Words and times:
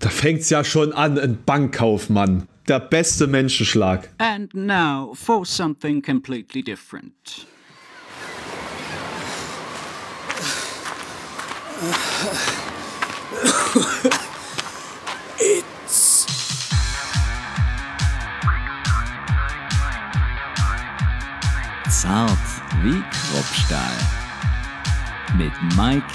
Da 0.00 0.08
fängt's 0.08 0.48
ja 0.48 0.64
schon 0.64 0.94
an, 0.94 1.18
ein 1.18 1.44
Bankkaufmann. 1.44 2.48
Der 2.66 2.80
beste 2.80 3.26
Menschenschlag. 3.26 4.08
And 4.16 4.52
now 4.54 5.12
for 5.14 5.44
something 5.44 6.00
completely 6.00 6.62
different. 6.62 7.46
It's 15.38 16.26
Zart 21.90 22.38
wie 22.82 23.02
Kruppstahl. 23.10 23.96
Mit 25.36 25.52
Mike 25.76 26.06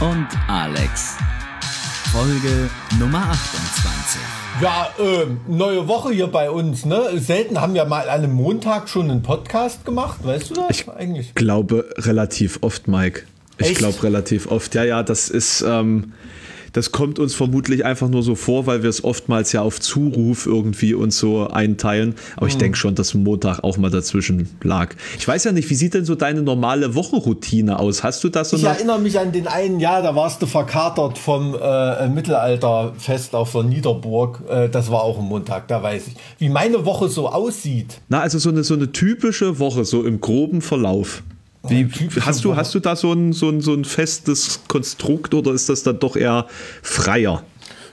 und 0.00 0.28
Alex. 0.48 1.16
Folge 2.14 2.70
Nummer 3.00 3.28
28. 3.30 4.20
ja 4.62 4.86
äh, 5.00 5.26
neue 5.48 5.88
Woche 5.88 6.12
hier 6.12 6.28
bei 6.28 6.48
uns. 6.48 6.84
Ne? 6.84 7.18
Selten 7.18 7.60
haben 7.60 7.74
wir 7.74 7.84
mal 7.86 8.08
an 8.08 8.20
einem 8.22 8.34
Montag 8.34 8.88
schon 8.88 9.10
einen 9.10 9.22
Podcast 9.22 9.84
gemacht. 9.84 10.18
Weißt 10.22 10.50
du 10.50 10.54
das 10.54 10.70
Ich 10.70 10.88
eigentlich? 10.88 11.34
glaube 11.34 11.86
relativ 11.98 12.58
oft, 12.60 12.86
Mike. 12.86 13.22
Ich 13.58 13.74
glaube 13.74 14.00
relativ 14.04 14.46
oft. 14.46 14.76
Ja, 14.76 14.84
ja, 14.84 15.02
das 15.02 15.28
ist, 15.28 15.62
ähm, 15.66 16.12
das 16.74 16.92
kommt 16.92 17.18
uns 17.18 17.34
vermutlich 17.34 17.84
einfach 17.84 18.08
nur 18.08 18.22
so 18.22 18.34
vor, 18.34 18.66
weil 18.66 18.82
wir 18.82 18.90
es 18.90 19.02
oftmals 19.02 19.52
ja 19.52 19.62
auf 19.62 19.80
Zuruf 19.80 20.44
irgendwie 20.44 20.92
uns 20.92 21.18
so 21.18 21.48
einteilen. 21.48 22.16
Aber 22.36 22.46
Hm. 22.46 22.48
ich 22.48 22.56
denke 22.58 22.76
schon, 22.76 22.94
dass 22.94 23.14
Montag 23.14 23.60
auch 23.64 23.78
mal 23.78 23.90
dazwischen 23.90 24.48
lag. 24.62 24.94
Ich 25.18 25.26
weiß 25.26 25.44
ja 25.44 25.52
nicht, 25.52 25.70
wie 25.70 25.74
sieht 25.74 25.94
denn 25.94 26.04
so 26.04 26.14
deine 26.14 26.42
normale 26.42 26.94
Wochenroutine 26.94 27.78
aus? 27.78 28.02
Hast 28.02 28.22
du 28.24 28.28
das 28.28 28.50
so 28.50 28.56
Ich 28.56 28.64
erinnere 28.64 28.98
mich 28.98 29.18
an 29.18 29.32
den 29.32 29.46
einen 29.46 29.80
Jahr, 29.80 30.02
da 30.02 30.14
warst 30.14 30.42
du 30.42 30.46
verkatert 30.46 31.16
vom 31.16 31.54
äh, 31.54 32.08
Mittelalterfest 32.08 33.34
auf 33.34 33.52
der 33.52 33.62
Niederburg. 33.62 34.42
Äh, 34.48 34.68
das 34.68 34.90
war 34.90 35.02
auch 35.02 35.18
ein 35.18 35.24
Montag, 35.24 35.68
da 35.68 35.82
weiß 35.82 36.08
ich. 36.08 36.14
Wie 36.38 36.48
meine 36.48 36.84
Woche 36.84 37.08
so 37.08 37.28
aussieht. 37.28 38.00
Na, 38.08 38.20
also 38.20 38.38
so 38.38 38.50
eine, 38.50 38.64
so 38.64 38.74
eine 38.74 38.92
typische 38.92 39.58
Woche, 39.58 39.84
so 39.84 40.02
im 40.04 40.20
groben 40.20 40.60
Verlauf. 40.60 41.22
Wie, 41.68 41.88
typische 41.88 42.26
hast, 42.26 42.44
du, 42.44 42.56
hast 42.56 42.74
du 42.74 42.80
da 42.80 42.94
so 42.94 43.12
ein, 43.12 43.32
so, 43.32 43.48
ein, 43.48 43.60
so 43.60 43.72
ein 43.72 43.84
festes 43.84 44.60
Konstrukt 44.68 45.34
oder 45.34 45.52
ist 45.52 45.68
das 45.68 45.82
dann 45.82 45.98
doch 45.98 46.16
eher 46.16 46.46
freier? 46.82 47.42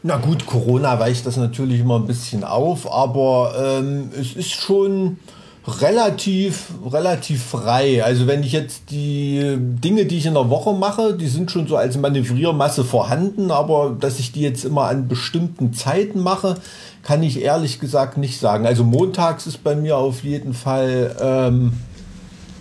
Na 0.04 0.18
gut, 0.18 0.46
Corona 0.46 1.00
weicht 1.00 1.26
das 1.26 1.38
natürlich 1.38 1.80
immer 1.80 1.98
ein 1.98 2.08
bisschen 2.08 2.44
auf, 2.44 2.92
aber 2.92 3.54
ähm, 3.58 4.10
es 4.20 4.34
ist 4.34 4.52
schon 4.52 5.20
relativ, 5.68 6.70
relativ 6.92 7.44
frei. 7.44 8.04
Also 8.04 8.26
wenn 8.26 8.42
ich 8.42 8.52
jetzt 8.52 8.90
die 8.90 9.56
Dinge, 9.58 10.06
die 10.06 10.18
ich 10.18 10.26
in 10.26 10.34
der 10.34 10.50
Woche 10.50 10.74
mache, 10.74 11.14
die 11.14 11.28
sind 11.28 11.52
schon 11.52 11.68
so 11.68 11.78
als 11.78 11.98
Manövriermasse 11.98 12.84
vorhanden, 12.84 13.52
aber 13.52 13.96
dass 13.98 14.20
ich 14.20 14.32
die 14.32 14.42
jetzt 14.42 14.66
immer 14.66 14.86
an 14.86 15.08
bestimmten 15.08 15.74
Zeiten 15.74 16.20
mache, 16.20 16.56
kann 17.04 17.22
ich 17.22 17.42
ehrlich 17.42 17.80
gesagt 17.80 18.18
nicht 18.18 18.40
sagen. 18.40 18.66
Also 18.66 18.84
montags 18.84 19.46
ist 19.46 19.64
bei 19.64 19.76
mir 19.76 19.98
auf 19.98 20.24
jeden 20.24 20.56
Fall 20.56 21.16
ähm, 21.22 21.74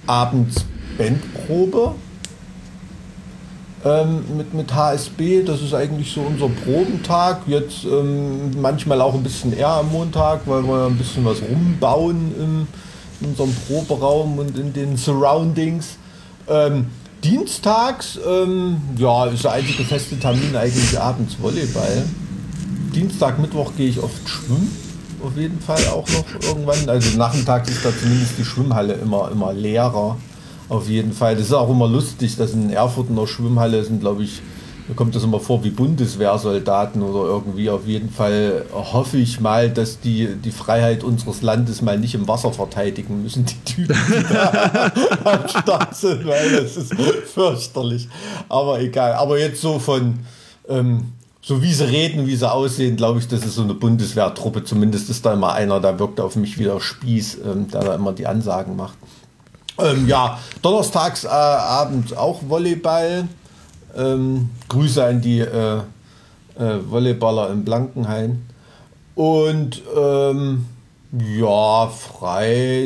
abends 0.07 0.67
Bandprobe 1.01 1.95
ähm, 3.85 4.37
mit, 4.37 4.53
mit 4.53 4.75
HSB. 4.75 5.43
Das 5.43 5.63
ist 5.63 5.73
eigentlich 5.73 6.13
so 6.13 6.21
unser 6.21 6.49
Probentag. 6.49 7.41
Jetzt 7.47 7.85
ähm, 7.85 8.61
manchmal 8.61 9.01
auch 9.01 9.15
ein 9.15 9.23
bisschen 9.23 9.57
eher 9.57 9.69
am 9.69 9.91
Montag, 9.91 10.43
weil 10.45 10.63
wir 10.63 10.87
ein 10.87 10.99
bisschen 10.99 11.25
was 11.25 11.41
rumbauen 11.41 12.35
im, 12.39 12.67
in 13.21 13.29
unserem 13.29 13.55
Proberaum 13.67 14.39
und 14.39 14.59
in 14.59 14.75
den 14.75 14.97
Surroundings. 14.99 15.97
Ähm, 16.47 16.89
dienstags, 17.25 18.19
ähm, 18.27 18.81
ja, 18.99 19.27
ist 19.27 19.45
der 19.45 19.53
einzige 19.53 19.85
feste 19.85 20.19
Termin 20.19 20.55
eigentlich 20.55 20.99
abends 21.01 21.37
Volleyball. 21.41 22.05
Dienstag, 22.95 23.39
Mittwoch 23.39 23.73
gehe 23.77 23.89
ich 23.89 24.03
oft 24.03 24.29
schwimmen. 24.29 24.77
Auf 25.23 25.37
jeden 25.37 25.61
Fall 25.61 25.87
auch 25.89 26.07
noch 26.09 26.49
irgendwann. 26.49 26.89
Also 26.89 27.17
nachmittags 27.17 27.71
ist 27.71 27.85
da 27.85 27.91
zumindest 27.97 28.33
die 28.39 28.45
Schwimmhalle 28.45 28.95
immer, 28.95 29.31
immer 29.31 29.53
leerer. 29.53 30.17
Auf 30.71 30.89
jeden 30.89 31.13
Fall. 31.13 31.35
Das 31.35 31.47
ist 31.47 31.53
auch 31.53 31.69
immer 31.69 31.89
lustig, 31.89 32.37
dass 32.37 32.53
in 32.53 32.71
Erfurt 32.71 33.11
in 33.11 33.17
der 33.17 33.27
Schwimmhalle 33.27 33.83
sind, 33.83 34.01
glaube 34.01 34.23
ich, 34.23 34.41
mir 34.87 34.95
kommt 34.95 35.15
das 35.17 35.25
immer 35.25 35.41
vor 35.41 35.63
wie 35.65 35.71
Bundeswehrsoldaten 35.71 37.03
oder 37.03 37.29
irgendwie. 37.29 37.69
Auf 37.71 37.87
jeden 37.87 38.09
Fall 38.09 38.65
hoffe 38.73 39.19
ich 39.19 39.41
mal, 39.41 39.69
dass 39.69 40.01
die 40.01 40.29
die 40.37 40.53
Freiheit 40.53 41.03
unseres 41.03 41.43
Landes 41.43 41.83
mal 41.83 41.99
nicht 41.99 42.15
im 42.15 42.29
Wasser 42.29 42.53
verteidigen 42.53 43.23
müssen, 43.23 43.45
die 43.45 43.59
Typen, 43.65 43.97
die 44.09 44.33
da 44.33 44.93
am 45.25 45.49
Start 45.49 45.97
sind, 45.97 46.25
weil 46.27 46.63
das 46.63 46.77
ist 46.77 46.95
fürchterlich. 47.35 48.09
Aber 48.49 48.81
egal. 48.81 49.15
Aber 49.15 49.41
jetzt 49.41 49.61
so 49.61 49.81
von, 49.81 50.21
ähm, 50.69 51.13
so 51.43 51.63
wie 51.63 51.73
sie 51.73 51.89
reden, 51.89 52.27
wie 52.29 52.37
sie 52.37 52.51
aussehen, 52.51 52.97
glaube 52.97 53.19
ich, 53.19 53.27
das 53.27 53.45
ist 53.45 53.57
so 53.57 53.63
eine 53.63 53.75
Bundeswehrtruppe. 53.75 54.63
Zumindest 54.63 55.11
ist 55.11 55.27
da 55.27 55.33
immer 55.33 55.53
einer, 55.53 55.81
der 55.81 55.99
wirkt 55.99 56.21
auf 56.21 56.37
mich 56.37 56.59
wie 56.59 56.65
der 56.65 56.81
Spieß, 56.81 57.39
ähm, 57.45 57.69
der 57.73 57.81
da 57.81 57.95
immer 57.95 58.13
die 58.13 58.27
Ansagen 58.27 58.77
macht. 58.77 58.99
Ähm, 59.79 60.07
ja, 60.07 60.39
donnerstags 60.63 61.25
äh, 61.25 61.29
auch 61.29 62.41
Volleyball. 62.47 63.29
Ähm, 63.97 64.51
Grüße 64.69 65.05
an 65.05 65.21
die 65.21 65.41
äh, 65.41 65.79
äh, 66.59 66.79
Volleyballer 66.89 67.51
in 67.51 67.65
Blankenhain. 67.65 68.47
Und 69.15 69.83
ähm, 69.97 70.67
ja, 71.13 71.89
freitags. 71.89 72.81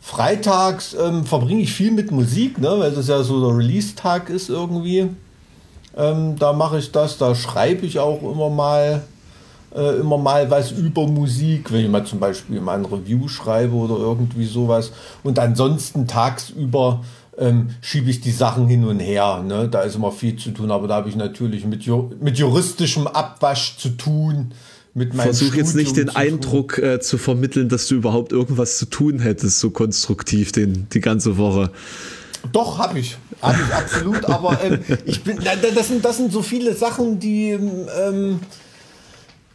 Freitags 0.00 0.94
ähm, 0.94 1.24
verbringe 1.24 1.62
ich 1.62 1.72
viel 1.72 1.90
mit 1.90 2.10
Musik, 2.10 2.58
ne, 2.58 2.78
weil 2.78 2.92
das 2.92 3.08
ja 3.08 3.22
so 3.22 3.48
der 3.48 3.56
Release-Tag 3.56 4.28
ist 4.28 4.50
irgendwie. 4.50 5.08
Ähm, 5.96 6.36
da 6.38 6.52
mache 6.52 6.78
ich 6.78 6.92
das, 6.92 7.18
da 7.18 7.34
schreibe 7.34 7.86
ich 7.86 7.98
auch 7.98 8.22
immer 8.22 8.50
mal 8.50 9.02
äh, 9.74 9.98
immer 10.00 10.18
mal 10.18 10.50
was 10.50 10.70
über 10.70 11.06
Musik, 11.06 11.72
wenn 11.72 11.84
ich 11.84 11.90
mal 11.90 12.04
zum 12.04 12.20
Beispiel 12.20 12.60
mal 12.60 12.78
ein 12.78 12.84
Review 12.84 13.28
schreibe 13.28 13.74
oder 13.74 13.96
irgendwie 13.96 14.46
sowas. 14.46 14.92
Und 15.22 15.38
ansonsten 15.38 16.06
tagsüber 16.06 17.02
ähm, 17.38 17.70
schiebe 17.80 18.10
ich 18.10 18.20
die 18.20 18.30
Sachen 18.30 18.68
hin 18.68 18.84
und 18.84 19.00
her. 19.00 19.42
Ne? 19.46 19.68
Da 19.68 19.82
ist 19.82 19.96
immer 19.96 20.12
viel 20.12 20.36
zu 20.36 20.50
tun, 20.50 20.70
aber 20.70 20.88
da 20.88 20.96
habe 20.96 21.08
ich 21.08 21.16
natürlich 21.16 21.64
mit, 21.64 21.82
ju 21.82 22.10
mit 22.20 22.38
juristischem 22.38 23.06
Abwasch 23.06 23.76
zu 23.76 23.90
tun. 23.90 24.52
Mit 24.96 25.12
meinem 25.12 25.24
Versuch 25.24 25.54
jetzt 25.54 25.74
nicht 25.74 25.96
den. 25.96 26.08
Eindruck 26.10 26.78
äh, 26.78 27.00
zu 27.00 27.18
vermitteln, 27.18 27.68
dass 27.68 27.88
du 27.88 27.96
überhaupt 27.96 28.30
irgendwas 28.30 28.78
zu 28.78 28.86
tun 28.86 29.18
hättest, 29.18 29.58
so 29.58 29.70
konstruktiv 29.70 30.52
den, 30.52 30.86
die 30.92 31.00
ganze 31.00 31.36
Woche. 31.36 31.72
Doch, 32.52 32.78
habe 32.78 33.00
ich. 33.00 33.16
Habe 33.42 33.58
ich 33.60 33.74
absolut. 33.74 34.24
Aber 34.26 34.62
ähm, 34.62 34.78
ich 35.04 35.24
bin, 35.24 35.40
das, 35.74 35.88
sind, 35.88 36.04
das 36.04 36.18
sind 36.18 36.32
so 36.32 36.42
viele 36.42 36.74
Sachen, 36.74 37.18
die. 37.18 37.50
Ähm, 37.50 38.38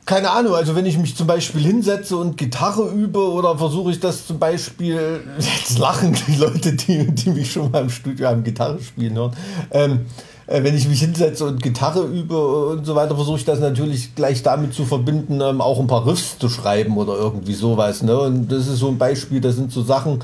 keine 0.09 0.31
Ahnung, 0.31 0.55
also 0.55 0.75
wenn 0.75 0.87
ich 0.87 0.97
mich 0.97 1.15
zum 1.15 1.27
Beispiel 1.27 1.61
hinsetze 1.61 2.17
und 2.17 2.35
Gitarre 2.35 2.89
übe 2.89 3.19
oder 3.31 3.55
versuche 3.59 3.91
ich 3.91 3.99
das 3.99 4.25
zum 4.25 4.39
Beispiel, 4.39 5.21
jetzt 5.37 5.77
lachen 5.77 6.17
die 6.27 6.35
Leute, 6.35 6.73
die, 6.73 7.05
die 7.11 7.29
mich 7.29 7.51
schon 7.51 7.69
mal 7.69 7.83
im 7.83 7.91
Studio 7.91 8.29
haben 8.29 8.43
Gitarre 8.43 8.81
spielen 8.81 9.13
hören, 9.13 9.33
ähm, 9.69 9.99
äh, 10.47 10.63
wenn 10.63 10.75
ich 10.75 10.87
mich 10.87 11.01
hinsetze 11.01 11.45
und 11.45 11.61
Gitarre 11.61 12.07
übe 12.07 12.69
und 12.69 12.87
so 12.87 12.95
weiter, 12.95 13.13
versuche 13.13 13.37
ich 13.37 13.45
das 13.45 13.59
natürlich 13.59 14.15
gleich 14.15 14.41
damit 14.41 14.73
zu 14.73 14.83
verbinden, 14.83 15.41
ähm, 15.41 15.61
auch 15.61 15.79
ein 15.79 15.85
paar 15.85 16.07
Riffs 16.07 16.39
zu 16.39 16.49
schreiben 16.49 16.97
oder 16.97 17.13
irgendwie 17.13 17.53
sowas. 17.53 18.01
Ne? 18.01 18.19
Und 18.19 18.51
das 18.51 18.65
ist 18.65 18.79
so 18.79 18.87
ein 18.87 18.97
Beispiel, 18.97 19.41
das 19.41 19.57
sind 19.57 19.71
so 19.71 19.83
Sachen, 19.83 20.23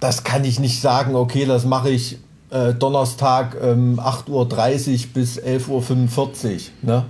das 0.00 0.24
kann 0.24 0.42
ich 0.46 0.58
nicht 0.58 0.80
sagen, 0.80 1.14
okay, 1.14 1.44
das 1.44 1.66
mache 1.66 1.90
ich 1.90 2.18
äh, 2.48 2.72
Donnerstag 2.72 3.58
ähm, 3.62 4.00
8.30 4.00 4.30
Uhr 4.30 5.06
bis 5.12 5.38
11.45 5.38 5.68
Uhr. 5.68 6.60
Ne? 6.80 7.04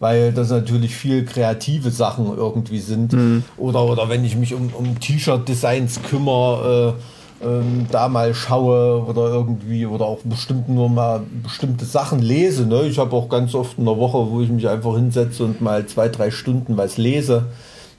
Weil 0.00 0.32
das 0.32 0.50
natürlich 0.50 0.94
viel 0.94 1.24
kreative 1.24 1.90
Sachen 1.90 2.26
irgendwie 2.36 2.78
sind. 2.78 3.12
Oder, 3.56 3.84
oder 3.84 4.08
wenn 4.08 4.24
ich 4.24 4.36
mich 4.36 4.54
um, 4.54 4.70
um 4.72 5.00
T-Shirt-Designs 5.00 6.02
kümmere, 6.02 6.94
äh, 6.96 7.02
ähm, 7.40 7.86
da 7.90 8.08
mal 8.08 8.34
schaue 8.34 9.04
oder 9.04 9.28
irgendwie 9.28 9.86
oder 9.86 10.06
auch 10.06 10.18
bestimmt 10.24 10.68
nur 10.68 10.88
mal 10.88 11.22
bestimmte 11.42 11.84
Sachen 11.84 12.20
lese. 12.20 12.66
Ne? 12.66 12.82
Ich 12.82 12.98
habe 12.98 13.14
auch 13.14 13.28
ganz 13.28 13.54
oft 13.54 13.78
in 13.78 13.84
der 13.84 13.96
Woche, 13.96 14.30
wo 14.30 14.40
ich 14.40 14.48
mich 14.48 14.68
einfach 14.68 14.94
hinsetze 14.94 15.44
und 15.44 15.60
mal 15.60 15.86
zwei, 15.86 16.08
drei 16.08 16.30
Stunden 16.30 16.76
was 16.76 16.96
lese. 16.96 17.46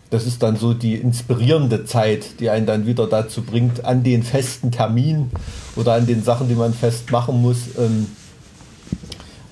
Das 0.10 0.26
ist 0.26 0.42
dann 0.42 0.56
so 0.56 0.74
die 0.74 0.96
inspirierende 0.96 1.86
Zeit, 1.86 2.40
die 2.40 2.50
einen 2.50 2.66
dann 2.66 2.88
wieder 2.88 3.06
dazu 3.06 3.44
bringt, 3.44 3.86
an 3.86 4.04
den 4.04 4.24
festen 4.24 4.72
Termin 4.72 5.30
oder 5.76 5.94
an 5.94 6.08
den 6.08 6.24
Sachen, 6.24 6.50
die 6.50 6.56
man 6.56 6.74
fest 6.74 7.12
machen 7.12 7.42
muss, 7.42 7.78
ähm, 7.78 8.08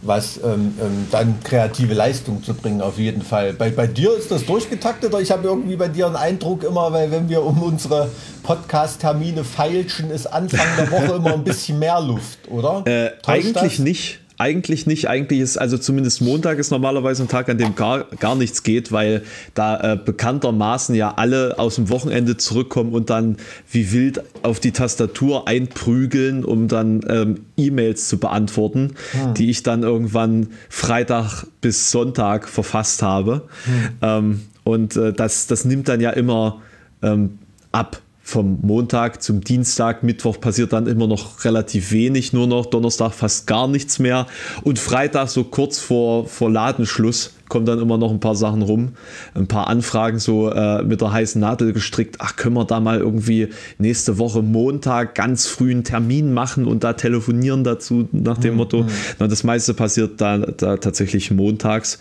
was 0.01 0.37
ähm, 0.37 0.77
ähm, 0.79 1.07
dann 1.11 1.39
kreative 1.43 1.93
Leistung 1.93 2.43
zu 2.43 2.53
bringen, 2.53 2.81
auf 2.81 2.97
jeden 2.97 3.21
Fall. 3.21 3.53
Bei, 3.53 3.69
bei 3.69 3.87
dir 3.87 4.15
ist 4.15 4.29
das 4.29 4.45
durchgetakteter. 4.45 5.19
Ich 5.19 5.31
habe 5.31 5.47
irgendwie 5.47 5.75
bei 5.75 5.87
dir 5.87 6.05
einen 6.05 6.15
Eindruck 6.15 6.63
immer, 6.63 6.91
weil 6.93 7.11
wenn 7.11 7.29
wir 7.29 7.43
um 7.43 7.61
unsere 7.63 8.09
Podcast-Termine 8.43 9.43
feilschen, 9.43 10.11
ist 10.11 10.27
Anfang 10.27 10.67
der 10.77 10.91
Woche 10.91 11.15
immer 11.15 11.33
ein 11.33 11.43
bisschen 11.43 11.79
mehr 11.79 11.99
Luft, 11.99 12.47
oder? 12.49 12.83
Äh, 12.85 13.11
eigentlich 13.25 13.53
das? 13.53 13.79
nicht. 13.79 14.19
Eigentlich 14.39 14.85
nicht. 14.85 15.09
Eigentlich 15.09 15.39
ist, 15.39 15.57
also 15.57 15.77
zumindest 15.79 16.21
Montag 16.21 16.59
ist 16.59 16.69
normalerweise 16.69 17.23
ein 17.23 17.27
Tag, 17.27 17.49
an 17.49 17.57
dem 17.57 17.73
gar, 17.75 18.05
gar 18.19 18.35
nichts 18.35 18.61
geht, 18.61 18.91
weil 18.91 19.23
da 19.55 19.93
äh, 19.93 19.97
bekanntermaßen 19.97 20.93
ja 20.93 21.15
alle 21.15 21.57
aus 21.57 21.75
dem 21.75 21.89
Wochenende 21.89 22.37
zurückkommen 22.37 22.93
und 22.93 23.09
dann 23.09 23.37
wie 23.71 23.91
wild 23.91 24.21
auf 24.43 24.59
die 24.59 24.71
Tastatur 24.71 25.47
einprügeln, 25.47 26.45
um 26.45 26.67
dann 26.67 27.01
ähm, 27.09 27.45
E-Mails 27.57 28.09
zu 28.09 28.19
beantworten, 28.19 28.93
hm. 29.11 29.33
die 29.33 29.49
ich 29.49 29.63
dann 29.63 29.81
irgendwann 29.81 30.49
Freitag 30.69 31.45
bis 31.61 31.89
Sonntag 31.89 32.47
verfasst 32.47 33.01
habe. 33.01 33.47
Hm. 33.65 33.89
Ähm, 34.01 34.41
und 34.63 34.95
äh, 34.97 35.13
das, 35.13 35.47
das 35.47 35.65
nimmt 35.65 35.87
dann 35.87 35.99
ja 35.99 36.11
immer 36.11 36.61
ähm, 37.01 37.39
ab 37.71 38.01
vom 38.27 38.59
Montag 38.61 39.23
zum 39.23 39.39
Dienstag, 39.39 40.03
Mittwoch 40.03 40.41
passiert 40.41 40.73
dann 40.73 40.85
immer 40.85 41.07
noch 41.07 41.45
relativ 41.45 41.93
wenig, 41.93 42.33
nur 42.33 42.45
noch 42.45 42.65
Donnerstag 42.65 43.13
fast 43.13 43.47
gar 43.47 43.69
nichts 43.69 43.99
mehr 43.99 44.27
und 44.63 44.79
Freitag 44.79 45.29
so 45.29 45.45
kurz 45.45 45.79
vor, 45.79 46.27
vor 46.27 46.51
Ladenschluss 46.51 47.35
kommen 47.47 47.65
dann 47.65 47.79
immer 47.79 47.97
noch 47.97 48.11
ein 48.11 48.19
paar 48.19 48.35
Sachen 48.35 48.63
rum, 48.63 48.89
ein 49.33 49.47
paar 49.47 49.67
Anfragen 49.67 50.19
so 50.19 50.51
äh, 50.51 50.83
mit 50.83 50.99
der 50.99 51.13
heißen 51.13 51.39
Nadel 51.39 51.71
gestrickt, 51.71 52.17
ach 52.19 52.35
können 52.35 52.55
wir 52.55 52.65
da 52.65 52.81
mal 52.81 52.97
irgendwie 52.97 53.47
nächste 53.77 54.17
Woche 54.17 54.41
Montag 54.41 55.15
ganz 55.15 55.47
früh 55.47 55.71
einen 55.71 55.85
Termin 55.85 56.33
machen 56.33 56.65
und 56.65 56.83
da 56.83 56.91
telefonieren 56.91 57.63
dazu 57.63 58.09
nach 58.11 58.37
dem 58.37 58.51
mhm. 58.51 58.57
Motto. 58.57 58.85
Na, 59.19 59.27
das 59.29 59.45
meiste 59.45 59.73
passiert 59.73 60.19
da, 60.19 60.39
da 60.39 60.75
tatsächlich 60.75 61.31
montags, 61.31 61.97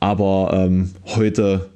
aber 0.00 0.52
ähm, 0.54 0.92
heute 1.04 1.68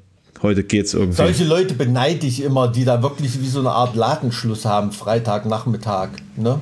Heute 0.43 0.65
geht's 0.65 0.95
irgendwie. 0.95 1.17
Solche 1.17 1.45
Leute 1.45 1.75
beneide 1.75 2.27
ich 2.27 2.43
immer, 2.43 2.69
die 2.69 2.85
da 2.85 3.03
wirklich 3.03 3.41
wie 3.41 3.49
so 3.49 3.61
eine 3.61 3.73
Art 3.73 3.95
Ladenschluss 3.95 4.65
haben, 4.65 4.93
Freitagnachmittag. 4.93 6.09
Ne? 6.37 6.61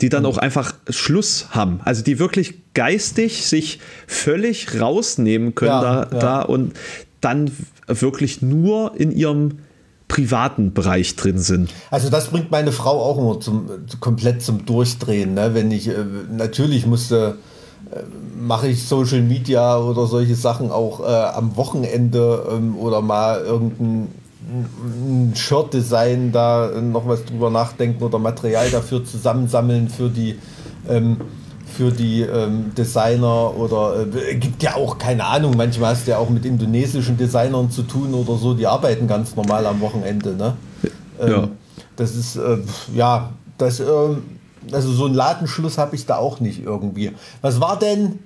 Die 0.00 0.08
dann 0.08 0.26
auch 0.26 0.38
einfach 0.38 0.74
Schluss 0.88 1.46
haben. 1.50 1.80
Also 1.84 2.02
die 2.02 2.18
wirklich 2.18 2.54
geistig 2.74 3.46
sich 3.46 3.78
völlig 4.08 4.80
rausnehmen 4.80 5.54
können 5.54 5.70
ja, 5.70 6.04
da, 6.04 6.12
ja. 6.12 6.18
da 6.18 6.42
und 6.42 6.74
dann 7.20 7.50
wirklich 7.86 8.42
nur 8.42 8.92
in 8.96 9.12
ihrem 9.12 9.58
privaten 10.08 10.74
Bereich 10.74 11.16
drin 11.16 11.38
sind. 11.38 11.70
Also 11.90 12.10
das 12.10 12.28
bringt 12.28 12.50
meine 12.50 12.72
Frau 12.72 13.00
auch 13.00 13.18
immer 13.18 13.40
zum, 13.40 13.68
komplett 14.00 14.42
zum 14.42 14.66
Durchdrehen. 14.66 15.34
Ne? 15.34 15.54
Wenn 15.54 15.70
ich, 15.70 15.88
äh, 15.88 16.04
natürlich 16.30 16.86
musste 16.86 17.38
mache 18.38 18.68
ich 18.68 18.86
Social 18.86 19.22
Media 19.22 19.78
oder 19.78 20.06
solche 20.06 20.34
Sachen 20.34 20.70
auch 20.70 21.00
äh, 21.00 21.04
am 21.04 21.56
Wochenende 21.56 22.46
ähm, 22.50 22.76
oder 22.76 23.00
mal 23.00 23.40
irgendein 23.40 24.08
Shirt-Design 25.34 26.32
da 26.32 26.70
noch 26.80 27.08
was 27.08 27.24
drüber 27.24 27.50
nachdenken 27.50 28.02
oder 28.02 28.18
Material 28.18 28.70
dafür 28.70 29.04
zusammensammeln 29.04 29.88
für 29.88 30.08
die 30.08 30.38
ähm, 30.88 31.16
für 31.74 31.90
die 31.90 32.20
ähm, 32.22 32.72
Designer 32.76 33.56
oder 33.56 34.06
äh, 34.14 34.34
gibt 34.36 34.62
ja 34.62 34.76
auch 34.76 34.98
keine 34.98 35.24
Ahnung, 35.24 35.54
manchmal 35.56 35.90
hast 35.90 36.06
du 36.06 36.12
ja 36.12 36.18
auch 36.18 36.30
mit 36.30 36.44
indonesischen 36.44 37.16
Designern 37.16 37.70
zu 37.70 37.82
tun 37.82 38.14
oder 38.14 38.36
so, 38.36 38.54
die 38.54 38.66
arbeiten 38.66 39.08
ganz 39.08 39.34
normal 39.34 39.66
am 39.66 39.80
Wochenende. 39.80 40.34
Ne? 40.34 40.56
Ähm, 41.20 41.30
ja. 41.30 41.48
Das 41.96 42.14
ist 42.14 42.36
äh, 42.36 42.58
ja 42.94 43.30
das 43.58 43.80
ähm, 43.80 44.22
also 44.72 44.92
so 44.92 45.06
einen 45.06 45.14
Ladenschluss 45.14 45.78
habe 45.78 45.96
ich 45.96 46.06
da 46.06 46.16
auch 46.16 46.40
nicht 46.40 46.62
irgendwie. 46.62 47.12
Was 47.42 47.60
war 47.60 47.78
denn 47.78 48.18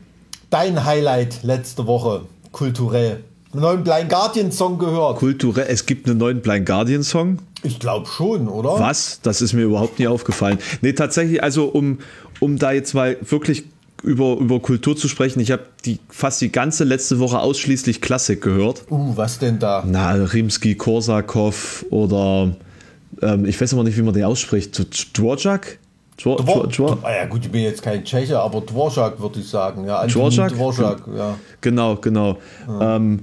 dein 0.50 0.84
Highlight 0.84 1.42
letzte 1.42 1.86
Woche 1.86 2.22
kulturell? 2.52 3.24
Einen 3.52 3.62
neuen 3.62 3.82
Blind 3.82 4.10
Guardian 4.10 4.52
Song 4.52 4.78
gehört. 4.78 5.18
Kulturell, 5.18 5.66
es 5.68 5.86
gibt 5.86 6.06
einen 6.06 6.18
neuen 6.18 6.42
Blind 6.42 6.66
Guardian 6.66 7.02
Song. 7.02 7.38
Ich 7.62 7.78
glaube 7.78 8.06
schon, 8.06 8.46
oder? 8.48 8.78
Was? 8.78 9.20
Das 9.22 9.40
ist 9.40 9.52
mir 9.52 9.62
überhaupt 9.62 9.98
nie 9.98 10.06
aufgefallen. 10.06 10.58
Nee, 10.82 10.92
tatsächlich, 10.92 11.42
also 11.42 11.64
um, 11.64 11.98
um 12.40 12.58
da 12.58 12.72
jetzt 12.72 12.94
mal 12.94 13.16
wirklich 13.22 13.64
über, 14.02 14.36
über 14.36 14.60
Kultur 14.60 14.96
zu 14.96 15.08
sprechen, 15.08 15.40
ich 15.40 15.50
habe 15.50 15.62
die, 15.84 15.98
fast 16.08 16.40
die 16.40 16.52
ganze 16.52 16.84
letzte 16.84 17.18
Woche 17.18 17.40
ausschließlich 17.40 18.00
Klassik 18.00 18.42
gehört. 18.42 18.84
Uh, 18.90 19.16
was 19.16 19.38
denn 19.38 19.58
da? 19.58 19.82
Na, 19.86 20.12
Rimsky-Korsakov 20.12 21.86
oder 21.90 22.54
ähm, 23.22 23.44
ich 23.44 23.60
weiß 23.60 23.74
aber 23.74 23.84
nicht, 23.84 23.96
wie 23.96 24.02
man 24.02 24.14
den 24.14 24.24
ausspricht. 24.24 24.78
Dvorak? 25.16 25.78
Dwor, 26.20 26.36
Dwor, 26.44 26.66
Dwor, 26.66 26.98
ah 27.02 27.14
ja 27.14 27.26
gut, 27.26 27.44
ich 27.44 27.52
bin 27.52 27.62
jetzt 27.62 27.80
kein 27.80 28.04
Tscheche, 28.04 28.40
aber 28.40 28.60
Dvorak 28.60 29.20
würde 29.20 29.38
ich 29.38 29.48
sagen. 29.48 29.86
Ja, 29.86 30.04
Dvorak? 30.04 30.52
Dvorak, 30.52 31.02
ja. 31.16 31.38
Genau, 31.60 31.96
genau. 31.96 32.38
Ja. 32.66 32.96
Ähm, 32.96 33.20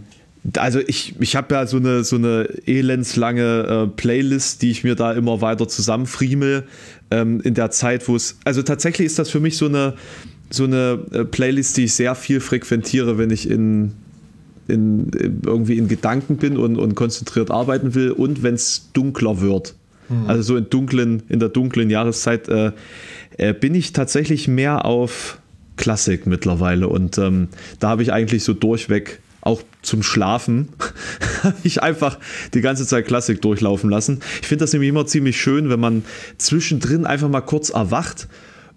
also 0.58 0.80
ich, 0.80 1.16
ich 1.20 1.36
habe 1.36 1.56
ja 1.56 1.68
so 1.68 1.78
eine, 1.78 2.06
so 2.06 2.16
eine 2.16 2.48
elendslange 2.66 3.88
äh, 3.88 3.88
Playlist, 3.88 4.62
die 4.62 4.72
ich 4.72 4.84
mir 4.86 4.96
da 4.96 5.12
immer 5.12 5.42
weiter 5.42 5.68
zusammenfriemel 5.68 6.64
ähm, 7.12 7.42
in 7.42 7.54
der 7.54 7.72
Zeit, 7.72 8.08
wo 8.08 8.16
es, 8.16 8.38
also 8.46 8.62
tatsächlich 8.62 9.08
ist 9.08 9.20
das 9.20 9.30
für 9.30 9.42
mich 9.42 9.58
so 9.58 9.66
eine, 9.66 9.96
so 10.50 10.64
eine 10.64 11.00
äh, 11.12 11.26
Playlist, 11.26 11.76
die 11.76 11.86
ich 11.86 11.96
sehr 11.96 12.16
viel 12.16 12.40
frequentiere, 12.40 13.18
wenn 13.18 13.30
ich 13.30 13.50
in, 13.50 13.94
in, 14.68 15.10
in 15.10 15.42
irgendwie 15.46 15.78
in 15.78 15.90
Gedanken 15.90 16.38
bin 16.38 16.58
und, 16.58 16.78
und 16.78 16.96
konzentriert 16.96 17.52
arbeiten 17.52 17.94
will 17.94 18.12
und 18.12 18.42
wenn 18.42 18.56
es 18.56 18.90
dunkler 18.94 19.42
wird. 19.42 19.76
Mhm. 20.10 20.30
Also 20.30 20.42
so 20.42 20.58
in, 20.58 20.70
dunklen, 20.70 21.24
in 21.30 21.40
der 21.40 21.50
dunklen 21.50 21.90
Jahreszeit 21.90 22.48
äh, 22.50 22.72
äh, 23.38 23.54
bin 23.54 23.76
ich 23.76 23.94
tatsächlich 23.94 24.48
mehr 24.48 24.86
auf 24.86 25.40
Klassik 25.78 26.26
mittlerweile. 26.26 26.88
Und 26.88 27.18
ähm, 27.18 27.50
da 27.80 27.90
habe 27.90 28.04
ich 28.04 28.14
eigentlich 28.14 28.44
so 28.44 28.54
durchweg 28.54 29.20
auch 29.42 29.62
zum 29.84 30.02
Schlafen 30.02 30.70
ich 31.64 31.84
einfach 31.84 32.18
die 32.54 32.62
ganze 32.62 32.86
Zeit 32.88 33.06
Klassik 33.06 33.42
durchlaufen 33.42 33.90
lassen. 33.90 34.22
Ich 34.42 34.48
finde 34.48 34.64
das 34.64 34.74
nämlich 34.74 34.90
immer 34.90 35.06
ziemlich 35.06 35.40
schön, 35.40 35.70
wenn 35.70 35.80
man 35.80 36.04
zwischendrin 36.38 37.06
einfach 37.06 37.30
mal 37.30 37.42
kurz 37.42 37.70
erwacht 37.70 38.28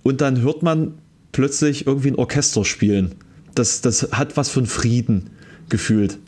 und 0.03 0.21
dann 0.21 0.43
hört 0.43 0.63
man 0.63 0.95
plötzlich 1.33 1.87
irgendwie 1.87 2.11
ein 2.11 2.17
Orchester 2.17 2.65
spielen. 2.67 3.15
Das, 3.55 3.81
das 3.81 4.13
hat 4.13 4.37
was 4.37 4.51
von 4.51 4.67
Frieden 4.67 5.31
gefühlt. 5.71 6.19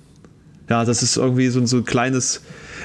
Ja, 0.70 0.84
das 0.84 1.02
ist 1.02 1.16
irgendwie 1.16 1.48
so, 1.48 1.66
so 1.66 1.78
ein 1.78 1.84
kleines, 1.84 2.42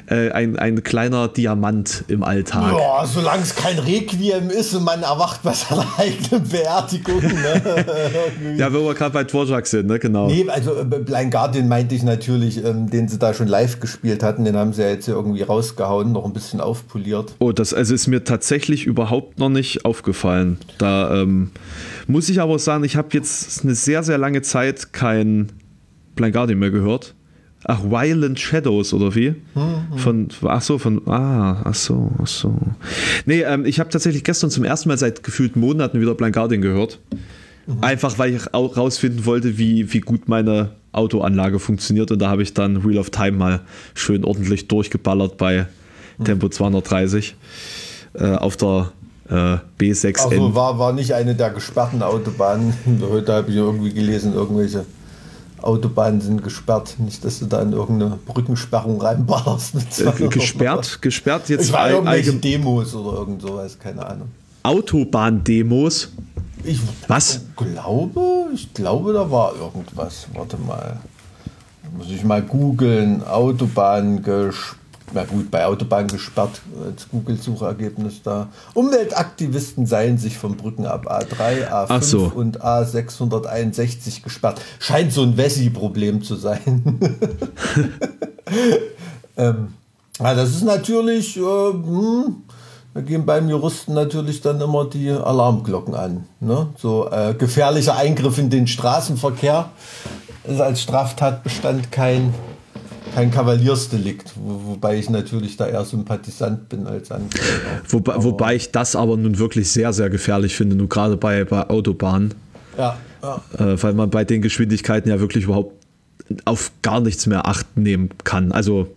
äh, 0.07 0.31
ein, 0.31 0.57
ein 0.57 0.81
kleiner 0.81 1.27
Diamant 1.27 2.03
im 2.07 2.23
Alltag. 2.23 2.73
Ja, 2.75 3.05
solange 3.05 3.43
es 3.43 3.55
kein 3.55 3.77
Requiem 3.77 4.49
ist 4.49 4.73
und 4.73 4.83
man 4.83 5.03
erwacht 5.03 5.43
bei 5.43 5.53
seiner 5.53 5.85
eigenen 5.99 6.49
Beerdigung. 6.49 7.21
Ne? 7.21 7.61
ja, 8.57 8.73
wenn 8.73 8.83
wir 8.83 8.93
gerade 8.95 9.13
bei 9.13 9.23
Dvorak 9.23 9.67
sind, 9.67 9.85
ne? 9.85 9.99
genau. 9.99 10.25
Nee, 10.25 10.47
also 10.49 10.75
äh, 10.75 10.83
Blind 10.83 11.29
Guardian 11.29 11.67
meinte 11.67 11.93
ich 11.93 12.01
natürlich, 12.01 12.65
ähm, 12.65 12.89
den 12.89 13.07
sie 13.07 13.19
da 13.19 13.35
schon 13.35 13.47
live 13.47 13.79
gespielt 13.79 14.23
hatten, 14.23 14.45
den 14.45 14.55
haben 14.55 14.73
sie 14.73 14.81
ja 14.81 14.89
jetzt 14.89 15.07
irgendwie 15.07 15.43
rausgehauen, 15.43 16.11
noch 16.11 16.25
ein 16.25 16.33
bisschen 16.33 16.61
aufpoliert. 16.61 17.35
Oh, 17.37 17.51
das 17.51 17.71
also 17.71 17.93
ist 17.93 18.07
mir 18.07 18.23
tatsächlich 18.23 18.87
überhaupt 18.87 19.37
noch 19.37 19.49
nicht 19.49 19.85
aufgefallen. 19.85 20.57
Da 20.79 21.21
ähm, 21.21 21.51
muss 22.07 22.29
ich 22.29 22.41
aber 22.41 22.57
sagen, 22.57 22.83
ich 22.83 22.95
habe 22.95 23.09
jetzt 23.11 23.63
eine 23.63 23.75
sehr, 23.75 24.01
sehr 24.01 24.17
lange 24.17 24.41
Zeit 24.41 24.91
kein 24.91 25.51
Blind 26.15 26.33
Guardian 26.33 26.57
mehr 26.57 26.71
gehört. 26.71 27.13
Ach, 27.67 27.83
Violent 27.83 28.39
Shadows 28.39 28.93
oder 28.93 29.15
wie? 29.15 29.31
Mhm. 29.55 29.97
Von, 29.97 30.27
ach 30.43 30.61
so, 30.61 30.77
von, 30.77 31.01
ah, 31.07 31.61
ach 31.63 31.73
so, 31.73 32.11
ach 32.21 32.27
so. 32.27 32.55
Nee, 33.25 33.41
ähm, 33.41 33.65
ich 33.65 33.79
habe 33.79 33.89
tatsächlich 33.89 34.23
gestern 34.23 34.51
zum 34.51 34.63
ersten 34.63 34.87
Mal 34.87 34.99
seit 34.99 35.23
gefühlt 35.23 35.55
Monaten 35.55 35.99
wieder 35.99 36.13
Blind 36.13 36.35
Guardian 36.35 36.61
gehört. 36.61 36.99
Mhm. 37.65 37.83
Einfach, 37.83 38.19
weil 38.19 38.35
ich 38.35 38.53
auch 38.53 38.77
rausfinden 38.77 39.25
wollte, 39.25 39.57
wie, 39.57 39.91
wie 39.91 39.99
gut 39.99 40.27
meine 40.29 40.69
Autoanlage 40.91 41.57
funktioniert. 41.57 42.11
Und 42.11 42.19
da 42.19 42.29
habe 42.29 42.43
ich 42.43 42.53
dann 42.53 42.85
Wheel 42.87 42.99
of 42.99 43.09
Time 43.09 43.31
mal 43.31 43.61
schön 43.95 44.23
ordentlich 44.23 44.67
durchgeballert 44.67 45.37
bei 45.37 45.65
mhm. 46.19 46.23
Tempo 46.23 46.49
230 46.49 47.35
äh, 48.13 48.35
auf 48.35 48.57
der 48.57 48.91
äh, 49.29 49.57
B6N. 49.79 50.29
Also 50.29 50.53
war, 50.53 50.77
war 50.77 50.93
nicht 50.93 51.15
eine 51.15 51.33
der 51.33 51.49
gesperrten 51.49 52.03
Autobahnen. 52.03 52.75
Heute 53.09 53.33
habe 53.33 53.49
ich 53.49 53.57
irgendwie 53.57 53.91
gelesen, 53.91 54.35
irgendwelche 54.35 54.85
Autobahnen 55.65 56.21
sind 56.21 56.43
gesperrt. 56.43 56.95
Nicht, 56.99 57.23
dass 57.25 57.39
du 57.39 57.45
da 57.45 57.61
in 57.61 57.73
irgendeine 57.73 58.17
Brückensperrung 58.25 59.01
reinballerst. 59.01 59.75
Äh, 59.99 60.27
gesperrt? 60.27 61.01
Gesperrt 61.01 61.49
jetzt? 61.49 61.65
Ich 61.65 61.73
war 61.73 61.89
irgendwelche 61.89 62.33
Demos 62.33 62.93
oder 62.95 63.19
irgend 63.19 63.41
sowas, 63.41 63.77
keine 63.79 64.05
Ahnung. 64.05 64.27
Autobahndemos? 64.63 66.09
Ich 66.63 66.79
Was? 67.07 67.41
glaube, 67.55 68.47
ich 68.53 68.73
glaube, 68.73 69.13
da 69.13 69.29
war 69.29 69.53
irgendwas. 69.55 70.27
Warte 70.33 70.57
mal. 70.57 70.99
Muss 71.97 72.09
ich 72.09 72.23
mal 72.23 72.41
googeln. 72.41 73.23
Autobahn 73.23 74.23
gesperrt 74.23 74.75
na 75.13 75.23
gut, 75.23 75.51
bei 75.51 75.65
Autobahn 75.65 76.07
gesperrt 76.07 76.61
als 76.83 77.07
Google-Suchergebnis 77.09 78.23
da. 78.23 78.49
Umweltaktivisten 78.73 79.85
seien 79.85 80.17
sich 80.17 80.37
von 80.37 80.57
Brücken 80.57 80.85
ab 80.85 81.11
A3, 81.11 81.69
A5 81.69 82.01
so. 82.01 82.31
und 82.33 82.61
A661 82.61 84.23
gesperrt. 84.23 84.61
Scheint 84.79 85.13
so 85.13 85.23
ein 85.23 85.37
Wessi-Problem 85.37 86.21
zu 86.23 86.35
sein. 86.35 86.99
ähm, 89.37 89.73
ja, 90.19 90.33
das 90.33 90.49
ist 90.49 90.63
natürlich, 90.63 91.37
äh, 91.37 91.41
hm, 91.41 92.43
da 92.93 93.01
gehen 93.01 93.25
beim 93.25 93.49
Juristen 93.49 93.93
natürlich 93.93 94.41
dann 94.41 94.59
immer 94.61 94.85
die 94.85 95.11
Alarmglocken 95.11 95.93
an. 95.93 96.25
Ne? 96.39 96.67
So 96.77 97.09
äh, 97.11 97.33
gefährlicher 97.33 97.97
Eingriff 97.97 98.37
in 98.37 98.49
den 98.49 98.67
Straßenverkehr 98.67 99.69
ist 100.45 100.61
als 100.61 100.81
Straftatbestand 100.81 101.91
kein 101.91 102.33
kein 103.15 103.31
Kavaliersdelikt, 103.31 104.33
wo, 104.35 104.71
wobei 104.71 104.97
ich 104.97 105.09
natürlich 105.09 105.57
da 105.57 105.67
eher 105.67 105.85
Sympathisant 105.85 106.69
bin 106.69 106.85
als 106.85 107.11
Ankläger. 107.11 107.81
Wobei, 107.87 108.23
wobei 108.23 108.55
ich 108.55 108.71
das 108.71 108.95
aber 108.95 109.15
nun 109.15 109.39
wirklich 109.39 109.71
sehr, 109.71 109.93
sehr 109.93 110.09
gefährlich 110.09 110.55
finde, 110.55 110.75
nur 110.75 110.89
gerade 110.89 111.15
bei, 111.17 111.45
bei 111.45 111.69
Autobahnen. 111.69 112.33
Ja, 112.77 112.97
Äh, 113.57 113.81
weil 113.81 113.93
man 113.93 114.09
bei 114.09 114.25
den 114.25 114.41
Geschwindigkeiten 114.41 115.09
ja 115.09 115.19
wirklich 115.19 115.45
überhaupt 115.45 115.73
auf 116.43 116.71
gar 116.81 116.99
nichts 116.99 117.25
mehr 117.25 117.47
Acht 117.47 117.77
nehmen 117.77 118.09
kann. 118.23 118.51
Also 118.51 118.87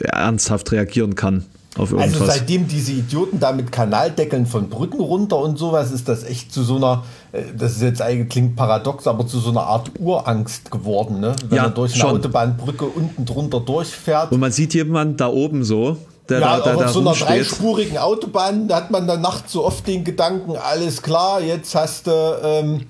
ernsthaft 0.00 0.72
reagieren 0.72 1.14
kann 1.14 1.44
auf. 1.78 1.94
Also 1.94 2.24
seitdem 2.24 2.66
diese 2.68 2.92
Idioten 2.92 3.38
da 3.40 3.52
mit 3.52 3.72
Kanaldeckeln 3.72 4.46
von 4.46 4.68
Brücken 4.68 5.00
runter 5.00 5.38
und 5.38 5.58
sowas, 5.58 5.90
ist 5.92 6.08
das 6.08 6.24
echt 6.24 6.52
zu 6.52 6.62
so 6.62 6.76
einer, 6.76 7.04
äh, 7.32 7.42
das 7.56 7.72
ist 7.72 7.82
jetzt 7.82 8.02
eigentlich 8.02 8.28
klingt 8.28 8.56
paradox, 8.56 9.06
aber 9.06 9.26
zu 9.26 9.38
so 9.38 9.50
einer 9.50 9.62
Art 9.62 9.90
Urangst 9.98 10.70
geworden, 10.70 11.20
ne? 11.20 11.34
Wenn 11.48 11.56
Ja, 11.56 11.62
man 11.64 11.74
durch 11.74 11.92
eine 11.94 12.00
schon. 12.00 12.10
Autobahnbrücke 12.16 12.84
unten 12.84 13.24
drunter 13.24 13.60
durchfährt. 13.60 14.32
Und 14.32 14.40
man 14.40 14.52
sieht 14.52 14.74
jemanden 14.74 15.16
da 15.16 15.28
oben 15.28 15.64
so, 15.64 15.96
der 16.28 16.40
ja, 16.40 16.58
da, 16.58 16.62
der 16.64 16.76
auf 16.76 16.82
da 16.82 16.88
so 16.88 17.00
einer 17.00 17.10
rumsteht. 17.10 17.28
dreispurigen 17.28 17.98
Autobahn, 17.98 18.68
da 18.68 18.76
hat 18.76 18.90
man 18.90 19.06
dann 19.06 19.20
nachts 19.22 19.52
so 19.52 19.64
oft 19.64 19.86
den 19.86 20.04
Gedanken, 20.04 20.56
alles 20.56 21.00
klar, 21.02 21.40
jetzt 21.40 21.74
hast 21.74 22.06
du 22.06 22.10
ähm, 22.42 22.80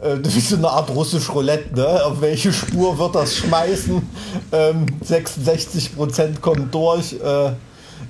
äh, 0.00 0.16
wie 0.22 0.40
so 0.40 0.56
eine 0.56 0.68
Art 0.68 0.90
russisch 0.90 1.28
Roulette, 1.34 1.74
ne? 1.74 2.04
Auf 2.04 2.20
welche 2.20 2.52
Spur 2.52 2.98
wird 2.98 3.14
das 3.16 3.36
schmeißen? 3.36 4.02
Ähm, 4.52 4.86
66% 5.04 6.40
kommen 6.40 6.68
durch, 6.70 7.14
äh, 7.14 7.50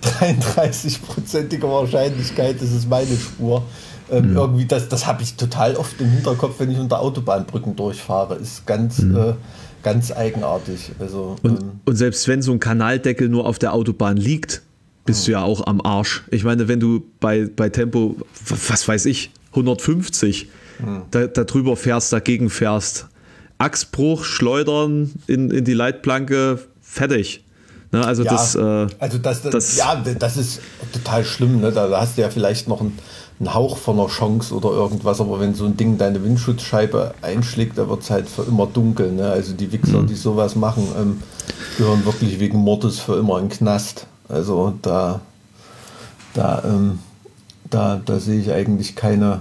33%ige 0.02 1.69
Wahrscheinlichkeit, 1.69 2.61
das 2.61 2.73
ist 2.73 2.88
meine 2.88 3.17
Spur. 3.17 3.64
Ähm, 4.11 4.37
Irgendwie, 4.37 4.64
das, 4.64 4.88
das 4.88 5.07
habe 5.07 5.23
ich 5.23 5.35
total 5.35 5.76
oft 5.76 6.00
im 6.00 6.09
Hinterkopf, 6.11 6.55
wenn 6.59 6.71
ich 6.71 6.78
unter 6.78 7.00
Autobahnbrücken 7.00 7.76
durchfahre. 7.76 8.37
Ist 8.37 8.67
ganz, 8.67 9.00
äh, 9.00 9.35
ganz 9.83 10.11
eigenartig. 10.11 10.93
Also, 10.99 11.37
Und, 11.43 11.61
ähm, 11.61 11.71
und 11.85 11.97
selbst 11.97 12.26
wenn 12.26 12.40
so 12.40 12.52
ein 12.52 12.61
Kanaldeckel 12.61 13.28
nur 13.28 13.47
auf 13.47 13.59
der 13.59 13.75
Autobahn 13.75 14.17
liegt, 14.17 14.62
bist 15.05 15.26
du 15.26 15.33
ja 15.33 15.43
auch 15.43 15.67
am 15.67 15.81
Arsch. 15.81 16.25
Ich 16.31 16.45
meine, 16.45 16.69
wenn 16.69 16.81
du 16.81 17.02
bei, 17.21 17.49
bei 17.55 17.71
Tempo, 17.71 18.17
was 18.49 18.87
weiß 18.87 19.07
ich, 19.07 19.31
150 19.50 20.49
da, 21.11 21.26
da 21.26 21.45
drüber 21.45 21.76
fährst, 21.76 22.12
dagegen 22.12 22.50
fährst, 22.50 23.09
Achsbruch, 23.59 24.25
Schleudern 24.25 25.11
in, 25.26 25.50
in 25.50 25.64
die 25.64 25.75
Leitplanke, 25.75 26.61
fertig. 26.81 27.45
Ne, 27.90 28.04
also 28.07 28.23
Ja, 28.23 28.33
das, 28.33 28.54
äh, 28.54 28.87
also 28.99 29.18
das, 29.18 29.42
das, 29.42 29.52
das- 29.52 29.76
ja, 29.76 29.95
das 29.97 30.37
ist 30.37 30.61
total 30.92 31.25
schlimm. 31.25 31.61
Ne? 31.61 31.73
Da, 31.73 31.88
hast 31.99 32.18
du 32.18 32.23
ja 32.23 32.28
vielleicht 32.30 32.68
noch 32.68 32.80
einen, 32.80 32.99
einen 33.40 33.54
Hauch 33.54 33.76
von 33.78 33.99
einer 33.99 34.09
Chance 34.09 34.54
oder 34.54 34.71
irgendwas, 34.71 35.21
aber 35.21 35.40
wenn 35.40 35.54
so 35.54 35.64
ein 35.64 35.76
Ding 35.76 35.97
deine 35.97 36.23
Windschutzscheibe 36.23 37.14
einschlägt, 37.23 37.78
da 37.78 37.88
wird 37.88 38.02
es 38.02 38.11
halt 38.11 38.28
für 38.28 38.42
immer 38.42 38.66
dunkel. 38.66 39.12
Ne? 39.12 39.30
Also 39.30 39.54
die 39.54 39.73
Wichser, 39.73 40.02
die 40.02 40.14
sowas 40.16 40.54
machen, 40.54 40.87
ähm, 41.00 41.23
gehören 41.78 42.04
wirklich 42.04 42.38
wegen 42.40 42.59
Mordes 42.59 42.99
für 42.99 43.16
immer 43.18 43.38
in 43.38 43.49
den 43.49 43.57
Knast. 43.57 44.07
Also 44.28 44.75
da, 44.83 45.21
da, 46.35 46.62
ähm, 46.66 46.99
da, 47.71 48.00
da 48.04 48.18
sehe 48.21 48.40
ich 48.40 48.52
eigentlich 48.52 48.97
keine, 48.97 49.40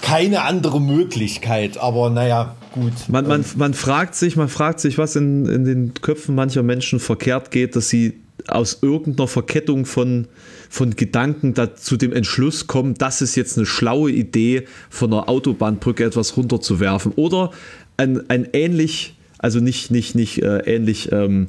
keine 0.00 0.42
andere 0.42 0.80
Möglichkeit. 0.80 1.78
Aber 1.78 2.10
naja, 2.10 2.54
gut. 2.74 2.92
Man, 3.08 3.26
man, 3.26 3.44
man 3.56 3.74
fragt 3.74 4.14
sich, 4.14 4.36
man 4.36 4.48
fragt 4.48 4.80
sich, 4.80 4.98
was 4.98 5.16
in, 5.16 5.46
in 5.46 5.64
den 5.64 5.94
Köpfen 5.94 6.34
mancher 6.34 6.62
Menschen 6.62 6.98
verkehrt 6.98 7.50
geht, 7.50 7.76
dass 7.76 7.88
sie 7.88 8.14
aus 8.48 8.78
irgendeiner 8.82 9.28
Verkettung 9.28 9.86
von, 9.86 10.26
von 10.68 10.96
Gedanken 10.96 11.54
da 11.54 11.74
zu 11.76 11.96
dem 11.96 12.12
Entschluss 12.12 12.66
kommen, 12.66 12.94
das 12.94 13.22
ist 13.22 13.36
jetzt 13.36 13.56
eine 13.56 13.64
schlaue 13.66 14.10
Idee, 14.10 14.64
von 14.90 15.12
einer 15.12 15.28
Autobahnbrücke 15.28 16.04
etwas 16.04 16.36
runterzuwerfen. 16.36 17.12
Oder 17.16 17.52
ein, 17.96 18.28
ein 18.28 18.48
ähnlich, 18.52 19.16
also 19.38 19.60
nicht, 19.60 19.90
nicht, 19.90 20.14
nicht 20.14 20.42
äh, 20.42 20.58
ähnlich 20.66 21.12
ähm, 21.12 21.48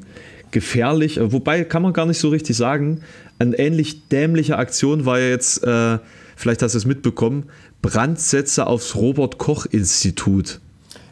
gefährlich, 0.51 1.17
äh, 1.17 1.31
wobei 1.31 1.63
kann 1.63 1.81
man 1.81 1.91
gar 1.91 2.05
nicht 2.05 2.19
so 2.19 2.29
richtig 2.29 2.55
sagen, 2.55 3.01
eine 3.39 3.57
ähnlich 3.57 4.07
dämliche 4.07 4.57
Aktion 4.57 5.05
war 5.05 5.19
ja 5.19 5.29
jetzt, 5.29 5.63
äh, 5.63 5.97
vielleicht 6.35 6.61
hast 6.61 6.75
du 6.75 6.77
es 6.77 6.85
mitbekommen, 6.85 7.45
Brandsätze 7.81 8.67
aufs 8.67 8.95
Robert-Koch-Institut. 8.95 10.59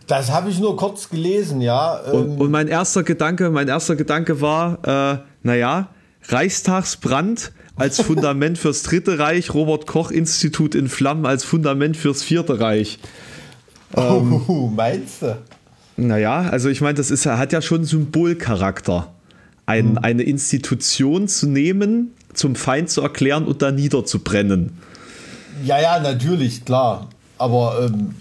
Das 0.07 0.31
habe 0.31 0.50
ich 0.50 0.60
nur 0.60 0.75
kurz 0.75 1.10
gelesen, 1.10 1.62
ja. 1.62 2.01
Ähm, 2.07 2.13
Und, 2.13 2.41
und 2.41 2.51
mein 2.51 2.67
erster 2.67 3.03
Gedanke, 3.03 3.50
mein 3.50 3.67
erster 3.67 3.95
Gedanke 3.95 4.41
war, 4.41 5.13
äh, 5.13 5.17
naja, 5.43 5.89
Reichstagsbrand 6.27 7.51
als 7.75 8.01
Fundament 8.05 8.57
fürs 8.57 8.83
Dritte 8.83 9.19
Reich, 9.19 9.53
Robert 9.53 9.88
Koch 9.88 10.12
Institut 10.12 10.75
in 10.75 10.89
Flammen 10.89 11.25
als 11.25 11.43
Fundament 11.43 11.98
fürs 11.98 12.24
Vierte 12.24 12.60
Reich. 12.60 13.00
Oh, 13.95 14.72
meinst 14.75 15.22
du? 15.22 15.38
Naja, 15.98 16.50
also 16.50 16.67
ich 16.69 16.81
meine, 16.81 16.95
das 16.95 17.12
ist, 17.12 17.27
hat 17.27 17.53
ja 17.53 17.62
schon 17.62 17.83
Symbolcharakter. 17.86 19.13
Ein, 19.67 20.00
Eine 20.00 20.24
Institution 20.24 21.27
zu 21.27 21.48
nehmen, 21.48 22.12
zum 22.33 22.55
Feind 22.55 22.89
zu 22.89 23.01
erklären 23.01 23.45
und 23.45 23.62
da 23.62 23.72
niederzubrennen. 23.72 24.72
Ja, 25.63 25.79
ja, 25.79 26.00
natürlich, 26.00 26.65
klar. 26.65 27.07
Aber 27.38 27.88
ähm, 27.88 28.15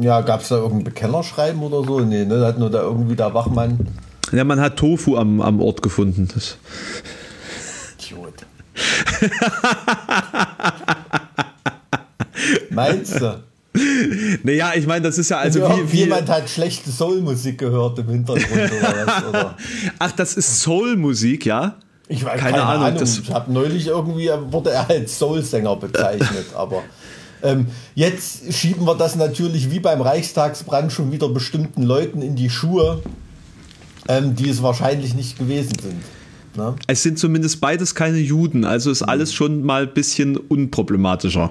ja, 0.00 0.20
gab 0.22 0.40
es 0.42 0.48
da 0.48 0.56
irgendein 0.56 0.84
Bekennerschreiben 0.84 1.62
oder 1.62 1.84
so? 1.86 2.00
Nee, 2.00 2.24
ne? 2.24 2.40
Da 2.40 2.46
hat 2.48 2.58
nur 2.58 2.70
da 2.70 2.82
irgendwie 2.82 3.16
der 3.16 3.32
Wachmann. 3.34 3.78
Ja, 4.32 4.44
man 4.44 4.60
hat 4.60 4.76
Tofu 4.76 5.16
am, 5.16 5.40
am 5.40 5.60
Ort 5.60 5.82
gefunden. 5.82 6.28
Das, 6.32 6.56
Idiot. 7.98 8.34
Meinst 12.70 13.20
du? 13.20 13.42
naja, 14.42 14.72
ich 14.74 14.84
meine, 14.86 15.02
das 15.02 15.16
ist 15.18 15.30
ja 15.30 15.38
also 15.38 15.60
wie, 15.60 15.92
wie 15.92 15.96
jemand 15.98 16.28
hat 16.28 16.48
schlechte 16.50 16.90
Soulmusik 16.90 17.58
gehört 17.58 17.98
im 18.00 18.08
Hintergrund 18.08 18.72
oder 18.72 19.06
was? 19.06 19.24
Oder? 19.28 19.56
Ach, 20.00 20.10
das 20.12 20.34
ist 20.34 20.60
Soul-Musik, 20.60 21.46
ja? 21.46 21.76
Ich 22.08 22.24
weiß 22.24 22.40
Keine 22.40 22.64
Ahnung, 22.64 22.98
das- 22.98 23.20
ich 23.20 23.32
habe 23.32 23.52
neulich 23.52 23.86
irgendwie 23.86 24.28
wurde 24.50 24.70
er 24.70 24.90
als 24.90 25.16
Soulsänger 25.16 25.76
bezeichnet, 25.76 26.46
aber 26.56 26.82
ähm, 27.42 27.66
jetzt 27.94 28.52
schieben 28.52 28.84
wir 28.86 28.94
das 28.94 29.16
natürlich 29.16 29.70
wie 29.70 29.80
beim 29.80 30.00
Reichstagsbrand 30.00 30.92
schon 30.92 31.12
wieder 31.12 31.28
bestimmten 31.28 31.82
Leuten 31.82 32.22
in 32.22 32.36
die 32.36 32.50
Schuhe, 32.50 33.02
ähm, 34.08 34.34
die 34.36 34.48
es 34.48 34.62
wahrscheinlich 34.62 35.14
nicht 35.14 35.38
gewesen 35.38 35.72
sind. 35.80 36.02
Ne? 36.56 36.74
Es 36.86 37.02
sind 37.02 37.18
zumindest 37.18 37.60
beides 37.60 37.94
keine 37.94 38.18
Juden, 38.18 38.64
also 38.64 38.90
ist 38.90 39.02
alles 39.02 39.32
schon 39.32 39.62
mal 39.62 39.82
ein 39.84 39.94
bisschen 39.94 40.36
unproblematischer. 40.36 41.50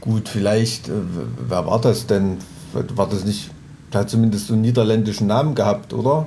Gut, 0.00 0.28
vielleicht, 0.28 0.88
äh, 0.88 0.92
wer 1.48 1.66
war 1.66 1.80
das 1.80 2.06
denn? 2.06 2.38
War 2.72 3.08
das 3.08 3.24
nicht, 3.24 3.50
der 3.92 4.00
hat 4.00 4.10
zumindest 4.10 4.48
so 4.48 4.52
einen 4.54 4.62
niederländischen 4.62 5.26
Namen 5.26 5.54
gehabt, 5.54 5.92
oder? 5.92 6.26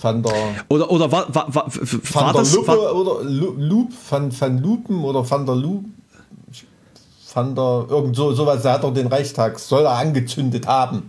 Van 0.00 0.22
der, 0.22 0.32
Oder, 0.68 0.90
oder 0.92 1.10
war, 1.10 1.34
war, 1.34 1.52
war, 1.52 1.66
Van 1.66 2.00
war 2.14 2.32
der 2.32 2.42
das. 2.42 2.54
Lupe 2.54 2.94
oder 2.94 3.24
Lu- 3.24 3.54
Loop, 3.58 3.90
Van, 4.08 4.30
Van 4.40 4.58
Lupen 4.62 5.02
oder 5.02 5.28
Van 5.28 5.44
der 5.44 5.56
Loop? 5.56 5.84
Van 7.38 7.54
der, 7.54 7.86
irgend 7.88 8.16
so, 8.16 8.32
sowas, 8.32 8.62
da 8.62 8.72
hat 8.74 8.84
er 8.84 8.90
den 8.92 9.06
Reichstag, 9.06 9.58
soll 9.58 9.84
er 9.84 9.92
angezündet 9.92 10.66
haben. 10.66 11.08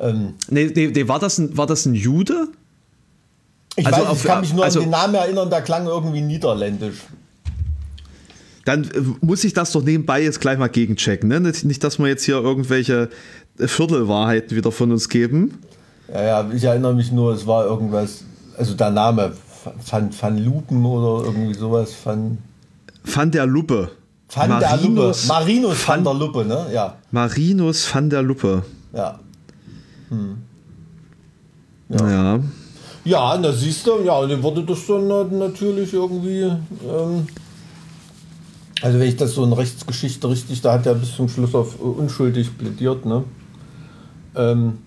Ähm, 0.00 0.34
nee, 0.50 0.70
nee, 0.74 0.88
nee, 0.88 1.08
war, 1.08 1.20
das 1.20 1.38
ein, 1.38 1.56
war 1.56 1.66
das 1.66 1.86
ein 1.86 1.94
Jude? 1.94 2.48
ich 3.76 3.86
Also 3.86 4.00
weiß, 4.00 4.08
auf- 4.08 4.18
ich 4.18 4.24
kann 4.24 4.40
mich 4.40 4.52
nur 4.52 4.64
also- 4.64 4.80
an 4.80 4.86
den 4.86 4.90
Namen 4.90 5.14
erinnern, 5.14 5.50
der 5.50 5.62
klang 5.62 5.86
irgendwie 5.86 6.20
niederländisch. 6.20 6.96
Dann 8.64 8.84
äh, 8.84 9.02
muss 9.20 9.44
ich 9.44 9.52
das 9.52 9.72
doch 9.72 9.82
nebenbei 9.82 10.22
jetzt 10.22 10.40
gleich 10.40 10.58
mal 10.58 10.68
gegenchecken. 10.68 11.28
Ne? 11.28 11.38
Nicht, 11.40 11.84
dass 11.84 11.98
wir 11.98 12.06
jetzt 12.08 12.24
hier 12.24 12.36
irgendwelche 12.36 13.10
Viertelwahrheiten 13.58 14.56
wieder 14.56 14.72
von 14.72 14.90
uns 14.90 15.08
geben. 15.08 15.58
Ja, 16.12 16.22
ja, 16.22 16.50
ich 16.52 16.64
erinnere 16.64 16.94
mich 16.94 17.12
nur, 17.12 17.32
es 17.34 17.46
war 17.46 17.64
irgendwas, 17.64 18.24
also 18.56 18.74
der 18.74 18.90
Name, 18.90 19.32
Van, 19.88 20.10
Van 20.18 20.38
Lupen 20.38 20.84
oder 20.84 21.24
irgendwie 21.26 21.54
sowas, 21.54 21.94
Van, 22.04 22.38
Van 23.04 23.30
der 23.30 23.46
Luppe. 23.46 23.90
Van 24.34 24.48
der 24.60 24.76
Luppe, 24.76 24.88
Marinus 24.88 25.26
Marinus 25.28 25.88
Van 25.88 25.96
van, 25.96 26.04
der 26.04 26.14
Luppe, 26.14 26.44
ne? 26.44 26.66
Ja, 26.72 26.94
Marinus 27.10 27.94
van 27.94 28.10
der 28.10 28.22
Luppe. 28.22 28.62
ja. 28.92 29.18
Ja. 31.88 32.40
Ja, 33.04 33.36
na 33.38 33.52
siehst 33.52 33.86
du, 33.86 34.00
ja, 34.02 34.16
und 34.18 34.30
dann 34.30 34.42
wurde 34.42 34.62
das 34.64 34.86
dann 34.86 35.06
na- 35.06 35.24
natürlich 35.24 35.92
irgendwie, 35.92 36.40
ähm, 36.42 37.26
also 38.80 38.98
wenn 38.98 39.08
ich 39.08 39.16
das 39.16 39.32
so 39.34 39.44
in 39.44 39.52
Rechtsgeschichte 39.52 40.26
richtig, 40.30 40.62
da 40.62 40.72
hat 40.72 40.86
er 40.86 40.94
bis 40.94 41.14
zum 41.14 41.28
Schluss 41.28 41.54
auf 41.54 41.78
äh, 41.78 41.82
unschuldig 41.82 42.56
plädiert, 42.56 43.04
ne? 43.04 43.24
Ähm, 44.34 44.78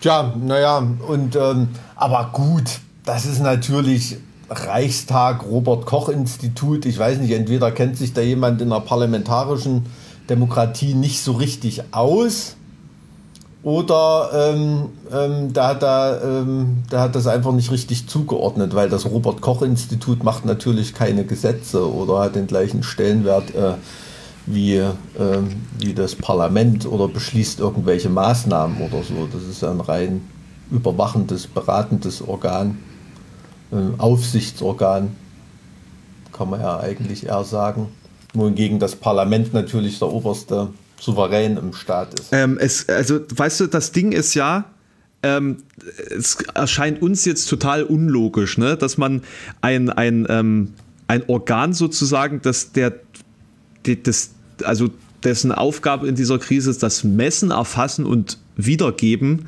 tja, 0.00 0.32
naja, 0.40 0.78
und, 1.08 1.34
ähm, 1.34 1.68
aber 1.96 2.30
gut, 2.32 2.78
das 3.04 3.26
ist 3.26 3.40
natürlich 3.42 4.16
Reichstag, 4.48 5.44
Robert-Koch-Institut, 5.44 6.86
ich 6.86 6.98
weiß 6.98 7.18
nicht, 7.18 7.32
entweder 7.32 7.72
kennt 7.72 7.96
sich 7.96 8.12
da 8.12 8.20
jemand 8.20 8.60
in 8.60 8.70
der 8.70 8.80
parlamentarischen 8.80 9.86
Demokratie 10.28 10.94
nicht 10.94 11.20
so 11.20 11.32
richtig 11.32 11.82
aus, 11.92 12.56
oder 13.66 14.30
ähm, 14.32 14.90
ähm, 15.12 15.52
da, 15.52 15.70
hat 15.70 15.82
er, 15.82 16.20
ähm, 16.22 16.84
da 16.88 17.00
hat 17.00 17.16
das 17.16 17.26
einfach 17.26 17.50
nicht 17.50 17.72
richtig 17.72 18.06
zugeordnet, 18.06 18.76
weil 18.76 18.88
das 18.88 19.06
Robert-Koch-Institut 19.06 20.22
macht 20.22 20.44
natürlich 20.44 20.94
keine 20.94 21.24
Gesetze 21.24 21.92
oder 21.92 22.20
hat 22.20 22.36
den 22.36 22.46
gleichen 22.46 22.84
Stellenwert 22.84 23.52
äh, 23.56 23.72
wie, 24.46 24.76
ähm, 24.76 25.56
wie 25.80 25.94
das 25.94 26.14
Parlament 26.14 26.86
oder 26.86 27.08
beschließt 27.08 27.58
irgendwelche 27.58 28.08
Maßnahmen 28.08 28.80
oder 28.82 29.02
so. 29.02 29.26
Das 29.32 29.42
ist 29.42 29.64
ein 29.64 29.80
rein 29.80 30.20
überwachendes, 30.70 31.48
beratendes 31.48 32.22
Organ, 32.22 32.70
äh, 32.70 32.95
Aufsichtsorgan, 33.98 35.14
kann 36.32 36.50
man 36.50 36.60
ja 36.60 36.78
eigentlich 36.78 37.26
eher 37.26 37.44
sagen. 37.44 37.88
Wohingegen 38.34 38.78
das 38.78 38.94
Parlament 38.96 39.54
natürlich 39.54 39.98
der 39.98 40.08
oberste 40.08 40.68
souverän 41.00 41.56
im 41.56 41.72
Staat 41.72 42.18
ist. 42.18 42.28
Ähm, 42.32 42.58
es, 42.60 42.88
also, 42.88 43.20
weißt 43.34 43.60
du, 43.60 43.66
das 43.66 43.92
Ding 43.92 44.12
ist 44.12 44.34
ja, 44.34 44.64
ähm, 45.22 45.58
es 46.16 46.38
erscheint 46.54 47.02
uns 47.02 47.24
jetzt 47.24 47.46
total 47.46 47.82
unlogisch, 47.84 48.58
ne? 48.58 48.76
dass 48.76 48.98
man 48.98 49.22
ein, 49.60 49.90
ein, 49.90 50.26
ähm, 50.28 50.74
ein 51.08 51.24
Organ 51.28 51.72
sozusagen, 51.72 52.40
das 52.42 52.72
der, 52.72 52.94
die, 53.84 54.02
das, 54.02 54.30
also 54.64 54.90
dessen 55.24 55.52
Aufgabe 55.52 56.06
in 56.06 56.14
dieser 56.14 56.38
Krise 56.38 56.70
ist, 56.70 56.82
das 56.82 57.04
Messen, 57.04 57.50
Erfassen 57.50 58.04
und 58.04 58.38
Wiedergeben 58.56 59.46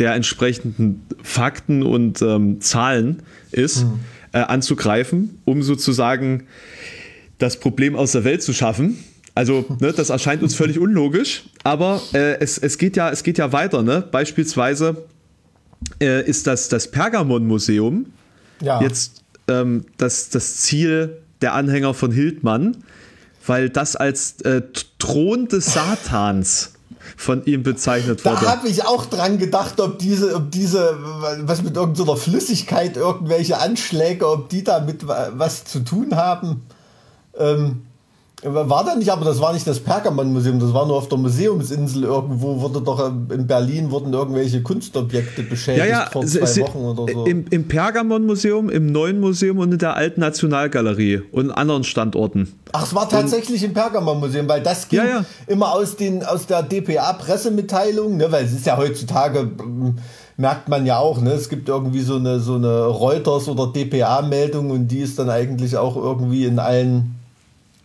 der 0.00 0.14
entsprechenden 0.14 1.06
Fakten 1.22 1.82
und 1.82 2.22
ähm, 2.22 2.60
Zahlen 2.60 3.22
ist, 3.52 3.84
mhm. 3.84 4.00
äh, 4.32 4.38
anzugreifen, 4.38 5.38
um 5.44 5.62
sozusagen 5.62 6.44
das 7.38 7.60
Problem 7.60 7.94
aus 7.94 8.12
der 8.12 8.24
Welt 8.24 8.42
zu 8.42 8.52
schaffen. 8.52 8.98
Also, 9.34 9.64
ne, 9.78 9.92
das 9.92 10.10
erscheint 10.10 10.42
uns 10.42 10.54
völlig 10.54 10.78
unlogisch, 10.78 11.44
aber 11.62 12.02
äh, 12.12 12.38
es, 12.40 12.58
es, 12.58 12.78
geht 12.78 12.96
ja, 12.96 13.10
es 13.10 13.22
geht 13.22 13.38
ja 13.38 13.52
weiter. 13.52 13.82
Ne? 13.82 14.02
Beispielsweise 14.10 15.04
äh, 16.00 16.26
ist 16.28 16.46
das, 16.46 16.68
das 16.68 16.90
Pergamon-Museum 16.90 18.06
ja. 18.60 18.82
jetzt 18.82 19.22
ähm, 19.48 19.84
das, 19.98 20.30
das 20.30 20.56
Ziel 20.56 21.18
der 21.40 21.54
Anhänger 21.54 21.94
von 21.94 22.12
Hildmann, 22.12 22.78
weil 23.46 23.70
das 23.70 23.96
als 23.96 24.40
äh, 24.42 24.62
Thron 24.98 25.48
des 25.48 25.72
Satans 25.72 26.74
von 27.16 27.44
ihm 27.44 27.62
bezeichnet 27.62 28.24
wurde. 28.24 28.44
Da 28.44 28.50
habe 28.50 28.68
ich 28.68 28.84
auch 28.84 29.06
dran 29.06 29.38
gedacht, 29.38 29.80
ob 29.80 29.98
diese, 29.98 30.34
ob 30.34 30.50
diese, 30.50 30.96
was 31.40 31.62
mit 31.62 31.76
irgendeiner 31.76 32.16
Flüssigkeit, 32.16 32.96
irgendwelche 32.96 33.58
Anschläge, 33.58 34.28
ob 34.28 34.48
die 34.48 34.64
damit 34.64 35.06
was 35.06 35.64
zu 35.64 35.80
tun 35.80 36.16
haben. 36.16 36.62
Ähm, 37.38 37.82
war 38.42 38.84
da 38.84 38.94
nicht, 38.94 39.10
aber 39.10 39.24
das 39.24 39.40
war 39.40 39.52
nicht 39.52 39.66
das 39.66 39.80
Pergamon-Museum, 39.80 40.60
das 40.60 40.72
war 40.72 40.86
nur 40.86 40.96
auf 40.96 41.08
der 41.08 41.18
Museumsinsel 41.18 42.04
irgendwo, 42.04 42.60
wurde 42.60 42.80
doch 42.80 43.00
äh, 43.00 43.34
in 43.34 43.46
Berlin 43.46 43.90
wurden 43.90 44.12
irgendwelche 44.12 44.62
Kunstobjekte 44.62 45.42
beschädigt 45.42 45.86
ja, 45.86 46.04
ja, 46.04 46.10
vor 46.10 46.24
zwei 46.24 46.46
sie, 46.46 46.62
Wochen 46.62 46.78
oder 46.78 47.12
so. 47.12 47.26
Im, 47.26 47.44
im 47.50 47.68
Pergamon-Museum, 47.68 48.70
im 48.70 48.86
neuen 48.86 49.20
Museum 49.20 49.58
und 49.58 49.72
in 49.72 49.78
der 49.78 49.94
alten 49.96 50.20
Nationalgalerie 50.20 51.22
und 51.32 51.50
anderen 51.50 51.84
Standorten. 51.84 52.54
Ach, 52.72 52.86
es 52.86 52.94
war 52.94 53.08
tatsächlich 53.08 53.62
und, 53.62 53.68
im 53.68 53.74
Pergamon-Museum, 53.74 54.48
weil 54.48 54.62
das 54.62 54.88
ging 54.88 55.00
ja, 55.00 55.06
ja. 55.06 55.24
immer 55.46 55.72
aus, 55.72 55.96
den, 55.96 56.24
aus 56.24 56.46
der 56.46 56.62
DPA-Pressemitteilung, 56.62 58.16
ne, 58.16 58.32
weil 58.32 58.44
es 58.44 58.52
ist 58.52 58.64
ja 58.64 58.76
heutzutage 58.76 59.50
ähm, 59.60 59.98
merkt 60.38 60.70
man 60.70 60.86
ja 60.86 60.98
auch, 60.98 61.20
ne? 61.20 61.32
Es 61.32 61.50
gibt 61.50 61.68
irgendwie 61.68 62.00
so 62.00 62.16
eine, 62.16 62.40
so 62.40 62.54
eine 62.54 62.86
Reuters- 62.86 63.48
oder 63.48 63.66
DPA-Meldung 63.66 64.70
und 64.70 64.88
die 64.88 65.00
ist 65.00 65.18
dann 65.18 65.28
eigentlich 65.28 65.76
auch 65.76 65.96
irgendwie 65.96 66.46
in 66.46 66.58
allen 66.58 67.19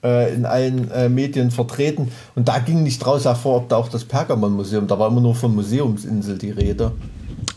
äh, 0.05 0.33
in 0.33 0.45
allen 0.45 0.91
äh, 0.91 1.09
Medien 1.09 1.51
vertreten. 1.51 2.11
Und 2.35 2.47
da 2.47 2.59
ging 2.59 2.83
nicht 2.83 2.99
draus 2.99 3.25
hervor, 3.25 3.57
ob 3.57 3.69
da 3.69 3.77
auch 3.77 3.89
das 3.89 4.05
Pergamon-Museum, 4.05 4.87
da 4.87 4.99
war 4.99 5.09
immer 5.09 5.21
nur 5.21 5.35
von 5.35 5.55
Museumsinsel 5.55 6.37
die 6.37 6.51
Rede. 6.51 6.91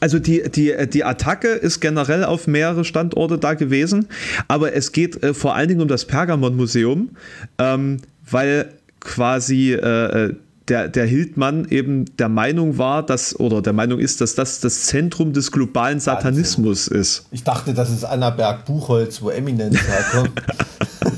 Also 0.00 0.19
die, 0.19 0.49
die, 0.50 0.75
die 0.88 1.05
Attacke 1.05 1.49
ist 1.49 1.81
generell 1.81 2.25
auf 2.25 2.47
mehrere 2.47 2.85
Standorte 2.85 3.38
da 3.38 3.55
gewesen, 3.55 4.09
aber 4.47 4.75
es 4.75 4.93
geht 4.93 5.23
äh, 5.23 5.35
vor 5.35 5.55
allen 5.55 5.69
Dingen 5.69 5.81
um 5.81 5.88
das 5.88 6.05
Pergamon-Museum, 6.05 7.11
ähm, 7.59 7.99
weil 8.31 8.73
quasi 9.00 9.73
äh, 9.73 9.76
äh, 9.76 10.35
der, 10.69 10.88
der 10.88 11.07
Hildmann 11.07 11.67
eben 11.71 12.05
der 12.17 12.28
Meinung 12.28 12.78
war, 12.78 13.05
dass, 13.05 13.38
oder 13.38 13.62
der 13.62 13.73
Meinung 13.73 13.99
ist, 13.99 14.21
dass 14.21 14.35
das 14.35 14.61
das 14.61 14.85
Zentrum 14.85 15.33
des 15.33 15.50
globalen 15.50 15.99
Satanismus 15.99 16.90
Wahnsinn. 16.90 17.00
ist. 17.00 17.26
Ich 17.31 17.43
dachte, 17.43 17.75
das 17.75 17.90
ist 17.90 18.05
Annaberg 18.05 18.67
Buchholz, 18.67 19.23
wo 19.23 19.31
Eminenz 19.31 19.78
herkommt. 19.81 20.43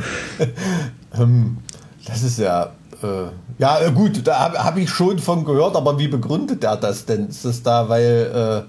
Ähm, 1.16 1.58
das 2.06 2.22
ist 2.22 2.38
ja. 2.38 2.72
Äh, 3.02 3.28
ja, 3.58 3.80
äh, 3.80 3.92
gut, 3.92 4.26
da 4.26 4.40
habe 4.40 4.64
hab 4.64 4.76
ich 4.76 4.90
schon 4.90 5.18
von 5.18 5.44
gehört, 5.44 5.76
aber 5.76 5.96
wie 5.96 6.08
begründet 6.08 6.64
er 6.64 6.76
das 6.76 7.04
denn? 7.04 7.28
Ist 7.28 7.44
es 7.44 7.62
da, 7.62 7.88
weil. 7.88 8.64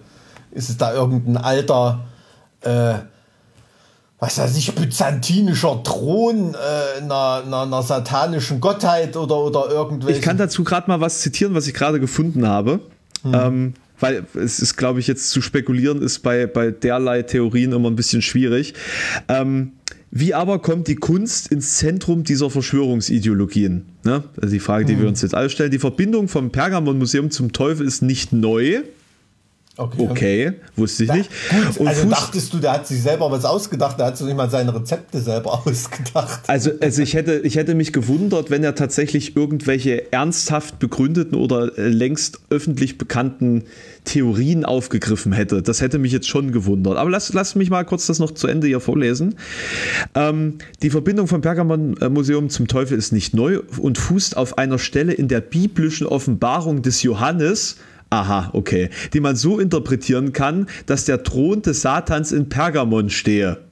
Äh, 0.53 0.57
ist 0.57 0.69
es 0.69 0.77
da 0.77 0.93
irgendein 0.93 1.37
alter. 1.37 2.05
Äh, 2.61 2.95
was 4.17 4.37
weiß 4.37 4.55
ich, 4.57 4.73
byzantinischer 4.73 5.83
Thron 5.83 6.53
äh, 6.53 7.01
einer, 7.01 7.43
einer, 7.45 7.61
einer, 7.63 7.83
satanischen 7.83 8.61
Gottheit 8.61 9.17
oder, 9.17 9.37
oder 9.37 9.69
irgendwelche. 9.69 10.19
Ich 10.19 10.23
kann 10.23 10.37
dazu 10.37 10.63
gerade 10.63 10.87
mal 10.89 11.01
was 11.01 11.19
zitieren, 11.19 11.53
was 11.53 11.67
ich 11.67 11.73
gerade 11.73 11.99
gefunden 11.99 12.47
habe. 12.47 12.79
Hm. 13.23 13.33
Ähm, 13.33 13.73
weil 13.99 14.25
es 14.33 14.59
ist, 14.59 14.77
glaube 14.77 14.99
ich, 14.99 15.07
jetzt 15.07 15.29
zu 15.31 15.41
spekulieren, 15.41 16.01
ist 16.01 16.19
bei, 16.19 16.47
bei 16.47 16.71
derlei 16.71 17.23
Theorien 17.23 17.73
immer 17.73 17.89
ein 17.89 17.95
bisschen 17.95 18.21
schwierig. 18.21 18.73
Ähm, 19.27 19.73
wie 20.17 20.33
aber 20.33 20.59
kommt 20.59 20.87
die 20.87 20.95
Kunst 20.95 21.51
ins 21.51 21.75
Zentrum 21.75 22.23
dieser 22.23 22.49
Verschwörungsideologien? 22.49 23.83
Ne? 24.05 24.23
Also 24.41 24.53
die 24.53 24.61
Frage, 24.61 24.85
die 24.85 24.93
hm. 24.93 25.01
wir 25.01 25.07
uns 25.09 25.21
jetzt 25.21 25.35
alle 25.35 25.49
stellen. 25.49 25.71
Die 25.71 25.77
Verbindung 25.77 26.29
vom 26.29 26.51
Pergamon-Museum 26.51 27.31
zum 27.31 27.51
Teufel 27.51 27.85
ist 27.85 28.01
nicht 28.01 28.31
neu. 28.31 28.83
Okay. 29.77 30.07
okay, 30.09 30.53
wusste 30.77 31.03
ich 31.03 31.11
nicht. 31.11 31.29
Gut, 31.49 31.77
und 31.77 31.87
also 31.87 32.03
Fuß 32.03 32.09
dachtest 32.09 32.53
du, 32.53 32.59
der 32.59 32.71
hat 32.71 32.87
sich 32.87 33.01
selber 33.01 33.29
was 33.29 33.43
ausgedacht, 33.43 33.99
der 33.99 34.07
hat 34.07 34.17
sich 34.17 34.33
mal 34.33 34.49
seine 34.49 34.73
Rezepte 34.73 35.19
selber 35.19 35.53
ausgedacht. 35.67 36.41
Also, 36.47 36.71
also 36.79 37.01
ich, 37.01 37.13
hätte, 37.13 37.39
ich 37.39 37.57
hätte 37.57 37.75
mich 37.75 37.91
gewundert, 37.91 38.49
wenn 38.49 38.63
er 38.63 38.75
tatsächlich 38.75 39.35
irgendwelche 39.35 40.13
ernsthaft 40.13 40.79
begründeten 40.79 41.37
oder 41.37 41.77
äh, 41.77 41.89
längst 41.89 42.39
öffentlich 42.49 42.97
bekannten 42.97 43.63
Theorien 44.05 44.63
aufgegriffen 44.63 45.33
hätte. 45.33 45.61
Das 45.61 45.81
hätte 45.81 45.99
mich 45.99 46.13
jetzt 46.13 46.29
schon 46.29 46.53
gewundert. 46.53 46.95
Aber 46.95 47.09
lass, 47.09 47.33
lass 47.33 47.55
mich 47.55 47.69
mal 47.69 47.83
kurz 47.83 48.05
das 48.05 48.19
noch 48.19 48.31
zu 48.31 48.47
Ende 48.47 48.67
hier 48.67 48.79
vorlesen. 48.79 49.35
Ähm, 50.13 50.59
die 50.83 50.89
Verbindung 50.89 51.27
vom 51.27 51.41
Pergamon-Museum 51.41 52.49
zum 52.49 52.67
Teufel 52.67 52.97
ist 52.97 53.11
nicht 53.11 53.33
neu 53.33 53.59
und 53.79 53.97
fußt 53.97 54.37
auf 54.37 54.57
einer 54.57 54.79
Stelle 54.79 55.11
in 55.11 55.27
der 55.27 55.41
biblischen 55.41 56.07
Offenbarung 56.07 56.81
des 56.81 57.03
Johannes, 57.03 57.75
Aha, 58.15 58.49
okay. 58.53 58.89
Die 59.13 59.19
man 59.19 59.35
so 59.35 59.59
interpretieren 59.59 60.31
kann, 60.31 60.67
dass 60.85 61.03
der 61.03 61.23
Thron 61.23 61.61
des 61.61 61.81
Satans 61.81 62.31
in 62.31 62.47
Pergamon 62.47 63.09
stehe. 63.09 63.65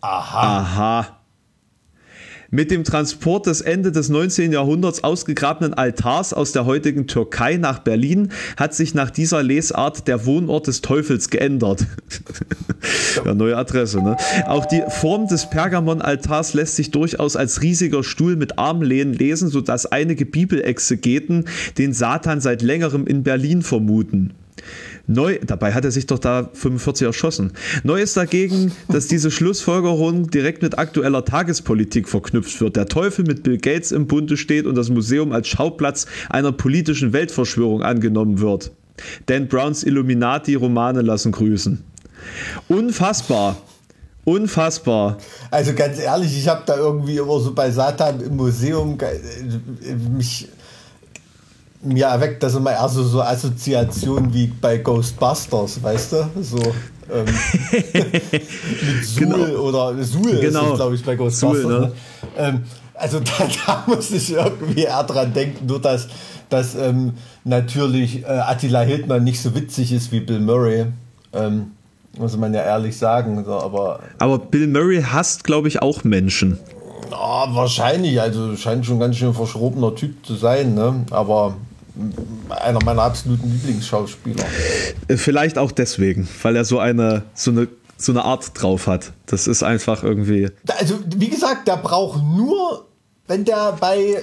Aha. 0.00 0.58
Aha. 0.58 1.23
Mit 2.54 2.70
dem 2.70 2.84
Transport 2.84 3.46
des 3.46 3.62
Ende 3.62 3.90
des 3.90 4.10
19. 4.10 4.52
Jahrhunderts 4.52 5.02
ausgegrabenen 5.02 5.74
Altars 5.74 6.32
aus 6.32 6.52
der 6.52 6.66
heutigen 6.66 7.08
Türkei 7.08 7.56
nach 7.56 7.80
Berlin 7.80 8.28
hat 8.56 8.76
sich 8.76 8.94
nach 8.94 9.10
dieser 9.10 9.42
Lesart 9.42 10.06
der 10.06 10.24
Wohnort 10.24 10.68
des 10.68 10.80
Teufels 10.80 11.30
geändert. 11.30 11.84
ja, 13.24 13.34
neue 13.34 13.56
Adresse, 13.56 14.00
ne? 14.00 14.16
Auch 14.46 14.66
die 14.66 14.84
Form 14.86 15.26
des 15.26 15.50
Pergamon-Altars 15.50 16.54
lässt 16.54 16.76
sich 16.76 16.92
durchaus 16.92 17.34
als 17.34 17.60
riesiger 17.60 18.04
Stuhl 18.04 18.36
mit 18.36 18.56
Armlehnen 18.56 19.14
lesen, 19.14 19.48
sodass 19.48 19.86
einige 19.86 20.24
Bibelexegeten 20.24 21.46
den 21.76 21.92
Satan 21.92 22.40
seit 22.40 22.62
längerem 22.62 23.08
in 23.08 23.24
Berlin 23.24 23.62
vermuten. 23.62 24.32
Neu, 25.06 25.38
dabei 25.44 25.74
hat 25.74 25.84
er 25.84 25.90
sich 25.90 26.06
doch 26.06 26.18
da 26.18 26.48
45 26.54 27.06
erschossen. 27.06 27.52
Neu 27.82 28.00
ist 28.00 28.16
dagegen, 28.16 28.72
dass 28.88 29.06
diese 29.06 29.30
Schlussfolgerung 29.30 30.30
direkt 30.30 30.62
mit 30.62 30.78
aktueller 30.78 31.24
Tagespolitik 31.24 32.08
verknüpft 32.08 32.60
wird. 32.60 32.76
Der 32.76 32.86
Teufel 32.86 33.24
mit 33.24 33.42
Bill 33.42 33.58
Gates 33.58 33.92
im 33.92 34.06
Bunde 34.06 34.36
steht 34.36 34.66
und 34.66 34.76
das 34.76 34.88
Museum 34.88 35.32
als 35.32 35.48
Schauplatz 35.48 36.06
einer 36.30 36.52
politischen 36.52 37.12
Weltverschwörung 37.12 37.82
angenommen 37.82 38.40
wird. 38.40 38.72
Dan 39.26 39.48
Browns 39.48 39.84
Illuminati-Romane 39.84 41.02
lassen 41.02 41.32
grüßen. 41.32 41.82
Unfassbar. 42.68 43.56
Unfassbar. 44.24 45.18
Also 45.50 45.74
ganz 45.74 45.98
ehrlich, 45.98 46.38
ich 46.38 46.48
habe 46.48 46.62
da 46.64 46.78
irgendwie 46.78 47.18
immer 47.18 47.40
so 47.40 47.52
bei 47.52 47.70
Satan 47.70 48.22
im 48.22 48.36
Museum 48.36 48.96
äh, 48.98 49.94
mich 49.94 50.48
mir 51.84 52.06
erweckt 52.06 52.42
das 52.42 52.54
immer 52.54 52.72
eher 52.72 52.88
so, 52.88 53.02
so 53.02 53.22
Assoziationen 53.22 54.32
wie 54.32 54.46
bei 54.46 54.78
Ghostbusters, 54.78 55.82
weißt 55.82 56.12
du? 56.12 56.30
So 56.42 56.58
ähm, 57.12 57.26
mit 58.32 59.04
Suhl 59.04 59.26
genau. 59.26 59.60
oder 59.60 60.02
Suhl 60.02 60.38
genau. 60.40 60.70
ist 60.70 60.76
glaube 60.76 60.94
ich, 60.94 61.04
bei 61.04 61.16
Ghostbusters. 61.16 61.62
Suhl, 61.62 61.72
ne? 61.72 61.80
Ne? 61.80 61.92
ähm, 62.36 62.64
also 62.94 63.20
da, 63.20 63.48
da, 63.66 63.84
muss 63.86 64.10
ich 64.10 64.32
irgendwie 64.32 64.84
eher 64.84 65.02
dran 65.04 65.32
denken, 65.32 65.66
nur 65.66 65.80
dass, 65.80 66.08
dass 66.48 66.74
ähm, 66.74 67.14
natürlich 67.44 68.22
äh, 68.22 68.26
Attila 68.26 68.80
Hildmann 68.80 69.24
nicht 69.24 69.42
so 69.42 69.54
witzig 69.54 69.92
ist 69.92 70.12
wie 70.12 70.20
Bill 70.20 70.40
Murray. 70.40 70.86
Ähm, 71.32 71.72
muss 72.16 72.36
man 72.36 72.54
ja 72.54 72.62
ehrlich 72.62 72.96
sagen. 72.96 73.44
So, 73.44 73.52
aber, 73.52 74.00
aber 74.18 74.38
Bill 74.38 74.68
Murray 74.68 75.02
hasst, 75.02 75.44
glaube 75.44 75.68
ich, 75.68 75.82
auch 75.82 76.04
Menschen. 76.04 76.58
Ja, 77.10 77.54
wahrscheinlich. 77.54 78.20
Also 78.20 78.56
scheint 78.56 78.86
schon 78.86 79.00
ganz 79.00 79.16
schön 79.16 79.34
verschrobener 79.34 79.94
Typ 79.94 80.24
zu 80.24 80.36
sein. 80.36 80.74
Ne? 80.74 81.04
Aber 81.10 81.56
einer 82.50 82.82
meiner 82.84 83.02
absoluten 83.02 83.50
Lieblingsschauspieler. 83.50 84.44
Äh, 85.08 85.16
vielleicht 85.16 85.58
auch 85.58 85.72
deswegen, 85.72 86.28
weil 86.42 86.56
er 86.56 86.64
so 86.64 86.78
eine, 86.78 87.22
so 87.34 87.50
eine, 87.50 87.68
so 87.96 88.12
eine 88.12 88.24
Art 88.24 88.50
drauf 88.54 88.86
hat. 88.86 89.12
Das 89.26 89.46
ist 89.46 89.62
einfach 89.62 90.02
irgendwie. 90.02 90.50
Also, 90.78 90.98
wie 91.16 91.28
gesagt, 91.28 91.68
der 91.68 91.76
braucht 91.76 92.22
nur, 92.22 92.86
wenn 93.26 93.44
der 93.44 93.76
bei. 93.80 94.22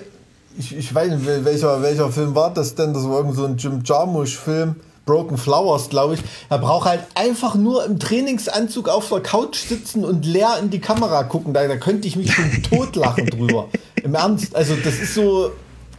Ich, 0.57 0.75
ich 0.75 0.93
weiß 0.93 1.11
nicht, 1.11 1.45
welcher, 1.45 1.81
welcher 1.81 2.11
Film 2.11 2.35
war 2.35 2.53
das 2.53 2.75
denn? 2.75 2.93
Das 2.93 3.05
war 3.05 3.19
irgend 3.19 3.35
so 3.35 3.45
ein 3.45 3.55
Jim 3.55 3.81
Jarmusch-Film 3.85 4.75
Broken 5.05 5.37
Flowers, 5.37 5.89
glaube 5.89 6.15
ich. 6.15 6.21
Er 6.49 6.59
braucht 6.59 6.87
halt 6.87 7.01
einfach 7.15 7.55
nur 7.55 7.85
im 7.85 7.99
Trainingsanzug 7.99 8.87
auf 8.87 9.09
der 9.09 9.21
Couch 9.21 9.57
sitzen 9.57 10.05
und 10.05 10.25
leer 10.25 10.57
in 10.61 10.69
die 10.69 10.79
Kamera 10.79 11.23
gucken. 11.23 11.53
Da, 11.53 11.67
da 11.67 11.77
könnte 11.77 12.07
ich 12.07 12.15
mich 12.15 12.33
schon 12.33 12.63
totlachen 12.69 13.25
drüber. 13.27 13.69
Im 14.03 14.13
Ernst. 14.13 14.55
Also 14.55 14.75
das 14.75 14.99
ist 14.99 15.15
so, 15.15 15.51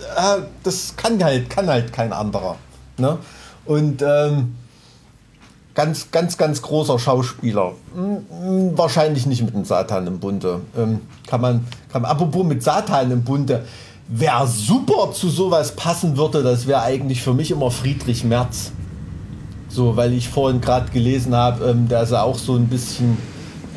äh, 0.03 0.43
das 0.63 0.95
kann 0.97 1.23
halt, 1.23 1.51
kann 1.51 1.69
halt 1.69 1.93
kein 1.93 2.13
anderer. 2.13 2.57
Ne? 2.99 3.19
Und 3.65 4.03
ähm, 4.03 4.55
ganz, 5.75 6.11
ganz, 6.11 6.37
ganz 6.37 6.63
großer 6.63 6.99
Schauspieler. 6.99 7.73
Hm, 7.95 8.77
wahrscheinlich 8.77 9.27
nicht 9.27 9.43
mit 9.43 9.55
dem 9.55 9.65
Satan 9.65 10.07
im 10.07 10.19
Bunde. 10.19 10.61
Ähm, 10.77 11.01
kann 11.27 11.41
man, 11.41 11.67
kann 11.91 12.03
man, 12.03 12.11
apropos 12.11 12.45
mit 12.45 12.63
Satan 12.63 13.11
im 13.11 13.23
Bunde. 13.23 13.65
Wer 14.09 14.47
super 14.47 15.13
zu 15.13 15.31
sowas 15.31 15.75
passen 15.75 16.17
würde, 16.17 16.43
das 16.43 16.67
wäre 16.67 16.83
eigentlich 16.83 17.23
für 17.23 17.33
mich 17.33 17.51
immer 17.51 17.71
Friedrich 17.71 18.25
Merz. 18.25 18.73
So, 19.69 19.97
weil 19.97 20.13
ich 20.13 20.29
vorhin 20.29 20.61
gerade 20.61 20.91
gelesen 20.91 21.35
habe, 21.35 21.65
ähm, 21.71 21.89
der 21.89 22.03
ist 22.03 22.13
ja 22.13 22.23
auch 22.23 22.37
so 22.37 22.57
ein 22.57 22.67
bisschen 22.67 23.17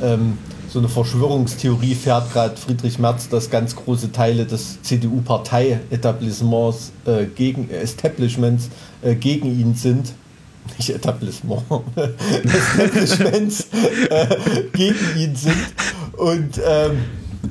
ähm, 0.01 0.37
so 0.75 0.79
eine 0.81 0.89
Verschwörungstheorie 0.89 1.95
fährt 1.95 2.33
gerade 2.33 2.57
Friedrich 2.57 2.99
Merz, 2.99 3.29
dass 3.29 3.49
ganz 3.49 3.77
große 3.77 4.11
Teile 4.11 4.45
des 4.45 4.81
CDU-Partei-Etablissements 4.81 6.91
äh, 7.05 7.27
gegen 7.27 7.69
äh, 7.69 7.77
Establishments 7.77 8.67
äh, 9.01 9.15
gegen 9.15 9.57
ihn 9.57 9.73
sind. 9.73 10.11
Nicht 10.77 10.89
Etablissement, 10.89 11.63
Establishments 12.43 13.67
äh, 14.09 14.35
gegen 14.73 15.17
ihn 15.17 15.37
sind. 15.37 15.65
Und 16.17 16.59
ähm, 16.67 17.05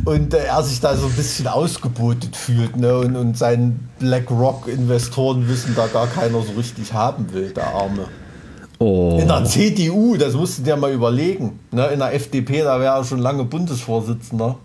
und 0.05 0.35
er 0.35 0.63
sich 0.63 0.81
da 0.81 0.95
so 0.95 1.07
ein 1.07 1.13
bisschen 1.13 1.47
ausgebotet 1.47 2.37
fühlt. 2.37 2.77
Ne? 2.77 2.99
Und, 2.99 3.17
und 3.17 3.39
seinen 3.39 3.89
BlackRock-Investoren 4.01 5.49
wissen 5.49 5.75
da 5.75 5.87
gar 5.87 6.09
keiner 6.09 6.43
so 6.43 6.53
richtig 6.59 6.93
haben 6.93 7.33
will, 7.33 7.55
der 7.55 7.69
Arme. 7.69 8.09
Oh. 8.79 9.19
In 9.21 9.29
der 9.29 9.45
CDU, 9.45 10.17
das 10.17 10.35
musst 10.35 10.59
du 10.59 10.63
dir 10.63 10.77
mal 10.77 10.93
überlegen. 10.93 11.61
Ne? 11.71 11.87
In 11.89 11.99
der 12.01 12.15
FDP, 12.15 12.63
da 12.63 12.81
wäre 12.81 12.97
er 12.97 13.05
schon 13.05 13.21
lange 13.21 13.45
Bundesvorsitzender. 13.45 14.57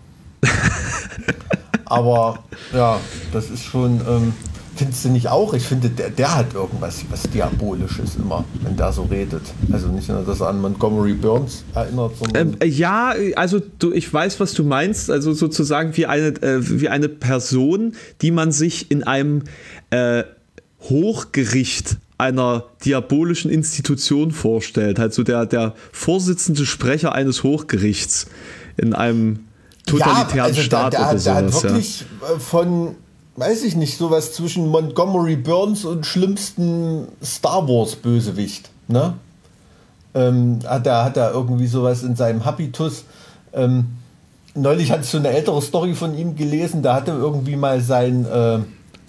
Aber 1.84 2.38
ja, 2.72 2.98
das 3.32 3.50
ist 3.50 3.64
schon. 3.64 4.00
Ähm, 4.08 4.32
Findest 4.80 5.04
du 5.04 5.08
nicht 5.10 5.28
auch? 5.28 5.52
Ich 5.52 5.64
finde, 5.64 5.90
der, 5.90 6.08
der 6.08 6.34
hat 6.34 6.54
irgendwas 6.54 7.04
was 7.10 7.24
Diabolisches 7.24 8.16
immer, 8.16 8.46
wenn 8.62 8.78
der 8.78 8.92
so 8.92 9.02
redet. 9.02 9.42
Also 9.70 9.88
nicht 9.88 10.08
nur, 10.08 10.22
dass 10.22 10.40
er 10.40 10.48
an 10.48 10.58
Montgomery 10.62 11.12
Burns 11.12 11.64
erinnert, 11.74 12.12
sondern. 12.16 12.56
Ähm, 12.58 12.70
ja, 12.70 13.12
also 13.36 13.60
du, 13.78 13.92
ich 13.92 14.10
weiß, 14.10 14.40
was 14.40 14.54
du 14.54 14.64
meinst. 14.64 15.10
Also 15.10 15.34
sozusagen 15.34 15.98
wie 15.98 16.06
eine, 16.06 16.28
äh, 16.28 16.80
wie 16.80 16.88
eine 16.88 17.10
Person, 17.10 17.92
die 18.22 18.30
man 18.30 18.52
sich 18.52 18.90
in 18.90 19.02
einem 19.02 19.42
äh, 19.90 20.22
Hochgericht 20.88 21.98
einer 22.20 22.64
diabolischen 22.84 23.50
Institution 23.50 24.30
vorstellt. 24.30 24.98
Halt 24.98 25.14
so 25.14 25.22
der, 25.22 25.46
der 25.46 25.74
Vorsitzende 25.90 26.66
Sprecher 26.66 27.12
eines 27.14 27.42
Hochgerichts 27.42 28.26
in 28.76 28.94
einem 28.94 29.40
totalitären 29.86 30.36
ja, 30.36 30.44
also 30.44 30.60
Staat 30.60 30.92
der, 30.92 31.00
der, 31.00 31.10
oder 31.10 31.18
sowas. 31.18 31.24
Der 31.24 31.34
hat 31.34 31.62
wirklich 31.62 32.04
ja. 32.20 32.36
Äh, 32.36 32.38
von 32.38 32.94
weiß 33.36 33.64
ich 33.64 33.74
nicht, 33.74 33.96
sowas 33.96 34.34
zwischen 34.34 34.68
Montgomery 34.68 35.36
Burns 35.36 35.84
und 35.84 36.04
schlimmsten 36.04 37.08
Star 37.24 37.66
Wars 37.66 37.96
Bösewicht. 37.96 38.70
Ne? 38.86 39.14
Ähm, 40.14 40.58
hat 40.66 40.86
er 40.86 41.04
hat 41.04 41.16
er 41.16 41.32
irgendwie 41.32 41.66
sowas 41.66 42.02
in 42.02 42.16
seinem 42.16 42.44
Habitus. 42.44 43.04
Ähm, 43.54 43.86
neulich 44.54 44.90
hatte 44.90 45.02
ich 45.02 45.08
so 45.08 45.18
eine 45.18 45.28
ältere 45.28 45.62
Story 45.62 45.94
von 45.94 46.16
ihm 46.16 46.36
gelesen, 46.36 46.82
da 46.82 46.94
hatte 46.94 47.12
irgendwie 47.12 47.56
mal 47.56 47.80
sein, 47.80 48.26
äh, 48.26 48.58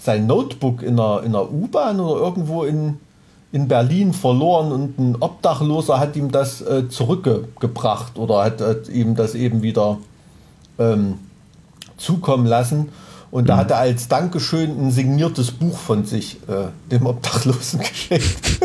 sein 0.03 0.25
Notebook 0.25 0.81
in 0.81 0.99
einer, 0.99 1.21
in 1.23 1.35
einer 1.35 1.51
U-Bahn 1.51 1.99
oder 1.99 2.19
irgendwo 2.19 2.63
in, 2.63 2.97
in 3.51 3.67
Berlin 3.67 4.13
verloren 4.13 4.71
und 4.71 4.97
ein 4.99 5.15
Obdachloser 5.19 5.99
hat 5.99 6.15
ihm 6.15 6.31
das 6.31 6.61
äh, 6.61 6.89
zurückgebracht 6.89 8.17
oder 8.17 8.43
hat, 8.43 8.61
hat, 8.61 8.89
ihm 8.89 9.15
das 9.15 9.35
eben 9.35 9.61
wieder 9.61 9.97
ähm, 10.79 11.19
zukommen 11.97 12.45
lassen. 12.47 12.89
Und 13.29 13.47
da 13.47 13.55
mhm. 13.55 13.59
hat 13.59 13.71
er 13.71 13.77
als 13.77 14.07
Dankeschön 14.07 14.87
ein 14.87 14.91
signiertes 14.91 15.51
Buch 15.51 15.77
von 15.77 16.05
sich 16.05 16.37
äh, 16.47 16.67
dem 16.89 17.05
Obdachlosen 17.05 17.79
geschenkt. 18.09 18.59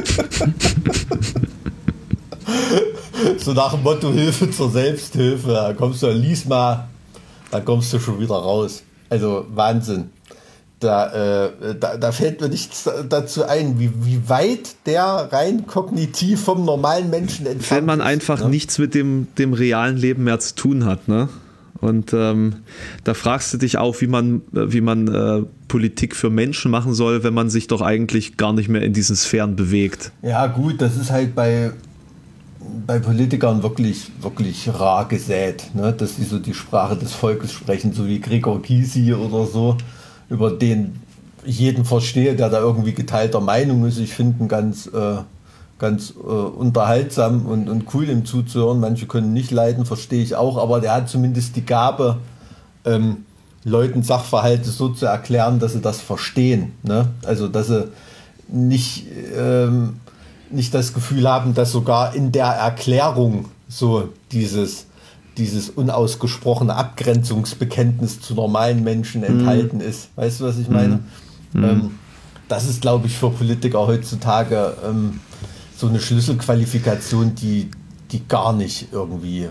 so 3.38 3.53
nach 3.53 3.75
dem 3.75 3.83
Motto 3.83 4.11
Hilfe 4.11 4.51
zur 4.51 4.70
Selbsthilfe. 4.70 5.49
Da 5.49 5.72
kommst 5.75 6.03
du, 6.03 6.11
lies 6.11 6.46
mal, 6.46 6.88
da 7.51 7.61
kommst 7.61 7.92
du 7.92 8.01
schon 8.01 8.18
wieder 8.18 8.37
raus. 8.37 8.83
Also 9.11 9.44
Wahnsinn. 9.55 10.11
Da, 10.79 11.47
äh, 11.47 11.75
da, 11.81 11.97
da, 11.97 12.12
fällt 12.12 12.43
mir 12.43 12.51
nichts 12.51 12.89
dazu 13.09 13.47
ein, 13.47 13.79
wie, 13.79 13.91
wie 14.03 14.29
weit 14.29 14.77
der 14.85 15.05
rein 15.33 15.67
kognitiv 15.67 16.45
vom 16.45 16.67
normalen 16.67 17.09
Menschen 17.09 17.47
entfernt 17.47 17.62
ist. 17.62 17.71
Wenn 17.71 17.87
man 17.87 18.01
einfach 18.03 18.41
ne? 18.41 18.51
nichts 18.51 18.79
mit 18.79 18.95
dem, 18.95 19.29
dem 19.39 19.55
realen 19.55 19.97
Leben 19.97 20.25
mehr 20.25 20.39
zu 20.39 20.55
tun 20.55 20.85
hat, 20.85 21.09
ne? 21.09 21.31
Und 21.81 22.12
ähm, 22.12 22.57
da 23.05 23.15
fragst 23.15 23.53
du 23.55 23.59
dich 23.59 23.79
auch, 23.79 24.01
wie 24.01 24.07
man, 24.07 24.43
wie 24.51 24.81
man 24.81 25.09
äh, 25.09 25.43
Politik 25.69 26.17
für 26.17 26.31
Menschen 26.31 26.71
machen 26.71 26.95
soll, 26.95 27.23
wenn 27.23 27.35
man 27.35 27.51
sich 27.51 27.67
doch 27.67 27.83
eigentlich 27.83 28.37
gar 28.37 28.53
nicht 28.53 28.69
mehr 28.69 28.83
in 28.83 28.93
diesen 28.93 29.17
Sphären 29.17 29.57
bewegt. 29.57 30.12
Ja, 30.23 30.47
gut, 30.47 30.81
das 30.81 30.97
ist 30.97 31.11
halt 31.11 31.35
bei, 31.35 31.73
bei 32.87 32.99
Politikern 32.99 33.62
wirklich, 33.62 34.11
wirklich 34.21 34.69
rar 34.69 35.07
gesät, 35.09 35.65
ne? 35.75 35.93
dass 35.93 36.17
sie 36.17 36.25
so 36.25 36.39
die 36.39 36.55
Sprache 36.55 36.97
des 36.97 37.12
Volkes 37.12 37.53
sprechen, 37.53 37.93
so 37.93 38.07
wie 38.07 38.21
Gregor 38.21 38.62
Gysi 38.62 39.15
oder 39.15 39.47
so, 39.47 39.77
über 40.29 40.51
den 40.51 41.01
jeden 41.45 41.85
verstehe, 41.85 42.35
der 42.35 42.49
da 42.51 42.59
irgendwie 42.61 42.93
geteilter 42.93 43.41
Meinung 43.41 43.87
ist. 43.87 43.99
Ich 43.99 44.15
finde 44.15 44.45
ihn 44.45 44.49
ganz. 44.49 44.87
Äh, 44.87 45.19
ganz 45.79 46.15
äh, 46.17 46.23
unterhaltsam 46.23 47.47
und, 47.47 47.69
und 47.69 47.85
cool 47.95 48.09
ihm 48.09 48.25
zuzuhören. 48.25 48.81
Manche 48.81 49.07
können 49.07 49.33
nicht 49.33 49.51
leiden, 49.51 49.85
verstehe 49.85 50.23
ich 50.23 50.35
auch, 50.35 50.57
aber 50.57 50.81
der 50.81 50.95
hat 50.95 51.09
zumindest 51.09 51.57
die 51.57 51.67
Gabe, 51.67 52.19
ähm, 52.85 53.27
Leuten 53.65 54.05
Sachverhalte 54.05 54.71
so 54.71 54.91
zu 54.91 55.07
erklären, 55.07 55.59
dass 55.59 55.73
sie 55.73 55.81
das 55.81 56.01
verstehen. 56.01 56.73
Ne? 56.85 57.09
Also, 57.25 57.49
dass 57.49 57.67
sie 57.67 57.89
nicht, 58.49 59.07
ähm, 59.37 60.01
nicht 60.51 60.73
das 60.73 60.95
Gefühl 60.95 61.29
haben, 61.29 61.53
dass 61.53 61.73
sogar 61.73 62.15
in 62.15 62.31
der 62.31 62.47
Erklärung 62.47 63.47
so 63.69 64.11
dieses, 64.31 64.87
dieses 65.37 65.70
unausgesprochene 65.70 66.75
Abgrenzungsbekenntnis 66.75 68.20
zu 68.20 68.35
normalen 68.35 68.83
Menschen 68.83 69.20
mhm. 69.20 69.27
enthalten 69.27 69.81
ist. 69.81 70.09
Weißt 70.16 70.40
du, 70.40 70.44
was 70.44 70.59
ich 70.59 70.68
meine? 70.68 71.01
Mhm. 71.53 71.64
Ähm, 71.64 71.90
das 72.49 72.68
ist, 72.68 72.81
glaube 72.81 73.07
ich, 73.07 73.16
für 73.16 73.31
Politiker 73.31 73.87
heutzutage 73.87 74.75
ähm, 74.87 75.20
so 75.77 75.88
eine 75.88 76.01
Schlüsselqualifikation, 76.01 77.35
die, 77.35 77.70
die 78.12 78.27
gar 78.27 78.53
nicht 78.53 78.88
irgendwie. 78.92 79.42
Äh, 79.42 79.51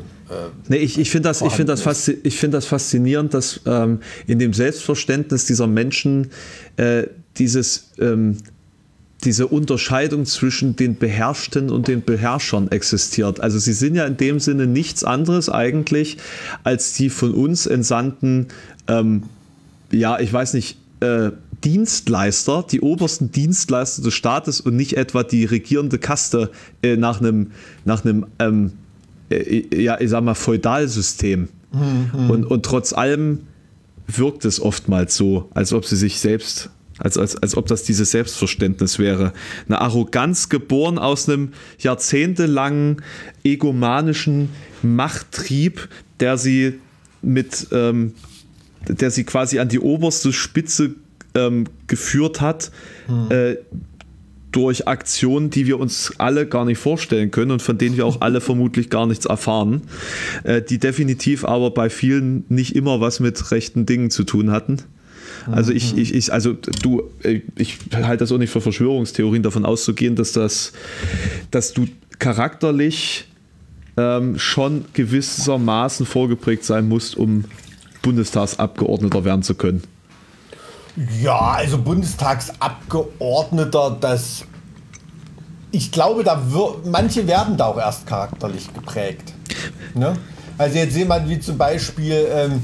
nee, 0.67 0.78
ich, 0.78 0.98
ich 0.98 1.12
finde 1.12 1.30
das, 1.30 1.41
ich 1.41 1.54
find 1.54 1.69
das, 1.69 1.82
find 1.82 2.54
das 2.54 2.65
faszinierend, 2.65 3.34
dass 3.34 3.62
ähm, 3.65 4.00
in 4.28 4.39
dem 4.39 4.54
Selbstverständnis 4.54 5.45
dieser 5.45 5.67
Menschen 5.67 6.32
äh, 6.78 7.04
dieses, 7.38 7.91
ähm, 8.00 8.38
diese 9.26 9.48
Unterscheidung 9.48 10.26
zwischen 10.26 10.76
den 10.76 10.98
Beherrschten 10.98 11.70
und 11.70 11.88
den 11.88 12.04
Beherrschern 12.04 12.70
existiert. 12.70 13.40
Also 13.40 13.60
sie 13.60 13.74
sind 13.74 13.96
ja 13.96 14.06
in 14.06 14.18
dem 14.18 14.40
Sinne 14.40 14.68
nichts 14.68 15.04
anderes 15.04 15.50
eigentlich 15.50 16.18
als 16.64 16.94
die 16.94 17.10
von 17.10 17.34
uns 17.34 17.66
entsandten, 17.66 18.48
ähm, 18.88 19.24
ja, 19.92 20.20
ich 20.20 20.32
weiß 20.32 20.54
nicht, 20.54 20.78
äh, 21.00 21.32
Dienstleister, 21.64 22.66
die 22.70 22.82
obersten 22.82 23.32
Dienstleister 23.32 24.04
des 24.04 24.14
Staates 24.14 24.62
und 24.62 24.76
nicht 24.76 24.98
etwa 24.98 25.24
die 25.24 25.46
regierende 25.46 25.98
Kaste 25.98 26.52
äh, 26.84 26.96
nach 26.96 27.20
einem, 27.20 27.52
nach 27.86 28.06
einem 28.06 28.28
ähm, 28.40 28.74
äh, 29.30 29.64
ja, 29.76 30.00
ich 30.00 30.10
sag 30.10 30.24
mal, 30.24 30.36
Feudalsystem. 30.36 31.50
Mhm. 31.72 32.30
Und, 32.30 32.46
und 32.46 32.66
trotz 32.66 32.94
allem 32.94 33.40
wirkt 34.08 34.46
es 34.46 34.62
oftmals 34.62 35.16
so, 35.16 35.50
als 35.54 35.74
ob 35.74 35.86
sie 35.86 35.96
sich 35.96 36.20
selbst, 36.20 36.70
als, 36.97 37.17
als, 37.17 37.36
als 37.36 37.58
ob 37.58 37.67
das 37.67 37.84
dieses 37.84 38.12
Selbstverständnis 38.12 38.99
wäre. 38.99 39.34
Eine 39.67 39.81
Arroganz 39.81 40.49
geboren 40.49 40.97
aus 40.97 41.27
einem 41.27 41.51
jahrzehntelangen 41.79 43.01
egomanischen 43.43 44.49
Machttrieb, 44.81 45.89
der 46.19 46.38
sie 46.38 46.79
mit, 47.21 47.67
ähm, 47.71 48.13
der 48.88 49.12
sie 49.12 49.23
quasi 49.23 49.60
an 49.60 49.67
die 49.67 49.79
oberste 49.79 50.31
Spitze 50.31 50.95
ähm, 51.34 51.65
geführt 51.88 52.39
hat, 52.39 52.71
hm. 53.08 53.27
äh, 53.29 53.55
durch 54.51 54.88
Aktionen, 54.88 55.49
die 55.49 55.67
wir 55.67 55.77
uns 55.77 56.13
alle 56.17 56.47
gar 56.47 56.63
nicht 56.63 56.77
vorstellen 56.77 57.29
können 57.29 57.51
und 57.51 57.62
von 57.62 57.77
denen 57.77 57.97
wir 57.97 58.05
auch 58.05 58.21
alle 58.21 58.39
vermutlich 58.39 58.89
gar 58.89 59.05
nichts 59.05 59.25
erfahren, 59.25 59.81
äh, 60.45 60.62
die 60.62 60.77
definitiv 60.77 61.43
aber 61.43 61.71
bei 61.71 61.89
vielen 61.89 62.45
nicht 62.47 62.73
immer 62.73 63.01
was 63.01 63.19
mit 63.19 63.51
rechten 63.51 63.86
Dingen 63.86 64.12
zu 64.12 64.23
tun 64.23 64.51
hatten. 64.51 64.77
Also 65.51 65.71
ich, 65.71 65.91
hm. 65.91 65.99
ich, 65.99 66.13
ich, 66.13 66.34
also 66.34 66.53
du, 66.53 67.03
äh, 67.23 67.41
ich 67.58 67.77
halte 67.93 68.17
das 68.17 68.31
auch 68.31 68.38
nicht 68.38 68.51
für 68.51 68.62
Verschwörungstheorien 68.62 69.43
davon 69.43 69.65
auszugehen, 69.65 70.15
dass 70.15 70.31
das, 70.31 70.71
dass 71.51 71.73
du 71.73 71.88
charakterlich 72.19 73.27
ähm, 73.97 74.39
schon 74.39 74.86
gewissermaßen 74.93 76.05
vorgeprägt 76.05 76.63
sein 76.65 76.88
musst, 76.88 77.17
um 77.17 77.43
Bundestagsabgeordneter 78.01 79.25
werden 79.25 79.43
zu 79.43 79.55
können. 79.55 79.84
Ja, 81.21 81.51
also 81.51 81.77
Bundestagsabgeordneter, 81.77 83.97
das 83.99 84.45
ich 85.75 85.91
glaube, 85.91 86.23
da 86.23 86.41
wir, 86.53 86.75
manche 86.86 87.27
werden 87.27 87.58
da 87.58 87.65
auch 87.65 87.77
erst 87.77 88.08
charakterlich 88.08 88.73
geprägt. 88.73 89.34
Ne? 89.93 90.15
Also 90.58 90.77
jetzt 90.77 90.95
jemand 90.95 91.29
wie 91.29 91.39
zum 91.39 91.58
Beispiel, 91.58 92.27
ähm, 92.31 92.62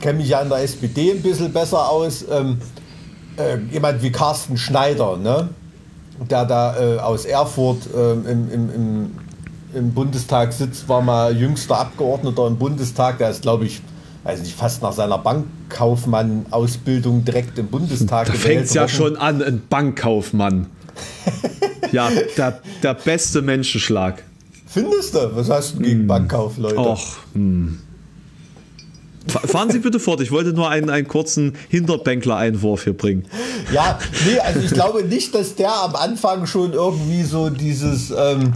kenne 0.00 0.18
mich 0.18 0.28
ja 0.28 0.40
in 0.40 0.48
der 0.48 0.58
SPD 0.58 1.12
ein 1.12 1.22
bisschen 1.22 1.52
besser 1.52 1.90
aus, 1.90 2.24
ähm, 2.30 2.58
äh, 3.36 3.58
jemand 3.72 4.02
wie 4.02 4.12
Carsten 4.12 4.56
Schneider, 4.56 5.16
ne? 5.16 5.48
der 6.30 6.44
da 6.44 6.76
äh, 6.76 6.98
aus 6.98 7.24
Erfurt 7.24 7.88
äh, 7.94 8.12
im, 8.12 8.50
im, 8.50 8.74
im, 8.74 9.10
im, 9.74 9.92
Bundestag 9.92 10.52
sitzt, 10.52 10.88
war 10.88 11.00
mal 11.00 11.36
jüngster 11.36 11.78
Abgeordneter 11.78 12.46
im 12.46 12.56
Bundestag, 12.56 13.18
der 13.18 13.30
ist, 13.30 13.42
glaube 13.42 13.66
ich, 13.66 13.82
also 14.24 14.42
nicht 14.42 14.56
fast 14.56 14.82
nach 14.82 14.92
seiner 14.92 15.18
Bankkaufmann-Ausbildung 15.18 17.24
direkt 17.24 17.56
im 17.58 17.68
Bundestag 17.68 18.26
da 18.26 18.32
fängt 18.32 18.64
es 18.64 18.74
ja 18.74 18.88
schon 18.88 19.16
an, 19.16 19.40
ein 19.42 19.62
Bankkaufmann. 19.68 20.66
ja, 21.92 22.10
der, 22.36 22.60
der 22.82 22.94
beste 22.94 23.42
Menschenschlag. 23.42 24.24
Findest 24.66 25.14
du? 25.14 25.30
Was 25.34 25.48
hast 25.48 25.76
du 25.76 25.82
gegen 25.82 26.04
mm. 26.04 26.08
Bankkaufleute? 26.08 26.78
Och, 26.78 27.16
hm. 27.32 27.78
Fahren 29.26 29.70
Sie 29.70 29.78
bitte 29.78 30.00
fort. 30.00 30.20
Ich 30.20 30.30
wollte 30.30 30.52
nur 30.52 30.70
einen, 30.70 30.88
einen 30.90 31.06
kurzen 31.06 31.54
Hinterbänkler-Einwurf 31.68 32.84
hier 32.84 32.96
bringen. 32.96 33.26
Ja, 33.72 33.98
nee, 34.26 34.38
also 34.38 34.60
ich 34.60 34.70
glaube 34.70 35.04
nicht, 35.04 35.34
dass 35.34 35.54
der 35.54 35.72
am 35.72 35.96
Anfang 35.96 36.46
schon 36.46 36.72
irgendwie 36.72 37.22
so 37.24 37.50
dieses, 37.50 38.10
ähm, 38.10 38.54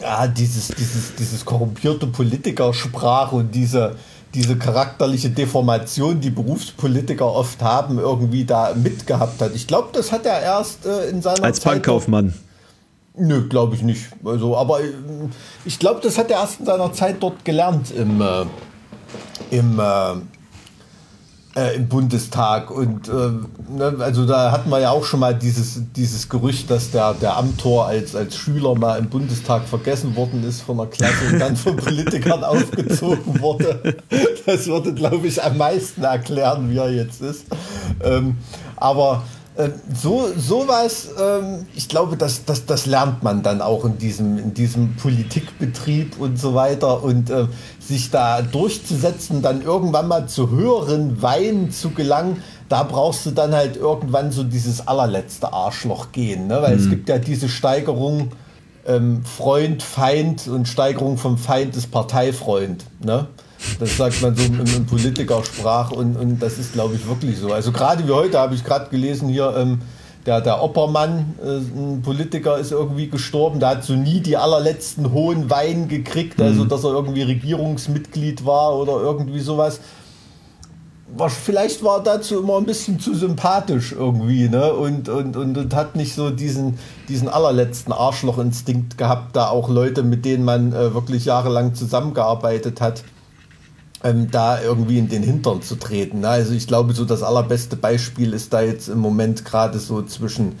ja, 0.00 0.26
dieses, 0.28 0.68
dieses, 0.68 1.14
dieses 1.18 1.44
korrumpierte 1.44 2.06
Politikersprache 2.06 3.34
und 3.34 3.54
diese, 3.54 3.96
diese 4.34 4.56
charakterliche 4.56 5.30
Deformation, 5.30 6.20
die 6.20 6.30
Berufspolitiker 6.30 7.26
oft 7.26 7.60
haben, 7.62 7.98
irgendwie 7.98 8.44
da 8.44 8.74
mitgehabt 8.74 9.40
hat. 9.40 9.54
Ich 9.54 9.66
glaube, 9.66 9.88
das 9.92 10.12
hat 10.12 10.26
er 10.26 10.40
erst 10.40 10.86
äh, 10.86 11.08
in 11.08 11.22
seiner 11.22 11.42
Als 11.42 11.60
Zeit 11.60 11.74
Bankkaufmann. 11.74 12.34
Nö, 13.16 13.48
glaube 13.48 13.74
ich 13.74 13.82
nicht. 13.82 14.06
Also, 14.24 14.56
aber 14.56 14.80
äh, 14.80 14.92
ich 15.64 15.78
glaube, 15.78 16.00
das 16.02 16.18
hat 16.18 16.30
er 16.30 16.40
erst 16.40 16.60
in 16.60 16.66
seiner 16.66 16.92
Zeit 16.92 17.16
dort 17.20 17.44
gelernt 17.44 17.90
im, 17.90 18.20
äh, 18.20 18.44
im, 19.50 19.80
äh, 19.80 20.12
äh, 21.56 21.76
im 21.76 21.88
Bundestag. 21.88 22.70
Und 22.70 23.08
äh, 23.08 23.12
ne, 23.12 23.96
also 24.00 24.26
da 24.26 24.52
hatten 24.52 24.70
wir 24.70 24.80
ja 24.80 24.90
auch 24.90 25.04
schon 25.04 25.20
mal 25.20 25.34
dieses, 25.34 25.82
dieses 25.96 26.28
Gerücht, 26.28 26.70
dass 26.70 26.90
der, 26.90 27.14
der 27.14 27.36
Amtor 27.36 27.86
als, 27.86 28.14
als 28.14 28.36
Schüler 28.36 28.74
mal 28.74 28.98
im 28.98 29.08
Bundestag 29.08 29.64
vergessen 29.64 30.14
worden 30.16 30.44
ist 30.44 30.62
von 30.62 30.76
der 30.76 30.86
Klasse 30.86 31.32
und 31.32 31.38
dann 31.38 31.56
von 31.56 31.76
Politikern 31.78 32.44
aufgezogen 32.44 33.40
wurde. 33.40 33.96
Das 34.46 34.66
würde, 34.66 34.94
glaube 34.94 35.26
ich, 35.26 35.42
am 35.42 35.56
meisten 35.56 36.04
erklären, 36.04 36.70
wie 36.70 36.78
er 36.78 36.90
jetzt 36.90 37.20
ist. 37.20 37.46
Ähm, 38.02 38.38
aber 38.76 39.24
so 39.92 40.28
sowas, 40.36 41.08
ähm, 41.20 41.66
ich 41.74 41.88
glaube, 41.88 42.16
das, 42.16 42.44
das, 42.44 42.64
das 42.66 42.86
lernt 42.86 43.24
man 43.24 43.42
dann 43.42 43.60
auch 43.60 43.84
in 43.84 43.98
diesem, 43.98 44.38
in 44.38 44.54
diesem 44.54 44.94
Politikbetrieb 44.94 46.20
und 46.20 46.38
so 46.38 46.54
weiter 46.54 47.02
und 47.02 47.28
äh, 47.28 47.46
sich 47.80 48.10
da 48.10 48.40
durchzusetzen, 48.42 49.42
dann 49.42 49.62
irgendwann 49.62 50.06
mal 50.06 50.28
zu 50.28 50.50
höheren 50.50 51.20
Weinen 51.22 51.72
zu 51.72 51.90
gelangen, 51.90 52.42
da 52.68 52.84
brauchst 52.84 53.26
du 53.26 53.32
dann 53.32 53.52
halt 53.52 53.76
irgendwann 53.76 54.30
so 54.30 54.44
dieses 54.44 54.86
allerletzte 54.86 55.52
Arschloch 55.52 56.12
gehen, 56.12 56.46
ne? 56.46 56.62
weil 56.62 56.76
mhm. 56.76 56.82
es 56.82 56.90
gibt 56.90 57.08
ja 57.08 57.18
diese 57.18 57.48
Steigerung 57.48 58.30
ähm, 58.86 59.24
Freund, 59.24 59.82
Feind 59.82 60.46
und 60.46 60.68
Steigerung 60.68 61.18
vom 61.18 61.36
Feind 61.36 61.76
ist 61.76 61.90
Parteifreund. 61.90 62.84
Ne? 63.04 63.26
Das 63.80 63.96
sagt 63.96 64.22
man 64.22 64.36
so 64.36 64.44
in, 64.44 64.58
in 64.58 64.86
Politikersprache 64.86 65.94
und, 65.94 66.16
und 66.16 66.40
das 66.40 66.58
ist, 66.58 66.72
glaube 66.72 66.94
ich, 66.94 67.06
wirklich 67.06 67.38
so. 67.38 67.52
Also 67.52 67.72
gerade 67.72 68.06
wie 68.06 68.12
heute 68.12 68.38
habe 68.38 68.54
ich 68.54 68.64
gerade 68.64 68.88
gelesen 68.90 69.28
hier, 69.28 69.54
ähm, 69.56 69.80
der, 70.26 70.40
der 70.40 70.62
Oppermann, 70.62 71.34
äh, 71.42 71.56
ein 71.56 72.02
Politiker, 72.02 72.58
ist 72.58 72.70
irgendwie 72.70 73.08
gestorben. 73.08 73.60
Der 73.60 73.70
hat 73.70 73.84
so 73.84 73.94
nie 73.94 74.20
die 74.20 74.36
allerletzten 74.36 75.12
hohen 75.12 75.50
Wein 75.50 75.88
gekriegt, 75.88 76.40
also 76.40 76.64
mhm. 76.64 76.68
dass 76.68 76.84
er 76.84 76.90
irgendwie 76.90 77.22
Regierungsmitglied 77.22 78.44
war 78.44 78.76
oder 78.76 79.00
irgendwie 79.00 79.40
sowas. 79.40 79.80
Vielleicht 81.28 81.82
war 81.82 81.98
er 81.98 82.02
dazu 82.02 82.38
immer 82.38 82.58
ein 82.58 82.66
bisschen 82.66 83.00
zu 83.00 83.14
sympathisch 83.14 83.92
irgendwie, 83.92 84.50
ne? 84.50 84.74
Und, 84.74 85.08
und, 85.08 85.38
und, 85.38 85.56
und 85.56 85.74
hat 85.74 85.96
nicht 85.96 86.14
so 86.14 86.28
diesen, 86.28 86.78
diesen 87.08 87.28
allerletzten 87.28 87.94
Arschlochinstinkt 87.94 88.98
gehabt, 88.98 89.34
da 89.34 89.48
auch 89.48 89.70
Leute, 89.70 90.02
mit 90.02 90.26
denen 90.26 90.44
man 90.44 90.74
äh, 90.74 90.92
wirklich 90.92 91.24
jahrelang 91.24 91.74
zusammengearbeitet 91.74 92.82
hat 92.82 93.02
ähm, 94.04 94.30
da 94.30 94.60
irgendwie 94.60 94.98
in 94.98 95.08
den 95.08 95.22
Hintern 95.22 95.62
zu 95.62 95.76
treten. 95.76 96.20
Ne? 96.20 96.28
Also 96.28 96.52
ich 96.52 96.66
glaube, 96.66 96.92
so 96.92 97.04
das 97.04 97.22
allerbeste 97.22 97.76
Beispiel 97.76 98.32
ist 98.32 98.52
da 98.52 98.60
jetzt 98.60 98.88
im 98.88 98.98
Moment 98.98 99.44
gerade 99.44 99.78
so 99.78 100.02
zwischen, 100.02 100.56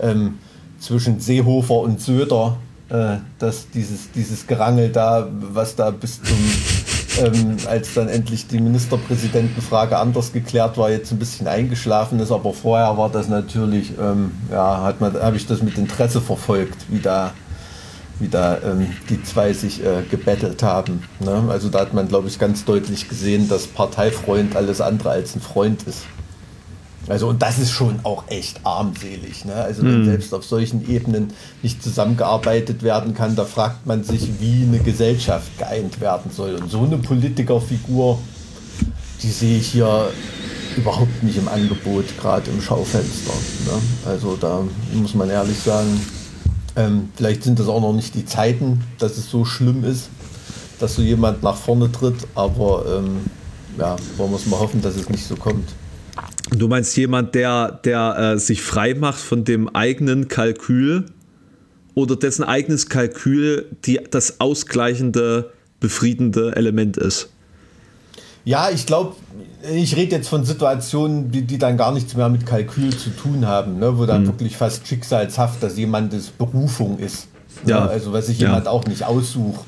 ähm, 0.00 0.38
zwischen 0.78 1.20
Seehofer 1.20 1.80
und 1.80 2.00
Söder, 2.00 2.56
äh, 2.88 3.16
dass 3.38 3.70
dieses, 3.70 4.10
dieses 4.12 4.46
Gerangel 4.46 4.90
da, 4.90 5.28
was 5.52 5.76
da 5.76 5.90
bis 5.90 6.22
zum, 6.22 6.38
ähm, 7.22 7.56
als 7.68 7.92
dann 7.94 8.08
endlich 8.08 8.46
die 8.46 8.60
Ministerpräsidentenfrage 8.60 9.98
anders 9.98 10.32
geklärt 10.32 10.78
war, 10.78 10.90
jetzt 10.90 11.12
ein 11.12 11.18
bisschen 11.18 11.46
eingeschlafen 11.48 12.18
ist, 12.20 12.32
aber 12.32 12.54
vorher 12.54 12.96
war 12.96 13.10
das 13.10 13.28
natürlich, 13.28 13.92
ähm, 14.00 14.32
ja, 14.50 14.82
hat 14.82 15.00
man, 15.00 15.12
habe 15.20 15.36
ich 15.36 15.46
das 15.46 15.62
mit 15.62 15.76
Interesse 15.76 16.22
verfolgt, 16.22 16.86
wie 16.88 17.00
da 17.00 17.32
wie 18.20 18.28
da 18.28 18.58
ähm, 18.62 18.88
die 19.08 19.22
zwei 19.22 19.52
sich 19.52 19.84
äh, 19.84 20.02
gebettelt 20.10 20.62
haben. 20.62 21.02
Ne? 21.20 21.44
Also 21.48 21.68
da 21.68 21.80
hat 21.80 21.94
man, 21.94 22.08
glaube 22.08 22.28
ich, 22.28 22.38
ganz 22.38 22.64
deutlich 22.64 23.08
gesehen, 23.08 23.48
dass 23.48 23.66
Parteifreund 23.66 24.56
alles 24.56 24.80
andere 24.80 25.10
als 25.10 25.34
ein 25.36 25.40
Freund 25.40 25.84
ist. 25.84 26.04
Also 27.08 27.28
und 27.28 27.40
das 27.40 27.58
ist 27.58 27.70
schon 27.70 28.00
auch 28.02 28.24
echt 28.28 28.60
armselig. 28.64 29.44
Ne? 29.44 29.54
Also 29.54 29.82
wenn 29.82 30.00
mhm. 30.00 30.04
selbst 30.04 30.34
auf 30.34 30.44
solchen 30.44 30.88
Ebenen 30.90 31.32
nicht 31.62 31.82
zusammengearbeitet 31.82 32.82
werden 32.82 33.14
kann, 33.14 33.34
da 33.34 33.44
fragt 33.44 33.86
man 33.86 34.04
sich, 34.04 34.40
wie 34.40 34.64
eine 34.64 34.78
Gesellschaft 34.78 35.58
geeint 35.58 36.00
werden 36.00 36.30
soll. 36.30 36.56
Und 36.56 36.70
so 36.70 36.82
eine 36.82 36.98
Politikerfigur, 36.98 38.18
die 39.22 39.30
sehe 39.30 39.58
ich 39.58 39.68
hier 39.68 40.10
überhaupt 40.76 41.22
nicht 41.22 41.38
im 41.38 41.48
Angebot, 41.48 42.04
gerade 42.20 42.50
im 42.50 42.60
Schaufenster. 42.60 43.32
Ne? 43.66 43.80
Also 44.06 44.36
da 44.36 44.62
muss 44.92 45.14
man 45.14 45.30
ehrlich 45.30 45.58
sagen, 45.58 46.00
ähm, 46.78 47.08
vielleicht 47.16 47.42
sind 47.42 47.58
das 47.58 47.66
auch 47.66 47.80
noch 47.80 47.92
nicht 47.92 48.14
die 48.14 48.24
Zeiten, 48.24 48.84
dass 48.98 49.18
es 49.18 49.28
so 49.28 49.44
schlimm 49.44 49.82
ist, 49.84 50.10
dass 50.78 50.94
so 50.94 51.02
jemand 51.02 51.42
nach 51.42 51.56
vorne 51.56 51.90
tritt, 51.90 52.26
aber 52.36 52.84
ähm, 52.98 53.18
ja, 53.76 53.96
wollen 54.16 54.30
wir 54.30 54.36
es 54.36 54.46
mal 54.46 54.60
hoffen, 54.60 54.80
dass 54.80 54.96
es 54.96 55.08
nicht 55.08 55.26
so 55.26 55.34
kommt. 55.34 55.68
Du 56.50 56.68
meinst 56.68 56.96
jemand, 56.96 57.34
der, 57.34 57.80
der 57.84 58.34
äh, 58.34 58.38
sich 58.38 58.62
frei 58.62 58.94
macht 58.94 59.18
von 59.18 59.44
dem 59.44 59.68
eigenen 59.74 60.28
Kalkül 60.28 61.06
oder 61.94 62.14
dessen 62.14 62.44
eigenes 62.44 62.88
Kalkül 62.88 63.66
die, 63.84 64.00
das 64.10 64.40
ausgleichende, 64.40 65.52
befriedende 65.80 66.54
Element 66.54 66.96
ist? 66.96 67.30
Ja, 68.44 68.70
ich 68.70 68.86
glaube, 68.86 69.14
ich 69.70 69.96
rede 69.96 70.16
jetzt 70.16 70.28
von 70.28 70.44
Situationen, 70.44 71.30
die, 71.30 71.42
die 71.42 71.58
dann 71.58 71.76
gar 71.76 71.92
nichts 71.92 72.14
mehr 72.14 72.28
mit 72.28 72.46
Kalkül 72.46 72.96
zu 72.96 73.10
tun 73.10 73.46
haben, 73.46 73.78
ne? 73.78 73.98
wo 73.98 74.06
dann 74.06 74.22
mhm. 74.22 74.26
wirklich 74.28 74.56
fast 74.56 74.86
schicksalshaft, 74.86 75.62
dass 75.62 75.76
jemandes 75.76 76.28
Berufung 76.28 76.98
ist. 76.98 77.28
Ne? 77.64 77.72
Ja. 77.72 77.86
Also 77.86 78.12
was 78.12 78.26
sich 78.26 78.38
jemand 78.38 78.66
ja. 78.66 78.70
auch 78.70 78.86
nicht 78.86 79.04
aussucht. 79.04 79.66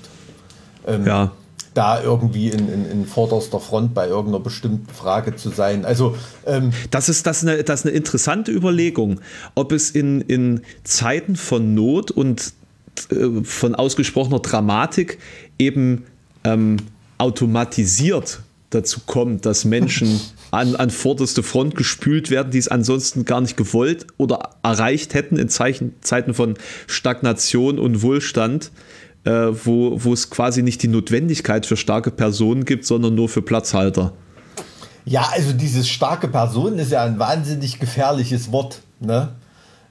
Ähm, 0.86 1.06
ja. 1.06 1.32
Da 1.74 2.02
irgendwie 2.02 2.48
in, 2.48 2.68
in, 2.68 2.90
in, 2.90 3.06
vorderster 3.06 3.60
Front 3.60 3.94
bei 3.94 4.08
irgendeiner 4.08 4.42
bestimmten 4.42 4.92
Frage 4.92 5.36
zu 5.36 5.50
sein. 5.50 5.84
Also 5.84 6.16
ähm, 6.44 6.72
das, 6.90 7.08
ist, 7.08 7.26
das, 7.26 7.42
ist 7.42 7.48
eine, 7.48 7.62
das 7.62 7.80
ist 7.80 7.86
eine 7.86 7.94
interessante 7.94 8.50
Überlegung, 8.50 9.20
ob 9.54 9.70
es 9.70 9.90
in, 9.90 10.20
in 10.22 10.62
Zeiten 10.82 11.36
von 11.36 11.74
Not 11.74 12.10
und 12.10 12.54
äh, 13.10 13.44
von 13.44 13.76
ausgesprochener 13.76 14.40
Dramatik 14.40 15.18
eben 15.58 16.06
ähm, 16.44 16.78
automatisiert 17.18 18.40
dazu 18.70 19.00
kommt, 19.04 19.46
dass 19.46 19.64
Menschen 19.64 20.20
an, 20.50 20.76
an 20.76 20.90
vorderste 20.90 21.42
Front 21.42 21.74
gespült 21.74 22.30
werden, 22.30 22.50
die 22.50 22.58
es 22.58 22.68
ansonsten 22.68 23.24
gar 23.24 23.40
nicht 23.40 23.56
gewollt 23.56 24.06
oder 24.16 24.50
erreicht 24.62 25.14
hätten 25.14 25.36
in 25.36 25.48
Zeichen, 25.48 25.94
Zeiten 26.00 26.34
von 26.34 26.54
Stagnation 26.86 27.78
und 27.78 28.02
Wohlstand, 28.02 28.70
äh, 29.24 29.30
wo, 29.30 30.02
wo 30.02 30.12
es 30.12 30.30
quasi 30.30 30.62
nicht 30.62 30.82
die 30.82 30.88
Notwendigkeit 30.88 31.66
für 31.66 31.76
starke 31.76 32.10
Personen 32.10 32.64
gibt, 32.64 32.86
sondern 32.86 33.14
nur 33.14 33.28
für 33.28 33.42
Platzhalter. 33.42 34.12
Ja, 35.04 35.28
also 35.32 35.52
dieses 35.52 35.88
starke 35.88 36.28
Person 36.28 36.78
ist 36.78 36.92
ja 36.92 37.02
ein 37.02 37.18
wahnsinnig 37.18 37.80
gefährliches 37.80 38.52
Wort, 38.52 38.80
ne? 39.00 39.30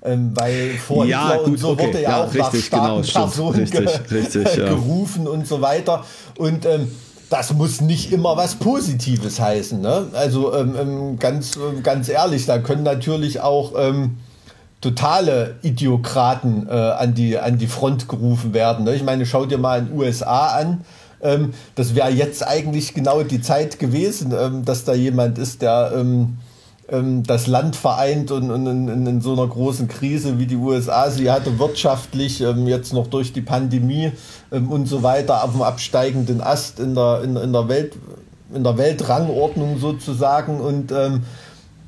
Ähm, 0.01 0.31
weil 0.33 0.77
vor 0.77 1.03
ja, 1.05 1.35
gut, 1.35 1.47
und 1.47 1.57
so 1.57 1.69
okay. 1.71 1.87
wurde 1.87 2.01
ja, 2.01 2.09
ja 2.09 2.23
auch 2.23 2.33
richtig, 2.33 2.53
nach 2.53 2.63
starken 2.63 3.01
genau, 3.01 3.19
Personen 3.25 3.59
richtig, 3.59 4.11
richtig, 4.11 4.55
ja. 4.57 4.69
gerufen 4.69 5.27
und 5.27 5.45
so 5.45 5.59
weiter. 5.59 6.05
Und 6.37 6.65
ähm, 6.65 6.89
das 7.29 7.53
muss 7.53 7.81
nicht 7.81 8.11
immer 8.11 8.37
was 8.37 8.55
Positives 8.55 9.39
heißen. 9.39 9.79
Ne? 9.79 10.07
Also 10.13 10.53
ähm, 10.55 10.75
ähm, 10.79 11.19
ganz, 11.19 11.59
ganz 11.83 12.09
ehrlich, 12.09 12.45
da 12.45 12.57
können 12.57 12.83
natürlich 12.83 13.41
auch 13.41 13.73
ähm, 13.77 14.17
totale 14.81 15.57
Idiokraten 15.61 16.67
äh, 16.67 16.73
an, 16.73 17.13
die, 17.13 17.37
an 17.37 17.57
die 17.57 17.67
Front 17.67 18.07
gerufen 18.07 18.53
werden. 18.53 18.85
Ne? 18.85 18.95
Ich 18.95 19.03
meine, 19.03 19.25
schau 19.25 19.45
dir 19.45 19.57
mal 19.57 19.79
in 19.79 19.87
den 19.87 19.97
USA 19.97 20.47
an. 20.47 20.81
Ähm, 21.21 21.53
das 21.75 21.95
wäre 21.95 22.09
jetzt 22.09 22.47
eigentlich 22.47 22.93
genau 22.93 23.23
die 23.23 23.41
Zeit 23.41 23.77
gewesen, 23.77 24.33
ähm, 24.37 24.65
dass 24.65 24.85
da 24.85 24.93
jemand 24.93 25.37
ist, 25.37 25.61
der 25.61 25.91
ähm, 26.91 27.23
das 27.23 27.47
Land 27.47 27.75
vereint 27.75 28.31
und, 28.31 28.51
und 28.51 28.67
in, 28.67 28.87
in, 28.87 29.07
in, 29.07 29.21
so 29.21 29.33
einer 29.33 29.47
großen 29.47 29.87
Krise 29.87 30.39
wie 30.39 30.45
die 30.45 30.55
USA 30.55 31.09
sie 31.09 31.31
hatte, 31.31 31.59
wirtschaftlich 31.59 32.41
ähm, 32.41 32.67
jetzt 32.67 32.93
noch 32.93 33.07
durch 33.07 33.33
die 33.33 33.41
Pandemie 33.41 34.11
ähm, 34.51 34.71
und 34.71 34.87
so 34.87 35.03
weiter 35.03 35.43
auf 35.43 35.51
dem 35.51 35.61
absteigenden 35.61 36.41
Ast 36.41 36.79
in 36.79 36.95
der, 36.95 37.21
in, 37.23 37.35
in 37.35 37.53
der 37.53 37.67
Welt, 37.67 37.95
in 38.53 38.63
der 38.63 38.77
Weltrangordnung 38.77 39.79
sozusagen. 39.79 40.59
Und 40.59 40.91
ähm, 40.91 41.23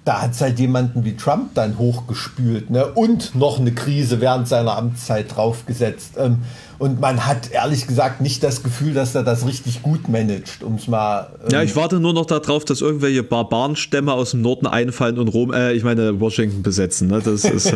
da 0.03 0.23
hat 0.23 0.31
es 0.31 0.41
halt 0.41 0.57
jemanden 0.59 1.05
wie 1.05 1.15
Trump 1.15 1.53
dann 1.53 1.77
hochgespült 1.77 2.71
ne? 2.71 2.87
und 2.87 3.35
noch 3.35 3.59
eine 3.59 3.71
Krise 3.71 4.19
während 4.19 4.47
seiner 4.47 4.75
Amtszeit 4.75 5.35
draufgesetzt. 5.35 6.13
Ähm, 6.17 6.39
und 6.79 6.99
man 6.99 7.27
hat 7.27 7.51
ehrlich 7.51 7.85
gesagt 7.85 8.21
nicht 8.21 8.41
das 8.43 8.63
Gefühl, 8.63 8.95
dass 8.95 9.13
er 9.13 9.21
das 9.21 9.45
richtig 9.45 9.83
gut 9.83 10.09
managt, 10.09 10.63
um 10.63 10.75
es 10.75 10.87
mal. 10.87 11.27
Ähm 11.43 11.51
ja, 11.51 11.61
ich 11.61 11.75
warte 11.75 11.99
nur 11.99 12.13
noch 12.13 12.25
darauf, 12.25 12.65
dass 12.65 12.81
irgendwelche 12.81 13.21
Barbarenstämme 13.21 14.11
aus 14.11 14.31
dem 14.31 14.41
Norden 14.41 14.65
einfallen 14.65 15.19
und 15.19 15.27
Rom, 15.27 15.53
äh, 15.53 15.73
ich 15.73 15.83
meine 15.83 16.19
Washington 16.19 16.63
besetzen. 16.63 17.07
Ne? 17.07 17.21
Das 17.23 17.43
ist. 17.43 17.71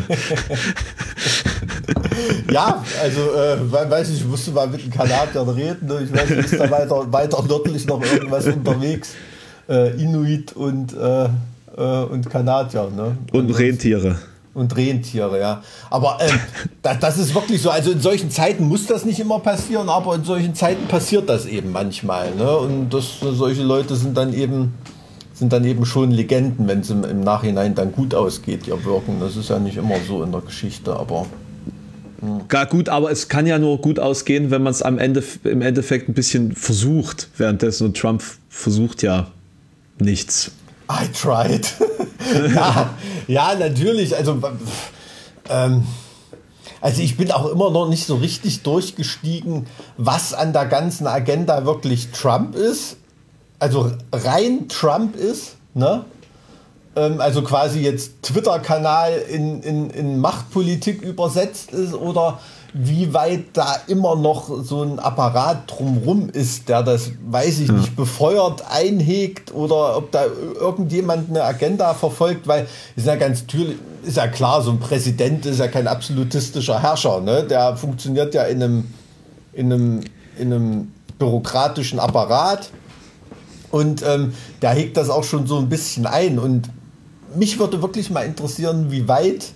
ja, 2.51 2.83
also 3.03 3.21
äh, 3.35 3.91
weiß 3.91 4.09
ich, 4.09 4.21
ich 4.21 4.25
musste 4.25 4.49
mal 4.49 4.67
mit 4.67 4.83
den 4.83 4.89
Kanadiern 4.89 5.49
reden. 5.49 5.85
Ne? 5.85 6.01
Ich 6.03 6.11
weiß 6.11 6.27
nicht, 6.31 6.51
ist 6.51 6.59
da 6.59 6.71
weiter, 6.71 7.13
weiter 7.13 7.43
nördlich 7.47 7.85
noch 7.85 8.01
irgendwas 8.01 8.47
unterwegs. 8.47 9.11
Äh, 9.69 10.01
Inuit 10.01 10.53
und, 10.53 10.93
äh, 10.93 11.29
äh 11.77 12.03
und 12.03 12.29
Kanadier. 12.29 12.89
Ne? 12.95 13.17
Und, 13.31 13.49
und 13.49 13.51
Rentiere. 13.51 14.17
Und 14.53 14.75
Rentiere, 14.77 15.39
ja. 15.39 15.61
Aber 15.89 16.17
ähm, 16.21 16.39
das, 16.81 16.99
das 16.99 17.17
ist 17.17 17.35
wirklich 17.35 17.61
so. 17.61 17.69
Also 17.69 17.91
in 17.91 17.99
solchen 17.99 18.31
Zeiten 18.31 18.65
muss 18.67 18.87
das 18.87 19.03
nicht 19.03 19.19
immer 19.19 19.39
passieren, 19.39 19.89
aber 19.89 20.15
in 20.15 20.23
solchen 20.23 20.55
Zeiten 20.55 20.87
passiert 20.87 21.27
das 21.27 21.45
eben 21.45 21.71
manchmal. 21.73 22.33
Ne? 22.35 22.57
Und 22.57 22.89
das, 22.89 23.19
solche 23.19 23.63
Leute 23.63 23.95
sind 23.95 24.15
dann 24.15 24.33
eben 24.33 24.73
sind 25.35 25.51
dann 25.51 25.65
eben 25.65 25.85
schon 25.85 26.11
Legenden, 26.11 26.67
wenn 26.67 26.79
es 26.79 26.89
im, 26.89 27.03
im, 27.03 27.19
Nachhinein 27.19 27.75
dann 27.75 27.91
gut 27.91 28.15
ausgeht, 28.15 28.67
ihr 28.67 28.85
Wirken. 28.85 29.19
Das 29.19 29.35
ist 29.35 29.49
ja 29.49 29.59
nicht 29.59 29.75
immer 29.75 29.97
so 30.07 30.23
in 30.23 30.31
der 30.31 30.41
Geschichte, 30.41 30.95
aber. 30.95 31.25
Gar 32.47 32.65
gut, 32.67 32.87
aber 32.87 33.11
es 33.11 33.27
kann 33.27 33.45
ja 33.45 33.59
nur 33.59 33.79
gut 33.79 33.99
ausgehen, 33.99 34.49
wenn 34.49 34.63
man 34.63 34.71
es 34.71 34.81
am 34.81 34.97
Ende 34.97 35.21
im 35.43 35.61
Endeffekt 35.61 36.07
ein 36.07 36.13
bisschen 36.13 36.55
versucht 36.55 37.27
währenddessen. 37.37 37.87
Und 37.87 37.97
Trump 37.97 38.23
versucht 38.47 39.03
ja 39.03 39.27
nichts. 39.99 40.51
I 40.89 41.07
tried. 41.11 41.67
ja, 42.55 42.89
ja, 43.27 43.55
natürlich. 43.55 44.15
Also, 44.15 44.39
ähm, 45.49 45.85
also 46.81 47.01
ich 47.01 47.17
bin 47.17 47.31
auch 47.31 47.49
immer 47.49 47.71
noch 47.71 47.87
nicht 47.87 48.05
so 48.05 48.15
richtig 48.15 48.63
durchgestiegen, 48.63 49.67
was 49.97 50.33
an 50.33 50.53
der 50.53 50.65
ganzen 50.65 51.07
Agenda 51.07 51.65
wirklich 51.65 52.11
Trump 52.11 52.55
ist. 52.55 52.97
Also 53.57 53.91
rein 54.11 54.67
Trump 54.67 55.15
ist, 55.15 55.55
ne? 55.73 56.05
Ähm, 56.95 57.19
also 57.19 57.41
quasi 57.41 57.79
jetzt 57.79 58.21
Twitter-Kanal 58.21 59.13
in, 59.29 59.61
in, 59.63 59.89
in 59.89 60.19
Machtpolitik 60.19 61.01
übersetzt 61.01 61.71
ist 61.71 61.93
oder 61.93 62.39
wie 62.77 63.13
weit 63.13 63.45
da 63.53 63.77
immer 63.87 64.17
noch 64.17 64.63
so 64.63 64.83
ein 64.83 64.99
Apparat 64.99 65.71
drumrum 65.71 66.29
ist, 66.29 66.67
der 66.67 66.83
das, 66.83 67.11
weiß 67.25 67.59
ich 67.59 67.69
ja. 67.69 67.73
nicht, 67.73 67.95
befeuert, 67.95 68.65
einhegt 68.69 69.53
oder 69.53 69.95
ob 69.95 70.11
da 70.11 70.25
irgendjemand 70.25 71.29
eine 71.29 71.45
Agenda 71.45 71.93
verfolgt, 71.93 72.49
weil 72.49 72.67
ist 72.97 73.07
ja 73.07 73.15
ganz 73.15 73.43
natürlich, 73.43 73.77
ist 74.05 74.17
ja 74.17 74.27
klar, 74.27 74.61
so 74.61 74.71
ein 74.71 74.79
Präsident 74.79 75.45
ist 75.45 75.59
ja 75.59 75.69
kein 75.69 75.87
absolutistischer 75.87 76.81
Herrscher, 76.81 77.21
ne? 77.21 77.45
Der 77.45 77.77
funktioniert 77.77 78.33
ja 78.33 78.43
in 78.43 78.61
einem, 78.61 78.93
in 79.53 79.71
einem, 79.71 80.01
in 80.37 80.53
einem 80.53 80.91
bürokratischen 81.17 81.99
Apparat 81.99 82.71
und 83.71 84.03
ähm, 84.05 84.33
der 84.61 84.71
hegt 84.71 84.97
das 84.97 85.09
auch 85.09 85.23
schon 85.23 85.47
so 85.47 85.57
ein 85.59 85.69
bisschen 85.69 86.05
ein 86.05 86.39
und 86.39 86.69
mich 87.37 87.57
würde 87.57 87.81
wirklich 87.81 88.09
mal 88.09 88.25
interessieren, 88.25 88.91
wie 88.91 89.07
weit 89.07 89.53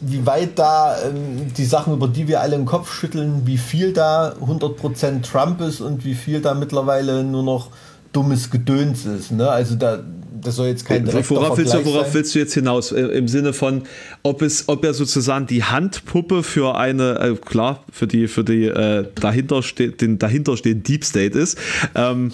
wie 0.00 0.26
weit 0.26 0.58
da 0.58 0.96
ähm, 1.02 1.52
die 1.56 1.64
Sachen, 1.64 1.92
über 1.92 2.08
die 2.08 2.28
wir 2.28 2.40
alle 2.40 2.56
im 2.56 2.64
Kopf 2.64 2.92
schütteln, 2.92 3.42
wie 3.44 3.58
viel 3.58 3.92
da 3.92 4.34
100% 4.40 5.22
Trump 5.22 5.60
ist 5.60 5.80
und 5.80 6.04
wie 6.04 6.14
viel 6.14 6.40
da 6.40 6.54
mittlerweile 6.54 7.24
nur 7.24 7.42
noch 7.42 7.70
dummes 8.12 8.50
Gedöns 8.50 9.04
ist. 9.04 9.32
Ne? 9.32 9.48
Also 9.48 9.74
da, 9.74 10.02
das 10.40 10.56
soll 10.56 10.68
jetzt 10.68 10.86
kein 10.86 11.06
worauf 11.06 11.58
willst, 11.58 11.74
du, 11.74 11.84
worauf 11.84 12.14
willst 12.14 12.34
du 12.34 12.38
jetzt 12.38 12.54
hinaus? 12.54 12.92
Äh, 12.92 13.02
Im 13.02 13.28
Sinne 13.28 13.52
von, 13.52 13.82
ob 14.22 14.42
es, 14.42 14.68
ob 14.68 14.84
er 14.84 14.94
sozusagen 14.94 15.46
die 15.46 15.64
Handpuppe 15.64 16.42
für 16.42 16.76
eine, 16.76 17.18
äh, 17.18 17.34
klar, 17.36 17.84
für 17.92 18.06
die, 18.06 18.28
für 18.28 18.44
die 18.44 18.64
äh, 18.64 19.06
dahinter 19.14 19.62
steht, 19.62 20.00
den 20.00 20.18
dahinterstehenden 20.18 20.82
Deep 20.82 21.04
State 21.04 21.38
ist. 21.38 21.58
Ähm, 21.94 22.32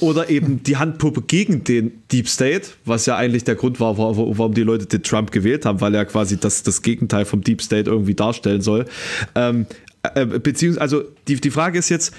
oder 0.00 0.30
eben 0.30 0.62
die 0.62 0.76
Handpuppe 0.76 1.22
gegen 1.22 1.64
den 1.64 2.02
Deep 2.12 2.28
State, 2.28 2.68
was 2.84 3.06
ja 3.06 3.16
eigentlich 3.16 3.44
der 3.44 3.54
Grund 3.54 3.80
war, 3.80 3.98
warum 3.98 4.54
die 4.54 4.62
Leute 4.62 4.86
den 4.86 5.02
Trump 5.02 5.30
gewählt 5.30 5.64
haben, 5.64 5.80
weil 5.80 5.94
er 5.94 6.04
quasi 6.04 6.38
das, 6.38 6.62
das 6.62 6.82
Gegenteil 6.82 7.24
vom 7.24 7.42
Deep 7.42 7.62
State 7.62 7.90
irgendwie 7.90 8.14
darstellen 8.14 8.60
soll. 8.60 8.86
Ähm, 9.34 9.66
äh, 10.14 10.26
beziehungsweise, 10.26 10.80
also 10.80 11.02
die, 11.28 11.36
die 11.36 11.50
Frage 11.50 11.78
ist 11.78 11.88
jetzt, 11.88 12.14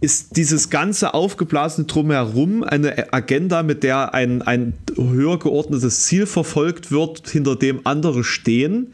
ist 0.00 0.36
dieses 0.36 0.68
ganze 0.68 1.14
aufgeblasene 1.14 1.86
Drumherum 1.86 2.64
eine 2.64 3.12
Agenda, 3.12 3.62
mit 3.62 3.84
der 3.84 4.14
ein, 4.14 4.42
ein 4.42 4.74
höher 4.96 5.38
geordnetes 5.38 6.06
Ziel 6.06 6.26
verfolgt 6.26 6.90
wird, 6.90 7.28
hinter 7.28 7.54
dem 7.54 7.80
andere 7.84 8.24
stehen? 8.24 8.88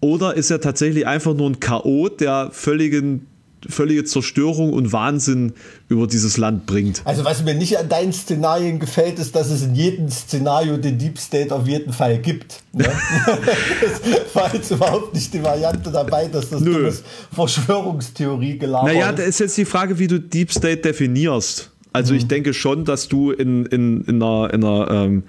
Oder 0.00 0.34
ist 0.34 0.50
er 0.50 0.60
tatsächlich 0.60 1.06
einfach 1.06 1.34
nur 1.34 1.48
ein 1.48 1.60
Chaot, 1.60 2.20
der 2.20 2.50
völligen 2.52 3.26
völlige 3.68 4.04
Zerstörung 4.04 4.72
und 4.72 4.92
Wahnsinn 4.92 5.52
über 5.88 6.06
dieses 6.06 6.36
Land 6.36 6.66
bringt. 6.66 7.02
Also 7.04 7.24
was 7.24 7.42
mir 7.44 7.54
nicht 7.54 7.78
an 7.78 7.88
deinen 7.88 8.12
Szenarien 8.12 8.78
gefällt, 8.78 9.18
ist, 9.18 9.34
dass 9.34 9.50
es 9.50 9.62
in 9.62 9.74
jedem 9.74 10.08
Szenario 10.08 10.76
den 10.76 10.98
Deep 10.98 11.18
State 11.18 11.54
auf 11.54 11.66
jeden 11.66 11.92
Fall 11.92 12.18
gibt. 12.18 12.62
Ne? 12.72 12.84
das 13.26 14.34
war 14.34 14.54
jetzt 14.54 14.70
überhaupt 14.70 15.14
nicht 15.14 15.32
die 15.34 15.42
Variante 15.42 15.90
dabei, 15.90 16.28
dass 16.28 16.50
das 16.50 16.60
Nö. 16.60 16.90
Verschwörungstheorie 17.32 18.58
naja, 18.60 18.78
ist. 18.78 18.84
Naja, 18.84 19.12
da 19.12 19.22
ist 19.22 19.40
jetzt 19.40 19.56
die 19.56 19.64
Frage, 19.64 19.98
wie 19.98 20.06
du 20.06 20.18
Deep 20.18 20.52
State 20.52 20.78
definierst. 20.78 21.70
Also 21.92 22.14
ich 22.14 22.28
denke 22.28 22.54
schon, 22.54 22.84
dass 22.84 23.08
du 23.08 23.32
in, 23.32 23.66
in, 23.66 24.02
in 24.02 24.22
einer, 24.22 24.54
in 24.54 24.64
einer, 24.64 24.90
ähm, 24.90 25.22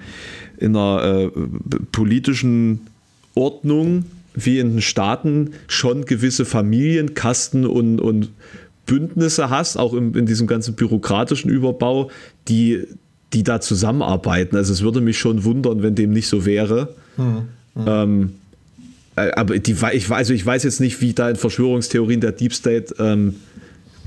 in 0.57 0.75
einer 0.75 1.03
äh, 1.03 1.29
politischen 1.91 2.81
Ordnung 3.33 4.05
wie 4.33 4.59
in 4.59 4.73
den 4.73 4.81
Staaten 4.81 5.51
schon 5.67 6.05
gewisse 6.05 6.45
Familienkasten 6.45 7.65
und, 7.65 7.99
und 7.99 8.29
Bündnisse 8.85 9.49
hast, 9.49 9.77
auch 9.77 9.93
in, 9.93 10.13
in 10.13 10.25
diesem 10.25 10.47
ganzen 10.47 10.75
bürokratischen 10.75 11.49
Überbau, 11.49 12.09
die, 12.47 12.83
die 13.33 13.43
da 13.43 13.61
zusammenarbeiten. 13.61 14.55
Also 14.55 14.73
es 14.73 14.81
würde 14.81 15.01
mich 15.01 15.17
schon 15.17 15.43
wundern, 15.43 15.83
wenn 15.83 15.95
dem 15.95 16.11
nicht 16.11 16.27
so 16.27 16.45
wäre. 16.45 16.93
Hm, 17.15 17.43
hm. 17.75 17.85
Ähm, 17.87 18.31
äh, 19.15 19.31
aber 19.31 19.59
die, 19.59 19.75
ich, 19.93 20.09
also 20.09 20.33
ich 20.33 20.45
weiß 20.45 20.63
jetzt 20.63 20.79
nicht, 20.79 21.01
wie 21.01 21.13
da 21.13 21.29
in 21.29 21.35
Verschwörungstheorien 21.35 22.21
der 22.21 22.31
Deep 22.31 22.53
State 22.53 22.95
ähm, 22.99 23.35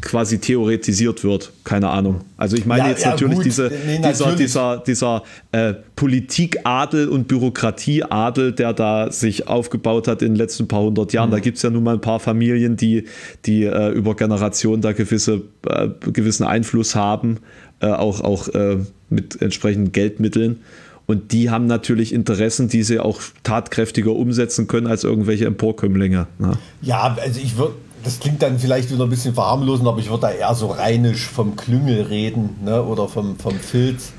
quasi 0.04 0.38
theoretisiert 0.38 1.24
wird. 1.24 1.52
Keine 1.64 1.88
Ahnung. 1.88 2.20
Also 2.36 2.56
ich 2.56 2.66
meine 2.66 2.84
ja, 2.84 2.90
jetzt 2.90 3.04
ja, 3.04 3.10
natürlich 3.10 3.40
diese, 3.40 3.72
nee, 3.86 3.96
dieser, 3.96 4.08
natürlich. 4.08 4.36
dieser, 4.36 4.82
dieser 4.86 5.22
äh, 5.52 5.74
Politikadel 5.96 7.08
und 7.08 7.26
Bürokratieadel, 7.26 8.52
der 8.52 8.72
da 8.72 9.10
sich 9.10 9.48
aufgebaut 9.48 10.06
hat 10.06 10.22
in 10.22 10.32
den 10.32 10.36
letzten 10.36 10.68
paar 10.68 10.82
hundert 10.82 11.12
Jahren. 11.12 11.30
Mhm. 11.30 11.34
Da 11.34 11.40
gibt 11.40 11.56
es 11.56 11.62
ja 11.62 11.70
nun 11.70 11.82
mal 11.82 11.94
ein 11.94 12.00
paar 12.00 12.20
Familien, 12.20 12.76
die, 12.76 13.04
die 13.46 13.64
äh, 13.64 13.90
über 13.90 14.14
Generationen 14.14 14.82
da 14.82 14.92
gewisse, 14.92 15.42
äh, 15.66 15.88
gewissen 16.12 16.44
Einfluss 16.44 16.94
haben, 16.94 17.38
äh, 17.80 17.86
auch, 17.86 18.20
auch 18.20 18.48
äh, 18.48 18.76
mit 19.08 19.40
entsprechenden 19.40 19.92
Geldmitteln. 19.92 20.60
Und 21.06 21.32
die 21.32 21.50
haben 21.50 21.66
natürlich 21.66 22.14
Interessen, 22.14 22.68
die 22.68 22.82
sie 22.82 22.98
auch 22.98 23.20
tatkräftiger 23.42 24.12
umsetzen 24.12 24.68
können 24.68 24.86
als 24.86 25.04
irgendwelche 25.04 25.44
Emporkömmlinge. 25.44 26.26
Ne? 26.38 26.52
Ja, 26.80 27.16
also 27.20 27.40
ich 27.40 27.58
würde 27.58 27.74
das 28.04 28.20
klingt 28.20 28.42
dann 28.42 28.58
vielleicht 28.58 28.90
wieder 28.92 29.04
ein 29.04 29.10
bisschen 29.10 29.34
verharmlosend, 29.34 29.88
aber 29.88 29.98
ich 29.98 30.08
würde 30.08 30.22
da 30.22 30.30
eher 30.30 30.54
so 30.54 30.68
rheinisch 30.68 31.26
vom 31.26 31.56
Klüngel 31.56 32.02
reden 32.02 32.50
ne? 32.64 32.82
oder 32.82 33.08
vom, 33.08 33.38
vom 33.38 33.58
Filz. 33.58 34.12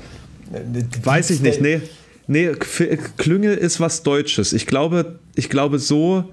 Die 0.50 0.84
Weiß 1.04 1.30
ich 1.30 1.40
nicht, 1.40 1.60
nee. 1.60 1.80
Nee, 2.28 2.52
Klüngel 3.16 3.56
ist 3.56 3.78
was 3.78 4.02
Deutsches. 4.02 4.52
Ich 4.52 4.66
glaube, 4.66 5.20
ich 5.36 5.48
glaube 5.48 5.78
so, 5.78 6.24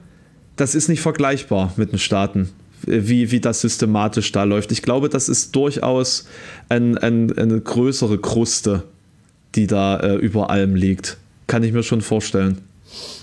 das 0.56 0.74
ist 0.74 0.88
nicht 0.88 1.02
vergleichbar 1.02 1.72
mit 1.78 1.92
den 1.92 2.00
Staaten, 2.00 2.50
wie, 2.86 3.30
wie 3.30 3.39
das 3.39 3.62
systematisch 3.62 4.32
da 4.32 4.44
läuft. 4.44 4.72
Ich 4.72 4.82
glaube, 4.82 5.10
das 5.10 5.30
ist 5.30 5.56
durchaus 5.56 6.26
ein, 6.70 6.98
ein, 6.98 7.38
eine 7.38 7.62
größere 7.62 8.18
Kruste, 8.18 8.84
die 9.54 9.68
da 9.68 9.98
äh, 9.98 10.16
über 10.16 10.50
allem 10.50 10.76
liegt. 10.76 11.18
Kann 11.46 11.62
ich 11.63 11.74
mir 11.74 11.84
schon 11.84 12.02
vorstellen. 12.02 12.60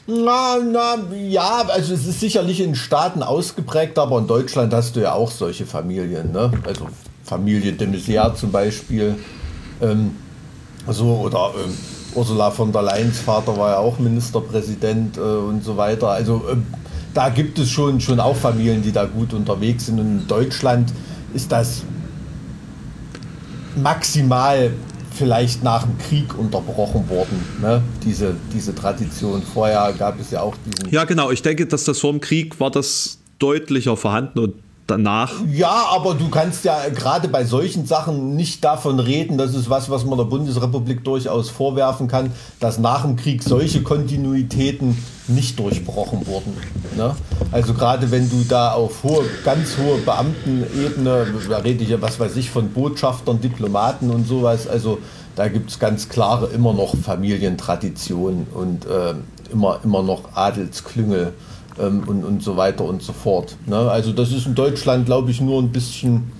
Na, 0.07 0.57
na, 0.59 0.97
ja, 1.15 1.65
also 1.69 1.95
es 1.95 2.07
ist 2.07 2.21
sicherlich 2.21 2.61
in 2.61 2.75
Staaten 2.75 3.23
ausgeprägt, 3.23 3.99
aber 3.99 4.19
in 4.19 4.27
Deutschland 4.27 4.73
hast 4.75 4.97
du 4.97 5.01
ja 5.01 5.13
auch 5.13 5.31
solche 5.31 5.67
Familien, 5.67 6.33
ne? 6.33 6.51
Also 6.67 6.89
Familie 7.23 7.73
de 7.73 7.87
Maizière 7.87 8.35
zum 8.35 8.51
Beispiel. 8.51 9.17
Ähm, 9.81 10.17
so, 10.89 11.21
oder 11.25 11.53
ähm, 11.65 11.77
Ursula 12.15 12.51
von 12.51 12.73
der 12.73 12.83
Leyens 12.83 13.21
Vater 13.21 13.57
war 13.57 13.71
ja 13.71 13.79
auch 13.79 13.99
Ministerpräsident 13.99 15.17
äh, 15.17 15.21
und 15.21 15.63
so 15.63 15.77
weiter. 15.77 16.09
Also 16.09 16.43
äh, 16.51 16.57
da 17.15 17.29
gibt 17.29 17.59
es 17.59 17.71
schon, 17.71 18.01
schon 18.01 18.19
auch 18.21 18.37
Familien, 18.37 18.83
die 18.83 18.93
da 18.93 19.05
gut 19.05 19.33
unterwegs 19.33 19.87
sind. 19.87 20.01
Und 20.01 20.21
in 20.21 20.27
Deutschland 20.27 20.93
ist 21.35 21.53
das 21.53 21.83
maximal 23.77 24.73
vielleicht 25.13 25.63
nach 25.63 25.85
dem 25.85 25.99
Krieg 25.99 26.39
unterbrochen 26.39 27.09
worden, 27.09 27.45
ne? 27.61 27.83
diese, 28.05 28.35
diese 28.53 28.75
Tradition. 28.75 29.43
Vorher 29.43 29.93
gab 29.99 30.21
es 30.21 30.31
ja 30.31 30.43
auch 30.43 30.55
diesen. 30.65 30.93
Ja, 30.93 31.05
genau. 31.05 31.31
Ich 31.31 31.43
denke, 31.43 31.67
dass 31.67 31.85
das 31.85 31.99
vor 31.99 32.13
dem 32.13 32.21
Krieg 32.21 32.61
war 32.61 32.71
das 32.71 33.19
deutlicher 33.39 33.97
vorhanden 33.97 34.39
und 34.39 34.55
danach. 34.91 35.33
Ja, 35.51 35.87
aber 35.91 36.15
du 36.15 36.29
kannst 36.29 36.65
ja 36.65 36.89
gerade 36.89 37.29
bei 37.29 37.45
solchen 37.45 37.87
Sachen 37.87 38.35
nicht 38.35 38.65
davon 38.65 38.99
reden, 38.99 39.39
das 39.39 39.55
ist 39.55 39.71
was, 39.71 39.89
was 39.89 40.05
man 40.05 40.19
der 40.19 40.25
Bundesrepublik 40.25 41.05
durchaus 41.05 41.49
vorwerfen 41.49 42.09
kann, 42.09 42.33
dass 42.59 42.79
nach 42.79 43.03
dem 43.03 43.17
Krieg 43.17 43.43
solche 43.43 43.83
Kontinuitäten 43.83 44.99
nicht 45.29 45.59
durchbrochen 45.59 46.27
wurden. 46.27 46.57
Ne? 46.97 47.15
Also 47.53 47.75
gerade 47.75 48.11
wenn 48.11 48.29
du 48.29 48.45
da 48.49 48.73
auf 48.73 49.05
hohe, 49.05 49.25
ganz 49.45 49.77
hohe 49.79 49.99
Beamtenebene, 49.99 51.27
da 51.49 51.59
rede 51.59 51.85
ich 51.85 51.91
ja, 51.91 52.03
was 52.03 52.19
weiß 52.19 52.37
ich, 52.37 52.51
von 52.51 52.71
Botschaftern, 52.71 53.41
Diplomaten 53.41 54.11
und 54.11 54.27
sowas, 54.27 54.67
also 54.67 54.99
da 55.37 55.49
gibt 55.49 55.71
es 55.71 55.79
ganz 55.79 56.09
klare 56.09 56.49
immer 56.49 56.75
noch 56.75 56.97
Familientraditionen 56.97 58.49
und 58.53 58.85
äh, 58.87 59.15
immer, 59.53 59.81
immer 59.85 60.03
noch 60.03 60.35
Adelsklüngel 60.35 61.33
ähm, 61.81 62.03
und, 62.07 62.25
und 62.25 62.43
so 62.43 62.57
weiter 62.57 62.85
und 62.85 63.03
so 63.03 63.13
fort. 63.13 63.57
Ne? 63.67 63.77
Also 63.77 64.13
das 64.13 64.33
ist 64.33 64.47
in 64.47 64.55
Deutschland, 64.55 65.07
glaube 65.07 65.31
ich, 65.31 65.41
nur 65.41 65.61
ein 65.61 65.71
bisschen 65.71 66.33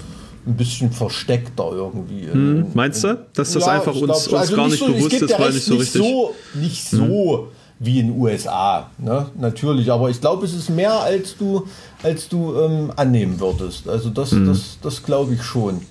ein 0.47 0.57
bisschen 0.57 0.91
versteckter 0.91 1.71
irgendwie. 1.73 2.27
Hm, 2.31 2.67
meinst 2.75 3.05
du, 3.05 3.27
dass 3.35 3.53
das 3.53 3.67
ja, 3.67 3.73
einfach 3.73 3.95
uns, 3.95 4.27
uns 4.27 4.35
also 4.35 4.57
gar 4.57 4.69
nicht, 4.69 4.79
so, 4.79 4.87
bewusst 4.87 5.13
ist, 5.13 5.39
weil 5.39 5.53
nicht 5.53 5.65
so 5.65 5.73
nicht 5.75 5.83
richtig... 5.83 6.03
So, 6.03 6.35
nicht 6.55 6.89
so 6.89 7.39
hm. 7.39 7.47
wie 7.79 8.01
in 8.01 8.09
den 8.09 8.21
USA, 8.21 8.91
ne? 8.99 9.27
natürlich, 9.39 9.91
aber 9.91 10.09
ich 10.09 10.21
glaube, 10.21 10.47
es 10.47 10.55
ist 10.55 10.71
mehr, 10.71 10.99
als 10.99 11.37
du, 11.37 11.67
als 12.03 12.29
du 12.29 12.55
ähm, 12.59 12.93
annehmen 12.97 13.39
würdest. 13.39 13.89
Also 13.89 14.09
das, 14.11 14.31
hm. 14.31 14.47
das, 14.47 14.79
das 14.83 15.03
glaube 15.03 15.35
ich 15.35 15.43
schon. 15.43 15.83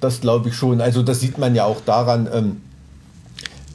Das 0.00 0.20
glaube 0.20 0.48
ich 0.48 0.56
schon. 0.56 0.80
Also 0.80 1.02
das 1.02 1.20
sieht 1.20 1.38
man 1.38 1.54
ja 1.54 1.64
auch 1.64 1.80
daran, 1.84 2.28
ähm, 2.32 2.56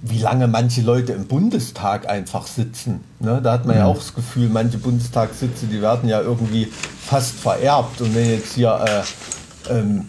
wie 0.01 0.19
lange 0.19 0.47
manche 0.47 0.81
Leute 0.81 1.13
im 1.13 1.25
Bundestag 1.25 2.07
einfach 2.07 2.47
sitzen. 2.47 3.03
Ne? 3.19 3.41
Da 3.43 3.53
hat 3.53 3.65
man 3.65 3.75
mhm. 3.75 3.81
ja 3.81 3.87
auch 3.87 3.97
das 3.97 4.13
Gefühl, 4.13 4.49
manche 4.49 4.77
Bundestagssitze, 4.77 5.65
die 5.65 5.81
werden 5.81 6.07
ja 6.09 6.21
irgendwie 6.21 6.65
fast 6.65 7.35
vererbt. 7.35 8.01
Und 8.01 8.13
wenn 8.15 8.29
jetzt 8.29 8.53
hier, 8.53 9.03
äh, 9.69 9.73
ähm, 9.73 10.05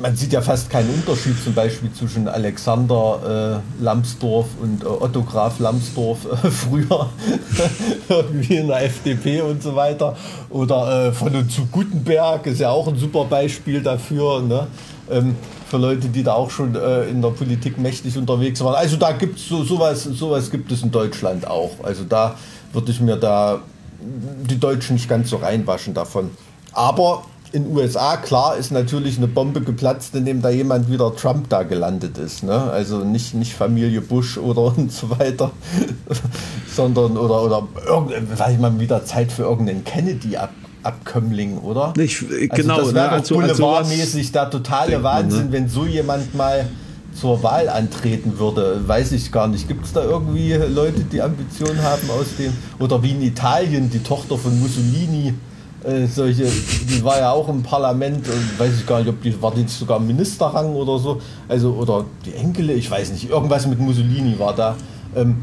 man 0.00 0.16
sieht 0.16 0.32
ja 0.32 0.40
fast 0.40 0.70
keinen 0.70 0.90
Unterschied 0.90 1.42
zum 1.42 1.54
Beispiel 1.54 1.92
zwischen 1.92 2.28
Alexander 2.28 3.60
äh, 3.80 3.82
Lambsdorff 3.82 4.46
und 4.62 4.82
äh, 4.82 4.86
Otto 4.86 5.22
Graf 5.24 5.58
Lambsdorff 5.58 6.24
äh, 6.24 6.50
früher, 6.50 7.10
irgendwie 8.08 8.56
in 8.56 8.68
der 8.68 8.84
FDP 8.84 9.42
und 9.42 9.62
so 9.62 9.74
weiter. 9.74 10.16
Oder 10.50 11.08
äh, 11.08 11.12
von 11.12 11.34
und 11.34 11.50
zu 11.50 11.66
Gutenberg 11.66 12.46
ist 12.46 12.60
ja 12.60 12.70
auch 12.70 12.88
ein 12.88 12.96
super 12.96 13.24
Beispiel 13.24 13.82
dafür. 13.82 14.40
Ne? 14.40 14.66
Ähm, 15.10 15.36
für 15.68 15.76
Leute, 15.76 16.08
die 16.08 16.22
da 16.22 16.32
auch 16.34 16.50
schon 16.50 16.74
äh, 16.74 17.04
in 17.04 17.20
der 17.20 17.30
Politik 17.30 17.78
mächtig 17.78 18.16
unterwegs 18.16 18.62
waren. 18.62 18.74
Also 18.74 18.96
da 18.96 19.12
gibt 19.12 19.38
es 19.38 19.48
so, 19.48 19.64
sowas, 19.64 20.04
sowas 20.04 20.50
gibt 20.50 20.72
es 20.72 20.82
in 20.82 20.90
Deutschland 20.90 21.46
auch. 21.46 21.72
Also 21.82 22.04
da 22.04 22.36
würde 22.72 22.90
ich 22.90 23.00
mir 23.00 23.16
da 23.16 23.60
die 24.00 24.58
Deutschen 24.58 24.94
nicht 24.94 25.08
ganz 25.08 25.30
so 25.30 25.36
reinwaschen 25.36 25.94
davon. 25.94 26.30
Aber 26.72 27.24
in 27.52 27.74
USA, 27.74 28.16
klar, 28.16 28.56
ist 28.56 28.70
natürlich 28.70 29.16
eine 29.16 29.26
Bombe 29.26 29.60
geplatzt, 29.60 30.14
indem 30.14 30.42
da 30.42 30.50
jemand 30.50 30.90
wieder 30.90 31.14
Trump 31.16 31.48
da 31.48 31.62
gelandet 31.62 32.18
ist. 32.18 32.42
Ne? 32.42 32.54
Also 32.54 32.98
nicht, 33.04 33.34
nicht 33.34 33.54
Familie 33.54 34.00
Bush 34.00 34.38
oder 34.38 34.62
und 34.76 34.92
so 34.92 35.10
weiter, 35.18 35.50
sondern 36.74 37.16
oder, 37.16 37.42
oder 37.42 37.62
ich 38.50 38.58
mal, 38.58 38.78
wieder 38.78 39.04
Zeit 39.04 39.32
für 39.32 39.42
irgendeinen 39.42 39.84
Kennedy 39.84 40.36
ab, 40.36 40.50
Abkömmling, 40.88 41.58
oder? 41.58 41.92
Nicht, 41.96 42.22
äh, 42.30 42.48
genau, 42.48 42.74
also 42.74 42.86
das 42.86 42.94
wäre 42.94 43.06
ne? 43.06 43.12
also, 43.12 43.34
boulevardmäßig 43.34 44.32
der 44.32 44.50
totale 44.50 45.02
Wahnsinn, 45.02 45.38
man, 45.38 45.46
ne? 45.46 45.52
wenn 45.52 45.68
so 45.68 45.86
jemand 45.86 46.34
mal 46.34 46.66
zur 47.14 47.42
Wahl 47.42 47.68
antreten 47.68 48.38
würde. 48.38 48.80
Weiß 48.86 49.12
ich 49.12 49.32
gar 49.32 49.48
nicht. 49.48 49.66
Gibt 49.66 49.84
es 49.84 49.92
da 49.92 50.04
irgendwie 50.04 50.52
Leute, 50.52 51.00
die 51.00 51.20
Ambitionen 51.20 51.82
haben 51.82 52.08
aus 52.10 52.36
dem, 52.38 52.52
oder 52.78 53.02
wie 53.02 53.10
in 53.10 53.22
Italien, 53.22 53.90
die 53.90 54.02
Tochter 54.02 54.38
von 54.38 54.58
Mussolini, 54.60 55.34
äh, 55.84 56.06
solche, 56.06 56.44
die 56.88 57.02
war 57.04 57.18
ja 57.18 57.32
auch 57.32 57.48
im 57.48 57.62
Parlament 57.62 58.26
und 58.28 58.58
weiß 58.58 58.80
ich 58.80 58.86
gar 58.86 59.00
nicht, 59.00 59.08
ob 59.08 59.22
die 59.22 59.40
war 59.40 59.54
die 59.54 59.66
sogar 59.66 60.00
Ministerrang 60.00 60.74
oder 60.74 60.98
so. 60.98 61.20
Also, 61.48 61.72
oder 61.72 62.04
die 62.24 62.34
Enkele, 62.34 62.72
ich 62.72 62.90
weiß 62.90 63.12
nicht, 63.12 63.30
irgendwas 63.30 63.66
mit 63.66 63.78
Mussolini 63.78 64.38
war 64.38 64.54
da. 64.54 64.76
Ähm, 65.14 65.36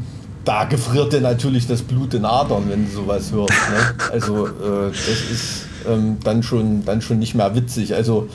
da 0.46 0.64
gefriert 0.64 1.12
dir 1.12 1.20
natürlich 1.20 1.66
das 1.66 1.82
Blut 1.82 2.14
in 2.14 2.24
Adern, 2.24 2.70
wenn 2.70 2.86
du 2.86 2.90
sowas 2.90 3.32
hörst. 3.32 3.50
Ne? 3.50 4.10
Also 4.12 4.46
äh, 4.46 4.90
das 4.90 5.30
ist 5.30 5.66
ähm, 5.88 6.18
dann, 6.22 6.42
schon, 6.42 6.84
dann 6.84 7.02
schon 7.02 7.18
nicht 7.18 7.34
mehr 7.34 7.54
witzig. 7.56 7.94
Also 7.94 8.28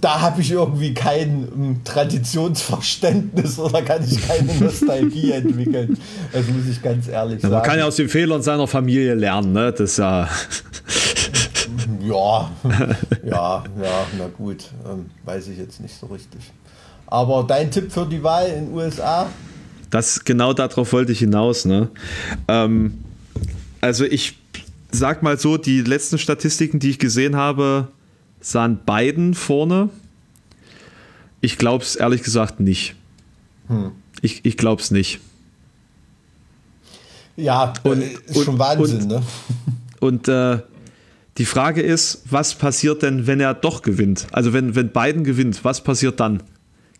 da 0.00 0.20
habe 0.20 0.42
ich 0.42 0.52
irgendwie 0.52 0.94
kein 0.94 1.48
um, 1.48 1.80
Traditionsverständnis 1.82 3.58
oder 3.58 3.82
kann 3.82 4.04
ich 4.08 4.26
keine 4.26 4.54
Nostalgie 4.60 5.32
entwickeln. 5.32 5.98
Das 6.32 6.46
muss 6.46 6.68
ich 6.70 6.80
ganz 6.80 7.08
ehrlich 7.08 7.42
ja, 7.42 7.48
sagen. 7.48 7.54
Man 7.54 7.62
kann 7.64 7.78
ja 7.80 7.86
aus 7.86 7.96
den 7.96 8.08
Fehlern 8.08 8.40
seiner 8.40 8.68
Familie 8.68 9.14
lernen, 9.14 9.52
ne? 9.52 9.72
Das 9.72 9.90
ist 9.90 9.98
ja. 9.98 10.28
ja, 12.00 12.50
ja, 13.24 13.64
ja, 13.82 14.06
na 14.18 14.28
gut, 14.36 14.70
ähm, 14.88 15.06
weiß 15.24 15.48
ich 15.48 15.58
jetzt 15.58 15.80
nicht 15.80 15.98
so 15.98 16.06
richtig. 16.06 16.52
Aber 17.08 17.42
dein 17.42 17.72
Tipp 17.72 17.90
für 17.90 18.06
die 18.06 18.22
Wahl 18.22 18.46
in 18.46 18.66
den 18.66 18.74
USA? 18.74 19.26
Das, 19.94 20.24
genau 20.24 20.52
darauf 20.52 20.92
wollte 20.92 21.12
ich 21.12 21.20
hinaus. 21.20 21.66
Ne? 21.66 21.88
Ähm, 22.48 22.98
also 23.80 24.04
ich 24.04 24.36
sag 24.90 25.22
mal 25.22 25.38
so, 25.38 25.56
die 25.56 25.82
letzten 25.82 26.18
Statistiken, 26.18 26.80
die 26.80 26.90
ich 26.90 26.98
gesehen 26.98 27.36
habe, 27.36 27.86
sahen 28.40 28.80
beiden 28.84 29.34
vorne. 29.34 29.90
Ich 31.40 31.58
glaube 31.58 31.84
es 31.84 31.94
ehrlich 31.94 32.24
gesagt 32.24 32.58
nicht. 32.58 32.96
Hm. 33.68 33.92
Ich, 34.20 34.44
ich 34.44 34.56
glaube 34.56 34.82
es 34.82 34.90
nicht. 34.90 35.20
Ja, 37.36 37.72
und, 37.84 38.02
ist 38.02 38.44
schon 38.44 38.58
Wahnsinn, 38.58 39.02
und, 39.02 39.06
ne? 39.06 39.22
Und 40.00 40.26
äh, 40.26 40.58
die 41.38 41.44
Frage 41.44 41.82
ist, 41.82 42.24
was 42.28 42.56
passiert 42.56 43.04
denn, 43.04 43.28
wenn 43.28 43.38
er 43.38 43.54
doch 43.54 43.82
gewinnt? 43.82 44.26
Also 44.32 44.52
wenn, 44.52 44.74
wenn 44.74 44.88
Biden 44.88 45.22
gewinnt, 45.22 45.64
was 45.64 45.84
passiert 45.84 46.18
dann? 46.18 46.42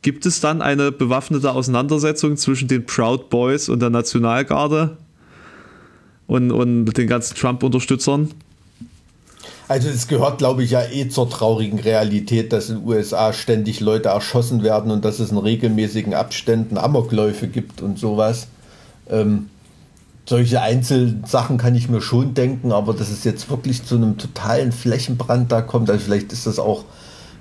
Gibt 0.05 0.26
es 0.26 0.38
dann 0.38 0.61
eine 0.61 0.92
bewaffnete 0.92 1.50
Auseinandersetzung 1.50 2.36
zwischen 2.36 2.68
den 2.68 2.84
Proud 2.84 3.30
Boys 3.30 3.70
und 3.70 3.80
der 3.80 3.88
Nationalgarde 3.88 4.98
und, 6.26 6.50
und 6.50 6.92
den 6.92 7.09
ganzen 7.09 7.34
Trump-Unterstützern? 7.34 8.30
Also 9.66 9.88
es 9.88 10.07
gehört, 10.07 10.36
glaube 10.36 10.62
ich, 10.62 10.72
ja 10.72 10.82
eh 10.82 11.09
zur 11.09 11.30
traurigen 11.30 11.78
Realität, 11.78 12.52
dass 12.52 12.68
in 12.68 12.80
den 12.80 12.86
USA 12.86 13.32
ständig 13.32 13.80
Leute 13.80 14.11
erschossen 14.11 14.62
werden 14.62 14.90
und 14.90 15.07
dass 15.07 15.20
es 15.20 15.30
in 15.30 15.38
regelmäßigen 15.38 16.12
Abständen 16.12 16.76
Amokläufe 16.76 17.48
gibt 17.48 17.80
und 17.80 17.98
sowas. 17.98 18.48
Ähm, 19.09 19.48
solche 20.26 20.61
Einzelsachen 20.61 21.57
kann 21.57 21.74
ich 21.74 21.88
mir 21.88 22.02
schon 22.02 22.34
denken, 22.34 22.72
aber 22.72 22.92
dass 22.92 23.09
es 23.09 23.24
jetzt 23.24 23.48
wirklich 23.48 23.84
zu 23.84 23.94
einem 23.94 24.18
totalen 24.18 24.70
Flächenbrand 24.70 25.50
da 25.50 25.62
kommt, 25.62 25.88
also 25.88 26.05
vielleicht 26.05 26.30
ist 26.34 26.46
das 26.46 26.59
auch 26.59 26.84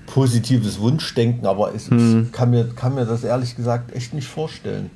positives 0.05 0.79
Wunschdenken, 0.79 1.45
aber 1.45 1.73
es, 1.73 1.89
hm. 1.89 2.29
kann, 2.31 2.51
mir, 2.51 2.69
kann 2.75 2.95
mir 2.95 3.05
das 3.05 3.23
ehrlich 3.23 3.55
gesagt 3.55 3.95
echt 3.95 4.13
nicht 4.13 4.27
vorstellen. 4.27 4.89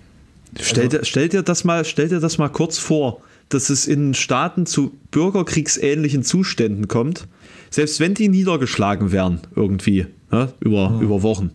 Stell, 0.59 0.85
also, 0.85 0.97
dir, 0.97 1.05
stell, 1.05 1.29
dir 1.29 1.43
das 1.43 1.63
mal, 1.63 1.85
stell 1.85 2.09
dir 2.09 2.19
das 2.19 2.37
mal 2.37 2.49
kurz 2.49 2.77
vor, 2.77 3.21
dass 3.49 3.69
es 3.69 3.87
in 3.87 4.13
Staaten 4.13 4.65
zu 4.65 4.91
bürgerkriegsähnlichen 5.11 6.23
Zuständen 6.23 6.87
kommt, 6.87 7.27
selbst 7.69 7.99
wenn 7.99 8.13
die 8.13 8.29
niedergeschlagen 8.29 9.11
werden 9.11 9.41
irgendwie 9.55 10.07
ne, 10.31 10.53
über, 10.59 10.89
hm. 10.89 11.01
über 11.01 11.23
Wochen 11.23 11.51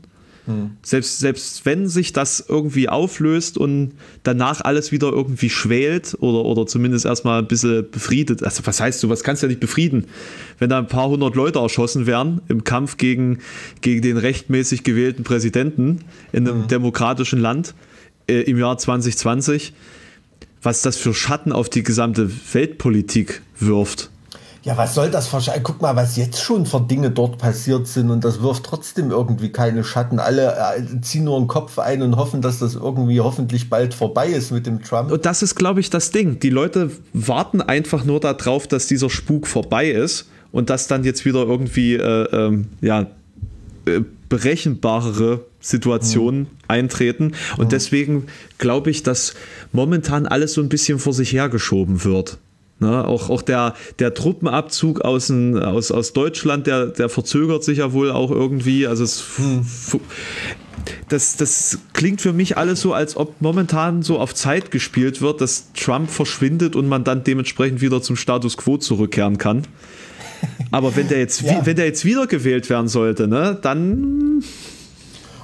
Selbst, 0.83 1.21
selbst 1.21 1.65
wenn 1.67 1.89
sich 1.89 2.13
das 2.13 2.45
irgendwie 2.49 2.89
auflöst 2.89 3.57
und 3.59 3.93
danach 4.25 4.61
alles 4.61 4.91
wieder 4.91 5.13
irgendwie 5.13 5.51
schwelt 5.51 6.17
oder, 6.19 6.45
oder 6.45 6.67
zumindest 6.67 7.05
erstmal 7.05 7.41
ein 7.41 7.47
bisschen 7.47 7.89
befriedet. 7.89 8.43
Also, 8.43 8.63
was 8.65 8.81
heißt 8.81 9.03
du, 9.03 9.09
was 9.09 9.23
kannst 9.23 9.43
du 9.43 9.47
ja 9.47 9.51
nicht 9.51 9.61
befrieden? 9.61 10.07
Wenn 10.59 10.69
da 10.69 10.79
ein 10.79 10.89
paar 10.89 11.09
hundert 11.09 11.37
Leute 11.37 11.61
erschossen 11.61 12.07
werden 12.07 12.41
im 12.49 12.65
Kampf 12.65 12.97
gegen, 12.97 13.39
gegen 13.83 14.03
den 14.03 14.17
rechtmäßig 14.17 14.83
gewählten 14.83 15.23
Präsidenten 15.23 16.01
in 16.33 16.49
einem 16.49 16.63
mhm. 16.63 16.69
demokratischen 16.69 17.39
Land 17.39 17.75
äh, 18.27 18.41
im 18.43 18.59
Jahr 18.59 18.77
2020, 18.79 19.73
was 20.61 20.83
das 20.83 20.97
für 20.97 21.15
Schatten 21.15 21.53
auf 21.53 21.71
die 21.71 21.85
gesamte 21.85 22.31
Weltpolitik 22.53 23.43
wirft. 23.59 24.11
Ja, 24.65 24.77
was 24.77 24.95
soll 24.95 25.11
das 25.11 25.33
wahrscheinlich? 25.33 25.65
Guck 25.65 25.83
mal, 25.83 25.97
was 25.97 26.17
jetzt 26.17 26.41
schon 26.41 26.67
für 26.67 26.81
Dinge 26.81 27.11
dort 27.11 27.39
passiert 27.39 27.89
sind 27.89 28.11
und 28.11 28.25
das 28.25 28.43
wirft 28.43 28.65
trotzdem 28.65 29.11
irgendwie 29.11 29.51
keine 29.51 29.83
Schatten. 29.83 30.21
Alle 30.21 30.55
äh, 30.77 31.01
ziehen 31.01 31.25
nur 31.25 31.41
den 31.41 31.49
Kopf 31.49 31.81
ein 31.81 32.01
und 32.01 32.17
hoffen, 32.17 32.43
dass 32.43 32.61
das 32.61 32.77
irgendwie 32.77 33.21
hoffentlich 33.21 33.69
bald 33.69 33.93
vorbei 33.93 34.29
ist 34.29 34.53
mit 34.53 34.67
dem 34.67 34.81
Trump. 34.81 35.11
Und 35.11 35.27
das 35.27 35.43
ist, 35.43 35.57
glaube 35.57 35.81
ich, 35.81 35.91
das 35.91 36.13
Ding. 36.13 36.39
Die 36.39 36.51
Leute 36.51 36.91
warten 37.13 37.61
einfach 37.61 38.05
nur 38.05 38.21
darauf, 38.21 38.69
dass 38.69 38.87
dieser 38.87 39.11
Spuk 39.11 39.49
vorbei 39.49 39.91
ist 39.91 40.29
und 40.53 40.71
dass 40.71 40.87
dann 40.87 41.03
jetzt 41.03 41.25
wieder 41.25 41.41
irgendwie, 41.41 41.95
äh, 41.95 42.25
ähm, 42.33 42.69
ja, 42.81 43.07
äh, 43.87 44.03
berechenbarere 44.29 45.45
Situationen 45.61 46.41
mhm. 46.41 46.49
eintreten. 46.69 47.33
Und 47.59 47.67
mhm. 47.67 47.71
deswegen 47.71 48.27
glaube 48.59 48.91
ich, 48.91 49.03
dass 49.03 49.35
momentan 49.73 50.27
alles 50.27 50.55
so 50.55 50.63
ein 50.63 50.69
bisschen 50.69 50.99
vor 50.99 51.13
sich 51.13 51.33
hergeschoben 51.33 52.05
wird. 52.05 52.39
Ne? 52.83 53.07
Auch, 53.07 53.31
auch 53.31 53.43
der, 53.43 53.75
der 54.01 54.13
Truppenabzug 54.13 55.01
aus, 55.01 55.29
ein, 55.29 55.57
aus, 55.59 55.91
aus 55.91 56.13
Deutschland, 56.13 56.67
der, 56.67 56.87
der 56.87 57.09
verzögert 57.09 57.63
sich 57.63 57.79
ja 57.79 57.93
wohl 57.93 58.11
auch 58.11 58.31
irgendwie. 58.31 58.87
Also 58.87 59.05
es, 59.05 59.25
hm. 59.37 59.65
das, 61.09 61.37
das 61.37 61.79
klingt 61.93 62.21
für 62.21 62.33
mich 62.33 62.59
alles 62.59 62.81
so, 62.81 62.93
als 62.93 63.17
ob 63.17 63.41
momentan 63.41 64.03
so 64.03 64.19
auf 64.19 64.35
Zeit 64.35 64.73
gespielt 64.73 65.23
wird, 65.23 65.41
dass 65.41 65.73
Trump 65.75 66.11
verschwindet 66.11 66.75
und 66.75 66.89
man 66.89 67.05
dann 67.05 67.23
dementsprechend 67.23 67.81
wieder 67.81 68.03
zum 68.03 68.17
Status 68.17 68.57
quo 68.57 68.77
zurückkehren 68.77 69.39
kann. 69.39 69.63
Aber 70.73 70.97
wenn 70.97 71.07
der 71.07 71.19
jetzt, 71.19 71.41
ja. 71.43 71.65
wenn 71.65 71.77
der 71.77 71.87
jetzt 71.87 72.05
wiedergewählt 72.05 72.69
werden 72.69 72.89
sollte, 72.89 73.29
ne, 73.29 73.57
dann 73.63 74.43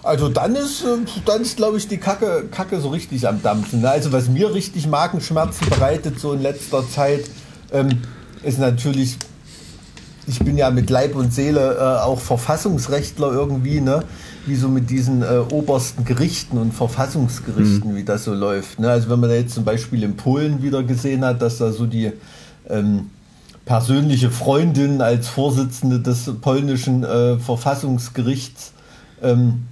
also 0.09 0.29
dann 0.29 0.57
ist, 0.57 0.85
dann 1.27 1.43
ist 1.43 1.57
glaube 1.57 1.77
ich, 1.77 1.87
die 1.87 1.99
Kacke, 1.99 2.47
Kacke 2.51 2.81
so 2.81 2.89
richtig 2.89 3.29
am 3.29 3.43
Dampfen. 3.43 3.83
Ne? 3.83 3.91
Also 3.91 4.11
was 4.11 4.29
mir 4.29 4.55
richtig 4.55 4.87
Magenschmerzen 4.87 5.69
bereitet 5.69 6.19
so 6.19 6.33
in 6.33 6.41
letzter 6.41 6.89
Zeit, 6.89 7.25
ähm, 7.73 7.91
ist 8.43 8.59
natürlich, 8.59 9.19
ich 10.27 10.39
bin 10.39 10.57
ja 10.57 10.71
mit 10.71 10.89
Leib 10.89 11.15
und 11.15 11.33
Seele 11.33 11.77
äh, 11.77 12.03
auch 12.03 12.21
Verfassungsrechtler 12.21 13.33
irgendwie, 13.33 13.83
ne? 13.83 14.03
wie 14.47 14.57
so 14.57 14.69
mit 14.69 14.89
diesen 14.89 15.23
äh, 15.23 15.43
obersten 15.53 16.07
Gerichten 16.07 16.57
und 16.57 16.73
Verfassungsgerichten, 16.73 17.93
mhm. 17.93 17.97
wie 17.97 18.05
das 18.05 18.25
so 18.25 18.33
läuft. 18.33 18.79
Ne? 18.79 18.91
Also 18.91 19.11
wenn 19.11 19.21
man 19.21 19.29
da 19.29 19.37
jetzt 19.37 19.55
zum 19.55 19.65
Beispiel 19.65 20.03
in 20.03 20.17
Polen 20.17 20.63
wieder 20.63 20.83
gesehen 20.83 21.23
hat, 21.23 21.43
dass 21.43 21.59
da 21.59 21.71
so 21.71 21.85
die 21.85 22.13
ähm, 22.71 23.11
persönliche 23.67 24.31
Freundin 24.31 25.03
als 25.03 25.29
Vorsitzende 25.29 26.01
des 26.01 26.31
polnischen 26.41 27.05
äh, 27.05 27.37
Verfassungsgerichts 27.37 28.73
ähm, 29.23 29.65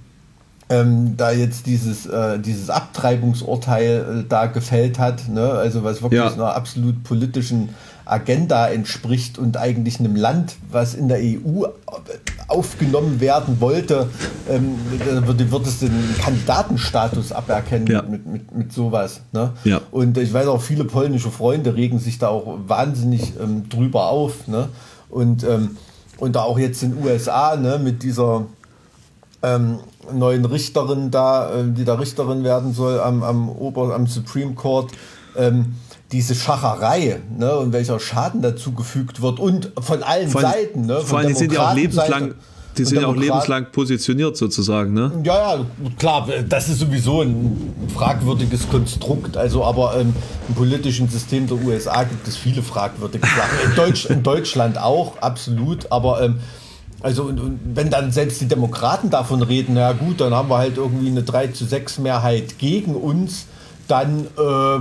ähm, 0.69 1.15
da 1.15 1.31
jetzt 1.31 1.65
dieses, 1.65 2.05
äh, 2.05 2.39
dieses 2.39 2.69
Abtreibungsurteil 2.69 4.21
äh, 4.21 4.23
da 4.27 4.47
gefällt 4.47 4.99
hat, 4.99 5.29
ne? 5.29 5.51
also 5.51 5.83
was 5.83 6.01
wirklich 6.01 6.19
ja. 6.19 6.31
einer 6.31 6.55
absolut 6.55 7.03
politischen 7.03 7.69
Agenda 8.07 8.67
entspricht 8.67 9.37
und 9.37 9.57
eigentlich 9.57 9.99
einem 9.99 10.15
Land, 10.15 10.55
was 10.71 10.93
in 10.93 11.07
der 11.07 11.19
EU 11.19 11.65
aufgenommen 12.47 13.19
werden 13.19 13.59
wollte, 13.59 14.09
ähm, 14.49 14.75
wird, 15.25 15.51
wird 15.51 15.67
es 15.67 15.79
den 15.79 16.15
Kandidatenstatus 16.19 17.31
aberkennen 17.31 17.87
ja. 17.87 18.01
mit, 18.01 18.25
mit, 18.25 18.55
mit 18.55 18.73
sowas. 18.73 19.21
Ne? 19.33 19.51
Ja. 19.63 19.81
Und 19.91 20.17
ich 20.17 20.33
weiß 20.33 20.47
auch, 20.47 20.61
viele 20.61 20.85
polnische 20.85 21.31
Freunde 21.31 21.75
regen 21.75 21.99
sich 21.99 22.17
da 22.19 22.29
auch 22.29 22.57
wahnsinnig 22.67 23.33
ähm, 23.41 23.67
drüber 23.69 24.09
auf. 24.09 24.47
Ne? 24.47 24.69
Und, 25.09 25.43
ähm, 25.43 25.77
und 26.17 26.35
da 26.35 26.43
auch 26.43 26.57
jetzt 26.57 26.83
in 26.83 26.95
den 26.95 27.05
USA 27.05 27.55
ne, 27.57 27.79
mit 27.81 28.03
dieser 28.03 28.45
ähm, 29.43 29.79
neuen 30.13 30.45
Richterin 30.45 31.11
da, 31.11 31.51
äh, 31.51 31.63
die 31.67 31.85
da 31.85 31.95
Richterin 31.95 32.43
werden 32.43 32.73
soll 32.73 32.99
am, 32.99 33.23
am, 33.23 33.49
Ober-, 33.49 33.93
am 33.93 34.07
Supreme 34.07 34.53
Court, 34.53 34.91
ähm, 35.35 35.75
diese 36.11 36.35
Schacherei 36.35 37.19
ne, 37.37 37.57
und 37.57 37.73
welcher 37.73 37.99
Schaden 37.99 38.41
dazu 38.41 38.71
gefügt 38.71 39.21
wird 39.21 39.39
und 39.39 39.71
von 39.79 40.03
allen 40.03 40.29
vor 40.29 40.41
Seiten. 40.41 40.85
Ne, 40.85 41.01
vor 41.01 41.19
allem, 41.19 41.27
die 41.27 41.33
sind 41.33 41.51
ja 41.51 41.69
auch 41.69 41.75
lebenslang. 41.75 42.35
Die 42.77 42.85
sind 42.85 43.01
ja 43.01 43.07
auch 43.07 43.15
lebenslang 43.15 43.71
positioniert 43.71 44.37
sozusagen, 44.37 44.93
ne? 44.93 45.11
Ja, 45.23 45.55
ja, 45.55 45.65
klar, 45.97 46.27
das 46.47 46.69
ist 46.69 46.77
sowieso 46.77 47.23
ein 47.23 47.73
fragwürdiges 47.91 48.69
Konstrukt. 48.69 49.35
Also, 49.35 49.63
aber 49.63 49.99
ähm, 49.99 50.13
im 50.47 50.53
politischen 50.53 51.09
System 51.09 51.47
der 51.47 51.57
USA 51.57 52.03
gibt 52.03 52.27
es 52.27 52.37
viele 52.37 52.61
fragwürdige 52.61 53.25
Sachen. 53.25 53.71
In, 53.71 53.75
Deutsch, 53.75 54.05
in 54.05 54.21
Deutschland 54.21 54.77
auch, 54.77 55.17
absolut. 55.21 55.91
Aber 55.91 56.21
ähm, 56.21 56.39
also 57.01 57.23
und, 57.23 57.39
und, 57.39 57.59
wenn 57.75 57.89
dann 57.89 58.11
selbst 58.11 58.41
die 58.41 58.47
Demokraten 58.47 59.09
davon 59.09 59.41
reden, 59.43 59.75
na 59.75 59.93
gut, 59.93 60.19
dann 60.19 60.33
haben 60.33 60.49
wir 60.49 60.57
halt 60.57 60.77
irgendwie 60.77 61.09
eine 61.09 61.23
3 61.23 61.47
zu 61.47 61.65
6 61.65 61.99
Mehrheit 61.99 62.57
gegen 62.57 62.95
uns, 62.95 63.45
dann, 63.87 64.25
äh, 64.37 64.79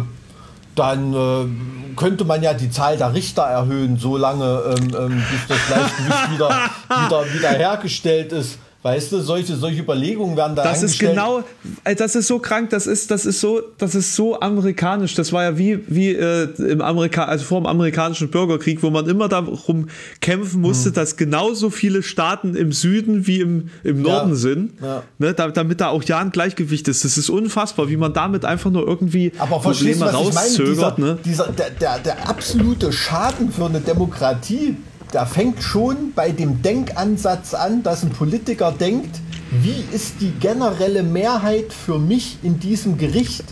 dann 0.75 1.15
äh, 1.15 1.97
könnte 1.97 2.25
man 2.25 2.43
ja 2.43 2.55
die 2.55 2.71
Zahl 2.71 2.97
der 2.97 3.13
Richter 3.13 3.43
erhöhen, 3.43 3.99
solange 3.99 4.77
ähm, 4.77 4.97
ähm, 4.99 5.25
bis 5.31 5.47
das 5.49 5.67
Gleichgewicht 5.67 6.33
wieder, 6.33 6.49
wieder, 7.05 7.35
wieder 7.35 7.51
hergestellt 7.51 8.33
ist. 8.33 8.59
Weißt 8.87 9.11
du, 9.11 9.21
solche, 9.21 9.57
solche 9.57 9.83
Überlegungen 9.83 10.37
werden 10.37 10.55
da 10.55 10.63
Das 10.63 10.81
ist 10.85 11.01
genau, 11.01 11.43
äh, 11.83 11.97
das 11.97 12.15
ist 12.15 12.29
so 12.29 12.39
krank, 12.39 12.71
das 12.71 12.87
ist, 12.87 13.11
das 13.11 13.27
ist 13.27 13.41
so, 13.41 13.61
das 13.79 13.97
ist 13.97 14.15
so 14.15 14.39
amerikanisch. 14.39 15.17
Das 15.17 15.33
war 15.33 15.43
ja 15.43 15.59
wie, 15.59 15.81
wie 15.89 16.11
äh, 16.15 16.45
im 16.59 16.81
Amerika, 16.81 17.25
also 17.25 17.45
vor 17.45 17.61
dem 17.61 17.67
amerikanischen 17.67 18.31
Bürgerkrieg, 18.31 18.85
wo 18.85 18.91
man 18.91 19.09
immer 19.09 19.27
darum 19.27 19.89
kämpfen 20.21 20.61
musste, 20.61 20.91
hm. 20.91 20.95
dass 20.95 21.17
genauso 21.17 21.71
viele 21.71 22.05
Staaten 22.05 22.55
im 22.55 22.71
Süden 22.71 23.27
wie 23.27 23.41
im, 23.41 23.71
im 23.83 24.03
Norden 24.03 24.31
ja. 24.31 24.37
sind, 24.37 24.75
ja. 24.81 25.03
Ne, 25.19 25.35
damit 25.35 25.81
da 25.81 25.89
auch 25.89 26.05
ja 26.05 26.21
ein 26.21 26.31
Gleichgewicht 26.31 26.87
ist. 26.87 27.05
Das 27.05 27.19
ist 27.19 27.29
unfassbar, 27.29 27.89
wie 27.89 27.97
man 27.97 28.13
damit 28.13 28.45
einfach 28.45 28.71
nur 28.71 28.87
irgendwie 28.87 29.33
Aber 29.39 29.59
Probleme 29.59 30.13
rauszögert. 30.13 30.99
Dieser, 30.99 30.99
ne? 31.01 31.19
dieser, 31.25 31.49
der, 31.49 31.71
der, 31.71 31.99
der 31.99 32.29
absolute 32.29 32.93
Schaden 32.93 33.51
für 33.51 33.65
eine 33.65 33.81
Demokratie 33.81 34.77
da 35.17 35.25
fängt 35.25 35.63
schon 35.63 36.13
bei 36.15 36.31
dem 36.31 36.61
Denkansatz 36.61 37.55
an, 37.55 37.83
dass 37.83 38.03
ein 38.03 38.11
Politiker 38.11 38.71
denkt, 38.71 39.19
wie 39.51 39.83
ist 39.91 40.17
die 40.21 40.33
generelle 40.33 41.03
Mehrheit 41.03 41.73
für 41.73 41.99
mich 41.99 42.37
in 42.43 42.61
diesem 42.61 42.99
Gericht, 42.99 43.45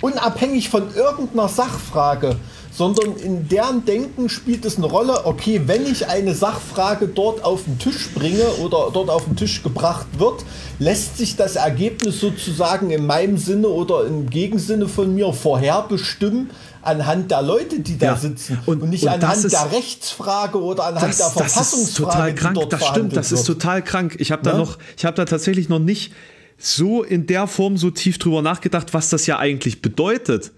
unabhängig 0.00 0.70
von 0.70 0.84
irgendeiner 0.94 1.48
Sachfrage, 1.48 2.36
sondern 2.72 3.16
in 3.16 3.46
deren 3.46 3.84
Denken 3.84 4.30
spielt 4.30 4.64
es 4.64 4.78
eine 4.78 4.86
Rolle, 4.86 5.26
okay, 5.26 5.60
wenn 5.66 5.84
ich 5.84 6.08
eine 6.08 6.34
Sachfrage 6.34 7.08
dort 7.08 7.44
auf 7.44 7.64
den 7.64 7.78
Tisch 7.78 8.08
bringe 8.14 8.46
oder 8.62 8.88
dort 8.90 9.10
auf 9.10 9.26
den 9.26 9.36
Tisch 9.36 9.62
gebracht 9.62 10.06
wird, 10.16 10.46
lässt 10.78 11.18
sich 11.18 11.36
das 11.36 11.56
Ergebnis 11.56 12.20
sozusagen 12.20 12.90
in 12.90 13.04
meinem 13.04 13.36
Sinne 13.36 13.68
oder 13.68 14.06
im 14.06 14.30
Gegensinne 14.30 14.88
von 14.88 15.14
mir 15.14 15.34
vorherbestimmen, 15.34 16.48
anhand 16.82 17.30
der 17.30 17.42
Leute, 17.42 17.80
die 17.80 17.98
da 17.98 18.06
ja. 18.06 18.16
sitzen 18.16 18.58
und, 18.66 18.82
und 18.82 18.90
nicht 18.90 19.04
und 19.04 19.10
anhand 19.10 19.44
ist, 19.44 19.52
der 19.52 19.72
Rechtsfrage 19.72 20.60
oder 20.60 20.84
anhand 20.84 21.08
das, 21.08 21.18
der 21.18 21.30
Verfassungsfrage. 21.30 21.74
Das 21.74 21.88
ist 21.88 21.96
total 21.96 22.34
krank, 22.34 22.70
das 22.70 22.86
stimmt, 22.86 23.16
das 23.16 23.30
wird. 23.30 23.40
ist 23.40 23.46
total 23.46 23.82
krank. 23.82 24.16
Ich 24.18 24.32
habe 24.32 24.42
da 24.42 24.52
ja? 24.52 24.58
noch, 24.58 24.78
ich 24.96 25.04
habe 25.04 25.16
da 25.16 25.24
tatsächlich 25.24 25.68
noch 25.68 25.78
nicht 25.78 26.12
so 26.58 27.02
in 27.02 27.26
der 27.26 27.46
Form 27.46 27.76
so 27.76 27.90
tief 27.90 28.18
drüber 28.18 28.42
nachgedacht, 28.42 28.94
was 28.94 29.10
das 29.10 29.26
ja 29.26 29.38
eigentlich 29.38 29.82
bedeutet. 29.82 30.52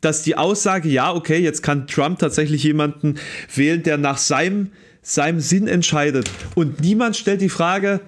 Dass 0.00 0.22
die 0.22 0.36
Aussage, 0.36 0.88
ja, 0.88 1.14
okay, 1.14 1.38
jetzt 1.38 1.62
kann 1.62 1.86
Trump 1.86 2.18
tatsächlich 2.18 2.64
jemanden 2.64 3.16
wählen, 3.54 3.82
der 3.82 3.98
nach 3.98 4.18
seinem, 4.18 4.72
seinem 5.00 5.40
Sinn 5.40 5.68
entscheidet. 5.68 6.28
Und 6.54 6.80
niemand 6.80 7.16
stellt 7.16 7.40
die 7.40 7.48
Frage, 7.48 8.00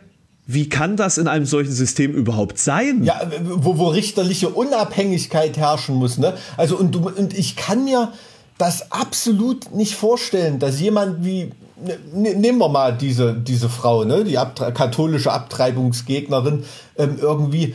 wie 0.46 0.68
kann 0.68 0.96
das 0.96 1.16
in 1.16 1.26
einem 1.26 1.46
solchen 1.46 1.72
System 1.72 2.12
überhaupt 2.12 2.58
sein? 2.58 3.02
Ja, 3.02 3.20
wo, 3.42 3.78
wo 3.78 3.88
richterliche 3.88 4.50
Unabhängigkeit 4.50 5.56
herrschen 5.56 5.96
muss. 5.96 6.18
Ne? 6.18 6.34
Also 6.56 6.76
und, 6.76 6.94
und 6.96 7.36
ich 7.36 7.56
kann 7.56 7.84
mir 7.84 8.12
das 8.58 8.92
absolut 8.92 9.74
nicht 9.74 9.94
vorstellen, 9.94 10.58
dass 10.58 10.80
jemand 10.80 11.24
wie 11.24 11.50
ne, 11.82 11.98
ne, 12.12 12.34
nehmen 12.34 12.58
wir 12.58 12.68
mal 12.68 12.96
diese, 12.96 13.34
diese 13.34 13.68
Frau, 13.68 14.04
ne, 14.04 14.24
die 14.24 14.38
Abtre 14.38 14.72
katholische 14.72 15.32
Abtreibungsgegnerin, 15.32 16.64
ähm, 16.96 17.16
irgendwie, 17.20 17.74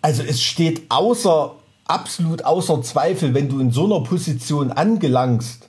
also 0.00 0.22
es 0.22 0.40
steht 0.40 0.82
außer, 0.88 1.54
absolut 1.84 2.44
außer 2.44 2.82
Zweifel, 2.82 3.34
wenn 3.34 3.48
du 3.48 3.60
in 3.60 3.72
so 3.72 3.86
einer 3.86 4.04
Position 4.04 4.70
angelangst, 4.70 5.68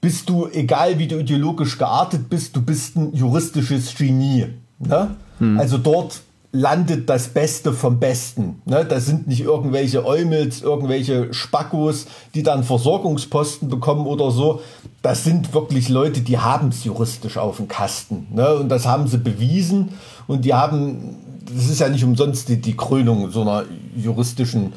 bist 0.00 0.28
du, 0.28 0.46
egal 0.46 0.98
wie 0.98 1.08
du 1.08 1.18
ideologisch 1.18 1.76
geartet 1.76 2.30
bist, 2.30 2.56
du 2.56 2.62
bist 2.62 2.96
ein 2.96 3.14
juristisches 3.14 3.94
Genie. 3.94 4.46
Ne? 4.78 5.16
Hm. 5.40 5.58
Also 5.58 5.78
dort 5.78 6.20
landet 6.52 7.08
das 7.08 7.28
Beste 7.28 7.72
vom 7.72 8.00
Besten. 8.00 8.60
Ne? 8.64 8.84
Das 8.84 9.06
sind 9.06 9.28
nicht 9.28 9.40
irgendwelche 9.40 10.04
Eumels, 10.04 10.62
irgendwelche 10.62 11.32
Spackos, 11.32 12.06
die 12.34 12.42
dann 12.42 12.64
Versorgungsposten 12.64 13.68
bekommen 13.68 14.06
oder 14.06 14.30
so. 14.30 14.60
Das 15.02 15.22
sind 15.24 15.54
wirklich 15.54 15.88
Leute, 15.88 16.20
die 16.20 16.38
haben 16.38 16.68
es 16.68 16.84
juristisch 16.84 17.36
auf 17.36 17.58
dem 17.58 17.68
Kasten. 17.68 18.26
Ne? 18.32 18.54
Und 18.56 18.68
das 18.68 18.86
haben 18.86 19.06
sie 19.06 19.18
bewiesen. 19.18 19.90
Und 20.26 20.44
die 20.44 20.52
haben, 20.52 21.16
das 21.54 21.70
ist 21.70 21.80
ja 21.80 21.88
nicht 21.88 22.04
umsonst 22.04 22.48
die, 22.48 22.60
die 22.60 22.76
Krönung 22.76 23.30
so 23.30 23.42
einer 23.42 23.64
juristischen 23.94 24.72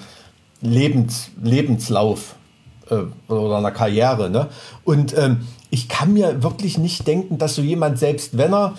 Lebens, 0.62 1.32
Lebenslauf 1.42 2.36
äh, 2.92 3.32
oder 3.32 3.58
einer 3.58 3.72
Karriere. 3.72 4.30
Ne? 4.30 4.48
Und 4.84 5.18
ähm, 5.18 5.40
ich 5.72 5.90
kann 5.90 6.14
mir 6.14 6.44
wirklich 6.44 6.78
nicht 6.78 7.08
denken, 7.08 7.40
dass 7.40 7.56
so 7.56 7.64
jemand, 7.64 7.98
selbst 7.98 8.38
wenn 8.38 8.54
er 8.54 8.76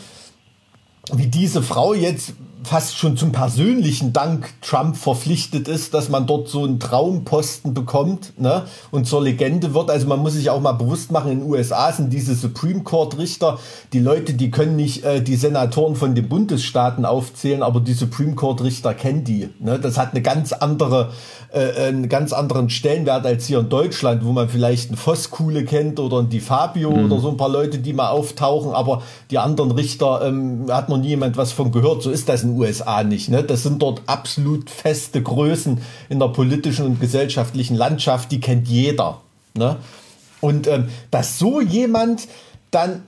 wie 1.12 1.26
diese 1.26 1.62
Frau 1.62 1.94
jetzt 1.94 2.34
fast 2.64 2.96
schon 2.96 3.16
zum 3.16 3.32
persönlichen 3.32 4.12
Dank 4.12 4.52
Trump 4.60 4.96
verpflichtet 4.96 5.68
ist, 5.68 5.94
dass 5.94 6.08
man 6.08 6.26
dort 6.26 6.48
so 6.48 6.64
einen 6.64 6.80
Traumposten 6.80 7.74
bekommt 7.74 8.38
ne, 8.38 8.64
und 8.90 9.06
zur 9.06 9.22
Legende 9.22 9.74
wird. 9.74 9.90
Also 9.90 10.06
man 10.06 10.20
muss 10.20 10.34
sich 10.34 10.50
auch 10.50 10.60
mal 10.60 10.72
bewusst 10.72 11.12
machen, 11.12 11.30
in 11.30 11.40
den 11.40 11.50
USA 11.50 11.92
sind 11.92 12.12
diese 12.12 12.34
Supreme 12.34 12.82
Court 12.82 13.18
Richter, 13.18 13.58
die 13.92 14.00
Leute, 14.00 14.34
die 14.34 14.50
können 14.50 14.76
nicht 14.76 15.04
äh, 15.04 15.22
die 15.22 15.36
Senatoren 15.36 15.96
von 15.96 16.14
den 16.14 16.28
Bundesstaaten 16.28 17.04
aufzählen, 17.04 17.62
aber 17.62 17.80
die 17.80 17.94
Supreme 17.94 18.34
Court 18.34 18.62
Richter 18.62 18.94
kennen 18.94 19.24
die. 19.24 19.50
Ne? 19.60 19.78
Das 19.78 19.98
hat 19.98 20.12
eine 20.12 20.22
ganz 20.22 20.52
andere 20.52 21.10
äh, 21.54 21.86
einen 21.86 22.08
ganz 22.08 22.32
anderen 22.32 22.68
Stellenwert 22.68 23.24
als 23.24 23.46
hier 23.46 23.60
in 23.60 23.68
Deutschland, 23.68 24.24
wo 24.24 24.32
man 24.32 24.48
vielleicht 24.48 24.88
einen 24.88 24.96
Voskuhle 24.96 25.64
kennt 25.64 26.00
oder 26.00 26.18
einen 26.18 26.28
Di 26.28 26.40
Fabio 26.40 26.90
mhm. 26.90 27.04
oder 27.04 27.20
so 27.20 27.28
ein 27.30 27.36
paar 27.36 27.48
Leute, 27.48 27.78
die 27.78 27.92
mal 27.92 28.08
auftauchen, 28.08 28.72
aber 28.72 29.02
die 29.30 29.38
anderen 29.38 29.70
Richter 29.70 30.22
ähm, 30.24 30.66
hat 30.70 30.88
noch 30.88 30.98
nie 30.98 31.08
jemand 31.08 31.36
was 31.36 31.52
von 31.52 31.70
gehört. 31.70 32.02
So 32.02 32.10
ist 32.10 32.28
das 32.28 32.42
in 32.42 32.53
USA 32.54 33.02
nicht. 33.04 33.28
Ne? 33.28 33.42
Das 33.42 33.62
sind 33.62 33.82
dort 33.82 34.02
absolut 34.06 34.70
feste 34.70 35.22
Größen 35.22 35.80
in 36.08 36.18
der 36.18 36.28
politischen 36.28 36.86
und 36.86 37.00
gesellschaftlichen 37.00 37.76
Landschaft, 37.76 38.32
die 38.32 38.40
kennt 38.40 38.68
jeder. 38.68 39.20
Ne? 39.56 39.76
Und 40.40 40.66
ähm, 40.66 40.88
dass 41.10 41.38
so 41.38 41.60
jemand 41.60 42.28
dann 42.70 43.02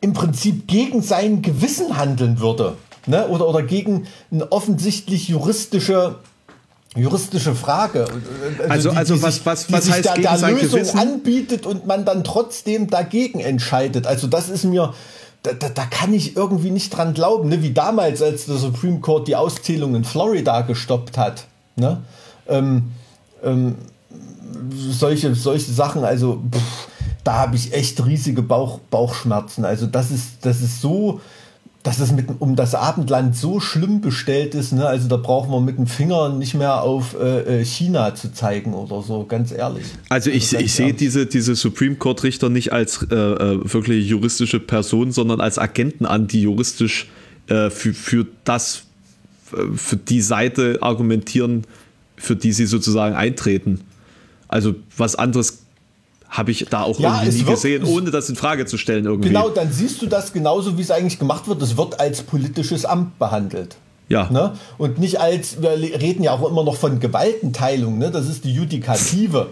im 0.00 0.12
Prinzip 0.12 0.68
gegen 0.68 1.02
sein 1.02 1.42
Gewissen 1.42 1.96
handeln 1.96 2.40
würde. 2.40 2.76
Ne? 3.06 3.26
Oder, 3.28 3.48
oder 3.48 3.62
gegen 3.62 4.06
eine 4.30 4.50
offensichtlich 4.52 5.28
juristische 5.28 6.16
juristische 6.96 7.54
Frage. 7.54 8.06
Also, 8.68 8.90
also, 8.90 8.90
also 8.90 9.22
was, 9.22 9.34
sich, 9.34 9.46
was, 9.46 9.70
was 9.70 9.90
heißt 9.90 10.06
da, 10.06 10.14
gegen 10.14 10.24
da 10.24 10.38
sein 10.38 10.54
Lösung 10.54 10.80
Gewissen? 10.80 10.98
anbietet 10.98 11.66
und 11.66 11.86
man 11.86 12.04
dann 12.04 12.24
trotzdem 12.24 12.88
dagegen 12.88 13.40
entscheidet. 13.40 14.06
Also 14.06 14.26
das 14.26 14.48
ist 14.48 14.64
mir, 14.64 14.94
da, 15.46 15.52
da, 15.52 15.68
da 15.68 15.84
kann 15.86 16.12
ich 16.12 16.36
irgendwie 16.36 16.70
nicht 16.70 16.90
dran 16.90 17.14
glauben, 17.14 17.48
ne? 17.48 17.62
wie 17.62 17.72
damals, 17.72 18.20
als 18.20 18.46
der 18.46 18.56
Supreme 18.56 19.00
Court 19.00 19.28
die 19.28 19.36
Auszählung 19.36 19.94
in 19.94 20.04
Florida 20.04 20.62
gestoppt 20.62 21.16
hat. 21.16 21.44
Ne? 21.76 22.02
Ähm, 22.48 22.92
ähm, 23.44 23.76
solche, 24.74 25.34
solche 25.34 25.70
Sachen, 25.70 26.04
also 26.04 26.42
pff, 26.52 26.88
da 27.22 27.34
habe 27.34 27.56
ich 27.56 27.72
echt 27.72 28.04
riesige 28.04 28.42
Bauch, 28.42 28.80
Bauchschmerzen. 28.90 29.64
Also 29.64 29.86
das 29.86 30.10
ist, 30.10 30.44
das 30.44 30.62
ist 30.62 30.80
so, 30.80 31.20
dass 31.86 32.00
es 32.00 32.10
mit, 32.10 32.26
um 32.40 32.56
das 32.56 32.74
Abendland 32.74 33.36
so 33.36 33.60
schlimm 33.60 34.00
bestellt 34.00 34.56
ist. 34.56 34.72
Ne? 34.72 34.84
Also 34.84 35.06
da 35.06 35.16
brauchen 35.16 35.52
wir 35.52 35.60
mit 35.60 35.78
dem 35.78 35.86
Finger 35.86 36.30
nicht 36.30 36.54
mehr 36.54 36.82
auf 36.82 37.14
äh, 37.14 37.64
China 37.64 38.12
zu 38.12 38.32
zeigen 38.32 38.74
oder 38.74 39.02
so, 39.02 39.24
ganz 39.24 39.52
ehrlich. 39.52 39.84
Also 40.08 40.30
ich, 40.30 40.50
ganz 40.50 40.64
ich 40.64 40.72
sehe 40.72 40.94
diese, 40.94 41.26
diese 41.26 41.54
Supreme 41.54 41.94
Court 41.94 42.24
Richter 42.24 42.48
nicht 42.48 42.72
als 42.72 43.06
äh, 43.08 43.14
äh, 43.14 43.72
wirklich 43.72 44.08
juristische 44.08 44.58
Person, 44.58 45.12
sondern 45.12 45.40
als 45.40 45.60
Agenten 45.60 46.06
an, 46.06 46.26
die 46.26 46.42
juristisch 46.42 47.08
äh, 47.46 47.70
für, 47.70 47.94
für 47.94 48.26
das, 48.42 48.82
äh, 49.52 49.76
für 49.76 49.96
die 49.96 50.22
Seite 50.22 50.78
argumentieren, 50.80 51.68
für 52.16 52.34
die 52.34 52.50
sie 52.50 52.66
sozusagen 52.66 53.14
eintreten. 53.14 53.82
Also 54.48 54.74
was 54.96 55.14
anderes 55.14 55.65
habe 56.28 56.50
ich 56.50 56.66
da 56.70 56.82
auch 56.82 56.98
Ja, 56.98 57.20
irgendwie 57.22 57.38
nie 57.38 57.46
wird- 57.46 57.54
gesehen, 57.56 57.82
es- 57.84 57.88
ohne 57.88 58.10
das 58.10 58.28
in 58.28 58.36
Frage 58.36 58.66
zu 58.66 58.78
stellen 58.78 59.04
irgendwie. 59.04 59.28
Genau, 59.28 59.48
dann 59.48 59.70
siehst 59.72 60.02
du 60.02 60.06
das 60.06 60.32
genauso, 60.32 60.76
wie 60.76 60.82
es 60.82 60.90
eigentlich 60.90 61.18
gemacht 61.18 61.48
wird. 61.48 61.62
Es 61.62 61.76
wird 61.76 61.98
als 62.00 62.22
politisches 62.22 62.84
Amt 62.84 63.18
behandelt. 63.18 63.76
Ja. 64.08 64.30
Ne? 64.30 64.52
Und 64.78 64.98
nicht 64.98 65.20
als, 65.20 65.60
wir 65.62 65.70
reden 65.70 66.22
ja 66.22 66.32
auch 66.32 66.48
immer 66.48 66.62
noch 66.62 66.76
von 66.76 67.00
Gewaltenteilung, 67.00 67.98
ne? 67.98 68.10
das 68.10 68.28
ist 68.28 68.44
die 68.44 68.52
Judikative. 68.52 69.48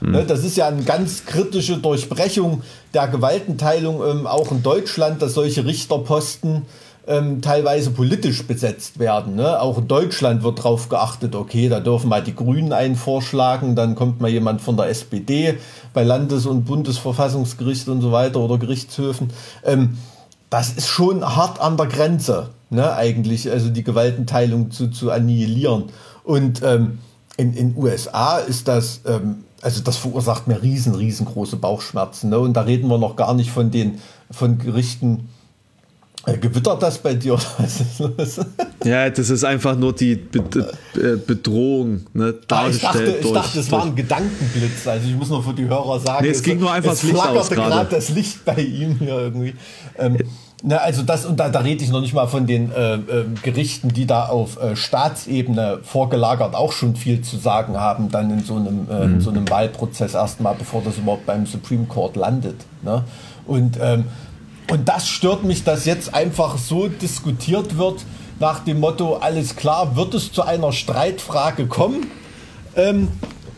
Ne? 0.00 0.24
Das 0.26 0.44
ist 0.44 0.56
ja 0.56 0.68
eine 0.68 0.82
ganz 0.84 1.24
kritische 1.24 1.78
Durchbrechung 1.78 2.62
der 2.92 3.08
Gewaltenteilung, 3.08 4.02
ähm, 4.06 4.26
auch 4.26 4.52
in 4.52 4.62
Deutschland, 4.62 5.22
dass 5.22 5.34
solche 5.34 5.64
Richterposten 5.64 6.62
ähm, 7.06 7.40
teilweise 7.40 7.90
politisch 7.90 8.46
besetzt 8.46 8.98
werden. 8.98 9.36
Ne? 9.36 9.60
Auch 9.60 9.78
in 9.78 9.88
Deutschland 9.88 10.42
wird 10.42 10.58
darauf 10.58 10.88
geachtet, 10.88 11.34
okay, 11.34 11.68
da 11.68 11.80
dürfen 11.80 12.08
mal 12.08 12.22
die 12.22 12.34
Grünen 12.34 12.72
einen 12.72 12.96
vorschlagen, 12.96 13.76
dann 13.76 13.94
kommt 13.94 14.20
mal 14.20 14.30
jemand 14.30 14.60
von 14.60 14.76
der 14.76 14.88
SPD 14.88 15.58
bei 15.94 16.02
Landes- 16.02 16.46
und 16.46 16.64
Bundesverfassungsgericht 16.64 17.88
und 17.88 18.00
so 18.00 18.12
weiter 18.12 18.40
oder 18.40 18.58
Gerichtshöfen. 18.58 19.30
Ähm, 19.64 19.98
das 20.50 20.72
ist 20.72 20.88
schon 20.88 21.24
hart 21.24 21.60
an 21.60 21.76
der 21.76 21.86
Grenze, 21.86 22.50
ne, 22.70 22.94
eigentlich, 22.94 23.50
also 23.50 23.68
die 23.68 23.82
Gewaltenteilung 23.82 24.70
zu, 24.70 24.88
zu 24.88 25.10
annihilieren. 25.10 25.84
Und 26.24 26.62
ähm, 26.64 26.98
in 27.36 27.54
den 27.54 27.76
USA 27.76 28.38
ist 28.38 28.68
das, 28.68 29.00
ähm, 29.06 29.44
also 29.62 29.82
das 29.82 29.96
verursacht 29.96 30.46
mir 30.48 30.62
riesen, 30.62 30.94
riesengroße 30.94 31.56
Bauchschmerzen. 31.56 32.30
Ne? 32.30 32.38
Und 32.38 32.54
da 32.54 32.62
reden 32.62 32.88
wir 32.88 32.98
noch 32.98 33.16
gar 33.16 33.34
nicht 33.34 33.50
von 33.50 33.70
den 33.70 34.00
von 34.30 34.58
Gerichten. 34.58 35.28
Äh, 36.26 36.38
gewittert 36.38 36.82
das 36.82 36.98
bei 36.98 37.14
dir? 37.14 37.38
Ja, 38.84 39.10
das 39.10 39.30
ist 39.30 39.42
einfach 39.44 39.76
nur 39.76 39.92
die 39.94 40.14
Be 40.14 40.38
äh, 40.94 41.16
Bedrohung, 41.16 42.06
ne, 42.12 42.34
Ah, 42.50 42.68
ich 42.68 42.80
dachte, 42.80 42.98
dargestellt 42.98 43.24
ich 43.24 43.32
dachte, 43.32 43.58
es 43.58 43.72
war 43.72 43.82
ein 43.84 43.96
Gedankenblitz. 43.96 44.86
Also 44.86 45.08
ich 45.08 45.14
muss 45.16 45.28
nur 45.28 45.42
für 45.42 45.54
die 45.54 45.66
Hörer 45.66 45.98
sagen, 45.98 46.24
Nee, 46.24 46.30
es 46.30 46.42
ging 46.42 46.60
nur 46.60 46.70
einfach 46.70 46.90
das 46.90 47.02
Licht 47.02 47.18
aus 47.18 47.50
gerade 47.50 47.88
das 47.90 48.10
Licht 48.10 48.44
bei 48.44 48.56
ihm 48.60 48.96
hier 48.98 49.18
irgendwie. 49.18 49.54
Ähm, 49.98 50.18
na, 50.62 50.76
also 50.76 51.02
das, 51.02 51.26
und 51.26 51.38
da, 51.40 51.48
da 51.48 51.60
rede 51.60 51.82
ich 51.82 51.90
noch 51.90 52.00
nicht 52.00 52.14
mal 52.14 52.28
von 52.28 52.46
den 52.46 52.70
äh, 52.72 52.94
äh, 52.94 53.00
Gerichten, 53.42 53.88
die 53.92 54.06
da 54.06 54.26
auf 54.26 54.60
äh, 54.62 54.76
Staatsebene 54.76 55.80
vorgelagert 55.82 56.54
auch 56.54 56.72
schon 56.72 56.94
viel 56.96 57.22
zu 57.22 57.36
sagen 57.38 57.76
haben, 57.78 58.10
dann 58.10 58.30
in 58.30 58.44
so 58.44 58.54
einem, 58.56 58.86
äh, 58.88 59.06
Mhm. 59.06 59.14
in 59.14 59.20
so 59.20 59.30
einem 59.30 59.48
Wahlprozess 59.50 60.14
erstmal, 60.14 60.54
bevor 60.54 60.82
das 60.82 60.96
überhaupt 60.98 61.26
beim 61.26 61.44
Supreme 61.46 61.86
Court 61.86 62.14
landet. 62.16 62.56
Ne? 62.82 63.02
Und, 63.46 63.78
ähm, 63.82 64.04
und 64.70 64.88
das 64.88 65.08
stört 65.08 65.44
mich, 65.44 65.64
dass 65.64 65.84
jetzt 65.84 66.14
einfach 66.14 66.58
so 66.58 66.88
diskutiert 66.88 67.76
wird 67.78 68.04
nach 68.40 68.60
dem 68.64 68.80
Motto, 68.80 69.16
alles 69.16 69.56
klar, 69.56 69.96
wird 69.96 70.14
es 70.14 70.32
zu 70.32 70.42
einer 70.42 70.72
Streitfrage 70.72 71.66
kommen? 71.66 72.06
ähm, 72.76 73.08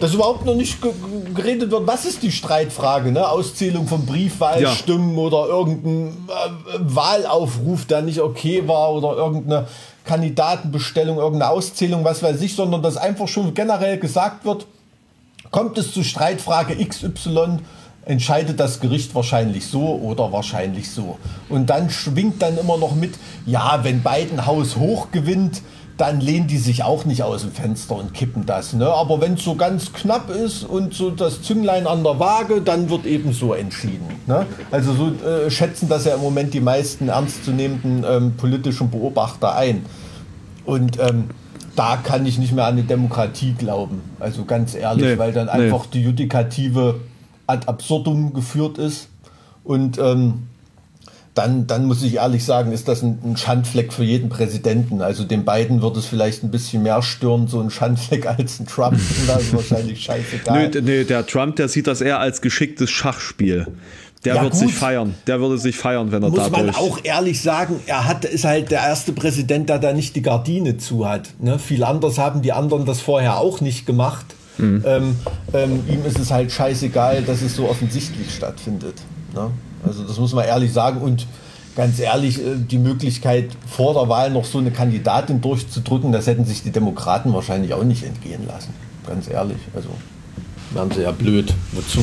dass 0.01 0.15
überhaupt 0.15 0.45
noch 0.47 0.55
nicht 0.55 0.81
ge 0.81 0.93
ge- 0.93 1.35
geredet 1.35 1.73
wird, 1.73 1.85
was 1.89 2.05
ist 2.05 2.23
die 2.23 2.31
Streitfrage, 2.31 3.11
ne? 3.11 3.29
Auszählung 3.29 3.89
von 3.89 4.07
Briefwahlstimmen 4.07 5.19
oder 5.19 5.47
irgendein 5.49 6.09
äh, 6.29 6.79
Wahlaufruf, 6.79 7.85
der 7.87 8.03
nicht 8.03 8.21
okay 8.21 8.63
war 8.69 8.93
oder 8.93 9.17
irgendeine 9.17 9.67
Kandidatenbestellung, 10.05 11.17
irgendeine 11.19 11.51
Auszählung, 11.51 12.05
was 12.05 12.23
weiß 12.23 12.41
ich, 12.43 12.55
sondern 12.55 12.81
dass 12.83 12.97
einfach 12.97 13.27
schon 13.29 13.55
generell 13.55 13.99
gesagt 13.99 14.45
wird, 14.45 14.67
kommt 15.51 15.77
es 15.79 15.93
zu 15.93 16.05
Streitfrage 16.05 16.77
XY, 16.77 17.59
entscheidet 18.09 18.59
das 18.59 18.81
Gericht 18.81 19.15
wahrscheinlich 19.15 19.67
so 19.67 19.97
oder 19.97 20.33
wahrscheinlich 20.33 20.91
so. 20.91 21.19
Und 21.49 21.69
dann 21.71 21.91
schwingt 21.91 22.41
dann 22.41 22.57
immer 22.57 22.79
noch 22.79 22.95
mit, 22.95 23.15
ja, 23.45 23.81
wenn 23.83 24.03
Biden 24.03 24.47
Haus 24.47 24.77
hoch 24.77 25.11
gewinnt, 25.13 25.63
dann 25.99 26.21
lehnen 26.21 26.47
die 26.47 26.59
sich 26.59 26.85
auch 26.85 27.05
nicht 27.05 27.23
aus 27.25 27.43
dem 27.43 27.51
Fenster 27.53 27.97
und 27.97 28.15
kippen 28.15 28.47
das. 28.47 28.73
Ne? 28.73 28.87
Aber 28.87 29.21
wenn 29.21 29.35
es 29.35 29.45
so 29.45 29.57
ganz 29.57 29.93
knapp 29.93 30.31
ist 30.31 30.63
und 30.63 30.95
so 30.95 31.11
das 31.11 31.43
Zünglein 31.43 31.87
an 31.87 32.05
der 32.05 32.19
Waage, 32.19 32.61
dann 32.63 32.89
wird 32.89 33.05
eben 33.05 33.33
so 33.33 33.53
entschieden. 33.53 34.07
Ne? 34.27 34.47
Also 34.71 34.95
so 34.95 35.09
äh, 35.29 35.51
schätzen 35.51 35.89
das 35.89 36.05
ja 36.05 36.15
im 36.15 36.21
Moment 36.21 36.55
die 36.55 36.61
meisten 36.61 37.09
ernstzunehmenden 37.09 38.05
ähm, 38.09 38.37
politischen 38.37 38.91
Beobachter 38.91 39.57
ein. 39.57 39.85
Und 40.65 41.01
ähm, 41.01 41.31
da 41.75 41.97
kann 41.97 42.25
ich 42.27 42.39
nicht 42.39 42.53
mehr 42.53 42.67
an 42.67 42.75
eine 42.75 42.85
Demokratie 42.85 43.55
glauben. 43.59 44.01
Also 44.19 44.45
ganz 44.45 44.75
ehrlich, 44.75 45.05
Nee, 45.05 45.19
weil 45.19 45.33
dann 45.33 45.47
nee. 45.47 45.65
einfach 45.65 45.87
die 45.87 46.03
Judikative 46.03 47.01
ad 47.49 47.67
absurdum 47.67 48.33
geführt 48.33 48.79
ist. 48.79 49.09
Und 49.65 49.99
ähm, 49.99 50.45
dann, 51.35 51.67
dann 51.69 51.87
muss 51.87 52.03
ich 52.03 52.15
ehrlich 52.17 52.45
sagen, 52.45 52.73
ist 52.73 52.89
das 52.89 53.03
ein, 53.03 53.19
ein 53.25 53.37
Schandfleck 53.37 53.93
für 53.93 54.03
jeden 54.03 54.29
Präsidenten. 54.29 55.03
Also 55.03 55.23
den 55.25 55.45
beiden 55.45 55.83
wird 55.83 55.97
es 55.97 56.07
vielleicht 56.07 56.43
ein 56.43 56.51
bisschen 56.51 56.83
mehr 56.83 57.01
stören, 57.01 57.47
so 57.47 57.61
ein 57.61 57.71
Schandfleck 57.71 58.27
als 58.39 58.59
ein 58.59 58.67
Trump. 58.67 58.99
Das 59.27 59.43
ist 59.43 59.55
wahrscheinlich 59.55 60.01
scheißegal. 60.03 60.71
Nö, 60.71 60.81
nee, 60.83 61.05
der 61.05 61.27
Trump, 61.27 61.57
der 61.57 61.69
sieht 61.69 61.87
das 61.87 62.01
eher 62.01 62.19
als 62.19 62.41
geschicktes 62.41 62.91
Schachspiel. 62.91 63.67
Der 64.25 64.35
Ja, 64.35 64.43
wird 64.43 64.53
gut. 64.53 64.61
sich 64.61 64.75
feiern. 64.75 65.15
Der 65.29 65.41
würde 65.41 65.59
sich 65.59 65.77
feiern, 65.77 66.11
wenn 66.11 66.25
er 66.25 66.31
muss 66.31 66.51
man 66.51 66.71
auch 66.71 66.99
ehrlich 67.05 67.41
sagen, 67.41 67.79
er 67.87 68.05
hat, 68.05 68.25
ist 68.25 68.45
halt 68.45 68.73
der 68.73 68.81
erste 68.81 69.13
Präsident, 69.13 69.69
der 69.69 69.79
da 69.79 69.93
nicht 69.93 70.17
die 70.17 70.23
Gardine 70.23 70.77
zu 70.77 71.09
hat. 71.09 71.31
Ne? 71.39 71.61
Viel 71.61 71.85
anders 71.85 72.19
haben 72.19 72.43
die 72.43 72.53
anderen 72.53 72.85
das 72.85 73.01
vorher 73.01 73.39
auch 73.39 73.61
nicht 73.61 73.87
gemacht. 73.87 74.27
Mhm. 74.59 74.83
Ähm, 74.85 75.17
ähm, 75.55 75.83
ihm 75.89 76.05
ist 76.05 76.19
es 76.19 76.31
halt 76.31 76.53
scheißegal, 76.53 77.23
dass 77.23 77.43
es 77.43 77.57
so 77.57 77.69
offensichtlich 77.69 78.35
stattfindet. 78.35 78.95
Ne? 79.35 79.51
Also 79.87 80.05
das 80.05 80.19
muss 80.19 80.35
man 80.35 80.45
ehrlich 80.45 80.73
sagen. 80.73 81.01
Und 81.01 81.27
ganz 81.77 81.99
ehrlich, 81.99 82.41
äh, 82.41 82.57
die 82.57 82.79
Möglichkeit 82.79 83.51
vor 83.67 83.95
der 83.95 84.09
Wahl 84.09 84.31
noch 84.31 84.45
so 84.45 84.59
eine 84.59 84.71
Kandidatin 84.71 85.41
durchzudrücken, 85.41 86.13
das 86.13 86.27
hätten 86.27 86.45
sich 86.45 86.63
die 86.63 86.73
Demokraten 86.73 87.33
wahrscheinlich 87.33 87.73
auch 87.75 87.85
nicht 87.85 88.05
entgehen 88.05 88.47
lassen. 88.47 88.75
Ganz 89.07 89.29
ehrlich. 89.29 89.59
Also 89.75 89.89
wären 90.73 90.91
sie 90.91 91.03
ja 91.03 91.13
blöd. 91.13 91.55
Wozu? 91.73 92.01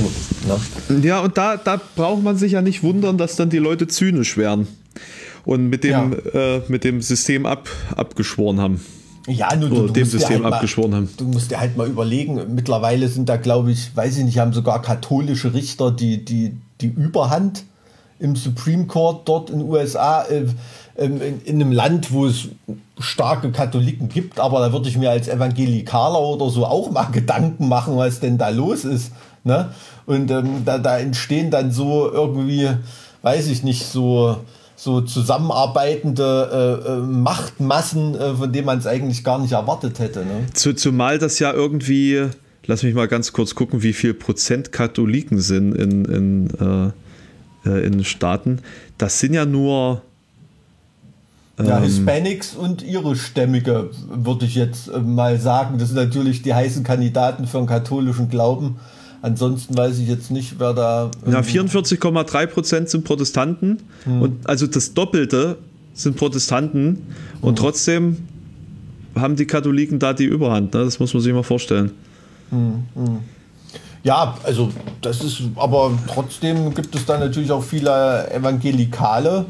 Ne? 0.47 1.01
Ja, 1.03 1.19
und 1.19 1.37
da, 1.37 1.57
da 1.57 1.79
braucht 1.95 2.23
man 2.23 2.37
sich 2.37 2.53
ja 2.53 2.61
nicht 2.61 2.83
wundern, 2.83 3.17
dass 3.17 3.35
dann 3.35 3.49
die 3.49 3.57
Leute 3.57 3.87
zynisch 3.87 4.37
werden 4.37 4.67
und 5.45 5.69
mit 5.69 5.83
dem, 5.83 6.15
äh, 6.33 6.59
mit 6.67 6.83
dem 6.83 7.01
System 7.01 7.45
ab, 7.45 7.69
abgeschworen 7.95 8.59
haben. 8.59 8.81
Ja, 9.27 9.55
nur 9.55 9.69
dem 9.69 9.79
musst 9.79 9.95
dir 9.95 10.05
System 10.05 10.41
mal- 10.43 10.53
abgeschworen 10.53 10.93
haben. 10.95 11.09
Du 11.17 11.25
musst 11.25 11.49
dir 11.51 11.59
halt 11.59 11.77
mal 11.77 11.87
überlegen, 11.87 12.39
mittlerweile 12.53 13.07
sind 13.07 13.27
da, 13.27 13.37
glaube 13.37 13.71
ich, 13.71 13.95
weiß 13.95 14.17
ich 14.17 14.23
nicht, 14.23 14.37
haben 14.37 14.53
sogar 14.53 14.81
katholische 14.81 15.53
Richter 15.53 15.91
die, 15.91 16.23
die, 16.23 16.55
die 16.81 16.87
Überhand 16.87 17.63
im 18.19 18.35
Supreme 18.35 18.85
Court 18.85 19.27
dort 19.27 19.49
in 19.49 19.59
den 19.59 19.69
USA, 19.69 20.23
äh, 20.23 20.45
ähm, 20.97 21.21
in, 21.21 21.41
in 21.43 21.55
einem 21.61 21.71
Land, 21.71 22.13
wo 22.13 22.27
es 22.27 22.49
starke 22.99 23.51
Katholiken 23.51 24.07
gibt, 24.09 24.39
aber 24.39 24.59
da 24.59 24.71
würde 24.71 24.87
ich 24.87 24.97
mir 24.97 25.09
als 25.09 25.27
Evangelikaler 25.27 26.19
oder 26.19 26.49
so 26.49 26.65
auch 26.65 26.91
mal 26.91 27.05
Gedanken 27.11 27.67
machen, 27.67 27.97
was 27.97 28.19
denn 28.19 28.37
da 28.37 28.49
los 28.49 28.85
ist. 28.85 29.11
Ne? 29.43 29.69
Und 30.05 30.31
ähm, 30.31 30.63
da, 30.65 30.77
da 30.77 30.97
entstehen 30.97 31.51
dann 31.51 31.71
so 31.71 32.09
irgendwie, 32.11 32.69
weiß 33.21 33.47
ich 33.47 33.63
nicht, 33.63 33.85
so 33.85 34.37
so 34.75 35.01
zusammenarbeitende 35.01 36.81
äh, 36.85 36.91
äh, 36.91 36.97
Machtmassen, 36.97 38.15
äh, 38.15 38.35
von 38.35 38.51
denen 38.51 38.65
man 38.65 38.77
es 38.77 38.87
eigentlich 38.87 39.23
gar 39.23 39.39
nicht 39.39 39.53
erwartet 39.53 39.99
hätte. 39.99 40.19
Ne? 40.19 40.45
Zu, 40.53 40.73
zumal 40.73 41.17
das 41.17 41.39
ja 41.39 41.53
irgendwie, 41.53 42.25
lass 42.65 42.83
mich 42.83 42.93
mal 42.93 43.07
ganz 43.07 43.31
kurz 43.31 43.55
gucken, 43.55 43.83
wie 43.83 43.93
viel 43.93 44.13
Prozent 44.13 44.71
Katholiken 44.71 45.39
sind 45.39 45.73
in, 45.73 46.05
in, 46.05 46.93
äh, 47.65 47.69
äh, 47.69 47.85
in 47.85 48.03
Staaten. 48.03 48.59
Das 48.97 49.19
sind 49.19 49.33
ja 49.33 49.45
nur. 49.45 50.01
Ja, 51.57 51.77
ähm, 51.77 51.83
Hispanics 51.83 52.53
und 52.53 52.83
irischstämmige, 52.83 53.91
würde 54.09 54.45
ich 54.45 54.55
jetzt 54.55 54.89
äh, 54.89 54.99
mal 54.99 55.39
sagen. 55.39 55.77
Das 55.77 55.89
sind 55.89 55.97
natürlich 55.97 56.41
die 56.41 56.53
heißen 56.53 56.83
Kandidaten 56.83 57.47
für 57.47 57.59
den 57.59 57.67
katholischen 57.67 58.29
Glauben. 58.29 58.75
Ansonsten 59.25 59.75
weiß 59.75 59.97
ich 59.97 60.07
jetzt 60.07 60.29
nicht, 60.29 60.59
wer 60.59 60.75
da. 60.75 61.09
Ja, 61.25 61.39
ähm, 61.39 61.43
44,3 61.43 62.45
Prozent 62.45 62.89
sind 62.89 63.05
Protestanten 63.05 63.79
und 64.05 64.47
also 64.47 64.67
das 64.67 64.93
Doppelte 64.93 65.57
sind 65.95 66.15
Protestanten 66.15 67.07
und 67.41 67.57
trotzdem 67.57 68.17
haben 69.15 69.35
die 69.35 69.47
Katholiken 69.47 69.97
da 69.97 70.13
die 70.13 70.25
Überhand. 70.25 70.75
Ne? 70.75 70.83
Das 70.83 70.99
muss 70.99 71.11
man 71.15 71.23
sich 71.23 71.33
mal 71.33 71.41
vorstellen. 71.41 71.89
Ja, 74.03 74.37
also 74.43 74.69
das 75.01 75.23
ist, 75.23 75.41
aber 75.55 75.97
trotzdem 76.07 76.75
gibt 76.75 76.93
es 76.93 77.07
da 77.07 77.17
natürlich 77.17 77.51
auch 77.51 77.63
viele 77.63 78.29
Evangelikale, 78.31 79.47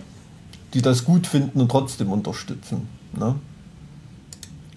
die 0.73 0.81
das 0.81 1.03
gut 1.03 1.27
finden 1.27 1.59
und 1.59 1.69
trotzdem 1.69 2.13
unterstützen. 2.13 2.87
Ne? 3.19 3.35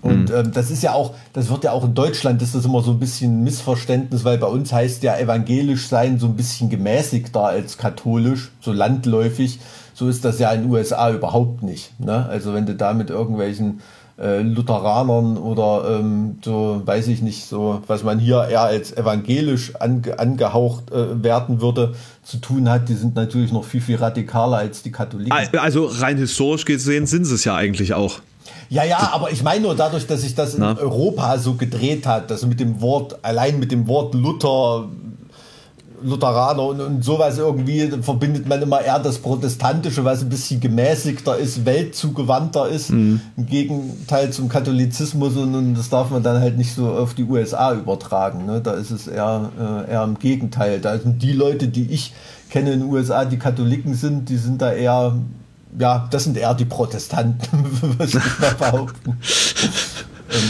Und 0.01 0.31
ähm, 0.31 0.53
das 0.53 0.71
ist 0.71 0.83
ja 0.83 0.93
auch, 0.93 1.15
das 1.33 1.51
wird 1.51 1.65
ja 1.65 1.73
auch 1.73 1.85
in 1.85 1.95
Deutschland, 1.95 2.41
ist 2.43 2.55
das 2.55 2.65
immer 2.65 2.83
so 2.83 2.93
ein 2.93 2.99
bisschen 2.99 3.41
ein 3.41 3.45
Missverständnis, 3.45 4.25
weil 4.25 4.39
bei 4.39 4.47
uns 4.47 4.73
heißt 4.73 5.03
ja 5.03 5.17
evangelisch 5.19 5.89
sein 5.89 6.19
so 6.19 6.27
ein 6.27 6.37
bisschen 6.37 6.71
gemäßigter 6.71 7.45
als 7.45 7.79
katholisch, 7.79 8.53
so 8.61 8.73
landläufig. 8.73 9.59
So 9.95 10.09
ist 10.09 10.25
das 10.25 10.39
ja 10.39 10.53
in 10.53 10.63
den 10.63 10.71
USA 10.71 11.11
überhaupt 11.11 11.63
nicht. 11.63 11.99
Ne? 11.99 12.27
Also 12.27 12.55
wenn 12.55 12.67
du 12.67 12.75
da 12.75 12.95
mit 12.95 13.11
irgendwelchen 13.11 13.81
äh, 14.21 14.43
Lutheranern 14.43 15.37
oder 15.37 15.99
ähm, 15.99 16.39
so, 16.45 16.83
weiß 16.85 17.09
ich 17.09 17.23
nicht, 17.23 17.47
so, 17.47 17.83
was 17.87 18.05
man 18.05 18.19
hier 18.19 18.47
eher 18.49 18.63
als 18.63 18.97
evangelisch 18.97 19.75
ange 19.77 20.19
angehaucht 20.19 20.93
äh, 20.93 21.23
werten 21.23 21.61
würde, 21.61 21.95
zu 22.23 22.39
tun 22.39 22.69
hat, 22.69 22.89
die 22.89 22.95
sind 22.95 23.15
natürlich 23.15 23.53
noch 23.53 23.65
viel, 23.65 23.81
viel 23.81 23.97
radikaler 23.97 24.59
als 24.59 24.83
die 24.83 24.93
Katholiken. 24.93 25.33
Also 25.59 25.87
rein 25.87 26.17
historisch 26.19 26.65
gesehen 26.65 27.07
sind 27.07 27.25
sie 27.25 27.35
es 27.35 27.45
ja 27.45 27.55
eigentlich 27.55 27.95
auch. 27.95 28.21
Ja, 28.71 28.85
ja, 28.85 29.11
aber 29.13 29.31
ich 29.31 29.43
meine 29.43 29.63
nur 29.63 29.75
dadurch, 29.75 30.07
dass 30.07 30.23
sich 30.23 30.35
das 30.35 30.55
in 30.55 30.61
Na? 30.61 30.77
Europa 30.77 31.39
so 31.39 31.55
gedreht 31.55 32.07
hat, 32.07 32.31
dass 32.31 32.45
mit 32.45 32.61
dem 32.61 32.81
Wort, 32.81 33.19
allein 33.23 33.59
mit 33.59 33.73
dem 33.73 33.87
Wort 33.89 34.15
Luther, 34.15 34.89
Lutheraner 36.03 36.63
und, 36.63 36.81
und 36.81 37.05
sowas 37.05 37.39
irgendwie 37.39 37.91
verbindet 38.03 38.47
man 38.47 38.63
immer 38.63 38.81
eher 38.81 38.99
das 38.99 39.19
Protestantische, 39.19 40.05
was 40.05 40.23
ein 40.23 40.29
bisschen 40.29 40.61
gemäßigter 40.61 41.37
ist, 41.37 41.65
weltzugewandter 41.65 42.69
ist, 42.69 42.91
im 43.37 43.47
Gegenteil 43.47 44.31
zum 44.31 44.49
Katholizismus 44.49 45.37
und, 45.37 45.55
und 45.55 45.75
das 45.75 45.89
darf 45.89 46.11
man 46.11 46.23
dann 46.23 46.41
halt 46.41 46.57
nicht 46.57 46.75
so 46.75 46.89
auf 46.89 47.15
die 47.15 47.25
USA 47.25 47.75
übertragen. 47.75 48.47
Ne? 48.47 48.61
Da 48.61 48.75
ist 48.75 48.91
es 48.91 49.09
eher, 49.09 49.51
äh, 49.59 49.91
eher 49.91 50.05
im 50.05 50.19
Gegenteil. 50.19 50.81
Da 50.81 50.99
sind 50.99 51.23
die 51.23 51.33
Leute, 51.33 51.69
die 51.69 51.91
ich 51.91 52.13
kenne 52.51 52.73
in 52.73 52.81
den 52.81 52.89
USA, 52.89 53.25
die 53.25 53.39
Katholiken 53.39 53.95
sind, 53.95 54.29
die 54.29 54.37
sind 54.37 54.63
da 54.63 54.73
eher 54.73 55.17
ja, 55.79 56.09
das 56.11 56.25
sind 56.25 56.37
eher 56.37 56.55
die 56.55 56.65
Protestanten, 56.65 57.49
würde 57.99 58.05
ich 58.05 58.15
mal 58.15 58.55
behaupten. 58.55 59.19
ähm, 60.31 60.41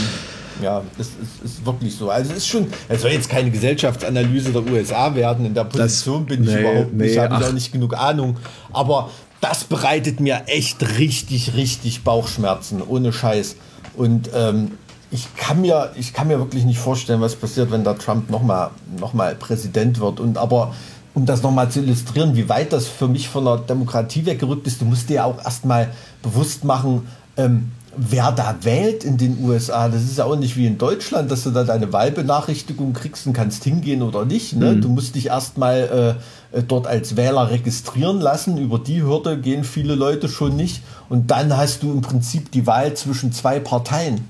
ja, 0.61 0.81
es 0.97 1.07
ist, 1.07 1.43
ist, 1.43 1.65
wirklich 1.65 1.95
so. 1.95 2.09
Also 2.09 2.31
es 2.31 2.39
ist 2.39 2.47
schon, 2.47 2.67
es 2.89 3.01
soll 3.01 3.11
jetzt 3.11 3.29
keine 3.29 3.49
Gesellschaftsanalyse 3.49 4.51
der 4.51 4.65
USA 4.65 5.15
werden. 5.15 5.45
In 5.45 5.53
der 5.53 5.63
Position 5.63 6.25
bin 6.25 6.43
ich 6.43 6.49
nee, 6.49 6.59
überhaupt 6.59 6.93
nicht, 6.93 7.15
nee, 7.15 7.19
habe 7.19 7.37
ich 7.39 7.47
auch 7.47 7.53
nicht 7.53 7.71
genug 7.71 7.97
Ahnung. 7.97 8.37
Aber 8.73 9.09
das 9.41 9.63
bereitet 9.63 10.19
mir 10.19 10.43
echt 10.47 10.97
richtig, 10.97 11.55
richtig 11.55 12.03
Bauchschmerzen, 12.03 12.81
ohne 12.85 13.13
Scheiß. 13.13 13.55
Und 13.95 14.29
ähm, 14.33 14.71
ich 15.11 15.33
kann 15.35 15.61
mir, 15.61 15.91
ich 15.95 16.13
kann 16.13 16.27
mir 16.27 16.39
wirklich 16.39 16.65
nicht 16.65 16.79
vorstellen, 16.79 17.21
was 17.21 17.35
passiert, 17.35 17.71
wenn 17.71 17.83
der 17.83 17.97
Trump 17.97 18.29
nochmal 18.29 18.71
noch 18.99 19.13
mal 19.13 19.35
Präsident 19.35 19.99
wird. 19.99 20.19
Und 20.19 20.37
aber 20.37 20.73
um 21.19 21.25
das 21.25 21.43
nochmal 21.43 21.69
zu 21.69 21.81
illustrieren, 21.81 22.35
wie 22.35 22.47
weit 22.47 22.71
das 22.71 22.87
für 22.87 23.09
mich 23.09 23.27
von 23.27 23.43
der 23.43 23.57
Demokratie 23.57 24.25
weggerückt 24.25 24.65
ist, 24.67 24.79
du 24.79 24.85
musst 24.85 25.09
dir 25.09 25.15
ja 25.15 25.23
auch 25.25 25.43
erstmal 25.43 25.89
bewusst 26.23 26.63
machen, 26.63 27.07
ähm, 27.35 27.71
wer 27.97 28.31
da 28.31 28.55
wählt 28.61 29.03
in 29.03 29.17
den 29.17 29.43
USA. 29.43 29.89
Das 29.89 30.03
ist 30.03 30.17
ja 30.17 30.23
auch 30.23 30.37
nicht 30.37 30.55
wie 30.55 30.65
in 30.65 30.77
Deutschland, 30.77 31.29
dass 31.29 31.43
du 31.43 31.51
da 31.51 31.65
deine 31.65 31.91
Wahlbenachrichtigung 31.91 32.93
kriegst 32.93 33.27
und 33.27 33.33
kannst 33.33 33.65
hingehen 33.65 34.01
oder 34.01 34.23
nicht. 34.23 34.55
Ne? 34.55 34.77
Du 34.77 34.87
musst 34.87 35.15
dich 35.15 35.27
erstmal 35.27 36.17
äh, 36.53 36.57
äh, 36.57 36.63
dort 36.63 36.87
als 36.87 37.17
Wähler 37.17 37.51
registrieren 37.51 38.21
lassen. 38.21 38.57
Über 38.57 38.79
die 38.79 39.01
Hürde 39.01 39.37
gehen 39.37 39.65
viele 39.65 39.95
Leute 39.95 40.29
schon 40.29 40.55
nicht. 40.55 40.81
Und 41.09 41.31
dann 41.31 41.57
hast 41.57 41.83
du 41.83 41.91
im 41.91 42.01
Prinzip 42.01 42.51
die 42.51 42.65
Wahl 42.65 42.93
zwischen 42.93 43.33
zwei 43.33 43.59
Parteien. 43.59 44.25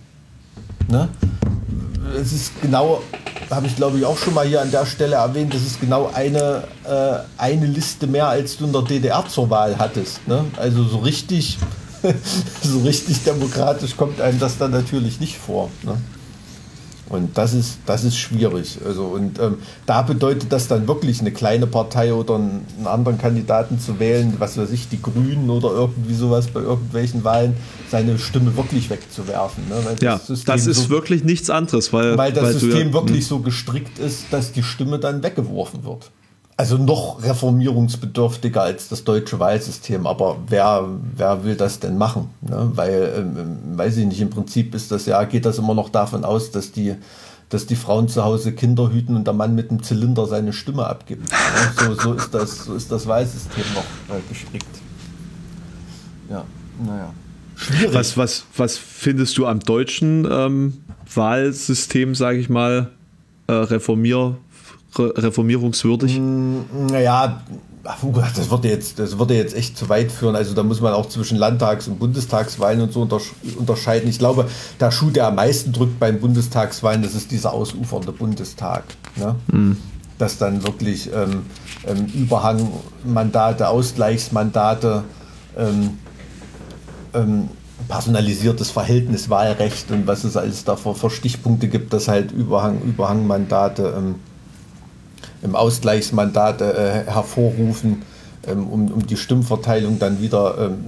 Ne? 0.87 1.09
Es 2.15 2.33
ist 2.33 2.61
genau, 2.61 3.01
habe 3.49 3.67
ich 3.67 3.75
glaube 3.75 3.99
ich 3.99 4.05
auch 4.05 4.17
schon 4.17 4.33
mal 4.33 4.45
hier 4.45 4.61
an 4.61 4.71
der 4.71 4.85
Stelle 4.85 5.15
erwähnt, 5.15 5.53
das 5.53 5.61
ist 5.61 5.79
genau 5.79 6.09
eine, 6.13 6.63
äh, 6.85 7.19
eine 7.37 7.65
Liste 7.65 8.07
mehr, 8.07 8.27
als 8.27 8.57
du 8.57 8.65
in 8.65 8.73
der 8.73 8.81
DDR 8.83 9.25
zur 9.27 9.49
Wahl 9.49 9.77
hattest. 9.77 10.27
Ne? 10.27 10.45
Also 10.57 10.83
so 10.83 10.99
richtig, 10.99 11.57
so 12.61 12.79
richtig 12.79 13.23
demokratisch 13.23 13.95
kommt 13.95 14.21
einem 14.21 14.39
das 14.39 14.57
dann 14.57 14.71
natürlich 14.71 15.19
nicht 15.19 15.37
vor. 15.37 15.69
Ne? 15.83 15.97
Und 17.09 17.37
das 17.37 17.53
ist, 17.55 17.79
das 17.87 18.03
ist 18.03 18.17
schwierig. 18.17 18.77
Also, 18.85 19.05
und 19.05 19.39
ähm, 19.39 19.57
da 19.87 20.03
bedeutet 20.03 20.51
das 20.51 20.67
dann 20.67 20.87
wirklich 20.87 21.19
eine 21.21 21.31
kleine 21.31 21.65
Partei 21.65 22.13
oder 22.13 22.35
einen, 22.35 22.65
anderen 22.85 23.17
Kandidaten 23.17 23.79
zu 23.79 23.99
wählen, 23.99 24.35
was 24.37 24.57
weiß 24.57 24.71
ich, 24.71 24.89
die 24.89 25.01
Grünen 25.01 25.49
oder 25.49 25.71
irgendwie 25.71 26.13
sowas 26.13 26.47
bei 26.47 26.61
irgendwelchen 26.61 27.23
Wahlen, 27.23 27.55
seine 27.89 28.19
Stimme 28.19 28.55
wirklich 28.55 28.89
wegzuwerfen. 28.89 29.67
Ne? 29.67 29.75
Weil 29.83 29.95
Ja, 30.01 30.19
System 30.19 30.55
das 30.55 30.67
ist 30.67 30.83
so, 30.83 30.89
wirklich 30.89 31.23
nichts 31.23 31.49
anderes, 31.49 31.91
weil, 31.91 32.17
weil 32.17 32.31
das 32.31 32.53
du 32.53 32.59
System 32.59 32.87
ja, 32.89 32.93
wirklich 32.93 33.25
so 33.25 33.39
gestrickt 33.39 33.97
ist, 33.97 34.25
dass 34.31 34.51
die 34.51 34.63
Stimme 34.63 34.99
dann 34.99 35.23
weggeworfen 35.23 35.83
wird. 35.83 36.11
Also 36.59 36.75
noch 36.77 37.23
reformierungsbedürftiger 37.23 38.61
als 38.61 38.89
das 38.89 39.05
deutsche 39.05 39.39
Wahlsystem. 39.39 40.05
Aber 40.05 40.39
wer, 40.49 40.89
wer 41.15 41.45
will 41.45 41.55
das 41.55 41.79
denn 41.79 41.97
machen? 41.97 42.31
Ne? 42.41 42.71
Weil, 42.75 43.13
ähm, 43.15 43.77
weiß 43.77 43.95
ich 43.95 44.05
nicht, 44.05 44.19
im 44.19 44.29
Prinzip 44.29 44.75
ist 44.75 44.91
das 44.91 45.05
ja, 45.05 45.23
geht 45.23 45.45
das 45.45 45.57
immer 45.57 45.73
noch 45.73 45.87
davon 45.87 46.25
aus, 46.25 46.51
dass 46.51 46.73
die, 46.73 46.95
dass 47.47 47.65
die 47.65 47.77
Frauen 47.77 48.09
zu 48.09 48.25
Hause 48.25 48.51
Kinder 48.51 48.91
hüten 48.91 49.15
und 49.15 49.25
der 49.25 49.33
Mann 49.33 49.55
mit 49.55 49.71
dem 49.71 49.81
Zylinder 49.81 50.25
seine 50.25 50.51
Stimme 50.51 50.85
abgibt. 50.85 51.31
Ne? 51.31 51.37
So, 51.77 51.93
so, 51.93 52.13
ist 52.15 52.33
das, 52.33 52.65
so 52.65 52.75
ist 52.75 52.91
das 52.91 53.07
Wahlsystem 53.07 53.63
noch 53.73 54.13
äh, 54.13 54.19
gestrickt. 54.27 54.65
Ja, 56.29 56.43
naja. 56.85 57.13
Schwierig. 57.55 57.93
Was, 57.93 58.17
was, 58.17 58.43
was 58.57 58.77
findest 58.77 59.37
du 59.37 59.45
am 59.45 59.61
deutschen 59.61 60.27
ähm, 60.29 60.73
Wahlsystem, 61.15 62.15
sage 62.15 62.39
ich 62.39 62.49
mal, 62.49 62.91
äh, 63.47 63.53
reformier, 63.53 64.35
re, 64.97 65.13
reformierungswürdig? 65.15 66.19
Naja, 66.19 67.41
ach, 67.83 68.03
oh 68.03 68.13
das 68.35 68.49
würde 68.49 68.69
jetzt, 68.69 68.99
das 68.99 69.17
würde 69.17 69.35
jetzt 69.35 69.55
echt 69.55 69.77
zu 69.77 69.89
weit 69.89 70.11
führen. 70.11 70.35
Also 70.35 70.53
da 70.53 70.63
muss 70.63 70.81
man 70.81 70.93
auch 70.93 71.07
zwischen 71.07 71.37
Landtags- 71.37 71.87
und 71.87 71.99
Bundestagswahlen 71.99 72.81
und 72.81 72.93
so 72.93 73.01
untersch 73.01 73.31
unterscheiden. 73.57 74.09
Ich 74.09 74.19
glaube, 74.19 74.47
der 74.79 74.91
Schuh, 74.91 75.09
der 75.09 75.27
am 75.27 75.35
meisten 75.35 75.71
drückt 75.71 75.99
beim 75.99 76.19
Bundestagswahlen, 76.19 77.01
das 77.01 77.15
ist 77.15 77.31
dieser 77.31 77.53
ausufernde 77.53 78.11
Bundestag. 78.11 78.83
Ne? 79.15 79.35
Dass 80.17 80.37
dann 80.37 80.63
wirklich 80.63 81.09
ähm, 81.13 81.43
ähm, 81.87 82.05
Überhangmandate, 82.13 83.69
Ausgleichsmandate, 83.69 85.03
ähm, 85.57 85.97
ähm, 87.13 87.49
personalisiertes 87.87 88.71
Verhältniswahlrecht 88.71 89.89
und 89.91 90.05
was 90.05 90.25
es 90.25 90.35
alles 90.35 90.65
da 90.65 90.75
für, 90.75 90.93
für 90.93 91.09
Stichpunkte 91.09 91.69
gibt, 91.69 91.93
dass 91.93 92.09
halt 92.09 92.31
Überhang, 92.31 92.81
Überhangmandate 92.81 93.93
ähm, 93.97 94.15
im 95.41 95.55
Ausgleichsmandate 95.55 96.73
äh, 96.73 97.11
hervorrufen, 97.11 98.03
ähm, 98.47 98.67
um, 98.67 98.91
um 98.91 99.07
die 99.07 99.17
Stimmverteilung 99.17 99.99
dann 99.99 100.21
wieder 100.21 100.57
ähm, 100.59 100.85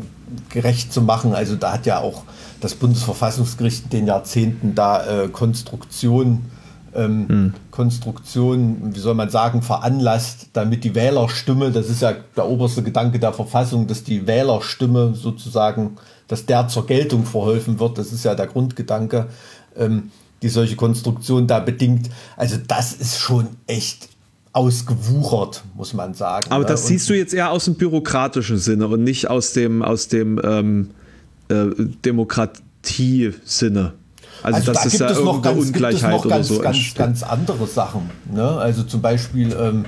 gerecht 0.49 0.93
zu 0.93 1.02
machen. 1.02 1.34
Also 1.34 1.56
da 1.56 1.74
hat 1.74 1.86
ja 1.86 1.99
auch 1.99 2.24
das 2.60 2.76
Bundesverfassungsgericht 2.76 3.86
in 3.86 3.89
den 3.89 4.08
Jahrzehnten 4.08 4.76
da 4.76 5.24
äh, 5.24 5.28
Konstruktion, 5.28 6.45
ähm, 6.93 7.54
Konstruktion, 7.72 8.93
wie 8.93 8.99
soll 8.99 9.16
man 9.16 9.30
sagen, 9.30 9.62
veranlasst, 9.62 10.49
damit 10.54 10.84
die 10.84 10.93
Wählerstimme, 10.93 11.72
das 11.72 11.89
ist 11.89 12.02
ja 12.02 12.14
der 12.36 12.47
oberste 12.47 12.84
Gedanke 12.84 13.20
der 13.20 13.34
Verfassung, 13.34 13.88
dass 13.88 14.04
die 14.04 14.28
Wählerstimme 14.28 15.14
sozusagen, 15.16 15.97
dass 16.28 16.45
der 16.45 16.68
zur 16.68 16.86
Geltung 16.86 17.26
verholfen 17.26 17.80
wird, 17.80 17.97
das 17.97 18.12
ist 18.12 18.26
ja 18.26 18.36
der 18.36 18.47
Grundgedanke, 18.47 19.28
ähm, 19.78 20.12
die 20.41 20.49
solche 20.49 20.76
Konstruktion 20.76 21.47
da 21.47 21.60
bedingt. 21.60 22.10
Also 22.36 22.58
das 22.68 22.93
ist 22.93 23.20
schon 23.20 23.47
echt 23.68 24.10
ausgewuchert, 24.54 25.64
muss 25.76 25.93
man 25.93 26.14
sagen. 26.14 26.47
Aber 26.49 26.64
ne? 26.64 26.70
das 26.70 26.88
siehst 26.88 27.10
du 27.10 27.14
jetzt 27.14 27.34
eher 27.34 27.52
aus 27.52 27.66
dem 27.66 27.76
bürokratischen 27.76 28.58
Sinne 28.58 28.88
und 28.88 29.04
nicht 29.04 29.30
aus 29.30 29.54
dem, 29.54 29.82
aus 29.82 30.08
dem 30.08 30.39
ähm, 30.43 30.89
äh, 31.49 31.68
Demokratie-Sinne. 32.06 33.93
Also, 34.43 34.58
Also 34.58 34.74
das 34.74 34.82
da 34.82 34.88
ist 34.88 34.99
ja 34.99 35.10
irgendeine 35.10 35.41
ganz, 35.41 35.56
gibt 35.56 35.64
es 35.64 35.68
Ungleichheit 35.68 36.12
noch 36.12 36.26
oder 36.26 36.36
ganz, 36.36 36.47
so. 36.47 36.60
ganz, 36.60 36.93
ganz 36.95 37.24
andere 37.24 37.68
Sachen. 37.68 38.10
Ne? 38.34 38.43
Also 38.43 38.84
zum 38.84 39.02
Beispiel, 39.02 39.56
ähm, 39.58 39.86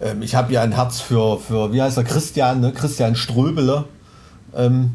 ähm, 0.00 0.22
ich 0.22 0.34
habe 0.34 0.52
ja 0.52 0.62
ein 0.62 0.72
Herz 0.72 1.00
für, 1.00 1.38
für, 1.38 1.72
wie 1.72 1.82
heißt 1.82 1.96
er, 1.96 2.04
Christian, 2.04 2.60
ne? 2.60 2.72
Christian 2.72 3.14
Ströbele, 3.14 3.84
ähm, 4.54 4.92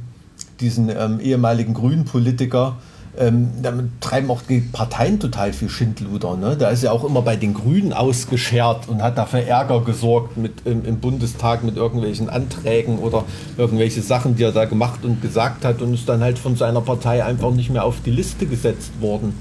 diesen 0.59 0.89
ähm, 0.89 1.20
ehemaligen 1.20 1.74
Grünen-Politiker. 1.74 2.78
Ähm, 3.18 3.49
damit 3.61 4.01
treiben 4.01 4.30
auch 4.30 4.41
die 4.41 4.59
Parteien 4.59 5.20
total 5.20 5.53
viel 5.53 5.70
Schindluder. 5.70 6.36
Ne? 6.36 6.57
Da 6.57 6.70
ist 6.70 6.84
ja 6.84 6.91
auch 6.91 7.03
immer 7.03 7.22
bei 7.22 7.36
den 7.36 7.53
Grünen 7.53 7.93
ausgeschert 7.93 8.89
und 8.89 9.01
hat 9.01 9.18
da 9.18 9.26
für 9.26 9.45
Ärger 9.45 9.82
gesorgt 9.82 10.38
mit, 10.38 10.66
im, 10.66 10.86
im 10.86 10.99
Bundestag 10.99 11.63
mit 11.63 11.78
irgendwelchen 11.78 12.30
Anträgen 12.30 12.99
oder 12.99 13.24
irgendwelche 13.57 14.01
Sachen, 14.01 14.36
die 14.36 14.43
er 14.43 14.51
da 14.51 14.66
gemacht 14.66 15.05
und 15.05 15.22
gesagt 15.22 15.66
hat 15.66 15.82
und 15.82 15.93
ist 15.93 16.09
dann 16.09 16.22
halt 16.22 16.39
von 16.39 16.55
seiner 16.55 16.82
Partei 16.82 17.24
einfach 17.24 17.51
nicht 17.51 17.70
mehr 17.70 17.86
auf 17.86 18.01
die 18.05 18.11
Liste 18.11 18.45
gesetzt 18.45 18.91
worden. 18.99 19.34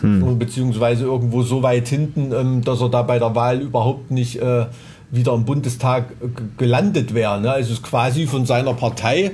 hm. 0.00 0.38
beziehungsweise 0.38 1.04
irgendwo 1.04 1.42
so 1.42 1.62
weit 1.62 1.88
hinten, 1.88 2.32
ähm, 2.32 2.64
dass 2.64 2.80
er 2.80 2.88
da 2.88 3.02
bei 3.02 3.18
der 3.18 3.34
Wahl 3.34 3.60
überhaupt 3.60 4.10
nicht 4.10 4.40
äh, 4.40 4.66
wieder 5.10 5.34
im 5.34 5.44
Bundestag 5.44 6.14
gelandet 6.56 7.14
wäre. 7.14 7.40
Ne? 7.40 7.50
Also 7.50 7.72
ist 7.72 7.82
quasi 7.82 8.26
von 8.26 8.46
seiner 8.46 8.74
Partei 8.74 9.32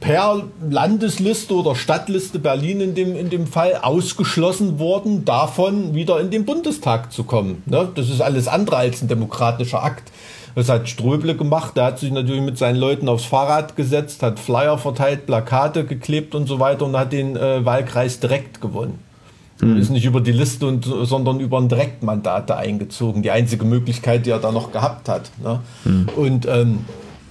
per 0.00 0.44
Landesliste 0.68 1.54
oder 1.54 1.76
Stadtliste 1.76 2.38
Berlin 2.38 2.80
in 2.80 2.94
dem, 2.94 3.14
in 3.14 3.30
dem 3.30 3.46
Fall 3.46 3.78
ausgeschlossen 3.82 4.78
worden, 4.78 5.24
davon 5.24 5.94
wieder 5.94 6.18
in 6.20 6.30
den 6.30 6.44
Bundestag 6.46 7.12
zu 7.12 7.24
kommen. 7.24 7.62
Ne? 7.66 7.88
Das 7.94 8.08
ist 8.08 8.20
alles 8.20 8.48
andere 8.48 8.78
als 8.78 9.02
ein 9.02 9.08
demokratischer 9.08 9.82
Akt. 9.84 10.10
Das 10.54 10.68
hat 10.68 10.88
Ströble 10.88 11.36
gemacht. 11.36 11.76
Der 11.76 11.84
hat 11.84 11.98
sich 11.98 12.10
natürlich 12.10 12.42
mit 12.42 12.58
seinen 12.58 12.76
Leuten 12.76 13.08
aufs 13.08 13.24
Fahrrad 13.24 13.76
gesetzt, 13.76 14.22
hat 14.22 14.40
Flyer 14.40 14.78
verteilt, 14.78 15.26
Plakate 15.26 15.84
geklebt 15.84 16.34
und 16.34 16.46
so 16.46 16.58
weiter 16.58 16.86
und 16.86 16.96
hat 16.96 17.12
den 17.12 17.36
äh, 17.36 17.64
Wahlkreis 17.64 18.20
direkt 18.20 18.60
gewonnen. 18.60 18.98
Mhm. 19.60 19.76
Ist 19.76 19.90
nicht 19.90 20.06
über 20.06 20.20
die 20.20 20.32
Liste, 20.32 20.66
und, 20.66 20.84
sondern 20.84 21.38
über 21.40 21.58
ein 21.58 21.68
Direktmandat 21.68 22.50
da 22.50 22.56
eingezogen. 22.56 23.22
Die 23.22 23.30
einzige 23.30 23.64
Möglichkeit, 23.64 24.26
die 24.26 24.30
er 24.30 24.38
da 24.38 24.50
noch 24.50 24.72
gehabt 24.72 25.08
hat. 25.08 25.30
Ne? 25.42 25.60
Mhm. 25.84 26.08
Und 26.16 26.46
ähm, 26.46 26.84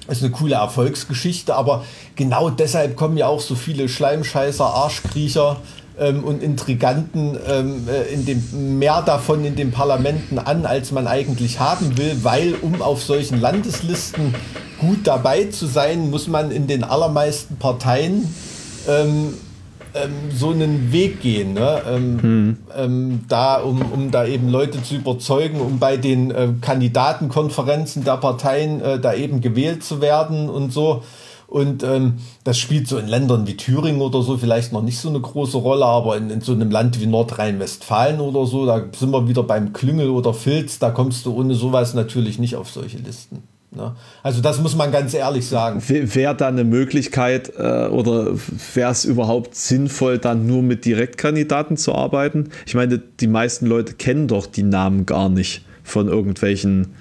ist 0.10 0.24
eine 0.24 0.32
coole 0.32 0.56
Erfolgsgeschichte, 0.56 1.56
aber 1.56 1.84
genau 2.16 2.50
deshalb 2.50 2.96
kommen 2.96 3.18
ja 3.18 3.28
auch 3.28 3.42
so 3.42 3.56
viele 3.56 3.90
Schleimscheißer, 3.90 4.66
Arschkriecher 4.66 5.58
ähm, 6.00 6.24
und 6.24 6.42
Intriganten 6.42 7.38
ähm, 7.48 7.88
äh, 7.88 8.14
in 8.14 8.26
dem, 8.26 8.80
mehr 8.80 9.02
davon 9.02 9.46
in 9.46 9.56
den 9.56 9.72
Parlamenten 9.72 10.40
an, 10.40 10.66
als 10.66 10.92
man 10.92 11.08
eigentlich 11.08 11.60
haben 11.60 11.98
will, 11.98 12.18
weil 12.24 12.56
um 12.62 12.82
auf 12.82 13.04
solchen 13.04 13.40
Landeslisten 13.40 14.34
gut 14.80 15.00
dabei 15.06 15.46
zu 15.46 15.68
sein, 15.68 16.10
muss 16.10 16.28
man 16.28 16.52
in 16.52 16.68
den 16.68 16.84
allermeisten 16.84 17.58
Parteien 17.58 18.34
ähm, 18.88 19.34
ähm, 19.94 20.32
so 20.34 20.52
einen 20.52 20.92
Weg 20.92 21.22
gehen, 21.22 21.54
ne? 21.54 21.82
ähm, 21.88 22.22
hm. 22.22 22.58
ähm, 22.76 23.26
da, 23.28 23.62
um, 23.62 23.82
um 23.82 24.12
da 24.12 24.26
eben 24.26 24.50
Leute 24.50 24.82
zu 24.84 24.96
überzeugen, 24.96 25.60
um 25.60 25.80
bei 25.80 25.98
den 25.98 26.32
äh, 26.32 26.50
Kandidatenkonferenzen 26.62 28.04
der 28.04 28.18
Parteien 28.18 28.82
äh, 28.82 29.00
da 29.00 29.14
eben 29.14 29.42
gewählt 29.42 29.84
zu 29.84 30.02
werden 30.02 30.50
und 30.50 30.72
so. 30.72 31.04
Und 31.48 31.82
ähm, 31.82 32.20
das 32.44 32.60
spielt 32.60 32.88
so 32.88 33.00
in 33.00 33.08
Ländern 33.08 33.48
wie 33.48 33.58
Thüringen 33.58 34.02
oder 34.02 34.22
so 34.22 34.38
vielleicht 34.38 34.72
noch 34.72 34.84
nicht 34.84 35.00
so 35.00 35.10
eine 35.10 35.20
große 35.20 35.58
Rolle, 35.58 35.86
aber 35.86 36.16
in, 36.16 36.30
in 36.30 36.42
so 36.42 36.52
einem 36.52 36.70
Land 36.70 37.02
wie 37.02 37.08
Nordrhein-Westfalen 37.08 38.20
oder 38.20 38.46
so, 38.46 38.68
da 38.68 38.84
sind 38.96 39.10
wir 39.12 39.28
wieder 39.28 39.42
beim 39.42 39.74
Klüngel 39.74 40.12
oder 40.12 40.36
Filz, 40.36 40.78
da 40.78 40.92
kommst 40.92 41.26
du 41.26 41.34
ohne 41.36 41.56
sowas 41.56 41.96
natürlich 41.96 42.38
nicht 42.38 42.56
auf 42.56 42.70
solche 42.70 43.00
Listen. 43.00 43.42
Ne? 43.72 43.96
Also 44.24 44.42
das 44.42 44.60
muss 44.60 44.76
man 44.76 44.92
ganz 44.92 45.14
ehrlich 45.14 45.48
sagen. 45.48 45.82
Wäre 45.88 46.36
da 46.36 46.48
eine 46.48 46.64
Möglichkeit 46.64 47.54
äh, 47.58 47.88
oder 47.88 48.34
wäre 48.74 48.92
es 48.92 49.06
überhaupt 49.06 49.56
sinnvoll, 49.56 50.18
dann 50.18 50.48
nur 50.48 50.64
mit 50.64 50.86
Direktkandidaten 50.86 51.78
zu 51.78 51.94
arbeiten? 51.94 52.50
Ich 52.66 52.76
meine, 52.76 52.98
die 52.98 53.28
meisten 53.28 53.68
Leute 53.68 53.94
kennen 53.94 54.28
doch 54.28 54.48
die 54.48 54.64
Namen 54.64 55.06
gar 55.06 55.30
nicht 55.30 55.64
von 55.84 56.08
irgendwelchen 56.08 56.96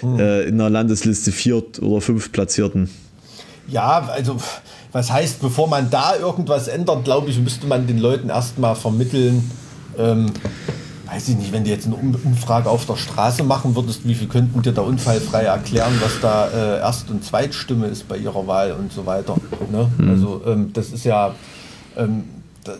hm. 0.00 0.18
äh, 0.18 0.42
in 0.42 0.58
der 0.58 0.70
Landesliste 0.70 1.32
vier 1.32 1.62
oder 1.80 2.00
fünf 2.00 2.32
Platzierten. 2.32 2.90
Ja, 3.68 4.08
also 4.12 4.36
was 4.92 5.10
heißt, 5.10 5.40
bevor 5.40 5.68
man 5.68 5.90
da 5.90 6.16
irgendwas 6.16 6.68
ändert, 6.68 7.04
glaube 7.04 7.30
ich, 7.30 7.38
müsste 7.38 7.66
man 7.66 7.86
den 7.86 7.98
Leuten 7.98 8.28
erstmal 8.28 8.76
vermitteln, 8.76 9.50
ähm, 9.98 10.30
weiß 11.14 11.28
ich 11.28 11.36
nicht, 11.36 11.52
wenn 11.52 11.62
du 11.62 11.70
jetzt 11.70 11.86
eine 11.86 11.94
Umfrage 11.94 12.68
auf 12.68 12.86
der 12.86 12.96
Straße 12.96 13.44
machen 13.44 13.76
würdest, 13.76 14.06
wie 14.06 14.14
viel 14.14 14.26
könnten 14.26 14.62
dir 14.62 14.72
da 14.72 14.82
unfallfrei 14.82 15.44
erklären, 15.44 15.92
was 16.00 16.20
da 16.20 16.48
äh, 16.48 16.80
Erst- 16.80 17.08
und 17.08 17.24
Zweitstimme 17.24 17.86
ist 17.86 18.08
bei 18.08 18.16
ihrer 18.16 18.46
Wahl 18.48 18.72
und 18.72 18.92
so 18.92 19.06
weiter. 19.06 19.36
Ne? 19.70 19.88
Mhm. 19.96 20.10
Also 20.10 20.42
ähm, 20.44 20.72
das 20.72 20.90
ist 20.90 21.04
ja, 21.04 21.34
ähm, 21.96 22.24
da, 22.64 22.74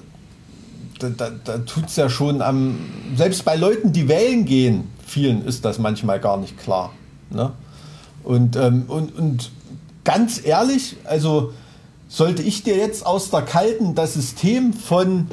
da, 0.98 1.10
da, 1.10 1.30
da 1.44 1.58
tut 1.58 1.86
es 1.86 1.94
ja 1.94 2.10
schon 2.10 2.42
am, 2.42 2.78
selbst 3.14 3.44
bei 3.44 3.54
Leuten, 3.54 3.92
die 3.92 4.08
wählen 4.08 4.44
gehen, 4.44 4.88
vielen 5.06 5.44
ist 5.44 5.64
das 5.64 5.78
manchmal 5.78 6.18
gar 6.18 6.36
nicht 6.36 6.58
klar. 6.58 6.92
Ne? 7.30 7.52
Und, 8.24 8.56
ähm, 8.56 8.84
und, 8.88 9.16
und 9.16 9.52
ganz 10.02 10.44
ehrlich, 10.44 10.96
also 11.04 11.52
sollte 12.08 12.42
ich 12.42 12.64
dir 12.64 12.76
jetzt 12.76 13.06
aus 13.06 13.30
der 13.30 13.42
Kalten 13.42 13.94
das 13.94 14.14
System 14.14 14.72
von 14.72 15.28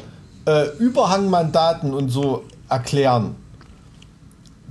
äh, 0.45 0.67
Überhangmandaten 0.77 1.95
und 1.95 2.09
so 2.09 2.43
erklären, 2.71 3.35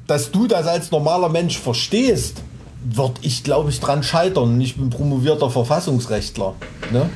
dass 0.07 0.33
du 0.33 0.47
das 0.47 0.67
als 0.67 0.91
normaler 0.91 1.29
Mensch 1.29 1.59
verstehst, 1.59 2.43
würde 2.83 3.21
ich, 3.23 3.45
glaube 3.45 3.71
ich, 3.71 3.79
dran 3.79 4.03
scheitern. 4.03 4.61
Ich 4.61 4.77
bin 4.77 4.91
promovierter 4.91 5.51
Verfassungsrechtler. 5.51 6.55
Ne? 6.91 7.11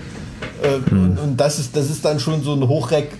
Äh, 0.62 0.90
hm. 0.90 1.02
und, 1.02 1.18
und, 1.18 1.36
das, 1.36 1.58
ist, 1.58 1.74
das 1.76 1.90
ist 1.90 2.04
dann 2.04 2.20
schon 2.20 2.42
so 2.42 2.52
ein 2.52 2.68
Hochreck, 2.68 3.10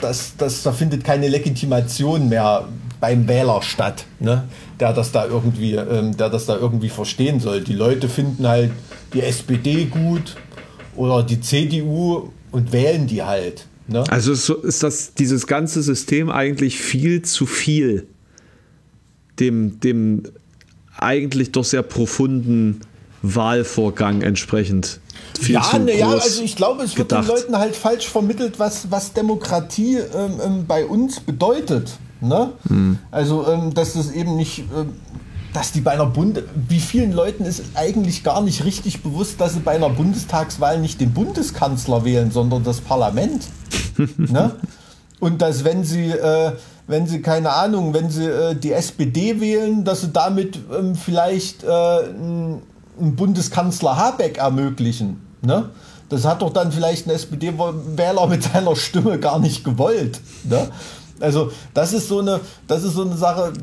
das, 0.00 0.32
das, 0.36 0.62
da 0.62 0.72
findet 0.72 1.04
keine 1.04 1.28
Legitimation 1.28 2.28
mehr 2.28 2.66
beim 3.00 3.28
Wähler 3.28 3.62
statt, 3.62 4.06
ne? 4.20 4.44
der, 4.80 4.92
das 4.92 5.12
da 5.12 5.26
irgendwie, 5.26 5.74
ähm, 5.74 6.16
der 6.16 6.30
das 6.30 6.46
da 6.46 6.56
irgendwie 6.56 6.88
verstehen 6.88 7.40
soll. 7.40 7.60
Die 7.60 7.74
Leute 7.74 8.08
finden 8.08 8.48
halt 8.48 8.72
die 9.12 9.22
SPD 9.22 9.84
gut 9.84 10.36
oder 10.96 11.22
die 11.22 11.40
CDU 11.40 12.30
und 12.50 12.72
wählen 12.72 13.06
die 13.06 13.22
halt. 13.22 13.66
Ne? 13.88 14.04
Also 14.10 14.32
ist 14.32 14.82
das 14.82 15.14
dieses 15.14 15.46
ganze 15.46 15.82
System 15.82 16.30
eigentlich 16.30 16.78
viel 16.78 17.22
zu 17.22 17.46
viel 17.46 18.06
dem, 19.38 19.80
dem 19.80 20.22
eigentlich 20.96 21.52
doch 21.52 21.64
sehr 21.64 21.82
profunden 21.82 22.80
Wahlvorgang 23.22 24.22
entsprechend. 24.22 25.00
Viel 25.38 25.54
ja, 25.54 25.78
ne, 25.78 25.98
ja, 25.98 26.10
also 26.10 26.42
ich 26.42 26.56
glaube, 26.56 26.82
es 26.82 26.96
wird 26.96 27.08
gedacht. 27.08 27.28
den 27.28 27.34
Leuten 27.34 27.58
halt 27.58 27.76
falsch 27.76 28.08
vermittelt, 28.08 28.58
was, 28.58 28.90
was 28.90 29.12
Demokratie 29.12 29.96
ähm, 29.96 30.32
ähm, 30.42 30.66
bei 30.66 30.84
uns 30.86 31.20
bedeutet. 31.20 31.98
Ne? 32.20 32.52
Hm. 32.68 32.98
Also, 33.10 33.46
ähm, 33.46 33.74
dass 33.74 33.94
das 33.94 34.10
eben 34.10 34.36
nicht 34.36 34.64
ähm, 34.74 34.94
dass 35.56 35.72
die 35.72 35.80
bei 35.80 35.92
einer 35.92 36.04
Bund 36.04 36.42
wie 36.68 36.80
vielen 36.80 37.12
Leuten 37.12 37.46
ist 37.46 37.62
eigentlich 37.74 38.22
gar 38.22 38.42
nicht 38.42 38.62
richtig 38.66 39.02
bewusst, 39.02 39.40
dass 39.40 39.54
sie 39.54 39.60
bei 39.60 39.74
einer 39.74 39.88
Bundestagswahl 39.88 40.78
nicht 40.78 41.00
den 41.00 41.14
Bundeskanzler 41.14 42.04
wählen, 42.04 42.30
sondern 42.30 42.62
das 42.62 42.82
Parlament. 42.82 43.46
ne? 44.18 44.56
Und 45.18 45.40
dass 45.40 45.64
wenn 45.64 45.82
sie, 45.82 46.10
äh, 46.10 46.52
wenn 46.86 47.06
sie 47.06 47.22
keine 47.22 47.54
Ahnung, 47.54 47.94
wenn 47.94 48.10
sie 48.10 48.26
äh, 48.26 48.54
die 48.54 48.72
SPD 48.72 49.40
wählen, 49.40 49.82
dass 49.82 50.02
sie 50.02 50.10
damit 50.10 50.58
ähm, 50.78 50.94
vielleicht 50.94 51.64
äh, 51.64 51.68
einen 51.68 52.60
Bundeskanzler 52.98 53.96
Habeck 53.96 54.36
ermöglichen. 54.36 55.22
Ne? 55.40 55.70
Das 56.10 56.26
hat 56.26 56.42
doch 56.42 56.52
dann 56.52 56.70
vielleicht 56.70 57.06
ein 57.06 57.14
SPD-Wähler 57.14 58.26
mit 58.26 58.42
seiner 58.42 58.76
Stimme 58.76 59.18
gar 59.18 59.38
nicht 59.38 59.64
gewollt. 59.64 60.20
Ne? 60.44 60.68
Also 61.18 61.50
das 61.72 61.94
ist 61.94 62.08
so 62.08 62.20
eine, 62.20 62.40
das 62.68 62.84
ist 62.84 62.92
so 62.92 63.06
eine 63.06 63.16
Sache, 63.16 63.54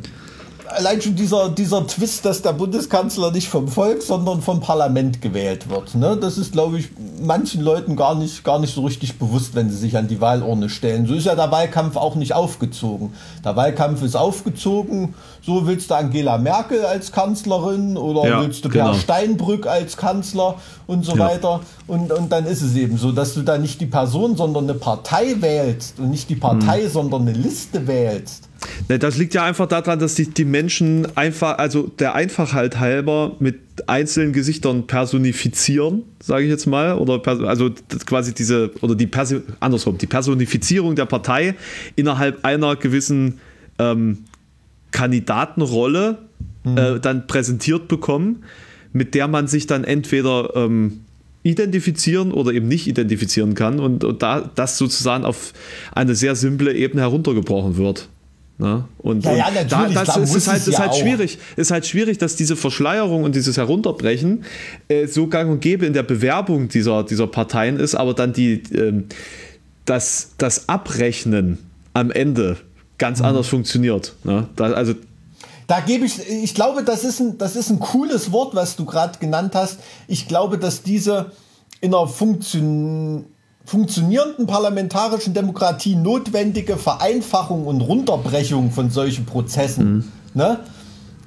allein 0.76 1.02
schon 1.02 1.16
dieser, 1.16 1.50
dieser 1.50 1.86
Twist, 1.88 2.26
dass 2.26 2.42
der 2.42 2.54
Bundeskanzler 2.54 3.32
nicht 3.32 3.48
vom 3.48 3.68
Volk, 3.68 4.02
sondern 4.02 4.42
vom 4.42 4.60
Parlament 4.60 5.22
gewählt 5.22 5.70
wird. 5.70 5.96
Ne? 5.96 6.18
Das 6.20 6.38
ist, 6.38 6.54
glaube 6.54 6.80
ich, 6.80 6.90
manchen 7.22 7.62
Leuten 7.62 7.96
gar 7.96 8.16
nicht, 8.16 8.44
gar 8.44 8.60
nicht 8.60 8.74
so 8.74 8.84
richtig 8.86 9.18
bewusst, 9.18 9.56
wenn 9.56 9.70
sie 9.70 9.78
sich 9.78 9.98
an 9.98 10.08
die 10.08 10.22
Wahlurne 10.22 10.70
stellen. 10.70 11.06
So 11.06 11.14
ist 11.14 11.26
ja 11.26 11.36
der 11.36 11.52
Wahlkampf 11.52 11.96
auch 11.96 12.16
nicht 12.16 12.34
aufgezogen. 12.34 13.14
Der 13.44 13.56
Wahlkampf 13.56 14.02
ist 14.04 14.16
aufgezogen, 14.16 15.14
so 15.42 15.68
willst 15.68 15.92
du 15.92 15.96
Angela 15.96 16.38
Merkel 16.38 16.86
als 16.86 17.12
Kanzlerin 17.12 17.98
oder 17.98 18.28
ja, 18.28 18.42
willst 18.42 18.66
du 18.66 18.70
genau. 18.70 18.92
Per 18.92 18.96
Steinbrück 18.96 19.68
als 19.68 19.98
Kanzler 19.98 20.56
und 20.88 21.06
so 21.06 21.16
ja. 21.16 21.30
weiter. 21.30 21.62
Und, 21.88 22.12
und 22.12 22.32
dann 22.32 22.46
ist 22.46 22.62
es 22.62 22.76
eben 22.76 22.98
so, 22.98 23.12
dass 23.12 23.34
du 23.34 23.42
da 23.42 23.58
nicht 23.58 23.82
die 23.82 23.86
Person, 23.86 24.36
sondern 24.36 24.66
eine 24.66 24.76
Partei 24.76 25.36
wählst 25.40 26.00
und 26.00 26.10
nicht 26.10 26.30
die 26.30 26.36
Partei, 26.36 26.84
mhm. 26.84 26.90
sondern 26.90 27.22
eine 27.22 27.34
Liste 27.34 27.88
wählst. 27.88 28.50
Ne, 28.89 28.99
das 28.99 29.18
liegt 29.18 29.34
ja 29.34 29.43
einfach 29.43 29.68
daran, 29.68 29.99
dass 29.99 30.16
die, 30.16 30.30
die 30.30 30.45
Menschen 30.45 31.07
einfach, 31.16 31.57
also 31.57 31.91
der 31.99 32.16
Einfachheit 32.16 32.80
halber 32.80 33.36
mit 33.39 33.59
einzelnen 33.88 34.34
Gesichtern 34.34 34.88
personifizieren, 34.88 36.03
sage 36.22 36.43
ich 36.43 36.49
jetzt 36.49 36.66
mal, 36.66 36.97
oder 36.97 37.22
also 37.47 37.72
quasi 38.05 38.34
diese, 38.34 38.72
oder 38.82 38.95
die 38.95 39.07
Perso 39.07 39.41
andersrum, 39.59 39.97
die 39.97 40.07
Personifizierung 40.07 40.95
der 40.95 41.05
Partei 41.05 41.55
innerhalb 41.95 42.45
einer 42.45 42.76
gewissen 42.76 43.39
ähm, 43.80 44.20
Kandidatenrolle 44.91 46.20
mhm. 46.64 46.78
äh, 46.78 46.99
dann 46.99 47.28
präsentiert 47.28 47.88
bekommen, 47.88 48.43
mit 48.91 49.16
der 49.16 49.28
man 49.28 49.47
sich 49.47 49.66
dann 49.66 49.84
entweder 49.84 50.55
ähm, 50.55 51.01
identifizieren 51.41 52.32
oder 52.32 52.53
eben 52.53 52.68
nicht 52.68 52.88
identifizieren 52.88 53.53
kann 53.53 53.80
und, 53.80 54.03
und 54.03 54.22
da 54.22 54.49
das 54.55 54.78
sozusagen 54.78 55.26
auf 55.26 55.53
eine 55.93 56.16
sehr 56.16 56.36
simple 56.36 56.74
Ebene 56.74 57.01
heruntergebrochen 57.01 57.76
wird. 57.76 58.07
Ne? 58.58 58.86
Und, 58.99 59.26
ja, 59.26 59.34
ja, 59.34 59.47
und 59.47 59.72
da, 59.72 59.89
das 59.89 60.04
klar, 60.04 60.22
ist, 60.22 60.36
ist, 60.36 60.47
halt, 60.47 60.68
ist 60.68 60.80
halt 60.80 60.95
schwierig. 60.95 61.39
Ist 61.56 61.72
halt 61.72 61.86
schwierig, 61.88 62.18
dass 62.20 62.36
diese 62.36 62.56
Verschleierung 62.56 63.24
und 63.24 63.36
dieses 63.36 63.58
Herunterbrechen 63.58 64.45
äh, 64.88 65.08
so 65.08 65.28
gang 65.28 65.51
und 65.51 65.60
gäbe 65.60 65.86
in 65.86 65.93
der 65.93 66.04
Bewerbung 66.04 66.70
dieser, 66.70 67.04
dieser 67.04 67.28
Parteien 67.28 67.80
ist, 67.80 67.95
aber 67.95 68.14
dann 68.14 68.32
die, 68.34 68.54
äh, 68.74 69.04
das, 69.86 70.32
das 70.38 70.70
Abrechnen 70.70 71.58
am 71.93 72.12
Ende 72.12 72.58
ganz 72.97 73.20
mhm. 73.20 73.26
anders 73.26 73.47
funktioniert. 73.47 74.16
Ne? 74.24 74.47
Da, 74.56 74.66
also 74.74 74.93
da 75.68 75.80
gebe 75.80 76.06
ich, 76.06 76.20
ich 76.30 76.54
glaube, 76.54 76.84
das 76.84 77.04
ist 77.04 77.20
ein, 77.20 77.38
das 77.38 77.56
ist 77.56 77.70
ein 77.70 77.80
cooles 77.80 78.32
Wort, 78.32 78.54
was 78.54 78.76
du 78.76 78.86
gerade 78.86 79.18
genannt 79.20 79.56
hast. 79.56 79.80
Ich 80.08 80.28
glaube, 80.28 80.58
dass 80.58 80.84
diese 80.84 81.32
in 81.82 81.93
einer 81.93 82.08
Funktion, 82.08 83.26
funktionierenden 83.66 84.45
parlamentarischen 84.45 85.34
Demokratie 85.34 85.95
notwendige 85.95 86.78
Vereinfachung 86.78 87.66
und 87.66 87.82
Runterbrechung 87.82 88.72
von 88.72 88.89
solchen 88.89 89.26
Prozessen, 89.26 89.93
mhm. 89.93 90.11
ne? 90.34 90.59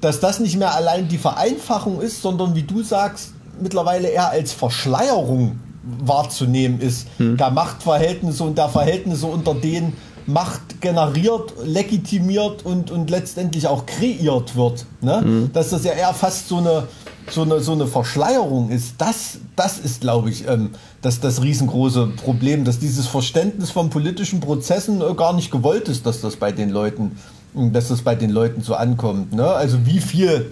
dass 0.01 0.19
das 0.19 0.39
nicht 0.39 0.57
mehr 0.57 0.75
allein 0.75 1.07
die 1.07 1.17
Vereinfachung 1.17 2.01
ist, 2.01 2.21
sondern 2.21 2.55
wie 2.55 2.63
du 2.63 2.83
sagst, 2.83 3.31
mittlerweile 3.59 4.09
eher 4.09 4.29
als 4.29 4.51
Verschleierung 4.53 5.59
wahrzunehmen 5.99 6.79
ist, 6.79 7.07
mhm. 7.19 7.37
der 7.37 7.49
Machtverhältnisse 7.49 8.43
und 8.43 8.57
der 8.57 8.69
Verhältnisse 8.69 9.25
unter 9.25 9.55
denen 9.55 9.93
Macht 10.27 10.81
generiert, 10.81 11.53
legitimiert 11.63 12.65
und, 12.65 12.91
und 12.91 13.09
letztendlich 13.09 13.65
auch 13.65 13.85
kreiert 13.85 14.57
wird. 14.57 14.85
Ne? 14.99 15.21
Mhm. 15.21 15.53
Dass 15.53 15.69
das 15.69 15.85
ja 15.85 15.93
eher 15.93 16.13
fast 16.13 16.49
so 16.49 16.57
eine, 16.57 16.83
so 17.29 17.43
eine, 17.43 17.59
so 17.59 17.73
eine 17.73 17.87
Verschleierung 17.87 18.69
ist. 18.69 18.95
Das, 18.97 19.39
das 19.55 19.79
ist, 19.79 20.01
glaube 20.01 20.29
ich, 20.29 20.47
ähm, 20.47 20.71
das, 21.01 21.19
das 21.19 21.41
riesengroße 21.41 22.07
Problem, 22.23 22.65
dass 22.65 22.79
dieses 22.79 23.07
Verständnis 23.07 23.71
von 23.71 23.89
politischen 23.89 24.39
Prozessen 24.39 25.01
äh, 25.01 25.13
gar 25.13 25.33
nicht 25.33 25.51
gewollt 25.51 25.89
ist, 25.89 26.05
dass 26.05 26.21
das 26.21 26.35
bei 26.35 26.51
den 26.51 26.69
Leuten, 26.69 27.17
dass 27.53 27.89
das 27.89 28.01
bei 28.01 28.15
den 28.15 28.29
Leuten 28.29 28.61
so 28.61 28.75
ankommt. 28.75 29.33
Ne? 29.33 29.45
Also 29.45 29.85
wie 29.85 29.99
viel 29.99 30.51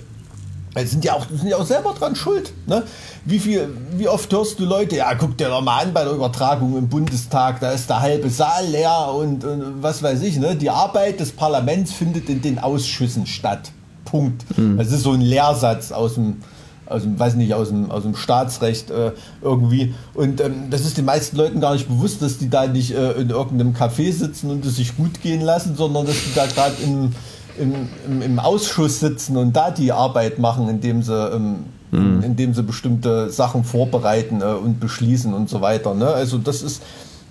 die 0.78 0.88
sind 0.88 1.05
ja 1.05 1.13
auch, 1.13 1.26
sind 1.30 1.47
ja 1.47 1.57
auch 1.57 1.65
selber 1.65 1.93
dran 1.93 2.15
schuld. 2.15 2.51
Ne? 2.67 2.84
Wie, 3.23 3.39
viel, 3.39 3.69
wie 3.97 4.07
oft 4.07 4.32
hörst 4.34 4.59
du 4.59 4.65
Leute, 4.65 4.97
ja, 4.97 5.15
guck 5.15 5.38
dir 5.38 5.47
doch 5.47 5.61
mal 5.61 5.84
an 5.84 5.93
bei 5.93 6.03
der 6.03 6.13
Übertragung 6.13 6.78
im 6.78 6.89
Bundestag, 6.89 7.59
da 7.61 7.71
ist 7.71 7.89
der 7.89 8.01
halbe 8.01 8.30
Saal 8.30 8.67
leer 8.67 9.13
und, 9.15 9.43
und 9.45 9.82
was 9.82 10.03
weiß 10.03 10.21
ich. 10.23 10.38
Ne? 10.38 10.55
Die 10.55 10.69
Arbeit 10.69 11.19
des 11.19 11.32
Parlaments 11.32 11.93
findet 11.93 12.30
in 12.30 12.41
den 12.41 12.59
Ausschüssen 12.59 13.26
statt. 13.26 13.71
Punkt. 14.03 14.45
Mhm. 14.57 14.78
Das 14.78 14.91
ist 14.91 15.03
so 15.03 15.13
ein 15.13 15.21
Lehrsatz 15.21 15.91
aus 15.91 16.15
dem, 16.15 16.41
aus 16.86 17.03
dem, 17.03 17.19
weiß 17.19 17.36
nicht, 17.36 17.53
aus 17.53 17.69
dem, 17.69 17.91
aus 17.91 18.03
dem 18.03 18.15
Staatsrecht 18.15 18.91
äh, 18.91 19.11
irgendwie. 19.41 19.93
Und 20.13 20.41
ähm, 20.41 20.69
das 20.69 20.81
ist 20.81 20.97
den 20.97 21.05
meisten 21.05 21.38
Leuten 21.38 21.59
gar 21.59 21.73
nicht 21.73 21.88
bewusst, 21.88 22.21
dass 22.21 22.38
die 22.38 22.49
da 22.49 22.67
nicht 22.67 22.93
äh, 22.93 23.13
in 23.13 23.29
irgendeinem 23.29 23.73
Café 23.73 24.11
sitzen 24.11 24.51
und 24.51 24.65
es 24.65 24.75
sich 24.75 24.95
gut 24.95 25.21
gehen 25.21 25.41
lassen, 25.41 25.75
sondern 25.75 26.05
dass 26.05 26.15
die 26.15 26.33
da 26.36 26.45
gerade 26.45 26.75
im, 26.83 27.11
im, 27.57 28.21
im, 28.21 28.39
Ausschuss 28.39 28.99
sitzen 28.99 29.38
und 29.38 29.53
da 29.53 29.71
die 29.71 29.91
Arbeit 29.91 30.39
machen, 30.39 30.69
indem 30.69 31.01
sie, 31.01 31.13
ähm, 31.13 31.65
mhm. 31.91 32.21
indem 32.23 32.53
sie 32.53 32.63
bestimmte 32.63 33.29
Sachen 33.29 33.63
vorbereiten 33.63 34.41
äh, 34.41 34.45
und 34.45 34.79
beschließen 34.79 35.33
und 35.33 35.49
so 35.49 35.61
weiter. 35.61 35.93
Ne? 35.95 36.07
Also 36.07 36.38
das 36.38 36.61
ist, 36.61 36.83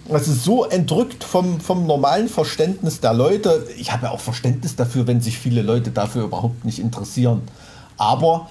das 0.09 0.29
ist 0.29 0.45
so 0.45 0.65
entrückt 0.65 1.25
vom, 1.25 1.61
vom 1.61 1.87
normalen 1.87 2.29
Verständnis 2.29 3.01
der 3.01 3.15
Leute. 3.15 3.67
Ich 3.79 3.93
habe 3.93 4.07
ja 4.07 4.13
auch 4.13 4.21
Verständnis 4.21 4.77
dafür, 4.77 5.07
wenn 5.07 5.21
sich 5.21 5.39
viele 5.39 5.63
Leute 5.63 5.91
dafür 5.91 6.25
überhaupt 6.25 6.65
nicht 6.65 6.79
interessieren. 6.79 7.43
Aber 7.97 8.49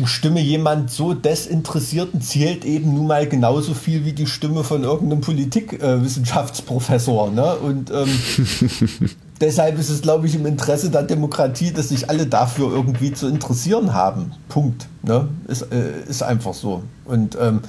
die 0.00 0.06
Stimme 0.06 0.40
jemand 0.40 0.90
so 0.90 1.12
Desinteressierten 1.12 2.22
zählt 2.22 2.64
eben 2.64 2.94
nun 2.94 3.06
mal 3.06 3.28
genauso 3.28 3.74
viel 3.74 4.06
wie 4.06 4.14
die 4.14 4.26
Stimme 4.26 4.64
von 4.64 4.82
irgendeinem 4.82 5.20
Politikwissenschaftsprofessor. 5.20 7.28
Äh, 7.28 7.32
ne? 7.32 7.56
Und 7.56 7.90
ähm, 7.90 8.08
deshalb 9.40 9.78
ist 9.78 9.90
es, 9.90 10.00
glaube 10.00 10.26
ich, 10.26 10.34
im 10.34 10.46
Interesse 10.46 10.88
der 10.88 11.02
Demokratie, 11.02 11.70
dass 11.70 11.90
sich 11.90 12.08
alle 12.08 12.26
dafür 12.26 12.72
irgendwie 12.72 13.12
zu 13.12 13.28
interessieren 13.28 13.92
haben. 13.92 14.32
Punkt. 14.48 14.86
Ne? 15.02 15.28
Ist, 15.48 15.70
äh, 15.70 16.00
ist 16.08 16.22
einfach 16.22 16.54
so. 16.54 16.82
Und, 17.04 17.36
ähm, 17.38 17.60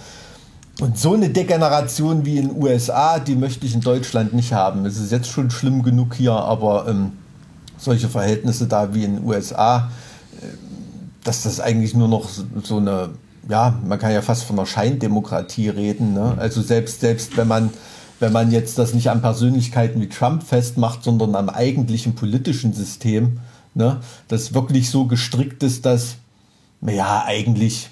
und 0.80 0.98
so 0.98 1.14
eine 1.14 1.30
Degeneration 1.30 2.26
wie 2.26 2.38
in 2.38 2.48
den 2.48 2.64
USA, 2.64 3.20
die 3.20 3.36
möchte 3.36 3.66
ich 3.66 3.74
in 3.74 3.82
Deutschland 3.82 4.34
nicht 4.34 4.54
haben. 4.54 4.86
Es 4.86 4.98
ist 4.98 5.12
jetzt 5.12 5.28
schon 5.28 5.52
schlimm 5.52 5.84
genug 5.84 6.16
hier, 6.16 6.32
aber 6.32 6.88
ähm, 6.88 7.12
solche 7.78 8.08
Verhältnisse 8.08 8.68
da 8.68 8.94
wie 8.94 9.04
in 9.04 9.18
den 9.18 9.26
USA, 9.26 9.90
dass 11.24 11.44
das 11.44 11.60
eigentlich 11.60 11.94
nur 11.94 12.08
noch 12.08 12.30
so 12.64 12.78
eine, 12.78 13.10
ja, 13.50 13.80
man 13.88 14.00
kann 14.00 14.12
ja 14.12 14.22
fast 14.22 14.44
von 14.44 14.58
einer 14.58 14.66
Scheindemokratie 14.66 15.70
reden. 15.70 16.14
Ne? 16.14 16.36
Also 16.38 16.62
selbst, 16.62 17.02
selbst 17.02 17.38
wenn 17.38 17.48
man 17.48 17.70
wenn 18.22 18.32
man 18.32 18.52
jetzt 18.52 18.78
das 18.78 18.94
nicht 18.94 19.10
an 19.10 19.22
Persönlichkeiten 19.22 20.00
wie 20.00 20.08
Trump 20.08 20.44
festmacht, 20.44 21.04
sondern 21.04 21.36
am 21.36 21.50
eigentlichen 21.50 22.14
politischen 22.14 22.72
System, 22.72 23.40
ne, 23.74 24.00
das 24.28 24.54
wirklich 24.54 24.92
so 24.92 25.06
gestrickt 25.06 25.64
ist, 25.64 25.86
dass, 25.86 26.18
ja, 26.86 27.24
eigentlich, 27.26 27.90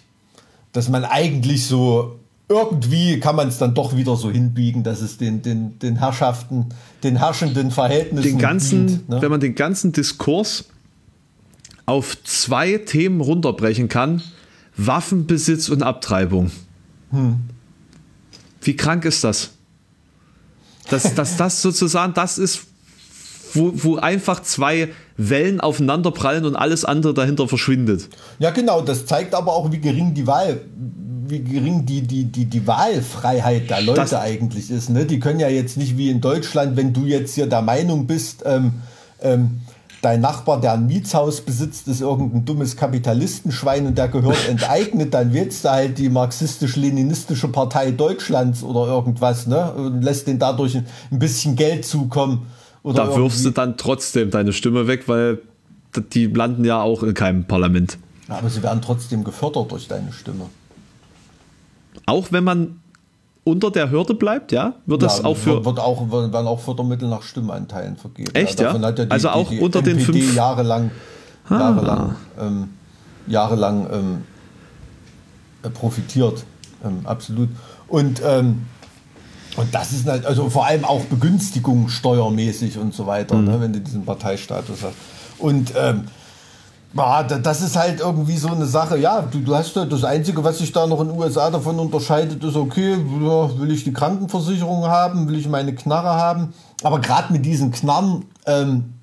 dass 0.72 0.88
man 0.88 1.04
eigentlich 1.04 1.66
so 1.66 2.20
irgendwie 2.48 3.20
kann 3.20 3.36
man 3.36 3.48
es 3.48 3.60
dann 3.60 3.76
doch 3.76 3.96
wieder 3.96 4.16
so 4.16 4.32
hinbiegen, 4.32 4.84
dass 4.84 5.02
es 5.02 5.18
den, 5.18 5.42
den, 5.44 5.78
den 5.80 5.98
Herrschaften, 5.98 6.68
den 7.04 7.18
herrschenden 7.18 7.70
Verhältnissen. 7.70 8.24
Den 8.24 8.40
ganzen, 8.40 8.88
dient, 8.88 9.10
ne? 9.10 9.22
Wenn 9.22 9.30
man 9.30 9.40
den 9.40 9.54
ganzen 9.54 9.92
Diskurs 9.92 10.66
auf 11.90 12.22
zwei 12.24 12.78
Themen 12.78 13.22
runterbrechen 13.22 13.90
kann, 13.90 14.22
Waffenbesitz 14.78 15.70
und 15.70 15.84
Abtreibung. 15.84 16.52
Hm. 17.12 17.40
Wie 18.62 18.76
krank 18.76 19.06
ist 19.06 19.24
das? 19.24 19.52
dass, 20.90 21.16
dass 21.16 21.38
das 21.38 21.62
sozusagen 21.62 22.14
das 22.14 22.38
ist, 22.38 22.62
wo, 23.54 23.72
wo 23.76 23.96
einfach 23.98 24.42
zwei 24.42 24.90
Wellen 25.18 25.60
aufeinanderprallen 25.60 26.46
und 26.46 26.56
alles 26.56 26.86
andere 26.86 27.14
dahinter 27.14 27.48
verschwindet. 27.48 28.10
Ja, 28.40 28.52
genau, 28.52 28.82
das 28.82 29.06
zeigt 29.06 29.34
aber 29.34 29.54
auch, 29.54 29.72
wie 29.72 29.80
gering 29.80 30.14
die 30.14 30.28
Wahl, 30.28 30.62
wie 31.28 31.40
gering 31.40 31.86
die, 31.86 32.02
die, 32.02 32.26
die, 32.26 32.46
die 32.46 32.68
Wahlfreiheit 32.68 33.70
der 33.70 33.82
Leute 33.82 34.02
das 34.02 34.14
eigentlich 34.14 34.70
ist. 34.72 34.90
Ne? 34.90 35.06
Die 35.06 35.20
können 35.20 35.40
ja 35.40 35.50
jetzt 35.50 35.78
nicht 35.78 35.98
wie 35.98 36.10
in 36.10 36.22
Deutschland, 36.22 36.78
wenn 36.78 36.94
du 36.94 37.06
jetzt 37.06 37.36
hier 37.36 37.48
der 37.48 37.62
Meinung 37.62 38.08
bist, 38.08 38.44
ähm, 38.46 38.74
ähm, 39.22 39.62
dein 40.02 40.22
Nachbar, 40.22 40.62
der 40.62 40.74
ein 40.74 40.88
Mietshaus 40.88 41.42
besitzt, 41.42 41.88
ist 41.88 42.02
irgendein 42.02 42.46
dummes 42.46 42.76
Kapitalistenschwein 42.76 43.88
und 43.88 43.98
der 43.98 44.08
gehört 44.08 44.48
enteignet, 44.48 45.14
dann 45.14 45.34
wählst 45.34 45.66
du 45.66 45.70
halt 45.70 45.98
die 45.98 46.10
marxistisch-leninistische 46.10 47.48
Partei 47.50 47.92
Deutschlands 47.92 48.64
oder 48.64 48.88
irgendwas, 48.88 49.48
ne? 49.48 49.72
Und 49.74 50.02
lässt 50.02 50.28
den 50.28 50.40
dadurch 50.40 50.76
ein 50.76 51.20
bisschen 51.20 51.56
Geld 51.56 51.86
zukommen. 51.86 52.48
Da 52.84 53.16
wirfst 53.16 53.46
du 53.46 53.50
dann 53.50 53.78
trotzdem 53.78 54.32
deine 54.32 54.54
Stimme 54.54 54.88
weg, 54.88 55.08
weil 55.08 55.40
die 56.14 56.28
landen 56.28 56.66
ja 56.66 56.82
auch 56.82 57.04
in 57.04 57.14
keinem 57.14 57.46
Parlament. 57.46 57.98
Aber 58.28 58.50
sie 58.50 58.64
werden 58.64 58.82
trotzdem 58.82 59.24
gefördert 59.24 59.72
durch 59.72 59.88
deine 59.88 60.12
Stimme. 60.14 60.46
Auch 62.06 62.32
wenn 62.32 62.44
man 62.44 62.80
unter 63.44 63.72
der 63.72 63.90
Hürde 63.90 64.14
bleibt, 64.14 64.52
ja? 64.52 64.74
Wird 64.86 65.02
das 65.02 65.24
auch 65.24 65.38
für. 65.38 65.64
Wird 65.66 65.80
auch, 65.80 66.12
werden 66.12 66.48
auch 66.48 66.60
Fördermittel 66.60 67.10
nach 67.10 67.24
Stimmanteilen 67.24 67.98
vergeben. 67.98 68.34
Echt, 68.36 68.60
ja? 68.60 68.76
ja? 68.76 68.92
Die, 68.92 69.10
also 69.10 69.30
auch 69.30 69.50
die, 69.50 69.58
die 69.58 69.62
unter 69.62 69.80
NPD 69.80 69.98
den 69.98 70.06
fünf. 70.06 70.36
Jahrelang, 70.36 70.92
ah. 71.50 71.60
jahrelang, 71.60 72.16
ähm, 72.40 72.70
jahrelang 73.28 73.88
ähm, 73.92 74.24
äh, 75.64 75.70
profitiert. 75.70 76.44
Ähm, 76.84 77.02
absolut. 77.06 77.50
Und, 77.88 78.22
ähm, 78.24 78.66
und 79.58 79.74
das 79.74 79.92
ist 79.92 80.08
halt, 80.08 80.26
also 80.26 80.50
vor 80.50 80.66
allem 80.66 80.86
auch 80.86 81.04
Begünstigung 81.06 81.90
steuermäßig 81.90 82.78
und 82.78 82.94
so 82.94 83.08
weiter, 83.08 83.36
mhm. 83.36 83.46
ne, 83.46 83.62
wenn 83.62 83.74
du 83.74 83.82
diesen 83.82 84.06
Parteistatus 84.06 84.84
hast. 84.84 84.96
Und 85.40 85.74
ähm, 85.76 86.06
ja, 86.96 87.24
das 87.24 87.62
ist 87.62 87.76
halt 87.76 88.00
irgendwie 88.00 88.38
so 88.38 88.50
eine 88.50 88.66
Sache. 88.66 88.98
Ja, 88.98 89.22
du, 89.22 89.40
du 89.40 89.56
hast 89.56 89.76
das 89.76 90.04
Einzige, 90.04 90.44
was 90.44 90.58
sich 90.58 90.72
da 90.72 90.88
noch 90.88 91.02
in 91.02 91.10
den 91.10 91.18
USA 91.18 91.50
davon 91.50 91.80
unterscheidet, 91.80 92.44
ist 92.44 92.56
okay, 92.56 92.98
will 92.98 93.72
ich 93.72 93.84
die 93.84 93.94
Krankenversicherung 93.94 94.86
haben, 94.86 95.28
will 95.28 95.38
ich 95.38 95.48
meine 95.48 95.76
Knarre 95.76 96.10
haben. 96.10 96.54
Aber 96.84 97.00
gerade 97.00 97.32
mit 97.32 97.46
diesen 97.46 97.72
Knarren, 97.72 98.26
ähm, 98.46 98.99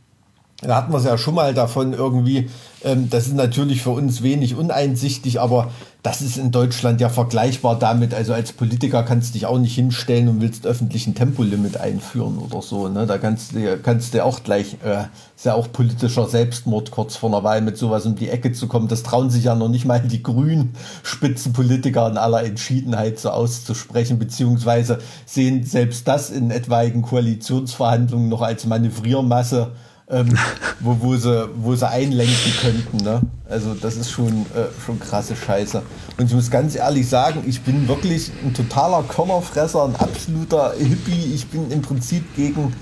da 0.62 0.76
hatten 0.76 0.92
wir 0.92 0.98
es 0.98 1.04
ja 1.04 1.18
schon 1.18 1.34
mal 1.34 1.52
davon 1.52 1.92
irgendwie, 1.92 2.48
ähm, 2.82 3.10
das 3.10 3.26
ist 3.26 3.34
natürlich 3.34 3.82
für 3.82 3.90
uns 3.90 4.22
wenig 4.22 4.54
uneinsichtig, 4.54 5.38
aber 5.38 5.70
das 6.02 6.22
ist 6.22 6.38
in 6.38 6.50
Deutschland 6.50 7.00
ja 7.00 7.10
vergleichbar 7.10 7.78
damit. 7.78 8.14
Also 8.14 8.32
als 8.32 8.52
Politiker 8.52 9.02
kannst 9.02 9.30
du 9.30 9.32
dich 9.34 9.46
auch 9.46 9.58
nicht 9.58 9.74
hinstellen 9.74 10.28
und 10.28 10.40
willst 10.40 10.64
öffentlichen 10.64 11.14
Tempolimit 11.14 11.76
einführen 11.78 12.38
oder 12.38 12.62
so. 12.62 12.88
Ne? 12.88 13.06
Da 13.06 13.18
kannst 13.18 13.54
du, 13.54 13.76
kannst 13.78 14.14
du 14.14 14.24
auch 14.24 14.44
gleich, 14.44 14.78
äh, 14.82 15.04
ist 15.34 15.44
ja 15.44 15.54
auch 15.54 15.70
politischer 15.72 16.26
Selbstmord 16.26 16.90
kurz 16.90 17.16
vor 17.16 17.28
einer 17.28 17.44
Wahl 17.44 17.60
mit 17.60 17.76
sowas 17.76 18.06
um 18.06 18.14
die 18.14 18.30
Ecke 18.30 18.52
zu 18.52 18.66
kommen. 18.66 18.88
Das 18.88 19.02
trauen 19.02 19.28
sich 19.28 19.44
ja 19.44 19.54
noch 19.54 19.68
nicht 19.68 19.84
mal 19.84 20.00
die 20.00 20.22
grünen 20.22 20.74
Spitzenpolitiker 21.02 22.08
in 22.08 22.16
aller 22.16 22.44
Entschiedenheit 22.44 23.18
so 23.18 23.28
auszusprechen, 23.30 24.18
beziehungsweise 24.18 25.00
sehen 25.26 25.64
selbst 25.64 26.08
das 26.08 26.30
in 26.30 26.50
etwaigen 26.50 27.02
Koalitionsverhandlungen 27.02 28.30
noch 28.30 28.42
als 28.42 28.64
Manövriermasse 28.64 29.72
ähm, 30.08 30.38
wo, 30.80 30.96
wo, 31.00 31.16
sie, 31.16 31.48
wo 31.56 31.74
sie 31.74 31.88
einlenken 31.88 32.52
könnten. 32.60 32.96
Ne? 32.98 33.22
Also 33.48 33.74
das 33.74 33.96
ist 33.96 34.10
schon, 34.10 34.46
äh, 34.54 34.66
schon 34.84 35.00
krasse 35.00 35.34
Scheiße. 35.34 35.82
Und 36.16 36.26
ich 36.26 36.34
muss 36.34 36.50
ganz 36.50 36.74
ehrlich 36.76 37.08
sagen, 37.08 37.42
ich 37.46 37.60
bin 37.62 37.88
wirklich 37.88 38.30
ein 38.44 38.54
totaler 38.54 39.02
Körnerfresser, 39.02 39.84
ein 39.84 39.96
absoluter 39.96 40.74
Hippie. 40.78 41.34
Ich 41.34 41.48
bin 41.48 41.70
im 41.70 41.82
Prinzip 41.82 42.36
gegen, 42.36 42.72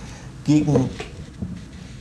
gegen, 0.44 0.90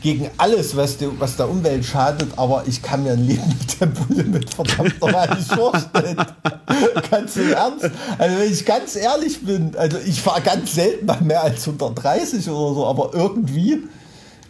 gegen 0.01 0.29
alles, 0.37 0.75
was, 0.75 0.97
die, 0.97 1.07
was 1.17 1.37
der 1.37 1.49
Umwelt 1.49 1.85
schadet, 1.85 2.27
aber 2.35 2.63
ich 2.67 2.81
kann 2.81 3.03
mir 3.03 3.13
ein 3.13 3.25
Leben 3.25 3.47
mit 3.47 3.79
Tempolimit 3.79 4.53
verdammt 4.53 4.99
nochmal 4.99 5.29
nicht 5.37 5.53
vorstellen. 5.53 6.17
ganz 7.11 7.37
im 7.37 7.53
Ernst. 7.53 7.89
Also 8.17 8.39
wenn 8.39 8.51
ich 8.51 8.65
ganz 8.65 8.97
ehrlich 8.97 9.45
bin, 9.45 9.73
also 9.77 9.97
ich 10.05 10.21
fahre 10.21 10.41
ganz 10.41 10.73
selten 10.73 11.05
mal 11.05 11.21
mehr 11.21 11.43
als 11.43 11.65
130 11.65 12.49
oder 12.49 12.75
so, 12.75 12.85
aber 12.85 13.11
irgendwie 13.13 13.83